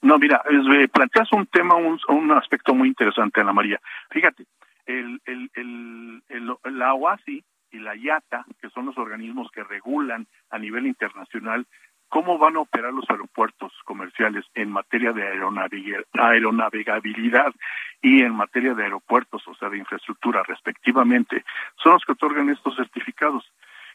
No, 0.00 0.18
mira, 0.18 0.42
eh, 0.50 0.88
planteas 0.88 1.32
un 1.32 1.46
tema, 1.46 1.76
un, 1.76 2.32
aspecto 2.32 2.74
muy 2.74 2.88
interesante, 2.88 3.40
Ana 3.40 3.52
María. 3.52 3.80
Fíjate, 4.10 4.46
el, 4.86 5.20
el, 5.26 5.50
el, 5.54 6.56
la 6.64 6.94
OASI 6.94 7.44
y 7.70 7.78
la 7.78 7.94
IATA, 7.94 8.44
que 8.60 8.68
son 8.70 8.86
los 8.86 8.98
organismos 8.98 9.48
que 9.52 9.62
regulan 9.62 10.26
a 10.50 10.58
nivel 10.58 10.86
internacional 10.86 11.66
cómo 12.12 12.36
van 12.36 12.56
a 12.56 12.60
operar 12.60 12.92
los 12.92 13.08
aeropuertos 13.08 13.72
comerciales 13.86 14.44
en 14.54 14.70
materia 14.70 15.14
de 15.14 15.22
aeronavegabilidad 15.22 17.54
y 18.02 18.22
en 18.22 18.34
materia 18.34 18.74
de 18.74 18.84
aeropuertos, 18.84 19.48
o 19.48 19.54
sea, 19.54 19.70
de 19.70 19.78
infraestructura 19.78 20.42
respectivamente, 20.42 21.42
son 21.82 21.94
los 21.94 22.04
que 22.04 22.12
otorgan 22.12 22.50
estos 22.50 22.76
certificados. 22.76 23.50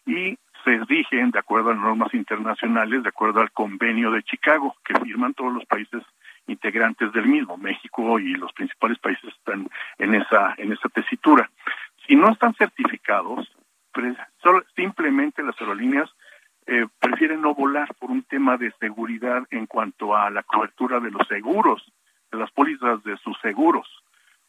Y 0.08 0.36
se 0.68 0.84
rigen 0.84 1.32
de 1.32 1.40
acuerdo 1.40 1.72
a 1.72 1.76
normas 1.76 2.14
internacionales, 2.14 3.02
de 3.02 3.10
acuerdo 3.10 3.40
al 3.40 3.52
convenio 3.52 4.12
de 4.12 4.22
Chicago, 4.24 4.76
que 4.84 5.00
firman 5.00 5.34
todos 5.34 5.54
los 5.54 5.66
países 5.66 6.04
integrantes 6.46 7.14
del 7.14 7.26
mismo. 7.26 7.56
México 7.56 8.20
y 8.20 8.34
los 8.34 8.52
principales 8.52 9.00
países 9.00 9.34
están 9.34 9.70
en 9.98 10.16
esa, 10.16 10.56
en 10.58 10.74
esa 10.74 10.90
tesitura. 10.90 11.50
Si 12.06 12.18
no 12.18 12.30
están 12.30 12.54
certificados, 12.56 13.50
simplemente 14.76 15.42
las 15.42 15.60
aerolíneas 15.62 16.10
eh, 16.66 16.86
prefieren 17.00 17.42
no 17.42 17.56
volar 17.56 17.88
por 17.96 18.12
un 18.12 18.24
tema 18.24 18.58
de 18.58 18.74
seguridad 18.78 19.44
en 19.52 19.68
cuanto 19.68 20.18
a 20.18 20.30
la 20.30 20.44
cobertura 20.44 21.00
de 21.00 21.12
los 21.12 21.26
seguros, 21.30 21.82
de 22.30 22.40
las 22.40 22.52
pólizas 22.52 23.02
de 23.06 23.16
sus 23.18 23.40
seguros 23.40 23.88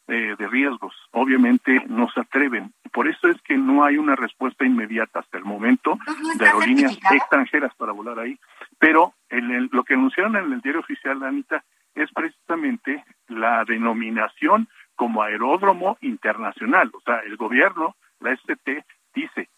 de 0.09 0.47
riesgos. 0.47 0.95
Obviamente 1.11 1.83
no 1.87 2.09
se 2.09 2.21
atreven. 2.21 2.73
Por 2.91 3.07
eso 3.07 3.27
es 3.27 3.39
que 3.43 3.57
no 3.57 3.85
hay 3.85 3.97
una 3.97 4.15
respuesta 4.15 4.65
inmediata 4.65 5.19
hasta 5.19 5.37
el 5.37 5.45
momento 5.45 5.97
de 6.37 6.45
aerolíneas 6.45 6.97
extranjeras 7.11 7.73
para 7.75 7.91
volar 7.91 8.19
ahí. 8.19 8.37
Pero 8.79 9.13
en 9.29 9.69
lo 9.71 9.83
que 9.83 9.93
anunciaron 9.93 10.35
en 10.35 10.51
el 10.51 10.61
diario 10.61 10.81
oficial, 10.81 11.23
Anita, 11.23 11.63
es 11.93 12.09
simplemente 12.09 13.05
la 13.27 13.63
denominación 13.65 14.67
como 14.95 15.21
aeródromo 15.21 15.97
internacional. 16.01 16.89
O 16.93 17.01
sea, 17.01 17.19
el 17.19 17.37
gobierno, 17.37 17.95
la 18.19 18.33
ST, 18.33 18.83
dice, 19.13 19.49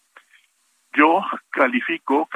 yo 0.92 1.24
califico, 1.50 2.28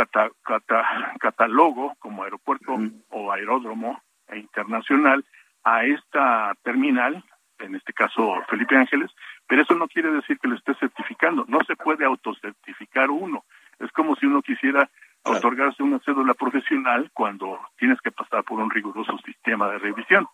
catalogo 1.20 1.94
como 1.98 2.24
aeropuerto 2.24 2.78
o 3.10 3.32
aeródromo 3.32 4.00
internacional 4.34 5.24
a 5.62 5.84
esta 5.84 6.54
terminal, 6.62 7.22
en 7.58 7.74
este 7.74 7.92
caso 7.92 8.34
Felipe 8.48 8.76
Ángeles, 8.76 9.10
pero 9.46 9.62
eso 9.62 9.74
no 9.74 9.88
quiere 9.88 10.10
decir 10.10 10.38
que 10.38 10.48
lo 10.48 10.56
esté 10.56 10.74
certificando. 10.74 11.44
No 11.48 11.58
se 11.66 11.76
puede 11.76 12.04
autocertificar 12.04 13.10
uno. 13.10 13.44
Es 13.78 13.90
como 13.92 14.16
si 14.16 14.26
uno 14.26 14.42
quisiera 14.42 14.88
otorgarse 15.22 15.82
una 15.82 15.98
cédula 16.00 16.34
profesional 16.34 17.10
cuando 17.12 17.60
tienes 17.78 18.00
que 18.00 18.12
pasar 18.12 18.44
por 18.44 18.60
un 18.60 18.70
riguroso 18.70 19.18
sistema 19.18 19.68
de 19.70 19.78
revisión. 19.78 20.28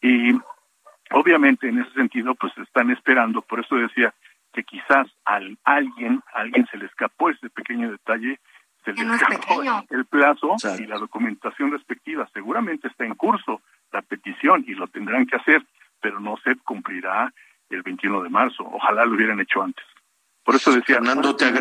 Y 0.00 0.32
obviamente 1.10 1.68
en 1.68 1.80
ese 1.80 1.92
sentido 1.92 2.34
pues 2.34 2.56
están 2.58 2.90
esperando, 2.90 3.42
por 3.42 3.60
eso 3.60 3.76
decía 3.76 4.14
que 4.52 4.64
quizás 4.64 5.06
a 5.24 5.40
alguien, 5.64 6.22
a 6.34 6.40
alguien 6.40 6.66
se 6.70 6.78
le 6.78 6.86
escapó 6.86 7.30
ese 7.30 7.50
pequeño 7.50 7.90
detalle, 7.90 8.40
se 8.84 8.92
le 8.92 9.14
escapó 9.14 9.62
el 9.90 10.04
plazo 10.06 10.56
y 10.78 10.86
la 10.86 10.98
documentación 10.98 11.70
respectiva. 11.70 12.28
Seguramente 12.32 12.88
está 12.88 13.04
en 13.04 13.14
curso 13.14 13.60
la 13.92 14.02
petición 14.02 14.64
y 14.66 14.74
lo 14.74 14.88
tendrán 14.88 15.26
que 15.26 15.36
hacer, 15.36 15.62
pero 16.00 16.20
no 16.20 16.36
se 16.44 16.56
cumplirá 16.64 17.32
el 17.68 17.82
21 17.82 18.22
de 18.22 18.28
marzo. 18.28 18.64
Ojalá 18.64 19.04
lo 19.04 19.14
hubieran 19.14 19.40
hecho 19.40 19.62
antes. 19.62 19.84
Por 20.44 20.56
eso 20.56 20.72
decía, 20.72 20.96
Fernando, 20.96 21.36
te, 21.36 21.52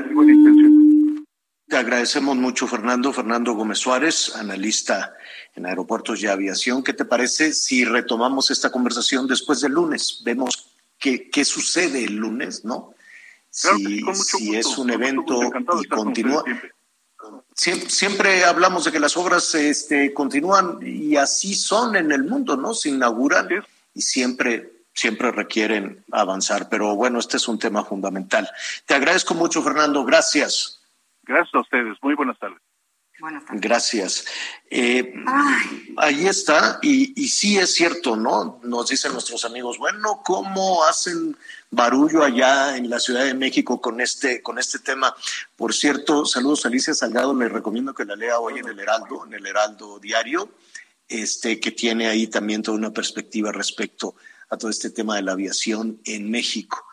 te 1.68 1.78
agradecemos 1.78 2.36
mucho, 2.36 2.68
Fernando. 2.68 3.14
Fernando 3.14 3.54
Gómez 3.54 3.80
Suárez, 3.80 4.36
analista 4.36 5.14
en 5.56 5.66
aeropuertos 5.66 6.22
y 6.24 6.28
aviación. 6.28 6.84
¿Qué 6.84 6.94
te 6.94 7.06
parece 7.06 7.54
si 7.54 7.86
retomamos 7.86 8.50
esta 8.52 8.72
conversación 8.72 9.28
después 9.28 9.62
del 9.62 9.74
lunes? 9.74 10.22
Vemos 10.26 10.76
qué, 10.98 11.30
qué 11.30 11.46
sucede 11.46 12.04
el 12.04 12.16
lunes, 12.16 12.66
¿no? 12.66 12.96
si, 13.50 14.02
si 14.14 14.56
es 14.56 14.78
un 14.78 14.92
evento 14.92 15.40
y 15.82 15.88
continúa. 15.88 16.44
Siempre. 17.54 17.90
siempre. 17.90 18.44
hablamos 18.46 18.86
de 18.86 18.92
que 18.92 19.00
las 19.00 19.18
obras 19.18 19.54
este, 19.56 20.14
continúan 20.14 20.80
y 20.82 21.16
así 21.16 21.56
son 21.56 21.96
en 21.96 22.12
el 22.12 22.24
mundo, 22.24 22.56
¿no? 22.56 22.74
Se 22.74 22.90
inauguran 22.90 23.48
y 24.00 24.02
siempre 24.02 24.72
siempre 24.94 25.32
requieren 25.32 26.04
avanzar. 26.12 26.68
Pero 26.70 26.96
bueno, 26.96 27.20
este 27.20 27.38
es 27.38 27.48
un 27.48 27.60
tema 27.60 27.84
fundamental. 27.84 28.50
Te 28.86 28.96
agradezco 28.96 29.34
mucho, 29.34 29.62
Fernando. 29.62 30.04
Gracias. 30.06 30.82
Gracias 31.24 31.54
a 31.54 31.60
ustedes. 31.60 31.98
Muy 32.02 32.16
buenas 32.16 32.40
tardes. 32.40 32.60
Buenas 33.20 33.46
tardes. 33.46 33.62
Gracias. 33.62 34.26
Eh, 34.70 35.14
ahí 35.98 36.26
está, 36.26 36.80
y, 36.82 37.22
y, 37.22 37.28
sí 37.28 37.58
es 37.58 37.74
cierto, 37.74 38.16
¿no? 38.16 38.62
Nos 38.64 38.88
dicen 38.88 39.12
nuestros 39.12 39.44
amigos, 39.44 39.78
bueno, 39.78 40.22
¿cómo 40.24 40.86
hacen 40.86 41.36
barullo 41.70 42.24
allá 42.24 42.78
en 42.78 42.90
la 42.90 43.00
Ciudad 43.00 43.26
de 43.26 43.34
México 43.34 43.82
con 43.82 44.00
este, 44.00 44.42
con 44.42 44.58
este 44.58 44.80
tema? 44.80 45.14
Por 45.58 45.74
cierto, 45.74 46.26
saludos 46.26 46.64
a 46.64 46.70
Alicia 46.70 46.94
Salgado, 46.94 47.34
le 47.36 47.50
recomiendo 47.50 47.94
que 47.94 48.06
la 48.06 48.16
lea 48.16 48.40
hoy 48.40 48.60
en 48.60 48.70
el 48.70 48.80
Heraldo, 48.80 49.26
en 49.26 49.34
el 49.34 49.46
Heraldo 49.46 50.00
Diario, 50.00 50.50
este, 51.10 51.60
que 51.60 51.72
tiene 51.72 52.08
ahí 52.08 52.28
también 52.28 52.62
toda 52.62 52.78
una 52.78 52.92
perspectiva 52.92 53.52
respecto 53.52 54.16
a 54.50 54.58
todo 54.58 54.72
este 54.72 54.92
tema 54.92 55.16
de 55.16 55.24
la 55.24 55.34
aviación 55.34 56.00
en 56.06 56.32
México 56.32 56.86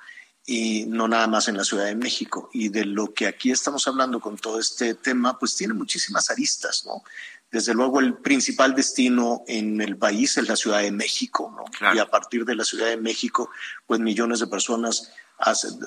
y 0.47 0.87
no 0.87 1.09
nada 1.09 1.27
más 1.27 1.49
en 1.49 1.57
la 1.57 1.65
Ciudad 1.65 1.87
de 1.87 1.97
México. 1.97 2.49
Y 2.53 2.69
de 2.69 2.85
lo 2.85 3.13
que 3.13 3.27
aquí 3.27 3.51
estamos 3.51 3.87
hablando 3.89 4.21
con 4.21 4.37
todo 4.37 4.61
este 4.61 4.95
tema, 4.95 5.39
pues 5.39 5.57
tiene 5.57 5.75
muchísimas 5.75 6.31
aristas, 6.31 6.85
¿no? 6.87 7.03
Desde 7.51 7.75
luego 7.75 8.01
el 8.01 8.15
principal 8.15 8.75
destino 8.75 9.45
en 9.47 9.81
el 9.81 9.97
país 9.97 10.37
es 10.37 10.49
la 10.49 10.57
Ciudad 10.57 10.81
de 10.81 10.91
México, 10.93 11.53
¿no? 11.57 11.95
Y 11.95 11.99
a 11.99 12.09
partir 12.09 12.45
de 12.45 12.55
la 12.55 12.65
Ciudad 12.65 12.87
de 12.87 12.97
México, 12.97 13.51
pues 13.87 14.01
millones 14.01 14.41
de 14.41 14.47
personas 14.47 15.13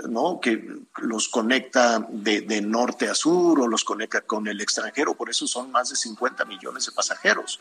¿no? 0.10 0.40
que 0.40 0.64
los 0.98 1.28
conecta 1.28 2.06
de, 2.10 2.42
de, 2.42 2.62
norte 2.62 3.10
a 3.10 3.16
sur 3.16 3.60
o 3.60 3.68
los 3.68 3.84
conecta 3.84 4.22
con 4.22 4.48
el 4.48 4.62
extranjero, 4.62 5.16
por 5.16 5.30
eso 5.30 5.48
son 5.48 5.72
más 5.72 5.90
de 5.90 5.96
50 5.96 6.46
millones 6.46 6.86
de 6.86 6.92
pasajeros. 6.92 7.60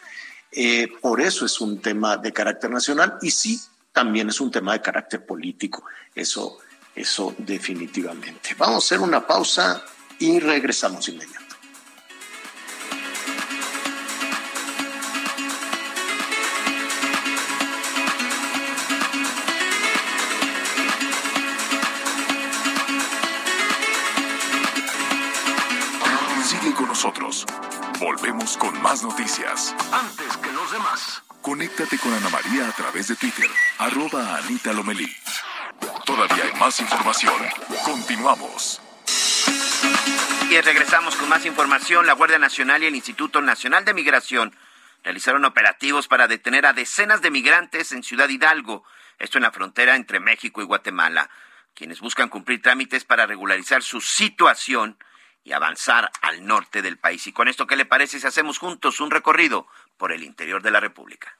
Eh, 0.52 0.88
por 1.00 1.20
eso 1.20 1.46
es 1.46 1.60
un 1.60 1.80
tema 1.80 2.16
de 2.16 2.32
carácter 2.32 2.70
nacional 2.70 3.18
y 3.22 3.30
sí, 3.30 3.60
también 3.92 4.28
es 4.28 4.40
un 4.40 4.50
tema 4.50 4.72
de 4.72 4.80
carácter 4.80 5.24
político. 5.24 5.84
Eso 6.14 6.58
eso 6.98 7.32
definitivamente. 7.38 8.56
Vamos 8.58 8.74
a 8.74 8.78
hacer 8.78 9.00
una 9.00 9.24
pausa 9.24 9.84
y 10.18 10.40
regresamos 10.40 11.08
inmediato. 11.08 11.38
Sigue 26.44 26.74
con 26.74 26.88
nosotros. 26.88 27.46
Volvemos 28.00 28.56
con 28.56 28.80
más 28.80 29.02
noticias. 29.02 29.74
Antes 29.92 30.36
que 30.36 30.52
los 30.52 30.70
demás. 30.70 31.22
Conéctate 31.42 31.98
con 31.98 32.12
Ana 32.12 32.28
María 32.28 32.68
a 32.68 32.72
través 32.72 33.08
de 33.08 33.16
Twitter, 33.16 33.50
arroba 33.78 34.36
Anita 34.36 34.72
Lomelí. 34.72 35.12
Todavía 36.04 36.44
hay 36.44 36.60
más 36.60 36.78
información. 36.78 37.34
Continuamos. 37.84 38.80
Y 40.48 40.60
regresamos 40.60 41.16
con 41.16 41.28
más 41.28 41.44
información. 41.44 42.06
La 42.06 42.12
Guardia 42.12 42.38
Nacional 42.38 42.84
y 42.84 42.86
el 42.86 42.94
Instituto 42.94 43.42
Nacional 43.42 43.84
de 43.84 43.94
Migración 43.94 44.54
realizaron 45.02 45.44
operativos 45.44 46.06
para 46.06 46.28
detener 46.28 46.66
a 46.66 46.72
decenas 46.72 47.20
de 47.20 47.32
migrantes 47.32 47.90
en 47.90 48.04
Ciudad 48.04 48.28
Hidalgo, 48.28 48.84
esto 49.18 49.38
en 49.38 49.42
la 49.42 49.50
frontera 49.50 49.96
entre 49.96 50.20
México 50.20 50.62
y 50.62 50.66
Guatemala, 50.66 51.30
quienes 51.74 52.00
buscan 52.00 52.28
cumplir 52.28 52.62
trámites 52.62 53.04
para 53.04 53.26
regularizar 53.26 53.82
su 53.82 54.00
situación 54.00 54.98
y 55.48 55.52
avanzar 55.54 56.10
al 56.20 56.46
norte 56.46 56.82
del 56.82 56.98
país. 56.98 57.26
Y 57.26 57.32
con 57.32 57.48
esto, 57.48 57.66
¿qué 57.66 57.76
le 57.76 57.86
parece 57.86 58.20
si 58.20 58.26
hacemos 58.26 58.58
juntos 58.58 59.00
un 59.00 59.10
recorrido 59.10 59.66
por 59.96 60.12
el 60.12 60.22
interior 60.22 60.62
de 60.62 60.70
la 60.70 60.80
República? 60.80 61.38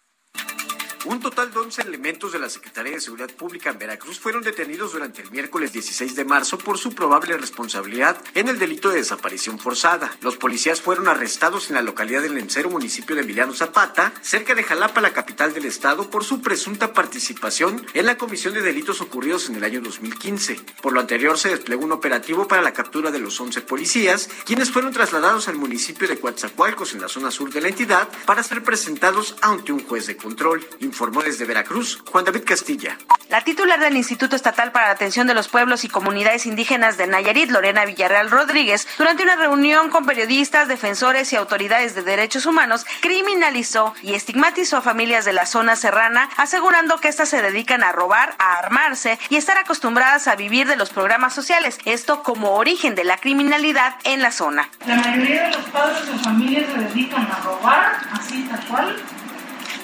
Un 1.04 1.20
total 1.20 1.52
de 1.52 1.60
11 1.60 1.82
elementos 1.82 2.32
de 2.32 2.40
la 2.40 2.50
Secretaría 2.50 2.92
de 2.92 3.00
Seguridad 3.00 3.30
Pública 3.30 3.70
en 3.70 3.78
Veracruz 3.78 4.18
fueron 4.18 4.42
detenidos 4.42 4.92
durante 4.92 5.22
el 5.22 5.30
miércoles 5.30 5.72
16 5.72 6.16
de 6.16 6.24
marzo 6.24 6.58
por 6.58 6.76
su 6.76 6.92
probable 6.92 7.36
responsabilidad 7.36 8.20
en 8.34 8.48
el 8.48 8.58
delito 8.58 8.88
de 8.88 8.96
desaparición 8.96 9.60
forzada. 9.60 10.10
Los 10.22 10.36
policías 10.36 10.80
fueron 10.80 11.06
arrestados 11.06 11.70
en 11.70 11.76
la 11.76 11.82
localidad 11.82 12.22
del 12.22 12.34
Lencero, 12.34 12.68
municipio 12.68 13.14
de 13.14 13.22
Emiliano 13.22 13.54
Zapata, 13.54 14.12
cerca 14.22 14.56
de 14.56 14.64
Jalapa, 14.64 15.00
la 15.00 15.12
capital 15.12 15.54
del 15.54 15.66
estado, 15.66 16.10
por 16.10 16.24
su 16.24 16.42
presunta 16.42 16.92
participación 16.92 17.86
en 17.94 18.04
la 18.04 18.18
comisión 18.18 18.52
de 18.54 18.62
delitos 18.62 19.00
ocurridos 19.00 19.48
en 19.48 19.54
el 19.54 19.64
año 19.64 19.80
2015. 19.80 20.60
Por 20.82 20.92
lo 20.92 21.00
anterior, 21.00 21.38
se 21.38 21.50
desplegó 21.50 21.84
un 21.84 21.92
operativo 21.92 22.48
para 22.48 22.60
la 22.60 22.72
captura 22.72 23.12
de 23.12 23.20
los 23.20 23.40
11 23.40 23.60
policías, 23.62 24.28
quienes 24.44 24.72
fueron 24.72 24.92
trasladados 24.92 25.46
al 25.46 25.56
municipio 25.56 26.08
de 26.08 26.18
Coatzacoalcos, 26.18 26.92
en 26.92 27.00
la 27.00 27.08
zona 27.08 27.30
sur 27.30 27.52
de 27.52 27.60
la 27.60 27.68
entidad, 27.68 28.08
para 28.26 28.42
ser 28.42 28.64
presentados 28.64 29.36
ante 29.42 29.72
un 29.72 29.84
juez 29.86 30.06
de 30.06 30.16
control 30.16 30.66
informó 30.89 31.23
desde 31.23 31.44
Veracruz 31.44 32.02
Juan 32.10 32.24
David 32.24 32.44
Castilla. 32.44 32.97
La 33.28 33.43
titular 33.43 33.78
del 33.78 33.97
Instituto 33.97 34.36
Estatal 34.36 34.73
para 34.73 34.86
la 34.86 34.93
Atención 34.93 35.27
de 35.27 35.35
los 35.35 35.48
Pueblos 35.48 35.85
y 35.85 35.89
Comunidades 35.89 36.47
Indígenas 36.47 36.97
de 36.97 37.06
Nayarit, 37.06 37.51
Lorena 37.51 37.85
Villarreal 37.85 38.31
Rodríguez, 38.31 38.89
durante 38.97 39.23
una 39.23 39.36
reunión 39.36 39.90
con 39.90 40.06
periodistas, 40.06 40.66
defensores 40.66 41.32
y 41.32 41.36
autoridades 41.36 41.94
de 41.94 42.02
derechos 42.02 42.47
humanos, 42.47 42.86
criminalizó 43.01 43.94
y 44.02 44.15
estigmatizó 44.15 44.78
a 44.78 44.82
familias 44.82 45.27
de 45.27 45.35
la 45.35 45.44
zona 45.44 45.77
serrana, 45.77 46.31
asegurando 46.39 46.98
que 46.98 47.09
éstas 47.09 47.28
se 47.28 47.43
dedican 47.43 47.82
a 47.82 47.93
robar, 47.93 48.35
a 48.39 48.59
armarse 48.59 49.19
y 49.28 49.36
estar 49.36 49.59
acostumbradas 49.59 50.27
a 50.27 50.36
vivir 50.36 50.66
de 50.66 50.77
los 50.77 50.89
programas 50.90 51.35
sociales, 51.35 51.78
esto 51.85 52.23
como 52.23 52.52
origen 52.52 52.94
de 52.94 53.05
la 53.05 53.19
criminalidad 53.19 53.97
en 54.05 54.23
la 54.23 54.32
zona. 54.32 54.70
La 54.86 54.97
mayoría 54.97 55.44
de 55.44 55.51
los 55.51 55.65
padres 55.66 56.06
de 56.06 56.19
familias 56.19 56.65
se 56.73 56.78
dedican 56.78 57.31
a 57.31 57.40
robar, 57.44 58.01
así 58.12 58.43
tal 58.44 58.66
cual, 58.66 58.97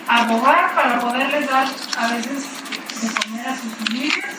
abogar 0.09 0.75
para 0.75 1.01
poderles 1.01 1.49
dar 1.49 1.67
a 1.99 2.07
veces 2.09 2.47
de 3.01 3.15
comer 3.15 3.49
a 3.49 3.57
sus 3.57 3.75
familias, 3.75 4.35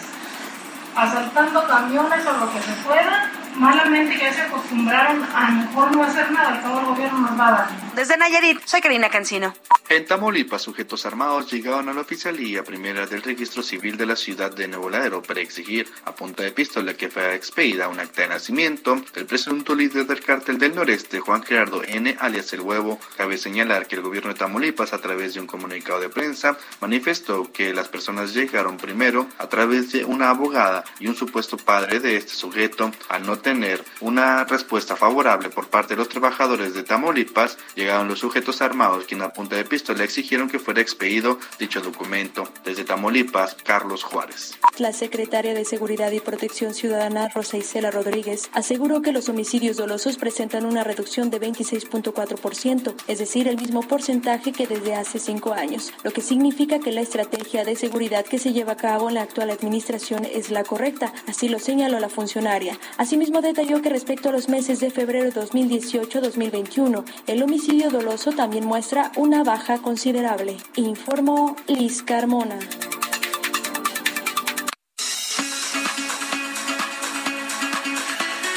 asaltando 0.96 1.68
camiones 1.68 2.26
o 2.26 2.34
lo 2.34 2.52
que 2.54 2.62
se 2.62 2.72
pueda, 2.84 3.32
malamente 3.58 4.18
que 4.18 4.34
se 4.34 4.42
acostumbraron 4.42 5.24
a 5.34 5.50
mejor 5.52 5.96
no 5.96 6.04
hacer 6.04 6.32
nada, 6.32 6.62
todo 6.62 6.80
el 6.80 6.86
gobierno 6.86 7.20
nos 7.20 7.40
va 7.40 7.48
a 7.48 7.52
dar. 7.52 7.96
Desde 7.96 8.18
Nayarit, 8.18 8.60
soy 8.66 8.82
Karina 8.82 9.10
Cancino. 9.10 9.54
En 9.88 10.06
Tamaulipas, 10.06 10.64
sujetos 10.64 11.06
armados 11.06 11.52
llegaron 11.52 11.90
a 11.90 11.94
la 11.94 12.02
oficialía 12.02 12.64
primera 12.64 13.06
del 13.06 13.22
registro 13.22 13.62
civil 13.62 13.98
de 13.98 14.08
la 14.08 14.16
ciudad 14.16 14.52
de 14.52 14.68
Nuevo 14.68 14.90
Laredo 14.90 15.22
para 15.22 15.42
exigir, 15.42 15.88
a 16.06 16.16
punta 16.16 16.42
de 16.42 16.52
pistola, 16.52 16.96
que 16.96 17.10
fuera 17.10 17.36
expedida 17.36 17.88
un 17.88 18.00
acta 18.00 18.24
de 18.24 18.30
nacimiento 18.30 19.00
del 19.14 19.26
presunto 19.26 19.76
líder 19.76 20.08
del 20.08 20.22
cártel 20.22 20.58
del 20.58 20.74
noreste, 20.74 21.20
Juan 21.20 21.44
Gerardo 21.44 21.84
N., 21.84 22.18
alias 22.20 22.52
El 22.54 22.62
Huevo. 22.62 23.00
Cabe 23.16 23.38
señalar 23.38 23.86
que 23.88 23.96
el 23.96 24.02
gobierno 24.02 24.34
de 24.34 24.40
Tamaulipas, 24.40 24.94
a 24.94 25.02
través 25.02 25.36
de 25.36 25.42
un 25.42 25.48
comunicado 25.48 26.00
de 26.00 26.10
prensa, 26.10 26.58
manifestó 26.82 27.52
que 27.52 27.74
las 27.74 27.88
personas 27.88 28.34
llegaron 28.34 28.78
primero 28.78 29.28
a 29.38 29.48
través 29.48 29.92
de 29.92 30.04
una 30.04 30.32
abogada 30.32 30.84
y 31.00 31.08
un 31.08 31.16
supuesto 31.16 31.58
padre 31.58 32.00
de 32.00 32.18
este 32.18 32.34
sujeto, 32.34 32.92
al 33.10 33.26
no 33.26 33.38
tener 33.46 33.86
una 34.02 34.44
respuesta 34.44 34.96
favorable 34.96 35.50
por 35.50 35.68
parte 35.68 35.94
de 35.94 36.00
los 36.00 36.10
trabajadores 36.10 36.74
de 36.74 36.82
Tamaulipas, 36.82 37.60
llegaron 37.76 38.08
los 38.08 38.18
sujetos 38.18 38.60
armados 38.64 39.06
quienes 39.06 39.28
a 39.28 39.34
punta 39.34 39.56
de 39.56 39.64
pistola 39.64 40.04
exigieron 40.04 40.50
que 40.50 40.58
fuera 40.58 40.82
expedido 40.82 41.38
dicho 41.60 41.80
documento. 41.80 42.50
Desde 42.64 42.84
Tamaulipas, 42.84 43.56
Carlos 43.64 44.04
Juárez. 44.04 44.58
La 44.80 44.94
secretaria 44.94 45.54
de 45.54 45.64
Seguridad 45.64 46.12
y 46.12 46.22
Protección 46.22 46.74
Ciudadana, 46.74 47.30
Rosa 47.30 47.58
Isela 47.58 47.92
Rodríguez, 47.92 48.50
aseguró 48.52 49.04
que 49.04 49.12
los 49.12 49.30
homicidios 49.30 49.78
dolosos 49.78 50.18
presentan 50.18 50.66
una 50.66 50.84
reducción 50.84 51.30
de 51.30 51.40
26.4%, 51.40 52.96
es 53.08 53.20
decir, 53.20 53.48
el 53.48 53.58
mismo 53.58 53.84
porcentaje 53.84 54.54
que 54.54 54.66
desde 54.66 54.96
hace 54.96 55.20
cinco 55.20 55.54
años, 55.54 55.94
lo 56.04 56.12
que 56.12 56.22
significa 56.22 56.80
que 56.80 56.92
la 56.92 57.02
estrategia 57.02 57.64
de 57.64 57.76
seguridad 57.76 58.26
que 58.26 58.40
se 58.40 58.54
lleva 58.54 58.72
a 58.72 58.78
cabo 58.78 59.08
en 59.10 59.16
la 59.16 59.22
actual 59.22 59.52
administración 59.52 60.26
es 60.26 60.50
la 60.50 60.64
correcta, 60.64 61.14
así 61.28 61.48
lo 61.48 61.60
señaló 61.60 62.00
la 62.00 62.10
funcionaria. 62.10 62.80
Asimismo, 62.98 63.35
detalló 63.42 63.82
que 63.82 63.90
respecto 63.90 64.30
a 64.30 64.32
los 64.32 64.50
meses 64.50 64.80
de 64.80 64.92
febrero 64.92 65.26
de 65.26 65.34
2018-2021, 65.34 67.04
el 67.28 67.44
homicidio 67.44 67.90
doloso 67.90 68.32
también 68.32 68.66
muestra 68.66 69.12
una 69.16 69.44
baja 69.44 69.80
considerable, 69.80 70.58
informó 70.76 71.56
Liz 71.68 72.04
Carmona. 72.04 72.60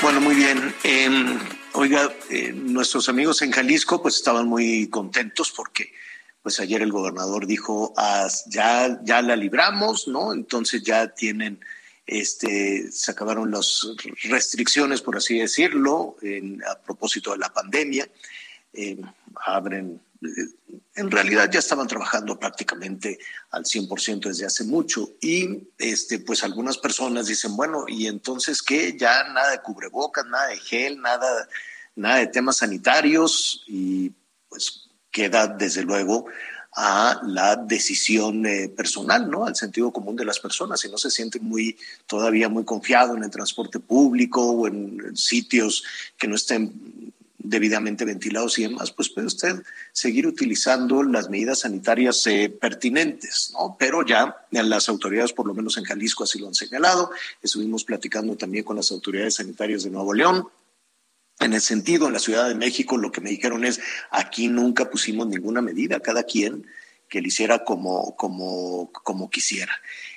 Bueno, 0.00 0.20
muy 0.20 0.36
bien. 0.36 0.74
Em, 0.84 1.38
oiga, 1.72 2.12
eh, 2.30 2.52
nuestros 2.52 3.08
amigos 3.08 3.42
en 3.42 3.50
Jalisco 3.50 4.00
pues 4.00 4.16
estaban 4.16 4.48
muy 4.48 4.88
contentos 4.88 5.52
porque 5.54 5.92
pues 6.42 6.60
ayer 6.60 6.82
el 6.82 6.92
gobernador 6.92 7.46
dijo, 7.46 7.92
ah, 7.96 8.28
ya, 8.46 9.00
ya 9.02 9.20
la 9.22 9.36
libramos, 9.36 10.08
¿no? 10.08 10.32
Entonces 10.32 10.82
ya 10.82 11.08
tienen, 11.08 11.60
este, 12.08 12.90
se 12.90 13.10
acabaron 13.10 13.50
las 13.50 13.86
restricciones, 14.24 15.02
por 15.02 15.16
así 15.16 15.38
decirlo, 15.38 16.16
a 16.68 16.78
propósito 16.80 17.32
de 17.32 17.38
la 17.38 17.52
pandemia. 17.52 18.08
Em, 18.72 19.02
abren 19.46 20.00
en 20.96 21.10
realidad 21.10 21.48
ya 21.50 21.60
estaban 21.60 21.86
trabajando 21.86 22.38
prácticamente 22.38 23.18
al 23.50 23.64
100% 23.64 24.28
desde 24.28 24.46
hace 24.46 24.64
mucho 24.64 25.12
y 25.20 25.68
este 25.78 26.18
pues 26.18 26.42
algunas 26.42 26.76
personas 26.78 27.28
dicen, 27.28 27.56
bueno, 27.56 27.84
¿y 27.86 28.08
entonces 28.08 28.62
qué? 28.62 28.96
Ya 28.98 29.24
nada 29.32 29.52
de 29.52 29.62
cubrebocas, 29.62 30.26
nada 30.26 30.48
de 30.48 30.58
gel, 30.58 31.00
nada 31.00 31.48
nada 31.94 32.16
de 32.16 32.26
temas 32.26 32.58
sanitarios 32.58 33.62
y 33.68 34.12
pues 34.48 34.88
queda 35.10 35.46
desde 35.46 35.82
luego 35.82 36.26
a 36.80 37.20
la 37.26 37.56
decisión 37.56 38.46
eh, 38.46 38.68
personal, 38.68 39.28
¿no? 39.28 39.44
Al 39.44 39.56
sentido 39.56 39.92
común 39.92 40.14
de 40.14 40.24
las 40.24 40.38
personas. 40.38 40.78
Si 40.78 40.88
no 40.88 40.96
se 40.96 41.10
siente 41.10 41.40
muy, 41.40 41.76
todavía 42.06 42.48
muy 42.48 42.64
confiado 42.64 43.16
en 43.16 43.24
el 43.24 43.30
transporte 43.30 43.80
público 43.80 44.48
o 44.52 44.68
en 44.68 45.16
sitios 45.16 45.82
que 46.16 46.28
no 46.28 46.36
estén 46.36 47.12
debidamente 47.36 48.04
ventilados 48.04 48.60
y 48.60 48.62
demás, 48.62 48.92
pues 48.92 49.08
puede 49.08 49.26
usted 49.26 49.60
seguir 49.90 50.28
utilizando 50.28 51.02
las 51.02 51.28
medidas 51.28 51.60
sanitarias 51.60 52.24
eh, 52.28 52.48
pertinentes, 52.48 53.50
¿no? 53.54 53.74
Pero 53.76 54.06
ya 54.06 54.36
las 54.52 54.88
autoridades, 54.88 55.32
por 55.32 55.48
lo 55.48 55.54
menos 55.54 55.78
en 55.78 55.84
Jalisco, 55.84 56.22
así 56.22 56.38
lo 56.38 56.46
han 56.46 56.54
señalado. 56.54 57.10
Estuvimos 57.42 57.82
platicando 57.82 58.36
también 58.36 58.62
con 58.62 58.76
las 58.76 58.92
autoridades 58.92 59.34
sanitarias 59.34 59.82
de 59.82 59.90
Nuevo 59.90 60.14
León. 60.14 60.46
En 61.40 61.52
el 61.52 61.60
sentido, 61.60 62.06
en 62.06 62.14
la 62.14 62.18
Ciudad 62.18 62.48
de 62.48 62.54
México, 62.54 62.96
lo 62.96 63.12
que 63.12 63.20
me 63.20 63.30
dijeron 63.30 63.64
es, 63.64 63.80
aquí 64.10 64.48
nunca 64.48 64.90
pusimos 64.90 65.26
ninguna 65.28 65.62
medida, 65.62 66.00
cada 66.00 66.24
quien 66.24 66.66
que 67.08 67.20
lo 67.20 67.28
hiciera 67.28 67.64
como, 67.64 68.16
como, 68.16 68.90
como 68.92 69.30
quisiera. 69.30 69.72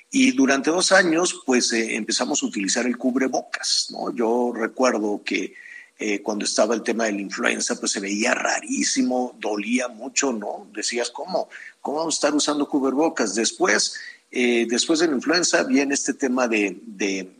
Y 0.10 0.32
durante 0.32 0.72
dos 0.72 0.92
años, 0.92 1.42
pues 1.46 1.72
eh, 1.72 1.96
empezamos 1.96 2.44
a 2.44 2.46
utilizar 2.46 2.86
el 2.86 2.98
cubrebocas, 2.98 3.88
¿no? 3.92 4.14
Yo 4.14 4.52
recuerdo 4.54 5.22
que 5.24 5.54
eh, 6.00 6.22
cuando 6.22 6.46
estaba 6.46 6.74
el 6.76 6.84
tema 6.84 7.06
de 7.06 7.14
la 7.14 7.22
influenza, 7.22 7.80
pues 7.80 7.92
se 7.92 8.00
veía 8.00 8.34
rarísimo, 8.34 9.38
dolía 9.40 9.88
mucho, 9.88 10.34
¿no? 10.34 10.68
Decías, 10.74 11.12
¿cómo? 11.12 11.48
¿Cómo 11.80 11.98
vamos 11.98 12.16
a 12.16 12.18
estar 12.18 12.36
usando 12.36 12.68
cubrebocas? 12.68 13.36
Después 13.36 13.96
eh, 14.34 14.66
después 14.70 15.00
de 15.00 15.08
la 15.08 15.16
influenza 15.16 15.64
viene 15.64 15.94
este 15.94 16.14
tema 16.14 16.48
de, 16.48 16.80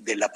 la 0.06 0.30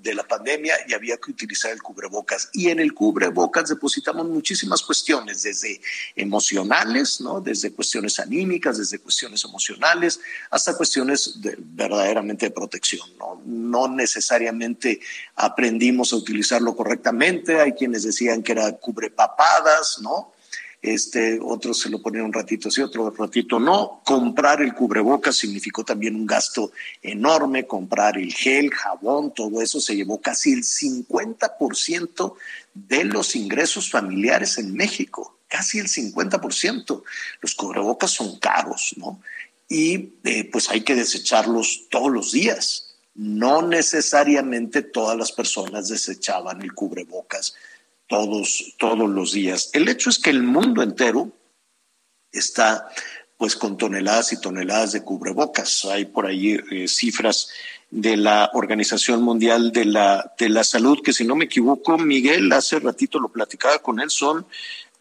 de 0.00 0.14
la 0.14 0.24
pandemia 0.24 0.74
y 0.88 0.92
había 0.92 1.16
que 1.18 1.30
utilizar 1.30 1.70
el 1.70 1.80
cubrebocas. 1.80 2.50
Y 2.52 2.68
en 2.68 2.80
el 2.80 2.92
cubrebocas 2.94 3.68
depositamos 3.68 4.26
muchísimas 4.26 4.82
cuestiones, 4.82 5.44
desde 5.44 5.80
emocionales, 6.16 7.20
¿no? 7.20 7.40
desde 7.40 7.72
cuestiones 7.72 8.18
anímicas, 8.18 8.78
desde 8.78 8.98
cuestiones 8.98 9.44
emocionales, 9.44 10.18
hasta 10.50 10.76
cuestiones 10.76 11.40
de, 11.40 11.54
verdaderamente 11.58 12.46
de 12.46 12.50
protección. 12.50 13.08
¿no? 13.16 13.40
no 13.44 13.86
necesariamente 13.86 14.98
aprendimos 15.36 16.12
a 16.12 16.16
utilizarlo 16.16 16.74
correctamente. 16.74 17.60
Hay 17.60 17.72
quienes 17.72 18.02
decían 18.02 18.42
que 18.42 18.50
era 18.50 18.72
cubrepapadas, 18.72 20.00
¿no? 20.02 20.33
Este, 20.84 21.38
otros 21.42 21.80
se 21.80 21.88
lo 21.88 22.02
ponían 22.02 22.26
un 22.26 22.32
ratito 22.34 22.70
sí, 22.70 22.82
otro 22.82 23.10
ratito 23.10 23.58
no. 23.58 24.02
Comprar 24.04 24.60
el 24.60 24.74
cubrebocas 24.74 25.34
significó 25.34 25.82
también 25.82 26.14
un 26.14 26.26
gasto 26.26 26.72
enorme, 27.00 27.66
comprar 27.66 28.18
el 28.18 28.34
gel, 28.34 28.70
jabón, 28.70 29.32
todo 29.32 29.62
eso 29.62 29.80
se 29.80 29.96
llevó 29.96 30.20
casi 30.20 30.52
el 30.52 30.62
50% 30.62 32.34
de 32.74 33.04
los 33.04 33.34
ingresos 33.34 33.90
familiares 33.90 34.58
en 34.58 34.74
México, 34.74 35.38
casi 35.48 35.78
el 35.78 35.86
50%. 35.86 37.02
Los 37.40 37.54
cubrebocas 37.54 38.10
son 38.10 38.38
caros, 38.38 38.94
¿no? 38.98 39.22
Y 39.70 40.12
eh, 40.24 40.50
pues 40.52 40.68
hay 40.68 40.82
que 40.82 40.94
desecharlos 40.94 41.86
todos 41.88 42.12
los 42.12 42.32
días. 42.32 42.96
No 43.14 43.62
necesariamente 43.62 44.82
todas 44.82 45.16
las 45.16 45.32
personas 45.32 45.88
desechaban 45.88 46.60
el 46.60 46.74
cubrebocas 46.74 47.54
todos, 48.06 48.74
todos 48.78 49.08
los 49.08 49.32
días. 49.32 49.70
El 49.72 49.88
hecho 49.88 50.10
es 50.10 50.18
que 50.18 50.30
el 50.30 50.42
mundo 50.42 50.82
entero 50.82 51.30
está 52.32 52.88
pues 53.36 53.56
con 53.56 53.76
toneladas 53.76 54.32
y 54.32 54.40
toneladas 54.40 54.92
de 54.92 55.02
cubrebocas. 55.02 55.84
Hay 55.86 56.06
por 56.06 56.26
ahí 56.26 56.58
eh, 56.70 56.88
cifras 56.88 57.48
de 57.90 58.16
la 58.16 58.50
Organización 58.54 59.22
Mundial 59.22 59.72
de 59.72 59.84
la, 59.84 60.32
de 60.38 60.48
la 60.48 60.64
Salud, 60.64 61.00
que 61.02 61.12
si 61.12 61.24
no 61.24 61.36
me 61.36 61.44
equivoco, 61.44 61.98
Miguel, 61.98 62.52
hace 62.52 62.78
ratito 62.80 63.20
lo 63.20 63.28
platicaba 63.28 63.78
con 63.78 64.00
él, 64.00 64.10
son 64.10 64.46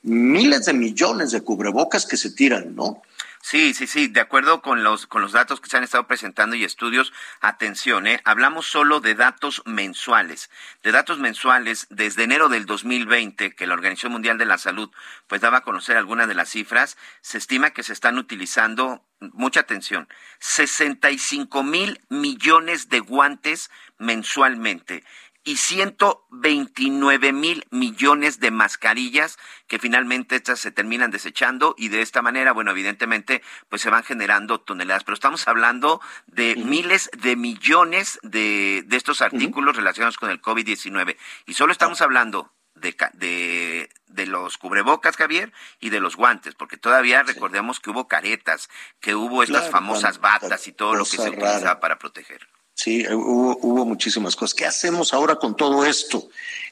miles 0.04 0.66
de 0.66 0.74
millones 0.74 1.32
de 1.32 1.42
cubrebocas 1.42 2.06
que 2.06 2.18
se 2.18 2.32
tiran, 2.32 2.76
¿no? 2.76 3.02
Sí, 3.46 3.74
sí, 3.74 3.88
sí, 3.88 4.08
de 4.08 4.22
acuerdo 4.22 4.62
con 4.62 4.86
los, 4.86 5.06
con 5.06 5.22
los 5.22 5.34
datos 5.34 5.60
que 5.60 5.70
se 5.70 5.76
han 5.76 5.84
estado 5.84 6.08
presentando 6.08 6.56
y 6.56 6.64
estudios, 6.64 7.12
atención, 7.42 8.08
¿eh? 8.08 8.22
hablamos 8.24 8.68
solo 8.68 9.02
de 9.02 9.16
datos 9.16 9.62
mensuales, 9.66 10.50
de 10.82 10.94
datos 10.94 11.20
mensuales 11.20 11.88
desde 11.90 12.24
enero 12.24 12.48
del 12.48 12.66
2020, 12.66 13.54
que 13.54 13.68
la 13.68 13.74
Organización 13.74 14.14
Mundial 14.14 14.38
de 14.38 14.46
la 14.46 14.58
Salud 14.58 14.90
pues 15.28 15.42
daba 15.42 15.58
a 15.58 15.64
conocer 15.64 15.98
algunas 15.98 16.30
de 16.30 16.36
las 16.36 16.52
cifras, 16.52 16.98
se 17.20 17.38
estima 17.38 17.72
que 17.72 17.84
se 17.84 17.92
están 17.92 18.18
utilizando, 18.18 19.04
mucha 19.20 19.60
atención, 19.60 20.08
65 20.40 21.64
mil 21.64 22.00
millones 22.08 22.88
de 22.88 23.02
guantes 23.02 23.70
mensualmente 23.98 25.04
y 25.44 25.58
129 25.58 27.34
mil 27.34 27.66
millones 27.70 28.40
de 28.40 28.52
mascarillas 28.52 29.38
que 29.68 29.80
finalmente 29.80 30.36
estas 30.36 30.60
se 30.60 30.72
terminan 30.72 31.12
desechando 31.12 31.76
y 31.78 31.90
de 31.90 32.02
esta 32.02 32.22
manera, 32.22 32.54
bueno, 32.54 32.72
evidentemente, 32.72 33.42
pues 33.70 33.82
se 33.82 33.90
van 33.90 34.04
generando 34.04 34.62
toneladas. 34.62 35.04
Pero 35.04 35.16
estamos 35.16 35.48
hablando 35.48 36.02
de 36.28 36.56
miles 36.56 37.10
de 37.18 37.36
millones 37.36 38.20
de, 38.24 38.84
de 38.86 38.98
estos 38.98 39.22
artículos 39.22 39.76
relacionados 39.76 40.18
con 40.18 40.30
el 40.30 40.42
COVID-19 40.42 41.18
y 41.46 41.54
solo 41.54 41.72
estamos 41.72 42.02
hablando 42.02 42.52
de, 42.76 42.96
de, 43.14 43.90
de, 44.08 44.26
los 44.26 44.58
cubrebocas, 44.58 45.16
Javier, 45.16 45.54
y 45.80 45.90
de 45.90 46.00
los 46.00 46.16
guantes, 46.16 46.56
porque 46.56 46.78
todavía 46.78 47.24
recordemos 47.24 47.80
que 47.80 47.90
hubo 47.90 48.08
caretas, 48.08 48.70
que 49.00 49.16
hubo 49.16 49.44
estas 49.44 49.70
famosas 49.70 50.20
batas 50.20 50.68
y 50.68 50.74
todo 50.74 50.96
lo 50.96 51.06
que 51.06 51.18
se 51.18 51.30
utilizaba 51.30 51.80
para 51.80 51.98
proteger. 51.98 52.48
Sí, 52.74 53.06
hubo, 53.08 53.58
hubo 53.62 53.86
muchísimas 53.86 54.36
cosas. 54.36 54.54
¿Qué 54.54 54.66
hacemos 54.66 55.14
ahora 55.14 55.36
con 55.36 55.56
todo 55.56 55.86
esto? 55.86 56.28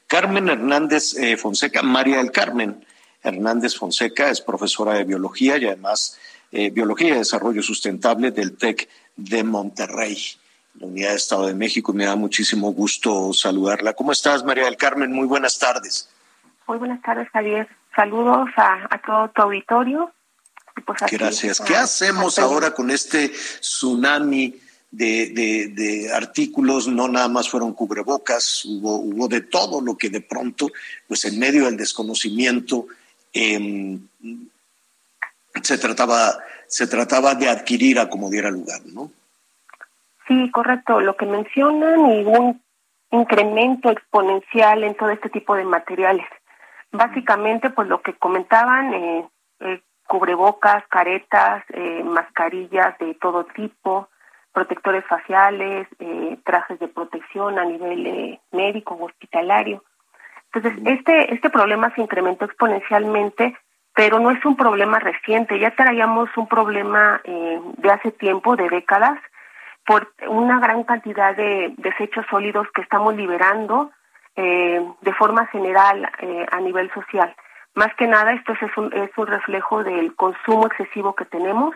Carmen 0.08 0.50
Hernández 0.50 1.16
eh, 1.18 1.38
Fonseca, 1.38 1.82
María 1.84 2.18
del 2.18 2.32
Carmen 2.32 2.86
Hernández 3.24 3.78
Fonseca 3.78 4.30
es 4.30 4.42
profesora 4.42 4.96
de 4.96 5.04
biología 5.04 5.58
y 5.58 5.66
además 5.68 6.20
eh, 6.52 6.70
biología 6.70 7.10
y 7.10 7.18
desarrollo 7.20 7.64
sustentable 7.64 8.32
del 8.32 8.58
TEC 8.58 8.90
de 9.16 9.44
Monterrey, 9.44 10.18
la 10.80 10.88
Unidad 10.88 11.10
de 11.12 11.16
Estado 11.16 11.48
de 11.48 11.54
México. 11.54 11.94
Me 11.94 12.06
da 12.06 12.16
muchísimo 12.16 12.74
gusto 12.74 13.32
saludarla. 13.32 13.94
¿Cómo 13.94 14.12
estás, 14.12 14.44
María 14.44 14.66
del 14.66 14.76
Carmen? 14.78 15.12
Muy 15.12 15.28
buenas 15.28 15.60
tardes. 15.60 16.10
Muy 16.68 16.78
buenas 16.78 17.02
tardes, 17.02 17.30
Javier. 17.30 17.70
Saludos 17.96 18.50
a, 18.58 19.00
todo 19.06 19.30
tu 19.30 19.42
auditorio. 19.44 20.12
Pues 20.86 21.00
Gracias. 21.12 21.62
¿Qué 21.62 21.76
hacemos 21.76 22.40
ahora 22.40 22.74
con 22.74 22.90
este 22.90 23.30
tsunami? 23.30 24.56
De, 24.92 25.70
de, 25.74 26.14
artículos, 26.14 26.88
no 26.88 27.08
nada 27.08 27.30
más 27.30 27.50
fueron 27.50 27.74
cubrebocas, 27.74 28.66
hubo, 28.66 28.98
hubo 28.98 29.28
de 29.28 29.42
todo 29.42 29.82
lo 29.82 29.98
que 29.98 30.10
de 30.10 30.22
pronto, 30.22 30.68
pues 31.08 31.24
en 31.26 31.40
medio 31.40 31.66
del 31.66 31.78
desconocimiento, 31.78 32.88
em, 33.34 34.08
se, 35.64 35.78
trataba, 35.78 36.38
se 36.68 36.88
trataba 36.88 37.36
de 37.36 37.50
adquirir 37.50 38.00
a 38.00 38.10
como 38.10 38.30
diera 38.30 38.52
lugar, 38.52 38.82
¿no? 38.86 39.12
Sí, 40.28 40.50
correcto. 40.52 41.00
Lo 41.00 41.16
que 41.16 41.26
mencionan 41.26 42.12
y 42.12 42.24
un 42.24 42.62
incremento 43.12 43.90
exponencial 43.90 44.84
en 44.84 44.96
todo 44.96 45.10
este 45.10 45.30
tipo 45.30 45.56
de 45.56 45.66
materiales. 45.66 46.26
Básicamente, 46.92 47.70
pues 47.70 47.88
lo 47.88 48.02
que 48.02 48.14
comentaban, 48.14 48.94
eh, 48.94 49.30
eh, 49.62 49.82
cubrebocas, 50.08 50.86
caretas, 50.88 51.64
eh, 51.70 52.04
mascarillas 52.04 52.98
de 53.00 53.14
todo 53.16 53.46
tipo, 53.46 54.10
protectores 54.54 55.06
faciales, 55.06 55.88
eh, 56.00 56.38
trajes 56.44 56.80
de 56.80 56.88
protección 56.88 57.58
a 57.58 57.66
nivel 57.66 58.06
eh, 58.08 58.40
médico 58.52 58.96
o 58.96 59.06
hospitalario. 59.06 59.84
Entonces, 60.54 60.82
este, 60.86 61.34
este 61.34 61.50
problema 61.50 61.94
se 61.96 62.02
incrementó 62.02 62.46
exponencialmente, 62.46 63.58
pero 63.94 64.20
no 64.20 64.32
es 64.32 64.44
un 64.46 64.56
problema 64.56 65.00
reciente, 65.00 65.60
ya 65.60 65.72
traíamos 65.72 66.30
un 66.36 66.48
problema 66.48 67.22
eh, 67.24 67.60
de 67.78 67.92
hace 67.92 68.12
tiempo, 68.12 68.56
de 68.56 68.70
décadas, 68.70 69.20
por 69.86 70.14
una 70.28 70.60
gran 70.60 70.84
cantidad 70.84 71.36
de 71.36 71.74
desechos 71.78 72.26
sólidos 72.30 72.68
que 72.74 72.82
estamos 72.82 73.16
liberando 73.16 73.92
eh, 74.36 74.82
de 75.02 75.14
forma 75.14 75.48
general 75.48 76.10
eh, 76.20 76.46
a 76.52 76.60
nivel 76.60 76.92
social. 76.94 77.36
Más 77.74 77.94
que 77.96 78.08
nada, 78.08 78.34
esto 78.34 78.54
es 78.54 78.78
un, 78.78 78.94
es 78.94 79.10
un 79.18 79.28
reflejo 79.28 79.84
del 79.84 80.16
consumo 80.16 80.68
excesivo 80.68 81.16
que 81.16 81.26
tenemos, 81.26 81.74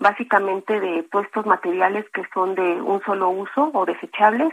básicamente 0.00 0.80
de 0.80 1.04
todos 1.04 1.26
estos 1.26 1.46
materiales 1.46 2.06
que 2.12 2.22
son 2.34 2.54
de 2.56 2.62
un 2.62 3.00
solo 3.04 3.30
uso 3.30 3.70
o 3.72 3.84
desechables 3.84 4.52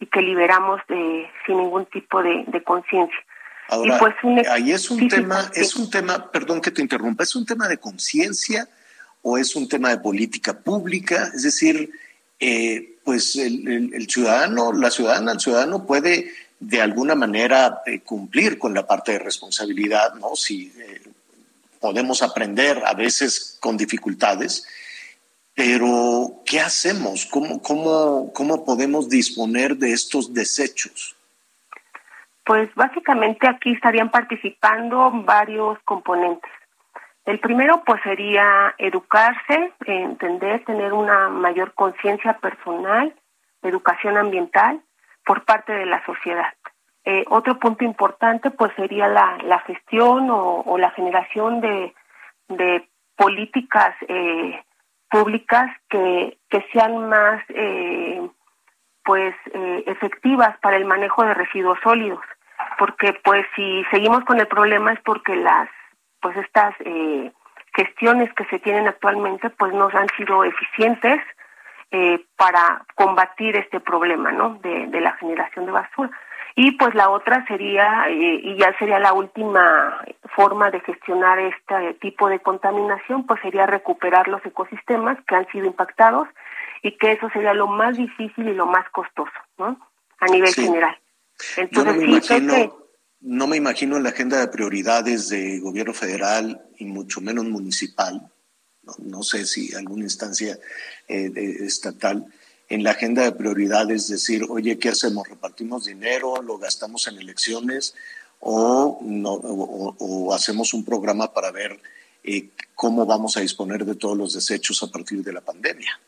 y 0.00 0.06
que 0.06 0.22
liberamos 0.22 0.80
de, 0.88 1.28
sin 1.44 1.58
ningún 1.58 1.84
tipo 1.86 2.22
de, 2.22 2.62
conciencia. 2.64 3.18
Ahora, 3.68 3.98
pues 3.98 4.14
ahí 4.48 4.72
es 4.72 4.90
un 4.90 5.08
tema, 5.08 5.50
es 5.54 5.74
un 5.76 5.90
tema, 5.90 6.30
perdón 6.30 6.60
que 6.60 6.70
te 6.70 6.80
interrumpa, 6.80 7.24
es 7.24 7.34
un 7.34 7.44
tema 7.44 7.66
de 7.66 7.78
conciencia 7.78 8.68
o 9.22 9.36
es 9.36 9.56
un 9.56 9.68
tema 9.68 9.90
de 9.90 9.98
política 9.98 10.60
pública, 10.60 11.30
es 11.34 11.42
decir, 11.42 11.90
eh, 12.38 12.98
pues 13.04 13.36
el, 13.36 14.06
ciudadano, 14.08 14.72
la 14.72 14.90
ciudadana, 14.90 15.32
el 15.32 15.40
ciudadano 15.40 15.86
puede 15.86 16.30
de 16.60 16.80
alguna 16.80 17.14
manera 17.14 17.82
eh, 17.86 18.00
cumplir 18.00 18.58
con 18.58 18.74
la 18.74 18.86
parte 18.86 19.12
de 19.12 19.18
responsabilidad, 19.18 20.14
¿no? 20.14 20.36
Si 20.36 20.72
eh, 20.78 21.02
podemos 21.80 22.22
aprender 22.22 22.82
a 22.84 22.94
veces 22.94 23.56
con 23.60 23.76
dificultades, 23.76 24.66
pero, 25.54 26.42
¿qué 26.44 26.60
hacemos? 26.60 27.26
¿Cómo, 27.26 27.62
cómo, 27.62 28.32
cómo 28.32 28.64
podemos 28.64 29.08
disponer 29.08 29.76
de 29.76 29.92
estos 29.92 30.34
desechos? 30.34 31.16
Pues 32.44 32.74
básicamente 32.74 33.48
aquí 33.48 33.72
estarían 33.72 34.10
participando 34.10 35.10
varios 35.12 35.78
componentes. 35.84 36.50
El 37.24 37.40
primero 37.40 37.82
pues 37.86 38.02
sería 38.02 38.74
educarse, 38.76 39.72
entender, 39.86 40.62
tener 40.64 40.92
una 40.92 41.30
mayor 41.30 41.72
conciencia 41.72 42.34
personal, 42.38 43.14
educación 43.62 44.18
ambiental 44.18 44.82
por 45.24 45.44
parte 45.44 45.72
de 45.72 45.86
la 45.86 46.04
sociedad. 46.04 46.52
Eh, 47.06 47.24
otro 47.28 47.58
punto 47.58 47.84
importante 47.84 48.50
pues 48.50 48.72
sería 48.76 49.08
la, 49.08 49.38
la 49.44 49.60
gestión 49.60 50.28
o, 50.30 50.76
la 50.78 50.90
generación 50.90 51.60
de, 51.60 51.94
de 52.48 52.88
políticas 53.16 53.94
eh, 54.08 54.62
públicas 55.14 55.70
que, 55.88 56.38
que 56.50 56.66
sean 56.72 57.08
más 57.08 57.40
eh, 57.50 58.20
pues 59.04 59.32
eh, 59.52 59.84
efectivas 59.86 60.58
para 60.58 60.76
el 60.76 60.86
manejo 60.86 61.22
de 61.22 61.34
residuos 61.34 61.78
sólidos. 61.84 62.24
Porque 62.80 63.12
pues 63.22 63.46
si 63.54 63.84
seguimos 63.92 64.24
con 64.24 64.40
el 64.40 64.48
problema 64.48 64.92
es 64.92 64.98
porque 65.04 65.36
las 65.36 65.68
pues 66.20 66.36
estas 66.38 66.74
eh, 66.80 67.30
gestiones 67.76 68.32
que 68.34 68.44
se 68.46 68.58
tienen 68.58 68.88
actualmente 68.88 69.50
pues 69.50 69.72
no 69.72 69.88
han 69.92 70.08
sido 70.16 70.42
eficientes 70.42 71.20
para 72.36 72.84
combatir 72.96 73.54
este 73.54 73.78
problema 73.78 74.32
no 74.32 74.58
de, 74.64 74.88
de 74.88 75.00
la 75.00 75.12
generación 75.12 75.64
de 75.64 75.70
basura 75.70 76.10
y 76.56 76.72
pues 76.72 76.94
la 76.94 77.10
otra 77.10 77.44
sería, 77.46 78.08
eh, 78.08 78.40
y 78.42 78.56
ya 78.56 78.76
sería 78.78 79.00
la 79.00 79.12
última 79.12 80.04
forma 80.36 80.70
de 80.70 80.80
gestionar 80.80 81.38
este 81.40 81.94
tipo 81.94 82.28
de 82.28 82.38
contaminación, 82.40 83.26
pues 83.26 83.40
sería 83.42 83.66
recuperar 83.66 84.28
los 84.28 84.44
ecosistemas 84.46 85.18
que 85.26 85.34
han 85.34 85.50
sido 85.50 85.66
impactados 85.66 86.28
y 86.82 86.96
que 86.96 87.12
eso 87.12 87.28
sería 87.30 87.54
lo 87.54 87.66
más 87.66 87.96
difícil 87.96 88.48
y 88.48 88.54
lo 88.54 88.66
más 88.66 88.88
costoso, 88.90 89.32
¿no? 89.58 89.80
A 90.20 90.26
nivel 90.26 90.54
general. 90.54 90.96
Entonces, 91.56 91.92
no 91.92 92.00
me 92.00 92.06
imagino, 92.06 92.76
no 93.20 93.46
me 93.48 93.56
imagino 93.56 93.96
en 93.96 94.04
la 94.04 94.10
agenda 94.10 94.38
de 94.38 94.48
prioridades 94.48 95.28
de 95.30 95.58
gobierno 95.58 95.92
federal 95.92 96.62
y 96.78 96.84
mucho 96.84 97.20
menos 97.20 97.46
municipal, 97.46 98.30
no, 98.98 99.22
sé 99.22 99.46
si 99.46 99.74
alguna 99.74 100.04
instancia 100.04 100.58
eh, 101.08 101.32
estatal, 101.60 102.26
en 102.68 102.82
la 102.82 102.90
agenda 102.90 103.22
de 103.22 103.32
prioridades 103.32 104.08
decir, 104.08 104.44
oye, 104.48 104.78
¿qué 104.78 104.88
hacemos? 104.90 105.28
¿Repartimos 105.28 105.84
dinero? 105.84 106.40
¿Lo 106.42 106.58
gastamos 106.58 107.06
en 107.08 107.18
elecciones? 107.18 107.94
¿O, 108.40 108.98
no, 109.02 109.32
o, 109.32 110.34
hacemos 110.34 110.74
un 110.74 110.84
programa 110.84 111.32
para 111.32 111.50
ver 111.50 111.80
eh, 112.22 112.50
cómo 112.74 113.06
vamos 113.06 113.36
a 113.36 113.40
disponer 113.40 113.84
de 113.84 113.94
todos 113.94 114.16
los 114.16 114.34
desechos 114.34 114.82
a 114.82 114.90
partir 114.90 115.22
de 115.22 115.32
la 115.32 115.40
pandemia? 115.40 115.98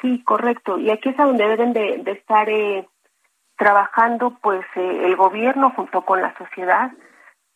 Sí, 0.00 0.22
correcto. 0.24 0.78
Y 0.78 0.90
aquí 0.90 1.10
es 1.10 1.18
a 1.18 1.24
donde 1.24 1.46
deben 1.46 1.72
de, 1.72 2.02
estar 2.12 2.48
eh, 2.48 2.86
trabajando 3.58 4.38
pues 4.42 4.64
eh, 4.76 5.02
el 5.04 5.16
gobierno 5.16 5.72
junto 5.74 6.02
con 6.02 6.22
la 6.22 6.36
sociedad 6.38 6.92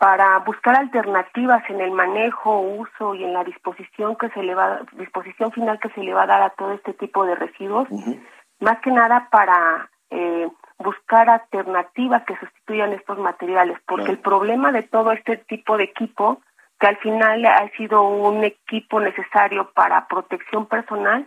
para 0.05 0.39
buscar 0.41 0.77
alternativas 0.77 1.63
en 1.71 1.81
el 1.81 1.91
manejo, 1.91 2.61
uso 2.61 3.15
y 3.15 3.25
en 3.25 3.33
la 3.33 3.43
disposición 3.43 4.17
que 4.17 4.29
se 4.29 4.43
le 4.43 4.55
va 4.55 4.83
disposición 4.99 5.51
final 5.51 5.81
que 5.81 5.89
se 5.95 6.03
le 6.03 6.13
va 6.13 6.25
a 6.25 6.27
dar 6.27 6.43
a 6.43 6.51
todo 6.51 6.73
este 6.73 6.93
tipo 6.93 7.25
de 7.25 7.35
residuos, 7.35 7.89
más 8.61 8.81
que 8.81 8.91
nada 8.91 9.29
para 9.31 9.89
eh, 10.11 10.47
buscar 10.77 11.31
alternativas 11.31 12.23
que 12.25 12.37
sustituyan 12.37 12.93
estos 12.93 13.17
materiales, 13.17 13.79
porque 13.87 14.11
el 14.11 14.19
problema 14.19 14.73
de 14.73 14.83
todo 14.83 15.11
este 15.11 15.39
tipo 15.39 15.79
de 15.79 15.85
equipo, 15.85 16.43
que 16.79 16.87
al 16.87 16.99
final 16.99 17.47
ha 17.47 17.67
sido 17.71 18.03
un 18.03 18.45
equipo 18.45 19.01
necesario 19.01 19.71
para 19.71 20.07
protección 20.07 20.67
personal 20.67 21.27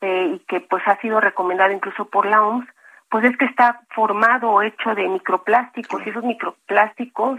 eh, 0.00 0.32
y 0.34 0.38
que 0.46 0.60
pues 0.60 0.82
ha 0.86 0.98
sido 1.02 1.20
recomendado 1.20 1.72
incluso 1.72 2.06
por 2.06 2.24
la 2.24 2.42
OMS, 2.42 2.66
pues 3.10 3.26
es 3.26 3.36
que 3.36 3.44
está 3.44 3.82
formado 3.94 4.50
o 4.50 4.62
hecho 4.62 4.94
de 4.94 5.06
microplásticos 5.08 6.06
y 6.06 6.08
esos 6.08 6.24
microplásticos 6.24 7.38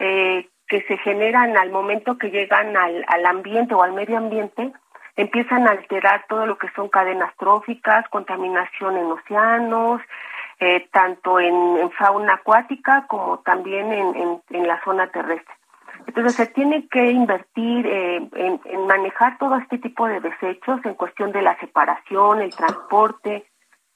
eh, 0.00 0.48
que 0.66 0.82
se 0.82 0.96
generan 0.98 1.56
al 1.56 1.70
momento 1.70 2.16
que 2.16 2.30
llegan 2.30 2.76
al, 2.76 3.04
al 3.06 3.26
ambiente 3.26 3.74
o 3.74 3.82
al 3.82 3.92
medio 3.92 4.16
ambiente, 4.16 4.72
empiezan 5.16 5.68
a 5.68 5.72
alterar 5.72 6.24
todo 6.28 6.46
lo 6.46 6.58
que 6.58 6.70
son 6.74 6.88
cadenas 6.88 7.34
tróficas, 7.36 8.08
contaminación 8.08 8.96
en 8.96 9.06
océanos, 9.06 10.00
eh, 10.58 10.88
tanto 10.92 11.38
en, 11.38 11.90
fauna 11.92 12.34
acuática 12.34 13.06
como 13.08 13.40
también 13.40 13.92
en, 13.92 14.40
en, 14.50 14.66
la 14.66 14.82
zona 14.84 15.10
terrestre. 15.10 15.54
Entonces 16.06 16.34
se 16.34 16.46
tiene 16.46 16.88
que 16.88 17.10
invertir 17.10 17.86
eh, 17.86 18.16
en, 18.16 18.60
en, 18.64 18.86
manejar 18.86 19.38
todo 19.38 19.56
este 19.56 19.78
tipo 19.78 20.06
de 20.06 20.20
desechos 20.20 20.80
en 20.84 20.94
cuestión 20.94 21.32
de 21.32 21.42
la 21.42 21.58
separación, 21.58 22.40
el 22.40 22.54
transporte, 22.54 23.44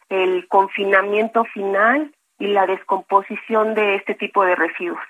el 0.08 0.46
confinamiento 0.48 1.44
final 1.44 2.14
y 2.38 2.48
la 2.48 2.66
descomposición 2.66 3.74
de 3.74 3.96
este 3.96 4.14
tipo 4.14 4.44
de 4.44 4.54
residuos. 4.54 5.00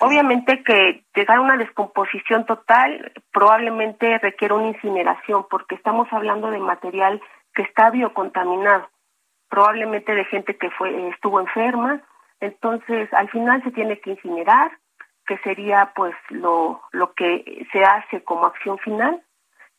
Obviamente 0.00 0.62
que 0.62 1.04
llegar 1.14 1.38
a 1.38 1.40
una 1.40 1.56
descomposición 1.56 2.46
total 2.46 3.12
probablemente 3.32 4.18
requiere 4.18 4.54
una 4.54 4.68
incineración 4.68 5.46
porque 5.50 5.74
estamos 5.74 6.06
hablando 6.12 6.50
de 6.50 6.58
material 6.58 7.20
que 7.52 7.62
está 7.62 7.90
biocontaminado, 7.90 8.88
probablemente 9.48 10.14
de 10.14 10.24
gente 10.26 10.56
que 10.56 10.70
fue 10.70 11.08
estuvo 11.08 11.40
enferma, 11.40 12.00
entonces 12.40 13.12
al 13.12 13.28
final 13.30 13.62
se 13.64 13.72
tiene 13.72 13.98
que 13.98 14.10
incinerar, 14.10 14.70
que 15.26 15.38
sería 15.38 15.92
pues 15.96 16.14
lo 16.28 16.80
lo 16.92 17.12
que 17.14 17.66
se 17.72 17.82
hace 17.82 18.22
como 18.22 18.46
acción 18.46 18.78
final. 18.78 19.20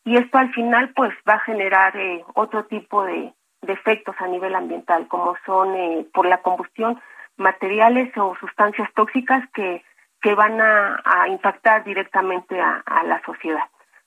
Y 0.04 0.16
esto 0.16 0.36
al 0.36 0.52
final 0.52 0.92
pues 0.94 1.12
va 1.28 1.34
a 1.34 1.40
generar 1.40 1.96
eh, 1.96 2.24
otro 2.34 2.64
tipo 2.66 3.04
de, 3.04 3.32
efectos 3.66 4.16
a 4.18 4.26
nivel 4.26 4.54
ambiental 4.54 5.06
como 5.06 5.36
son 5.46 5.76
eh, 5.76 6.06
por 6.12 6.26
la 6.26 6.42
combustión 6.42 7.00
materiales 7.36 8.10
o 8.16 8.34
sustancias 8.40 8.88
tóxicas 8.94 9.48
que 9.54 9.84
que 10.20 10.34
van 10.34 10.60
a, 10.60 11.28
impactar 11.28 11.84
directamente 11.84 12.60
a, 12.60 13.02
la 13.04 13.22
sociedad. 13.24 13.64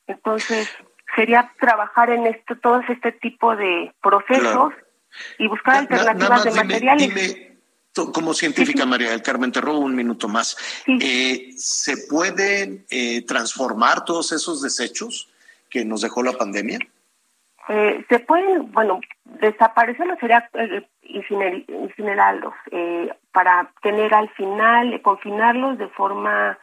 Entonces, 0.07 0.69
sería 1.15 1.51
trabajar 1.59 2.09
en 2.09 2.27
esto, 2.27 2.55
todos 2.57 2.83
este 2.89 3.11
tipo 3.11 3.55
de 3.55 3.93
procesos 4.01 4.73
y 5.37 5.47
buscar 5.47 5.77
alternativas 5.77 6.43
de 6.43 6.51
materiales. 6.51 7.15
Dime, 7.15 7.53
como 8.13 8.33
científica, 8.33 8.85
María 8.85 9.11
del 9.11 9.21
Carmen, 9.21 9.51
te 9.51 9.61
robo 9.61 9.79
un 9.79 9.95
minuto 9.95 10.27
más. 10.27 10.57
Eh, 10.87 11.53
¿Se 11.57 12.07
pueden 12.07 12.85
eh, 12.89 13.23
transformar 13.23 14.03
todos 14.05 14.31
esos 14.31 14.61
desechos 14.61 15.29
que 15.69 15.85
nos 15.85 16.01
dejó 16.01 16.23
la 16.23 16.33
pandemia? 16.33 16.79
Eh, 17.69 18.05
se 18.09 18.19
pueden, 18.19 18.71
bueno, 18.71 18.99
desaparecerlos 19.23 20.19
sería 20.19 20.49
eh, 20.53 20.85
incinerarlos 21.01 22.53
eh, 22.71 23.09
para 23.31 23.71
tener 23.81 24.13
al 24.13 24.29
final, 24.29 25.01
confinarlos 25.01 25.77
de 25.77 25.87
forma 25.89 26.57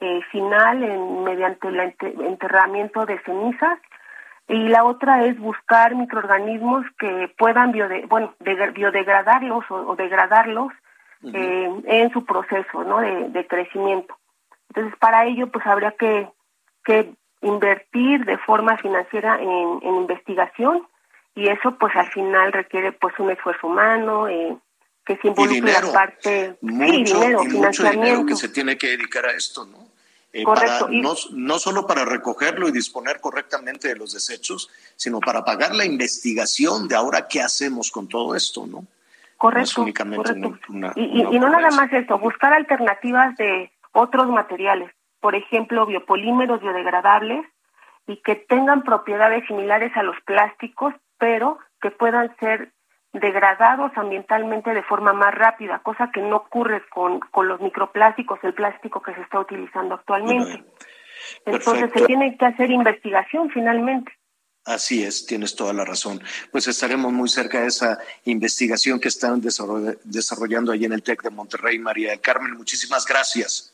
eh, 0.00 0.20
final 0.30 0.82
en, 0.82 1.24
mediante 1.24 1.68
el 1.68 1.94
enterramiento 2.00 3.06
de 3.06 3.18
cenizas 3.20 3.78
y 4.48 4.68
la 4.68 4.84
otra 4.84 5.24
es 5.24 5.38
buscar 5.38 5.94
microorganismos 5.94 6.84
que 6.98 7.32
puedan 7.38 7.72
biode 7.72 8.04
bueno, 8.06 8.34
biodegradarlos 8.40 9.64
o, 9.70 9.96
degradarlos 9.96 10.72
eh, 11.32 11.82
en 11.86 12.12
su 12.12 12.24
proceso 12.26 12.84
¿no? 12.84 12.98
de, 13.00 13.46
crecimiento. 13.46 14.14
Entonces, 14.68 14.98
para 14.98 15.24
ello, 15.24 15.46
pues 15.50 15.66
habría 15.66 15.92
que, 15.92 16.28
que 16.84 17.14
invertir 17.44 18.24
de 18.24 18.38
forma 18.38 18.76
financiera 18.78 19.38
en, 19.40 19.80
investigación 19.82 20.86
y 21.34 21.48
eso, 21.48 21.76
pues 21.78 21.94
al 21.96 22.10
final 22.10 22.52
requiere 22.52 22.92
pues 22.92 23.14
un 23.18 23.30
esfuerzo 23.30 23.66
humano, 23.66 24.28
eh, 24.28 24.56
que 25.04 25.16
se 25.18 25.28
involucre 25.28 25.56
dinero, 25.56 25.86
la 25.88 25.92
parte 25.92 26.56
mucho, 26.60 27.20
dinero, 27.20 27.42
financiamiento. 27.42 28.26
que 28.26 28.36
se 28.36 28.48
tiene 28.48 28.78
que 28.78 28.88
dedicar 28.88 29.26
a 29.26 29.32
esto, 29.32 29.66
¿no? 29.66 29.84
Eh, 30.32 30.42
Correcto. 30.42 30.88
no, 30.90 31.14
no 31.32 31.58
solo 31.58 31.86
para 31.86 32.04
recogerlo 32.04 32.68
y 32.68 32.72
disponer 32.72 33.20
correctamente 33.20 33.88
de 33.88 33.96
los 33.96 34.12
desechos, 34.12 34.68
sino 34.96 35.20
para 35.20 35.44
pagar 35.44 35.74
la 35.74 35.84
investigación 35.84 36.88
de 36.88 36.96
ahora 36.96 37.28
qué 37.28 37.40
hacemos 37.40 37.90
con 37.92 38.08
todo 38.08 38.34
esto, 38.34 38.66
¿no? 38.66 38.84
Correcto. 39.36 39.82
únicamente 39.82 40.32
y, 40.96 41.20
y, 41.20 41.38
no 41.38 41.50
nada 41.50 41.70
más 41.70 41.92
esto, 41.92 42.18
buscar 42.18 42.52
alternativas 42.52 43.36
de 43.36 43.70
otros 43.92 44.28
materiales, 44.28 44.90
por 45.24 45.34
ejemplo, 45.34 45.86
biopolímeros 45.86 46.60
biodegradables 46.60 47.46
y 48.06 48.18
que 48.18 48.36
tengan 48.36 48.82
propiedades 48.82 49.42
similares 49.46 49.90
a 49.96 50.02
los 50.02 50.20
plásticos, 50.26 50.92
pero 51.16 51.58
que 51.80 51.90
puedan 51.90 52.36
ser 52.36 52.72
degradados 53.14 53.90
ambientalmente 53.96 54.74
de 54.74 54.82
forma 54.82 55.14
más 55.14 55.34
rápida, 55.34 55.78
cosa 55.78 56.10
que 56.12 56.20
no 56.20 56.36
ocurre 56.36 56.82
con, 56.90 57.20
con 57.20 57.48
los 57.48 57.58
microplásticos, 57.62 58.38
el 58.42 58.52
plástico 58.52 59.00
que 59.00 59.14
se 59.14 59.22
está 59.22 59.40
utilizando 59.40 59.94
actualmente. 59.94 60.62
Entonces 61.46 61.90
se 61.94 62.04
tiene 62.04 62.36
que 62.36 62.44
hacer 62.44 62.70
investigación 62.70 63.48
finalmente. 63.48 64.12
Así 64.66 65.04
es, 65.04 65.24
tienes 65.24 65.56
toda 65.56 65.72
la 65.72 65.86
razón. 65.86 66.22
Pues 66.52 66.68
estaremos 66.68 67.10
muy 67.14 67.30
cerca 67.30 67.62
de 67.62 67.68
esa 67.68 67.98
investigación 68.24 69.00
que 69.00 69.08
están 69.08 69.40
desarrollando 69.40 70.70
allí 70.70 70.84
en 70.84 70.92
el 70.92 71.02
TEC 71.02 71.22
de 71.22 71.30
Monterrey, 71.30 71.78
María 71.78 72.10
del 72.10 72.20
Carmen. 72.20 72.52
Muchísimas 72.58 73.06
gracias. 73.06 73.73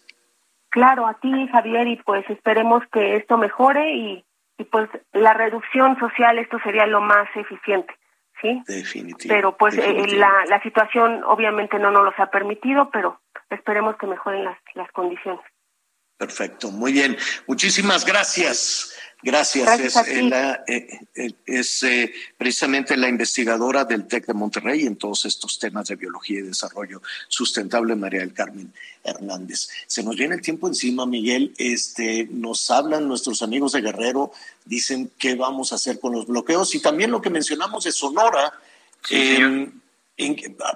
Claro, 0.70 1.06
a 1.06 1.14
ti, 1.14 1.48
Javier, 1.48 1.86
y 1.88 1.97
pues 1.97 2.28
esperemos 2.30 2.82
que 2.92 3.16
esto 3.16 3.36
mejore 3.36 3.94
y, 3.94 4.24
y 4.59 4.64
pues 4.64 4.88
la 5.12 5.34
reducción 5.34 5.98
social, 5.98 6.38
esto 6.38 6.59
sería 6.64 6.86
lo 6.86 7.01
más 7.01 7.28
eficiente. 7.34 7.92
¿sí? 8.40 8.62
Definitivamente. 8.66 9.28
Pero 9.28 9.56
pues 9.56 9.76
eh, 9.76 10.06
la, 10.16 10.32
la 10.48 10.62
situación 10.62 11.22
obviamente 11.24 11.78
no 11.78 11.90
nos 11.90 12.05
los 12.05 12.14
ha 12.18 12.30
permitido, 12.30 12.90
pero 12.90 13.20
esperemos 13.51 13.97
que 13.97 14.06
mejoren 14.06 14.44
las, 14.44 14.59
las 14.74 14.90
condiciones. 14.92 15.44
Perfecto, 16.16 16.70
muy 16.70 16.92
bien. 16.92 17.16
Muchísimas 17.47 18.05
gracias. 18.05 18.94
Gracias. 19.22 19.80
es, 19.80 20.24
la, 20.24 20.64
eh, 20.66 21.01
es 21.44 21.82
eh, 21.82 22.12
precisamente 22.38 22.97
la 22.97 23.09
investigadora 23.09 23.84
del 23.84 24.06
TEC 24.06 24.26
de 24.26 24.34
Monterrey 24.34 24.86
en 24.86 24.97
todos 24.97 25.26
estos 25.26 25.59
temas 25.59 25.88
de 25.88 25.97
biología 25.97 26.38
y 26.38 26.42
desarrollo 26.42 27.02
sustentable, 27.28 27.94
María 27.97 28.20
del 28.20 28.32
Carmen 28.32 28.72
Hernández. 29.05 29.68
Se 29.86 30.02
nos 30.02 30.16
viene 30.16 30.36
el 30.36 30.40
tiempo 30.40 30.68
encima, 30.68 31.05
Miguel. 31.05 31.55
Este, 31.59 32.28
nos 32.30 32.70
hablan 32.70 33.09
nuestros 33.09 33.42
amigos 33.42 33.72
de 33.72 33.82
Guerrero, 33.82 34.32
dicen 34.64 35.10
qué 35.18 35.34
vamos 35.34 35.72
a 35.72 35.76
hacer 35.76 36.01
con 36.01 36.12
los 36.12 36.26
bloqueos 36.26 36.74
y 36.74 36.80
también 36.80 37.10
lo 37.10 37.20
que 37.20 37.30
mencionamos 37.30 37.84
de 37.84 37.92
Sonora. 37.92 38.55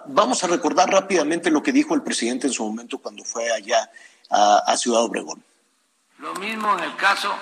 vamos 0.06 0.44
a 0.44 0.46
recordar 0.48 0.90
rápidamente 0.90 1.50
lo 1.50 1.62
que 1.62 1.72
dijo 1.72 1.94
el 1.94 2.02
presidente 2.02 2.46
en 2.46 2.52
su 2.52 2.64
momento 2.64 2.98
cuando 2.98 3.24
fue 3.24 3.50
allá 3.50 3.90
a 4.28 4.76
Ciudad 4.76 5.02
Obregón. 5.02 5.42
Lo 6.18 6.34
mismo 6.34 6.78
en 6.78 6.84
el 6.84 6.96
caso 6.96 7.34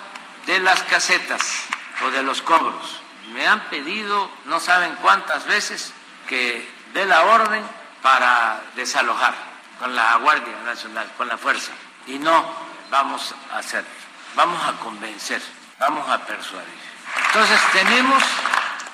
de 0.46 0.58
las 0.60 0.82
casetas 0.84 1.64
o 2.04 2.10
de 2.10 2.22
los 2.22 2.42
cobros. 2.42 3.00
Me 3.32 3.46
han 3.46 3.60
pedido, 3.70 4.30
no 4.46 4.60
saben 4.60 4.96
cuántas 5.00 5.46
veces, 5.46 5.92
que 6.28 6.68
dé 6.92 7.06
la 7.06 7.22
orden 7.22 7.64
para 8.02 8.60
desalojar 8.74 9.34
con 9.78 9.94
la 9.94 10.16
Guardia 10.16 10.56
Nacional, 10.64 11.10
con 11.16 11.28
la 11.28 11.38
fuerza. 11.38 11.72
Y 12.06 12.18
no 12.18 12.44
vamos 12.90 13.34
a 13.52 13.58
hacer, 13.58 13.84
vamos 14.34 14.62
a 14.64 14.72
convencer, 14.80 15.40
vamos 15.78 16.08
a 16.08 16.18
persuadir. 16.18 16.82
Entonces 17.26 17.60
tenemos 17.72 18.22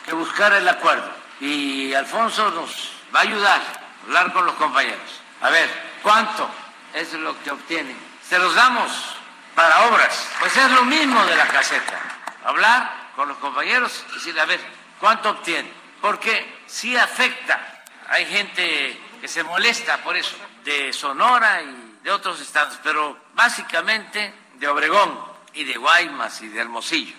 que 0.04 0.12
buscar 0.12 0.52
el 0.52 0.68
acuerdo 0.68 1.10
y 1.40 1.94
Alfonso 1.94 2.50
nos 2.50 2.92
va 3.14 3.20
a 3.20 3.22
ayudar 3.22 3.60
a 3.60 4.06
hablar 4.06 4.32
con 4.32 4.46
los 4.46 4.54
compañeros. 4.54 5.20
A 5.40 5.50
ver, 5.50 5.68
¿cuánto 6.02 6.48
es 6.94 7.12
lo 7.14 7.40
que 7.42 7.50
obtienen? 7.50 7.96
Se 8.26 8.38
los 8.38 8.54
damos 8.54 9.17
para 9.58 9.88
obras. 9.88 10.28
Pues 10.38 10.56
es 10.56 10.70
lo 10.70 10.84
mismo 10.84 11.20
de 11.26 11.34
la 11.34 11.48
caseta. 11.48 12.00
Hablar 12.44 13.10
con 13.16 13.26
los 13.26 13.38
compañeros 13.38 14.04
y 14.12 14.14
decirle, 14.14 14.40
a 14.40 14.44
ver, 14.44 14.60
¿cuánto 15.00 15.30
obtiene? 15.30 15.68
Porque 16.00 16.46
sí 16.68 16.96
afecta. 16.96 17.82
Hay 18.08 18.24
gente 18.26 18.96
que 19.20 19.26
se 19.26 19.42
molesta 19.42 19.98
por 20.04 20.16
eso, 20.16 20.36
de 20.64 20.92
Sonora 20.92 21.60
y 21.60 22.04
de 22.04 22.10
otros 22.12 22.40
estados, 22.40 22.78
pero 22.84 23.18
básicamente 23.34 24.32
de 24.60 24.68
Obregón 24.68 25.18
y 25.54 25.64
de 25.64 25.76
Guaymas 25.76 26.40
y 26.42 26.48
de 26.48 26.60
Hermosillo. 26.60 27.16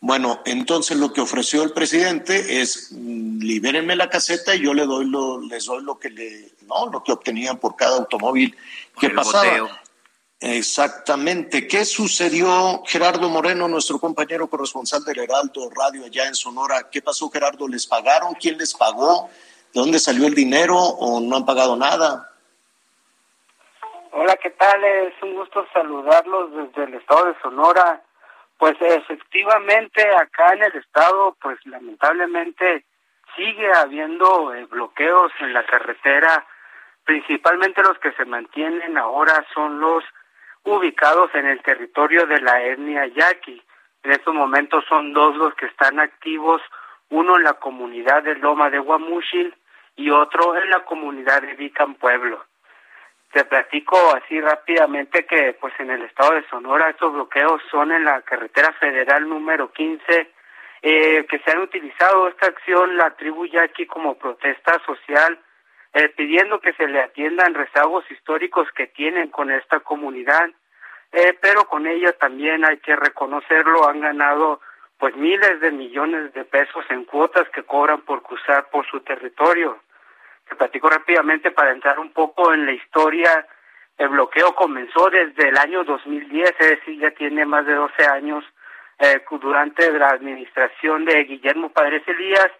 Bueno, 0.00 0.42
entonces 0.44 0.96
lo 0.96 1.12
que 1.12 1.20
ofreció 1.20 1.62
el 1.62 1.70
presidente 1.70 2.60
es 2.60 2.88
mm, 2.90 3.38
libérenme 3.38 3.94
la 3.94 4.10
caseta 4.10 4.56
y 4.56 4.64
yo 4.64 4.74
le 4.74 4.86
doy 4.86 5.08
lo, 5.08 5.40
les 5.40 5.66
doy 5.66 5.84
lo 5.84 6.00
que 6.00 6.10
le, 6.10 6.52
no, 6.62 6.90
lo 6.90 7.04
que 7.04 7.12
obtenían 7.12 7.58
por 7.58 7.76
cada 7.76 7.98
automóvil 7.98 8.56
que 8.98 9.10
pasaba. 9.10 9.81
Exactamente. 10.42 11.68
¿Qué 11.68 11.84
sucedió, 11.84 12.82
Gerardo 12.84 13.28
Moreno, 13.28 13.68
nuestro 13.68 14.00
compañero 14.00 14.48
corresponsal 14.48 15.04
del 15.04 15.20
Heraldo 15.20 15.70
Radio 15.70 16.04
allá 16.04 16.26
en 16.26 16.34
Sonora? 16.34 16.90
¿Qué 16.90 17.00
pasó, 17.00 17.30
Gerardo? 17.30 17.68
¿Les 17.68 17.86
pagaron? 17.86 18.34
¿Quién 18.34 18.58
les 18.58 18.74
pagó? 18.74 19.30
¿De 19.72 19.80
dónde 19.80 20.00
salió 20.00 20.26
el 20.26 20.34
dinero 20.34 20.76
o 20.76 21.20
no 21.20 21.36
han 21.36 21.46
pagado 21.46 21.76
nada? 21.76 22.28
Hola, 24.10 24.36
¿qué 24.42 24.50
tal? 24.50 24.82
Es 24.82 25.14
un 25.22 25.36
gusto 25.36 25.64
saludarlos 25.72 26.50
desde 26.56 26.90
el 26.90 26.94
estado 26.94 27.26
de 27.26 27.40
Sonora. 27.40 28.02
Pues 28.58 28.74
efectivamente 28.80 30.04
acá 30.16 30.54
en 30.54 30.64
el 30.64 30.74
estado, 30.74 31.36
pues 31.40 31.56
lamentablemente 31.66 32.84
sigue 33.36 33.72
habiendo 33.76 34.52
eh, 34.54 34.64
bloqueos 34.64 35.30
en 35.38 35.52
la 35.52 35.64
carretera. 35.66 36.44
Principalmente 37.04 37.80
los 37.80 37.96
que 38.00 38.10
se 38.14 38.24
mantienen 38.24 38.98
ahora 38.98 39.46
son 39.54 39.80
los 39.80 40.02
ubicados 40.64 41.34
en 41.34 41.46
el 41.46 41.62
territorio 41.62 42.26
de 42.26 42.40
la 42.40 42.62
etnia 42.62 43.06
yaqui. 43.06 43.62
En 44.02 44.12
estos 44.12 44.34
momentos 44.34 44.84
son 44.88 45.12
dos 45.12 45.36
los 45.36 45.54
que 45.54 45.66
están 45.66 46.00
activos, 46.00 46.60
uno 47.10 47.36
en 47.36 47.44
la 47.44 47.54
comunidad 47.54 48.22
de 48.22 48.36
Loma 48.36 48.70
de 48.70 48.78
Guamuchil 48.78 49.54
y 49.96 50.10
otro 50.10 50.56
en 50.56 50.70
la 50.70 50.84
comunidad 50.84 51.42
de 51.42 51.54
Vican 51.54 51.94
Pueblo. 51.94 52.44
Te 53.32 53.44
platico 53.44 53.96
así 54.14 54.40
rápidamente 54.40 55.24
que 55.24 55.56
pues 55.60 55.72
en 55.78 55.90
el 55.90 56.02
estado 56.02 56.34
de 56.34 56.46
Sonora 56.48 56.90
estos 56.90 57.12
bloqueos 57.12 57.62
son 57.70 57.92
en 57.92 58.04
la 58.04 58.20
carretera 58.22 58.72
federal 58.74 59.28
número 59.28 59.72
15 59.72 60.32
eh, 60.82 61.26
que 61.26 61.38
se 61.38 61.50
han 61.50 61.60
utilizado 61.60 62.28
esta 62.28 62.46
acción 62.46 62.96
la 62.96 63.10
tribu 63.16 63.46
yaqui 63.46 63.86
como 63.86 64.18
protesta 64.18 64.80
social 64.84 65.38
eh, 65.94 66.08
pidiendo 66.10 66.60
que 66.60 66.72
se 66.74 66.86
le 66.88 67.00
atiendan 67.00 67.54
rezagos 67.54 68.10
históricos 68.10 68.68
que 68.74 68.86
tienen 68.86 69.28
con 69.28 69.50
esta 69.50 69.80
comunidad, 69.80 70.50
eh, 71.12 71.36
pero 71.40 71.66
con 71.66 71.86
ella 71.86 72.12
también 72.12 72.64
hay 72.64 72.78
que 72.78 72.96
reconocerlo, 72.96 73.88
han 73.88 74.00
ganado 74.00 74.60
pues 74.98 75.16
miles 75.16 75.60
de 75.60 75.72
millones 75.72 76.32
de 76.32 76.44
pesos 76.44 76.84
en 76.88 77.04
cuotas 77.04 77.48
que 77.50 77.64
cobran 77.64 78.02
por 78.02 78.22
cruzar 78.22 78.70
por 78.70 78.86
su 78.86 79.00
territorio. 79.00 79.80
Te 80.48 80.54
platico 80.54 80.88
rápidamente 80.88 81.50
para 81.50 81.72
entrar 81.72 81.98
un 81.98 82.12
poco 82.12 82.54
en 82.54 82.66
la 82.66 82.72
historia. 82.72 83.46
El 83.98 84.10
bloqueo 84.10 84.54
comenzó 84.54 85.10
desde 85.10 85.48
el 85.48 85.58
año 85.58 85.82
2010, 85.84 86.54
es 86.58 86.70
decir, 86.70 87.00
ya 87.00 87.10
tiene 87.10 87.44
más 87.44 87.66
de 87.66 87.74
12 87.74 88.06
años, 88.06 88.44
eh, 88.98 89.20
durante 89.40 89.90
la 89.92 90.10
administración 90.10 91.04
de 91.04 91.24
Guillermo 91.24 91.70
Padres 91.70 92.06
Elías, 92.06 92.50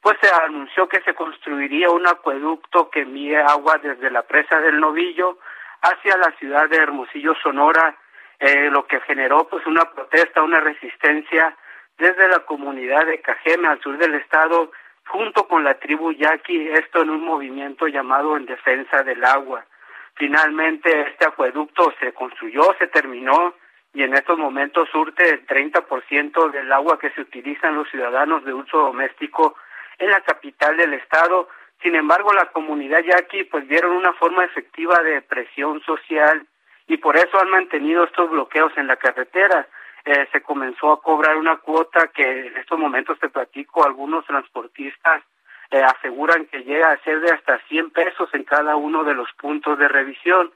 pues 0.00 0.16
se 0.20 0.30
anunció 0.30 0.88
que 0.88 1.00
se 1.02 1.14
construiría 1.14 1.90
un 1.90 2.06
acueducto 2.06 2.90
que 2.90 3.02
envíe 3.02 3.36
agua 3.36 3.78
desde 3.82 4.10
la 4.10 4.22
presa 4.22 4.58
del 4.60 4.80
Novillo 4.80 5.38
hacia 5.82 6.16
la 6.16 6.30
ciudad 6.38 6.68
de 6.68 6.78
Hermosillo, 6.78 7.34
Sonora, 7.42 7.96
eh, 8.38 8.70
lo 8.70 8.86
que 8.86 9.00
generó 9.00 9.46
pues 9.48 9.66
una 9.66 9.84
protesta, 9.90 10.42
una 10.42 10.60
resistencia 10.60 11.54
desde 11.98 12.28
la 12.28 12.40
comunidad 12.40 13.04
de 13.06 13.20
Cajeme 13.20 13.68
al 13.68 13.80
sur 13.80 13.98
del 13.98 14.14
estado, 14.14 14.72
junto 15.06 15.46
con 15.46 15.64
la 15.64 15.74
tribu 15.74 16.12
yaqui, 16.12 16.68
esto 16.70 17.02
en 17.02 17.10
un 17.10 17.22
movimiento 17.22 17.86
llamado 17.86 18.36
en 18.36 18.46
defensa 18.46 19.02
del 19.02 19.22
agua. 19.24 19.66
Finalmente 20.14 21.08
este 21.08 21.26
acueducto 21.26 21.92
se 22.00 22.12
construyó, 22.14 22.74
se 22.78 22.86
terminó 22.86 23.54
y 23.92 24.02
en 24.02 24.14
estos 24.14 24.38
momentos 24.38 24.88
surte 24.90 25.28
el 25.28 25.46
30% 25.46 26.50
del 26.50 26.72
agua 26.72 26.98
que 26.98 27.10
se 27.10 27.20
utilizan 27.20 27.74
los 27.74 27.90
ciudadanos 27.90 28.44
de 28.44 28.54
uso 28.54 28.78
doméstico 28.78 29.56
en 30.00 30.10
la 30.10 30.20
capital 30.22 30.76
del 30.76 30.94
estado. 30.94 31.48
Sin 31.82 31.94
embargo, 31.94 32.32
la 32.32 32.46
comunidad 32.46 33.00
yaqui 33.00 33.44
pues 33.44 33.66
vieron 33.68 33.92
una 33.92 34.12
forma 34.14 34.44
efectiva 34.44 35.00
de 35.02 35.22
presión 35.22 35.80
social 35.82 36.46
y 36.88 36.96
por 36.96 37.16
eso 37.16 37.40
han 37.40 37.50
mantenido 37.50 38.04
estos 38.04 38.28
bloqueos 38.28 38.72
en 38.76 38.88
la 38.88 38.96
carretera. 38.96 39.68
Eh, 40.04 40.26
se 40.32 40.40
comenzó 40.42 40.92
a 40.92 41.00
cobrar 41.00 41.36
una 41.36 41.58
cuota 41.58 42.08
que 42.08 42.46
en 42.46 42.56
estos 42.56 42.78
momentos 42.78 43.18
te 43.18 43.28
platico, 43.28 43.84
algunos 43.84 44.24
transportistas 44.26 45.22
eh, 45.70 45.82
aseguran 45.82 46.46
que 46.46 46.64
llega 46.64 46.90
a 46.90 46.98
ser 47.04 47.20
de 47.20 47.30
hasta 47.30 47.58
100 47.68 47.90
pesos 47.90 48.28
en 48.32 48.44
cada 48.44 48.76
uno 48.76 49.04
de 49.04 49.14
los 49.14 49.30
puntos 49.34 49.78
de 49.78 49.88
revisión. 49.88 50.50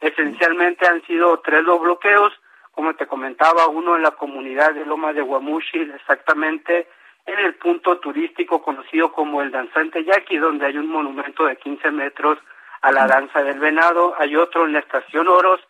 Esencialmente 0.00 0.86
han 0.86 1.02
sido 1.06 1.40
tres 1.40 1.64
los 1.64 1.80
bloqueos, 1.80 2.32
como 2.72 2.94
te 2.94 3.06
comentaba, 3.06 3.66
uno 3.66 3.96
en 3.96 4.02
la 4.02 4.12
comunidad 4.12 4.72
de 4.74 4.86
Loma 4.86 5.12
de 5.12 5.22
Guamuchil, 5.22 5.90
exactamente 5.90 6.86
en 7.26 7.38
el 7.38 7.54
punto 7.54 7.98
turístico 7.98 8.62
conocido 8.62 9.12
como 9.12 9.42
el 9.42 9.50
Danzante 9.50 10.04
Yaqui, 10.04 10.38
donde 10.38 10.66
hay 10.66 10.78
un 10.78 10.88
monumento 10.88 11.46
de 11.46 11.56
15 11.56 11.90
metros 11.90 12.38
a 12.82 12.92
la 12.92 13.06
danza 13.06 13.42
del 13.42 13.58
venado, 13.58 14.14
hay 14.18 14.36
otro 14.36 14.64
en 14.64 14.72
la 14.72 14.78
estación 14.78 15.28
Oros 15.28 15.60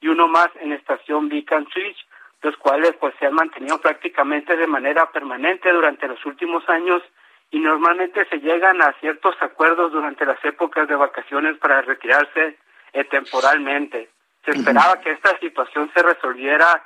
y 0.00 0.08
uno 0.08 0.28
más 0.28 0.48
en 0.60 0.70
la 0.70 0.76
estación 0.76 1.28
Beacon 1.28 1.68
Switch, 1.72 2.06
los 2.42 2.56
cuales 2.56 2.94
pues 3.00 3.14
se 3.18 3.26
han 3.26 3.34
mantenido 3.34 3.80
prácticamente 3.80 4.56
de 4.56 4.66
manera 4.66 5.10
permanente 5.10 5.70
durante 5.70 6.08
los 6.08 6.24
últimos 6.24 6.66
años 6.68 7.02
y 7.50 7.58
normalmente 7.58 8.24
se 8.26 8.38
llegan 8.38 8.80
a 8.80 8.92
ciertos 9.00 9.34
acuerdos 9.40 9.92
durante 9.92 10.24
las 10.24 10.42
épocas 10.44 10.88
de 10.88 10.94
vacaciones 10.94 11.58
para 11.58 11.82
retirarse 11.82 12.56
eh, 12.92 13.04
temporalmente. 13.04 14.08
Se 14.44 14.52
esperaba 14.52 15.00
que 15.00 15.10
esta 15.10 15.38
situación 15.38 15.90
se 15.92 16.02
resolviera 16.02 16.82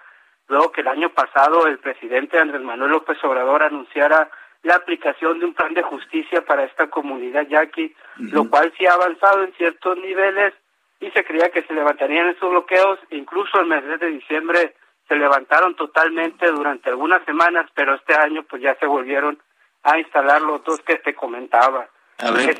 luego 0.48 0.72
que 0.72 0.82
el 0.82 0.88
año 0.88 1.10
pasado 1.10 1.66
el 1.66 1.78
presidente 1.78 2.38
Andrés 2.38 2.62
Manuel 2.62 2.92
López 2.92 3.18
Obrador 3.24 3.62
anunciara 3.62 4.30
la 4.62 4.76
aplicación 4.76 5.38
de 5.38 5.46
un 5.46 5.54
plan 5.54 5.74
de 5.74 5.82
justicia 5.82 6.44
para 6.44 6.64
esta 6.64 6.88
comunidad 6.88 7.46
yaqui, 7.48 7.94
lo 8.16 8.48
cual 8.48 8.72
sí 8.78 8.86
ha 8.86 8.94
avanzado 8.94 9.44
en 9.44 9.52
ciertos 9.54 9.96
niveles 9.98 10.54
y 11.00 11.10
se 11.10 11.24
creía 11.24 11.50
que 11.50 11.62
se 11.62 11.74
levantarían 11.74 12.28
esos 12.28 12.50
bloqueos, 12.50 12.98
incluso 13.10 13.60
el 13.60 13.66
mes 13.66 13.84
de 14.00 14.06
diciembre 14.06 14.74
se 15.06 15.16
levantaron 15.16 15.76
totalmente 15.76 16.50
durante 16.50 16.88
algunas 16.88 17.22
semanas, 17.26 17.70
pero 17.74 17.94
este 17.94 18.14
año 18.14 18.42
pues 18.48 18.62
ya 18.62 18.74
se 18.80 18.86
volvieron 18.86 19.38
a 19.82 19.98
instalar 19.98 20.40
los 20.40 20.64
dos 20.64 20.80
que 20.80 20.96
te 20.96 21.14
comentaba. 21.14 21.86
A 22.18 22.30
ver, 22.30 22.56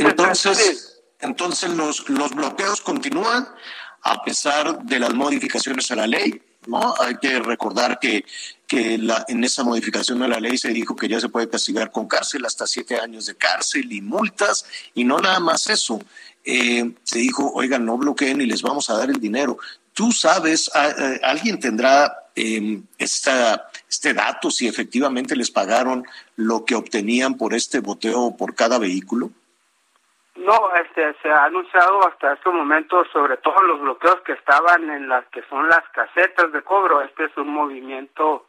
entonces, 0.00 1.04
entonces 1.20 1.76
los, 1.76 2.08
los 2.08 2.34
bloqueos 2.34 2.80
continúan 2.80 3.46
a 4.02 4.22
pesar 4.22 4.78
de 4.78 4.98
las 4.98 5.12
modificaciones 5.12 5.90
a 5.90 5.96
la 5.96 6.06
ley. 6.06 6.40
¿No? 6.66 6.94
Hay 7.00 7.16
que 7.16 7.38
recordar 7.40 7.98
que, 8.00 8.24
que 8.66 8.98
la, 8.98 9.24
en 9.28 9.44
esa 9.44 9.64
modificación 9.64 10.20
de 10.20 10.28
la 10.28 10.40
ley 10.40 10.58
se 10.58 10.70
dijo 10.70 10.96
que 10.96 11.08
ya 11.08 11.20
se 11.20 11.28
puede 11.28 11.48
castigar 11.48 11.90
con 11.90 12.06
cárcel 12.06 12.44
hasta 12.44 12.66
siete 12.66 12.96
años 12.98 13.26
de 13.26 13.34
cárcel 13.34 13.90
y 13.92 14.00
multas, 14.00 14.64
y 14.94 15.04
no 15.04 15.18
nada 15.18 15.40
más 15.40 15.68
eso. 15.68 16.00
Eh, 16.44 16.92
se 17.02 17.18
dijo, 17.18 17.52
oigan, 17.54 17.86
no 17.86 17.96
bloqueen 17.96 18.40
y 18.40 18.46
les 18.46 18.62
vamos 18.62 18.90
a 18.90 18.98
dar 18.98 19.10
el 19.10 19.20
dinero. 19.20 19.58
Tú 19.92 20.12
sabes, 20.12 20.70
alguien 21.22 21.60
tendrá 21.60 22.24
eh, 22.34 22.82
esta, 22.98 23.70
este 23.88 24.12
dato 24.12 24.50
si 24.50 24.66
efectivamente 24.66 25.36
les 25.36 25.50
pagaron 25.50 26.04
lo 26.36 26.64
que 26.64 26.74
obtenían 26.74 27.36
por 27.36 27.54
este 27.54 27.78
boteo 27.78 28.36
por 28.36 28.54
cada 28.54 28.78
vehículo. 28.78 29.30
No, 30.36 30.70
este, 30.74 31.14
se 31.22 31.30
ha 31.30 31.44
anunciado 31.44 32.06
hasta 32.08 32.32
este 32.32 32.50
momento 32.50 33.04
sobre 33.12 33.36
todo 33.36 33.62
los 33.62 33.80
bloqueos 33.80 34.20
que 34.22 34.32
estaban 34.32 34.90
en 34.90 35.08
las 35.08 35.24
que 35.26 35.42
son 35.42 35.68
las 35.68 35.88
casetas 35.92 36.50
de 36.52 36.62
cobro. 36.62 37.02
Este 37.02 37.24
es 37.24 37.36
un 37.36 37.48
movimiento 37.48 38.46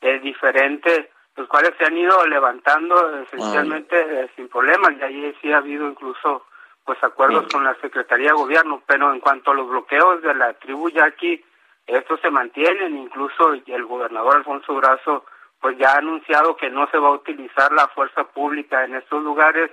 eh, 0.00 0.18
diferente, 0.18 1.10
los 1.36 1.46
cuales 1.46 1.72
se 1.78 1.84
han 1.84 1.96
ido 1.96 2.26
levantando 2.26 3.20
esencialmente 3.20 3.96
eh, 3.96 4.30
sin 4.34 4.48
problemas. 4.48 4.92
Y 4.98 5.02
ahí 5.02 5.36
sí 5.40 5.52
ha 5.52 5.58
habido 5.58 5.88
incluso 5.88 6.46
pues 6.84 7.02
acuerdos 7.04 7.46
con 7.52 7.62
la 7.62 7.74
Secretaría 7.76 8.30
de 8.30 8.34
Gobierno, 8.36 8.82
pero 8.86 9.12
en 9.12 9.20
cuanto 9.20 9.52
a 9.52 9.54
los 9.54 9.68
bloqueos 9.68 10.22
de 10.22 10.34
la 10.34 10.54
tribu 10.54 10.88
yaqui, 10.90 11.44
estos 11.86 12.20
se 12.20 12.30
mantienen, 12.30 12.96
incluso 12.96 13.52
el 13.52 13.84
gobernador 13.84 14.36
Alfonso 14.36 14.74
Brazo 14.74 15.24
pues 15.60 15.76
ya 15.78 15.92
ha 15.92 15.98
anunciado 15.98 16.56
que 16.56 16.70
no 16.70 16.88
se 16.90 16.98
va 16.98 17.08
a 17.08 17.12
utilizar 17.12 17.70
la 17.72 17.86
fuerza 17.88 18.24
pública 18.24 18.84
en 18.84 18.94
estos 18.94 19.22
lugares 19.22 19.70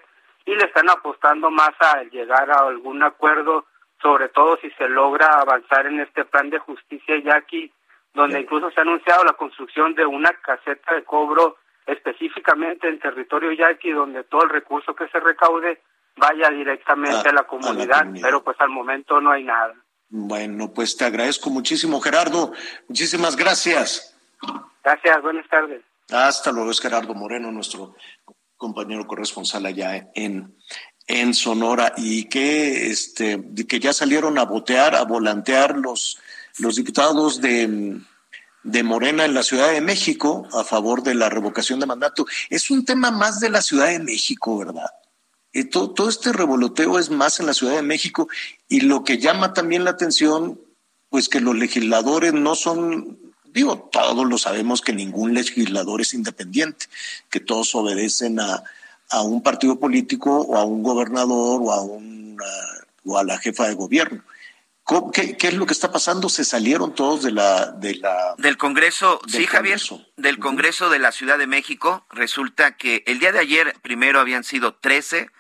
y 0.48 0.56
le 0.56 0.64
están 0.64 0.90
apostando 0.90 1.52
más 1.52 1.72
a 1.80 2.04
llegar 2.04 2.50
a 2.50 2.68
algún 2.68 3.04
acuerdo, 3.04 3.66
sobre 4.02 4.30
todo 4.30 4.58
si 4.62 4.72
se 4.72 4.88
logra 4.88 5.28
avanzar 5.42 5.86
en 5.88 6.00
este 6.00 6.24
plan 6.24 6.50
de 6.50 6.58
justicia 6.58 7.16
yaqui, 7.22 7.72
donde 8.14 8.40
incluso 8.40 8.72
se 8.72 8.80
ha 8.80 8.84
anunciado 8.84 9.26
la 9.26 9.34
construcción 9.34 9.94
de 9.94 10.06
una 10.06 10.32
caseta 10.42 10.96
de 10.96 11.04
cobro 11.04 11.58
específicamente 11.86 12.88
en 12.88 13.00
territorio 13.00 13.52
yaqui, 13.52 13.92
donde 13.92 14.24
todo 14.24 14.44
el 14.44 14.50
recurso 14.50 14.96
que 14.96 15.10
se 15.10 15.20
recaude 15.20 15.82
vaya 16.16 16.50
directamente 16.50 17.28
a, 17.28 17.34
la 17.34 17.44
comunidad, 17.44 18.08
pero 18.22 18.42
pues 18.42 18.56
al 18.62 18.70
momento 18.70 19.20
no 19.20 19.32
hay 19.32 19.44
nada. 19.44 19.76
Bueno, 20.10 20.72
pues 20.74 20.96
te 20.96 21.04
agradezco 21.04 21.50
muchísimo, 21.50 22.00
Gerardo. 22.00 22.54
Muchísimas 22.88 23.36
gracias. 23.36 24.18
Gracias, 24.82 25.22
buenas 25.22 25.48
tardes. 25.50 25.82
Hasta 26.10 26.54
luego, 26.54 26.72
es 26.72 26.80
Gerardo 26.80 27.14
Moreno, 27.14 27.52
nuestro 27.52 27.94
compañero 28.58 29.08
corresponsal 29.08 29.66
allá 29.66 30.10
en, 30.16 30.56
en 31.08 31.34
Sonora, 31.34 31.94
y 31.96 32.26
que, 32.26 32.92
este, 32.92 33.42
que 33.68 33.80
ya 33.80 33.94
salieron 33.94 34.38
a 34.38 34.44
botear, 34.44 34.96
a 34.96 35.04
volantear 35.04 35.78
los, 35.78 36.18
los 36.58 36.76
diputados 36.76 37.40
de, 37.40 38.02
de 38.64 38.84
Morena 38.84 39.24
en 39.26 39.34
la 39.34 39.44
Ciudad 39.44 39.72
de 39.72 39.82
México 39.82 40.48
a 40.52 40.64
favor 40.64 41.04
de 41.04 41.16
la 41.16 41.30
revocación 41.30 41.80
de 41.80 41.86
mandato. 41.86 42.26
Es 42.50 42.70
un 42.70 42.84
tema 42.84 43.12
más 43.12 43.40
de 43.40 43.50
la 43.50 43.62
Ciudad 43.62 43.88
de 43.88 44.00
México, 44.00 44.58
¿verdad? 44.58 44.92
Eh, 45.54 45.64
todo, 45.64 45.92
todo, 45.92 46.10
este 46.10 46.34
revoloteo 46.34 47.00
es 47.00 47.10
más 47.10 47.40
en 47.40 47.46
la 47.46 47.54
Ciudad 47.54 47.76
de 47.76 47.82
México 47.82 48.28
y 48.68 48.82
lo 48.82 49.04
que 49.04 49.18
llama 49.18 49.54
también 49.54 49.86
la 49.86 49.92
atención, 49.92 50.60
pues 51.10 51.30
que 51.30 51.40
los 51.40 51.56
legisladores 51.56 52.34
no 52.34 52.56
son 52.56 53.27
Digo, 53.58 53.90
todos 53.92 54.30
lo 54.30 54.38
sabemos 54.38 54.84
que 54.84 54.94
ningún 54.94 55.34
legislador 55.34 56.00
es 56.02 56.14
independiente, 56.14 56.86
que 57.28 57.40
todos 57.40 57.74
obedecen 57.74 58.40
a, 58.40 58.62
a 59.10 59.24
un 59.24 59.42
partido 59.42 59.80
político 59.80 60.42
o 60.42 60.58
a 60.58 60.64
un 60.64 60.84
gobernador 60.84 61.60
o 61.64 61.72
a, 61.72 61.82
una, 61.82 62.46
o 63.04 63.18
a 63.18 63.24
la 63.24 63.40
jefa 63.40 63.68
de 63.68 63.74
gobierno. 63.74 64.24
¿Qué, 65.12 65.36
¿Qué, 65.38 65.48
es 65.48 65.56
lo 65.56 65.66
que 65.66 65.74
está 65.74 65.92
pasando? 65.92 66.30
Se 66.30 66.46
salieron 66.46 66.94
todos 66.94 67.24
de 67.24 67.32
la... 67.32 67.72
De 67.72 67.96
la 67.96 68.36
del 68.38 68.58
Congreso, 68.58 69.20
sí, 69.28 69.48
Javier, 69.48 69.82
del 70.18 70.38
Congreso 70.38 70.92
de 70.92 71.00
la 71.00 71.12
Ciudad 71.12 71.40
de 71.40 71.48
México. 71.48 72.06
Resulta 72.12 72.78
que 72.78 73.02
el 73.08 73.18
día 73.18 73.32
de 73.32 73.40
ayer 73.40 73.74
primero 73.82 74.20
habían 74.20 74.44
sido 74.44 74.76
13, 74.76 75.32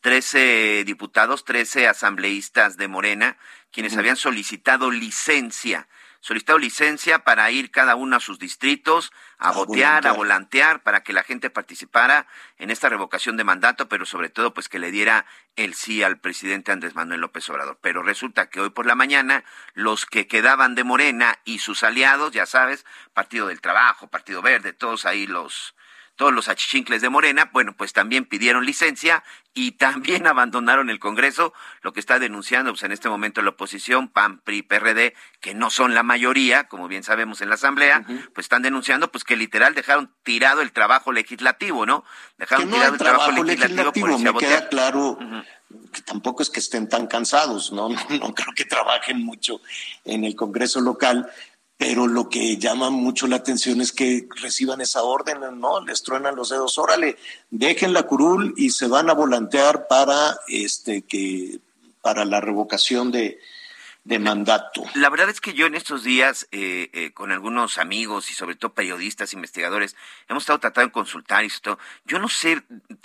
13 0.00 0.84
diputados, 0.86 1.44
13 1.44 1.88
asambleístas 1.88 2.76
de 2.76 2.86
Morena, 2.86 3.36
quienes 3.72 3.96
habían 3.96 4.14
solicitado 4.14 4.92
licencia 4.92 5.88
solicitado 6.24 6.58
licencia 6.58 7.18
para 7.18 7.50
ir 7.50 7.70
cada 7.70 7.96
uno 7.96 8.16
a 8.16 8.20
sus 8.20 8.38
distritos, 8.38 9.12
a, 9.36 9.52
botear, 9.52 10.06
a 10.06 10.12
volantear, 10.12 10.82
para 10.82 11.02
que 11.02 11.12
la 11.12 11.22
gente 11.22 11.50
participara 11.50 12.26
en 12.56 12.70
esta 12.70 12.88
revocación 12.88 13.36
de 13.36 13.44
mandato, 13.44 13.90
pero 13.90 14.06
sobre 14.06 14.30
todo 14.30 14.54
pues 14.54 14.70
que 14.70 14.78
le 14.78 14.90
diera 14.90 15.26
el 15.54 15.74
sí 15.74 16.02
al 16.02 16.18
presidente 16.18 16.72
Andrés 16.72 16.94
Manuel 16.94 17.20
López 17.20 17.46
Obrador. 17.50 17.78
Pero 17.82 18.02
resulta 18.02 18.48
que 18.48 18.62
hoy 18.62 18.70
por 18.70 18.86
la 18.86 18.94
mañana 18.94 19.44
los 19.74 20.06
que 20.06 20.26
quedaban 20.26 20.74
de 20.74 20.84
Morena 20.84 21.40
y 21.44 21.58
sus 21.58 21.82
aliados, 21.82 22.32
ya 22.32 22.46
sabes, 22.46 22.86
Partido 23.12 23.48
del 23.48 23.60
Trabajo, 23.60 24.06
Partido 24.06 24.40
Verde, 24.40 24.72
todos 24.72 25.04
ahí 25.04 25.26
los 25.26 25.74
todos 26.16 26.32
los 26.32 26.48
achichincles 26.48 27.02
de 27.02 27.08
Morena, 27.08 27.50
bueno, 27.52 27.74
pues 27.76 27.92
también 27.92 28.24
pidieron 28.24 28.64
licencia 28.64 29.24
y 29.52 29.72
también 29.78 30.26
abandonaron 30.26 30.90
el 30.90 30.98
Congreso, 30.98 31.52
lo 31.82 31.92
que 31.92 32.00
está 32.00 32.18
denunciando 32.18 32.72
pues, 32.72 32.82
en 32.82 32.92
este 32.92 33.08
momento 33.08 33.42
la 33.42 33.50
oposición, 33.50 34.08
PAN, 34.08 34.38
PRI, 34.40 34.62
PRD, 34.62 35.14
que 35.40 35.54
no 35.54 35.70
son 35.70 35.94
la 35.94 36.02
mayoría, 36.02 36.68
como 36.68 36.88
bien 36.88 37.02
sabemos 37.02 37.40
en 37.40 37.48
la 37.48 37.54
Asamblea, 37.56 38.04
pues 38.34 38.46
están 38.46 38.62
denunciando 38.62 39.10
pues 39.10 39.24
que 39.24 39.36
literal 39.36 39.74
dejaron 39.74 40.12
tirado 40.22 40.62
el 40.62 40.72
trabajo 40.72 41.12
legislativo, 41.12 41.86
¿no? 41.86 42.04
Dejaron 42.38 42.70
tirado 42.70 42.94
el 42.94 42.98
trabajo, 42.98 43.30
legislativo, 43.30 43.92
por 43.92 44.18
me 44.18 44.34
queda 44.34 44.68
claro 44.68 45.18
que 45.92 46.02
tampoco 46.02 46.42
es 46.42 46.50
que 46.50 46.60
estén 46.60 46.88
tan 46.88 47.06
cansados, 47.06 47.72
¿no? 47.72 47.88
No 47.88 48.34
creo 48.34 48.54
que 48.54 48.64
trabajen 48.64 49.24
mucho 49.24 49.60
en 50.04 50.24
el 50.24 50.34
Congreso 50.34 50.80
local, 50.80 51.30
pero 51.76 52.06
lo 52.06 52.28
que 52.28 52.56
llama 52.56 52.90
mucho 52.90 53.26
la 53.26 53.36
atención 53.36 53.80
es 53.80 53.92
que 53.92 54.28
reciban 54.40 54.80
esa 54.80 55.02
orden, 55.02 55.38
¿no? 55.58 55.80
Les 55.84 56.02
truenan 56.02 56.36
los 56.36 56.50
dedos, 56.50 56.78
órale, 56.78 57.16
dejen 57.50 57.92
la 57.92 58.04
curul 58.04 58.54
y 58.56 58.70
se 58.70 58.86
van 58.86 59.10
a 59.10 59.14
volantear 59.14 59.88
para 59.88 60.38
este 60.48 61.02
que 61.02 61.60
para 62.00 62.24
la 62.24 62.40
revocación 62.40 63.10
de, 63.10 63.38
de 64.04 64.18
mandato. 64.18 64.84
La 64.94 65.08
verdad 65.08 65.30
es 65.30 65.40
que 65.40 65.54
yo 65.54 65.64
en 65.64 65.74
estos 65.74 66.04
días, 66.04 66.46
eh, 66.52 66.90
eh, 66.92 67.12
con 67.12 67.32
algunos 67.32 67.78
amigos 67.78 68.30
y 68.30 68.34
sobre 68.34 68.54
todo 68.54 68.74
periodistas, 68.74 69.32
investigadores, 69.32 69.96
hemos 70.28 70.42
estado 70.42 70.60
tratando 70.60 70.88
de 70.88 70.92
consultar 70.92 71.42
y 71.42 71.46
esto. 71.46 71.78
Yo 72.04 72.18
no 72.18 72.28
sé 72.28 72.62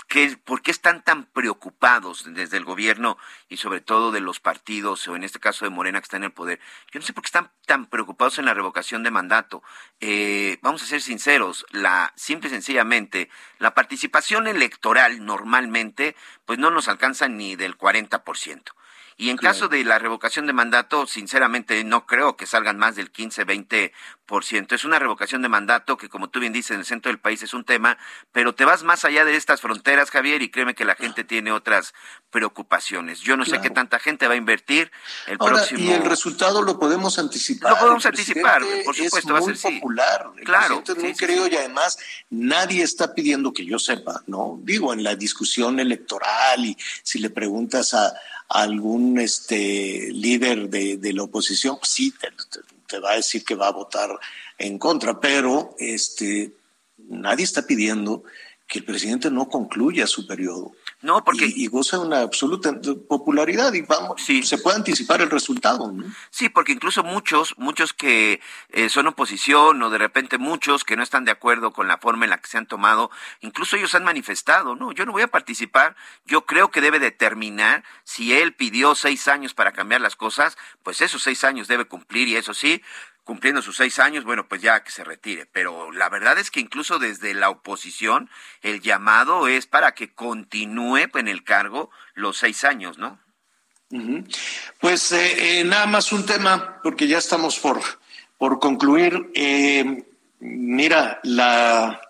qué, 0.09 0.37
por 0.43 0.61
qué 0.61 0.71
están 0.71 1.01
tan 1.03 1.23
preocupados 1.23 2.25
desde 2.33 2.57
el 2.57 2.65
gobierno 2.65 3.17
y 3.47 3.57
sobre 3.57 3.79
todo 3.79 4.11
de 4.11 4.19
los 4.19 4.41
partidos, 4.41 5.07
o 5.07 5.15
en 5.15 5.23
este 5.23 5.39
caso 5.39 5.63
de 5.63 5.71
Morena 5.71 6.01
que 6.01 6.03
está 6.03 6.17
en 6.17 6.25
el 6.25 6.33
poder. 6.33 6.59
Yo 6.91 6.99
no 6.99 7.05
sé 7.05 7.13
por 7.13 7.23
qué 7.23 7.27
están 7.27 7.49
tan 7.65 7.85
preocupados 7.85 8.37
en 8.37 8.45
la 8.45 8.53
revocación 8.53 9.01
de 9.03 9.11
mandato. 9.11 9.63
Eh, 10.01 10.59
vamos 10.61 10.83
a 10.83 10.85
ser 10.85 11.01
sinceros, 11.01 11.65
la 11.71 12.11
simple 12.17 12.49
y 12.49 12.51
sencillamente, 12.51 13.29
la 13.57 13.73
participación 13.73 14.47
electoral 14.47 15.25
normalmente, 15.25 16.17
pues 16.45 16.59
no 16.59 16.71
nos 16.71 16.89
alcanza 16.89 17.29
ni 17.29 17.55
del 17.55 17.77
40% 17.77 18.73
Y 19.19 19.29
en 19.31 19.35
caso 19.35 19.67
de 19.67 19.83
la 19.83 19.99
revocación 19.99 20.47
de 20.47 20.53
mandato, 20.53 21.05
sinceramente 21.05 21.83
no 21.83 22.05
creo 22.05 22.37
que 22.37 22.45
salgan 22.45 22.77
más 22.77 22.95
del 22.95 23.11
15, 23.11 23.43
20 23.43 23.91
es 24.69 24.85
una 24.85 24.99
revocación 24.99 25.41
de 25.41 25.49
mandato 25.49 25.97
que, 25.97 26.07
como 26.07 26.29
tú 26.29 26.39
bien 26.39 26.53
dices, 26.53 26.71
en 26.71 26.79
el 26.79 26.85
centro 26.85 27.11
del 27.11 27.19
país 27.19 27.41
es 27.41 27.53
un 27.53 27.63
tema, 27.63 27.97
pero 28.31 28.53
te 28.53 28.63
vas 28.63 28.83
más 28.83 29.03
allá 29.05 29.25
de 29.25 29.35
estas 29.35 29.61
fronteras, 29.61 30.11
Javier, 30.11 30.41
y 30.41 30.51
créeme 30.51 30.75
que 30.75 30.85
la 30.85 30.95
gente 30.95 31.23
tiene 31.23 31.51
otras 31.51 31.93
preocupaciones. 32.29 33.21
Yo 33.21 33.37
no 33.37 33.45
sé 33.45 33.59
qué 33.59 33.69
tanta 33.69 33.97
gente 33.97 34.27
va 34.27 34.35
a 34.35 34.37
invertir 34.37 34.91
el 35.27 35.37
próximo. 35.39 35.79
Y 35.79 35.91
el 35.91 36.03
resultado 36.03 36.61
lo 36.61 36.77
podemos 36.77 37.17
anticipar. 37.17 37.71
Lo 37.71 37.79
podemos 37.79 38.05
anticipar, 38.05 38.61
por 38.85 38.95
supuesto, 38.95 39.33
va 39.33 39.39
a 39.39 39.41
ser 39.41 39.59
popular. 39.59 40.29
claro. 40.45 40.83
no 40.87 41.15
creo 41.17 41.47
y 41.47 41.55
además 41.55 41.97
nadie 42.29 42.83
está 42.83 43.15
pidiendo 43.15 43.51
que 43.51 43.65
yo 43.65 43.79
sepa, 43.79 44.21
¿no? 44.27 44.59
Digo, 44.61 44.93
en 44.93 45.03
la 45.03 45.15
discusión 45.15 45.79
electoral 45.79 46.65
y 46.65 46.77
si 47.03 47.19
le 47.19 47.31
preguntas 47.31 47.93
a, 47.95 48.13
algún 48.49 49.19
este 49.19 50.09
líder 50.11 50.69
de, 50.69 50.97
de 50.97 51.13
la 51.13 51.23
oposición, 51.23 51.77
sí, 51.83 52.11
te, 52.11 52.29
te 52.87 52.99
va 52.99 53.11
a 53.11 53.15
decir 53.17 53.45
que 53.45 53.55
va 53.55 53.67
a 53.67 53.71
votar 53.71 54.09
en 54.57 54.79
contra, 54.79 55.19
pero 55.19 55.75
este, 55.77 56.51
nadie 56.97 57.45
está 57.45 57.65
pidiendo 57.65 58.23
que 58.67 58.79
el 58.79 58.85
presidente 58.85 59.31
no 59.31 59.47
concluya 59.47 60.07
su 60.07 60.27
periodo. 60.27 60.73
No, 61.01 61.23
porque... 61.23 61.45
Y, 61.47 61.67
goza 61.67 61.97
de 61.97 62.05
una 62.05 62.21
absoluta 62.21 62.77
popularidad 63.07 63.73
y 63.73 63.81
vamos, 63.81 64.21
se 64.21 64.57
puede 64.57 64.77
anticipar 64.77 65.21
el 65.21 65.29
resultado. 65.29 65.91
¿no? 65.91 66.03
Sí, 66.29 66.49
porque 66.49 66.73
incluso 66.73 67.03
muchos, 67.03 67.55
muchos 67.57 67.93
que 67.93 68.41
eh, 68.69 68.89
son 68.89 69.07
oposición 69.07 69.81
o 69.81 69.89
de 69.89 69.97
repente 69.97 70.37
muchos 70.37 70.83
que 70.83 70.97
no 70.97 71.03
están 71.03 71.23
de 71.23 71.31
acuerdo 71.31 71.71
con 71.71 71.87
la 71.87 71.99
forma 71.99 72.25
en 72.25 72.31
la 72.31 72.41
que 72.41 72.49
se 72.49 72.57
han 72.57 72.67
tomado, 72.67 73.11
incluso 73.39 73.77
ellos 73.77 73.95
han 73.95 74.03
manifestado, 74.03 74.75
no, 74.75 74.91
yo 74.91 75.05
no 75.05 75.13
voy 75.13 75.21
a 75.21 75.27
participar, 75.27 75.95
yo 76.25 76.45
creo 76.45 76.69
que 76.69 76.81
debe 76.81 76.99
determinar 76.99 77.83
si 78.03 78.33
él 78.33 78.53
pidió 78.53 78.93
seis 78.93 79.27
años 79.29 79.53
para 79.53 79.71
cambiar 79.71 80.01
las 80.01 80.17
cosas, 80.17 80.57
pues 80.83 81.01
esos 81.01 81.23
seis 81.23 81.43
años 81.45 81.67
debe 81.67 81.85
cumplir 81.85 82.27
y 82.27 82.35
eso 82.35 82.53
sí, 82.53 82.81
cumpliendo 83.29 83.61
sus 83.61 83.77
seis 83.77 83.99
años, 83.99 84.23
bueno, 84.23 84.47
pues 84.47 84.59
ya 84.59 84.83
que 84.83 84.89
se 84.89 85.03
retire. 85.03 85.45
Pero 85.45 85.91
la 85.91 86.09
verdad 86.09 86.39
es 86.39 86.49
que 86.49 86.59
incluso 86.59 86.97
desde 86.97 87.35
la 87.35 87.51
oposición, 87.51 88.27
el 88.63 88.81
llamado 88.81 89.47
es 89.47 89.67
para 89.67 89.91
que 89.91 90.11
continúe 90.15 91.11
en 91.13 91.27
el 91.27 91.43
cargo 91.43 91.91
los 92.15 92.39
seis 92.39 92.63
años, 92.63 92.97
¿no? 92.97 93.19
Pues 94.79 95.11
eh, 95.11 95.59
eh, 95.59 95.63
nada 95.63 95.85
más 95.85 96.11
un 96.11 96.25
tema, 96.25 96.79
porque 96.81 97.07
ya 97.07 97.19
estamos 97.19 97.59
por, 97.59 97.79
por 98.39 98.59
concluir. 98.59 99.29
Eh, 99.35 100.05
mira, 100.39 101.19
la, 101.21 102.01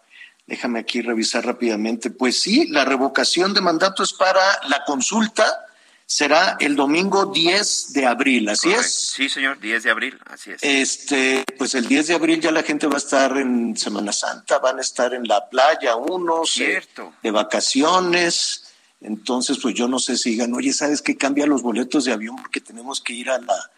déjame 0.48 0.80
aquí 0.80 1.02
revisar 1.02 1.46
rápidamente. 1.46 2.12
Pues 2.12 2.40
sí, 2.40 2.68
la 2.68 2.86
revocación 2.86 3.54
de 3.54 3.60
mandato 3.60 4.04
es 4.04 4.14
para 4.14 4.42
la 4.70 4.86
consulta 4.86 5.66
será 6.10 6.58
el 6.60 6.76
domingo 6.76 7.28
10 7.28 7.94
de 7.94 8.08
abril, 8.08 8.50
¿así 8.50 8.72
es? 8.72 9.12
Sí, 9.16 9.30
señor, 9.30 9.60
10 9.60 9.84
de 9.84 9.92
abril, 9.92 10.20
así 10.26 10.50
es. 10.50 10.64
Este, 10.64 11.46
pues 11.56 11.76
el 11.76 11.88
10 11.88 12.08
de 12.08 12.16
abril 12.16 12.42
ya 12.42 12.52
la 12.52 12.64
gente 12.64 12.88
va 12.88 12.96
a 12.96 12.98
estar 12.98 13.38
en 13.38 13.78
Semana 13.78 14.12
Santa, 14.12 14.58
van 14.58 14.80
a 14.80 14.82
estar 14.82 15.14
en 15.14 15.28
la 15.28 15.48
playa 15.48 15.96
unos 15.96 16.50
Cierto. 16.50 17.14
de 17.22 17.30
vacaciones. 17.30 18.74
Entonces, 19.02 19.60
pues 19.62 19.76
yo 19.76 19.88
no 19.88 20.00
sé 20.00 20.18
si 20.18 20.32
digan, 20.32 20.52
oye, 20.56 20.74
¿sabes 20.74 21.04
qué 21.04 21.16
cambia 21.16 21.46
los 21.46 21.62
boletos 21.62 22.06
de 22.06 22.12
avión 22.14 22.38
porque 22.38 22.60
tenemos 22.60 23.02
que 23.02 23.14
ir 23.14 23.30
a 23.30 23.38
la 23.40 23.72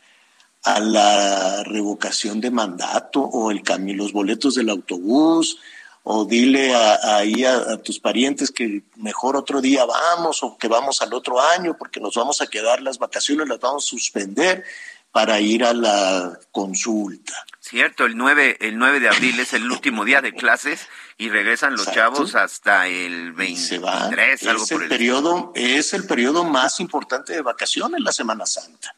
a 0.63 0.79
la 0.79 1.63
revocación 1.63 2.39
de 2.39 2.51
mandato 2.51 3.19
o 3.19 3.51
el 3.51 3.63
los 3.97 4.13
boletos 4.13 4.55
del 4.55 4.69
autobús 4.69 5.57
o 6.03 6.25
dile 6.25 6.73
ahí 6.75 7.45
a, 7.45 7.77
tus 7.77 7.99
parientes 7.99 8.51
que 8.51 8.83
mejor 8.95 9.35
otro 9.35 9.61
día 9.61 9.85
vamos 9.85 10.41
o 10.43 10.57
que 10.57 10.67
vamos 10.67 11.01
al 11.01 11.13
otro 11.13 11.39
año 11.39 11.77
porque 11.77 11.99
nos 11.99 12.15
vamos 12.15 12.41
a 12.41 12.47
quedar 12.47 12.81
las 12.81 12.97
vacaciones, 12.97 13.47
las 13.47 13.59
vamos 13.59 13.85
a 13.85 13.87
suspender 13.87 14.63
para 15.11 15.39
ir 15.39 15.63
a 15.63 15.73
la 15.73 16.39
consulta. 16.51 17.33
Cierto, 17.59 18.05
el 18.05 18.17
9, 18.17 18.57
el 18.61 18.77
9 18.77 18.99
de 18.99 19.09
abril 19.09 19.39
es 19.39 19.53
el 19.53 19.69
último 19.69 20.03
día 20.03 20.21
de 20.21 20.33
clases 20.33 20.87
y 21.17 21.29
regresan 21.29 21.75
los 21.75 21.91
chavos 21.91 22.33
hasta 22.33 22.87
el 22.87 23.33
23, 23.33 24.47
algo 24.47 24.65
por 24.65 24.83
el 24.83 24.89
periodo 24.89 25.51
Es 25.53 25.93
el 25.93 26.05
periodo 26.05 26.43
más 26.43 26.79
importante 26.79 27.33
de 27.33 27.41
vacaciones, 27.41 28.01
la 28.01 28.11
Semana 28.11 28.45
Santa. 28.45 28.95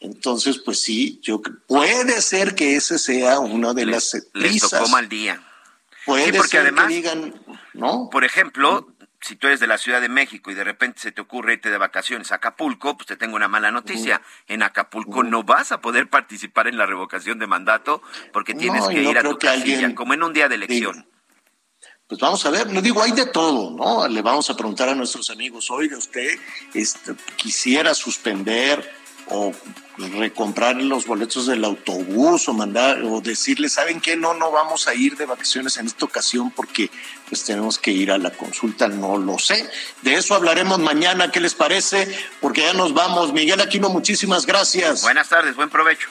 Entonces, 0.00 0.58
pues 0.58 0.82
sí, 0.82 1.20
yo 1.22 1.40
puede 1.66 2.20
ser 2.20 2.56
que 2.56 2.74
ese 2.74 2.98
sea 2.98 3.38
uno 3.38 3.72
de 3.72 3.86
las 3.86 4.16
les 4.34 4.60
tocó 4.60 4.88
mal 4.88 5.08
día 5.08 5.40
sí, 6.06 6.32
porque 6.36 6.58
además, 6.58 6.92
¿no? 7.74 8.08
Por 8.10 8.24
ejemplo, 8.24 8.86
si 9.22 9.36
tú 9.36 9.46
eres 9.46 9.60
de 9.60 9.66
la 9.66 9.78
Ciudad 9.78 10.00
de 10.00 10.08
México 10.08 10.50
y 10.50 10.54
de 10.54 10.64
repente 10.64 11.00
se 11.00 11.12
te 11.12 11.20
ocurre 11.20 11.54
irte 11.54 11.70
de 11.70 11.78
vacaciones 11.78 12.32
a 12.32 12.36
Acapulco, 12.36 12.96
pues 12.96 13.06
te 13.06 13.16
tengo 13.16 13.36
una 13.36 13.48
mala 13.48 13.70
noticia. 13.70 14.20
En 14.48 14.62
Acapulco 14.62 15.22
no 15.22 15.44
vas 15.44 15.70
a 15.70 15.80
poder 15.80 16.10
participar 16.10 16.66
en 16.66 16.76
la 16.76 16.86
revocación 16.86 17.38
de 17.38 17.46
mandato 17.46 18.02
porque 18.32 18.54
tienes 18.54 18.86
que 18.88 19.02
ir 19.02 19.16
a 19.16 19.22
tu 19.22 19.38
casilla, 19.38 19.94
como 19.94 20.14
en 20.14 20.22
un 20.24 20.32
día 20.32 20.48
de 20.48 20.56
elección. 20.56 21.08
Pues 22.08 22.20
vamos 22.20 22.44
a 22.44 22.50
ver, 22.50 22.70
no 22.70 22.82
digo, 22.82 23.00
hay 23.02 23.12
de 23.12 23.26
todo, 23.26 23.70
¿no? 23.70 24.06
Le 24.06 24.20
vamos 24.20 24.50
a 24.50 24.56
preguntar 24.56 24.88
a 24.88 24.94
nuestros 24.94 25.30
amigos, 25.30 25.70
oiga, 25.70 25.96
usted 25.96 26.38
este, 26.74 27.14
quisiera 27.36 27.94
suspender 27.94 29.01
o 29.32 29.52
recomprar 29.98 30.76
los 30.76 31.06
boletos 31.06 31.46
del 31.46 31.64
autobús 31.64 32.48
o 32.48 32.54
mandar 32.54 33.02
o 33.02 33.20
decirle, 33.20 33.68
¿saben 33.68 34.00
qué? 34.00 34.16
No, 34.16 34.34
no 34.34 34.50
vamos 34.50 34.88
a 34.88 34.94
ir 34.94 35.16
de 35.16 35.26
vacaciones 35.26 35.76
en 35.76 35.86
esta 35.86 36.04
ocasión 36.04 36.50
porque 36.50 36.90
pues 37.28 37.44
tenemos 37.44 37.78
que 37.78 37.90
ir 37.90 38.10
a 38.10 38.18
la 38.18 38.30
consulta, 38.30 38.88
no 38.88 39.16
lo 39.18 39.38
sé. 39.38 39.68
De 40.02 40.14
eso 40.14 40.34
hablaremos 40.34 40.78
mañana, 40.78 41.30
¿qué 41.30 41.40
les 41.40 41.54
parece? 41.54 42.08
Porque 42.40 42.62
ya 42.62 42.72
nos 42.72 42.94
vamos. 42.94 43.32
Miguel 43.32 43.60
Aquino, 43.60 43.90
muchísimas 43.90 44.46
gracias. 44.46 45.02
Buenas 45.02 45.28
tardes, 45.28 45.56
buen 45.56 45.70
provecho. 45.70 46.08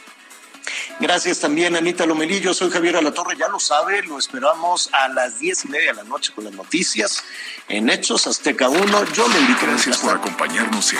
Gracias 1.00 1.40
también, 1.40 1.76
Anita 1.76 2.06
Lomelillo. 2.06 2.54
Soy 2.54 2.70
Javier 2.70 2.98
Alatorre, 2.98 3.36
ya 3.36 3.48
lo 3.48 3.60
sabe, 3.60 4.04
lo 4.04 4.20
esperamos 4.20 4.90
a 4.94 5.08
las 5.08 5.40
diez 5.40 5.66
y 5.66 5.70
media 5.70 5.92
de 5.92 5.98
la 5.98 6.04
noche 6.04 6.32
con 6.34 6.44
las 6.44 6.54
noticias 6.54 7.24
en 7.68 7.90
Hechos 7.90 8.28
Azteca 8.28 8.70
1. 8.70 9.06
Yo 9.14 9.28
le 9.28 9.40
invito 9.40 9.62
Gracias 9.66 9.98
por 9.98 10.16
acompañarnos 10.16 10.94
en 10.94 11.00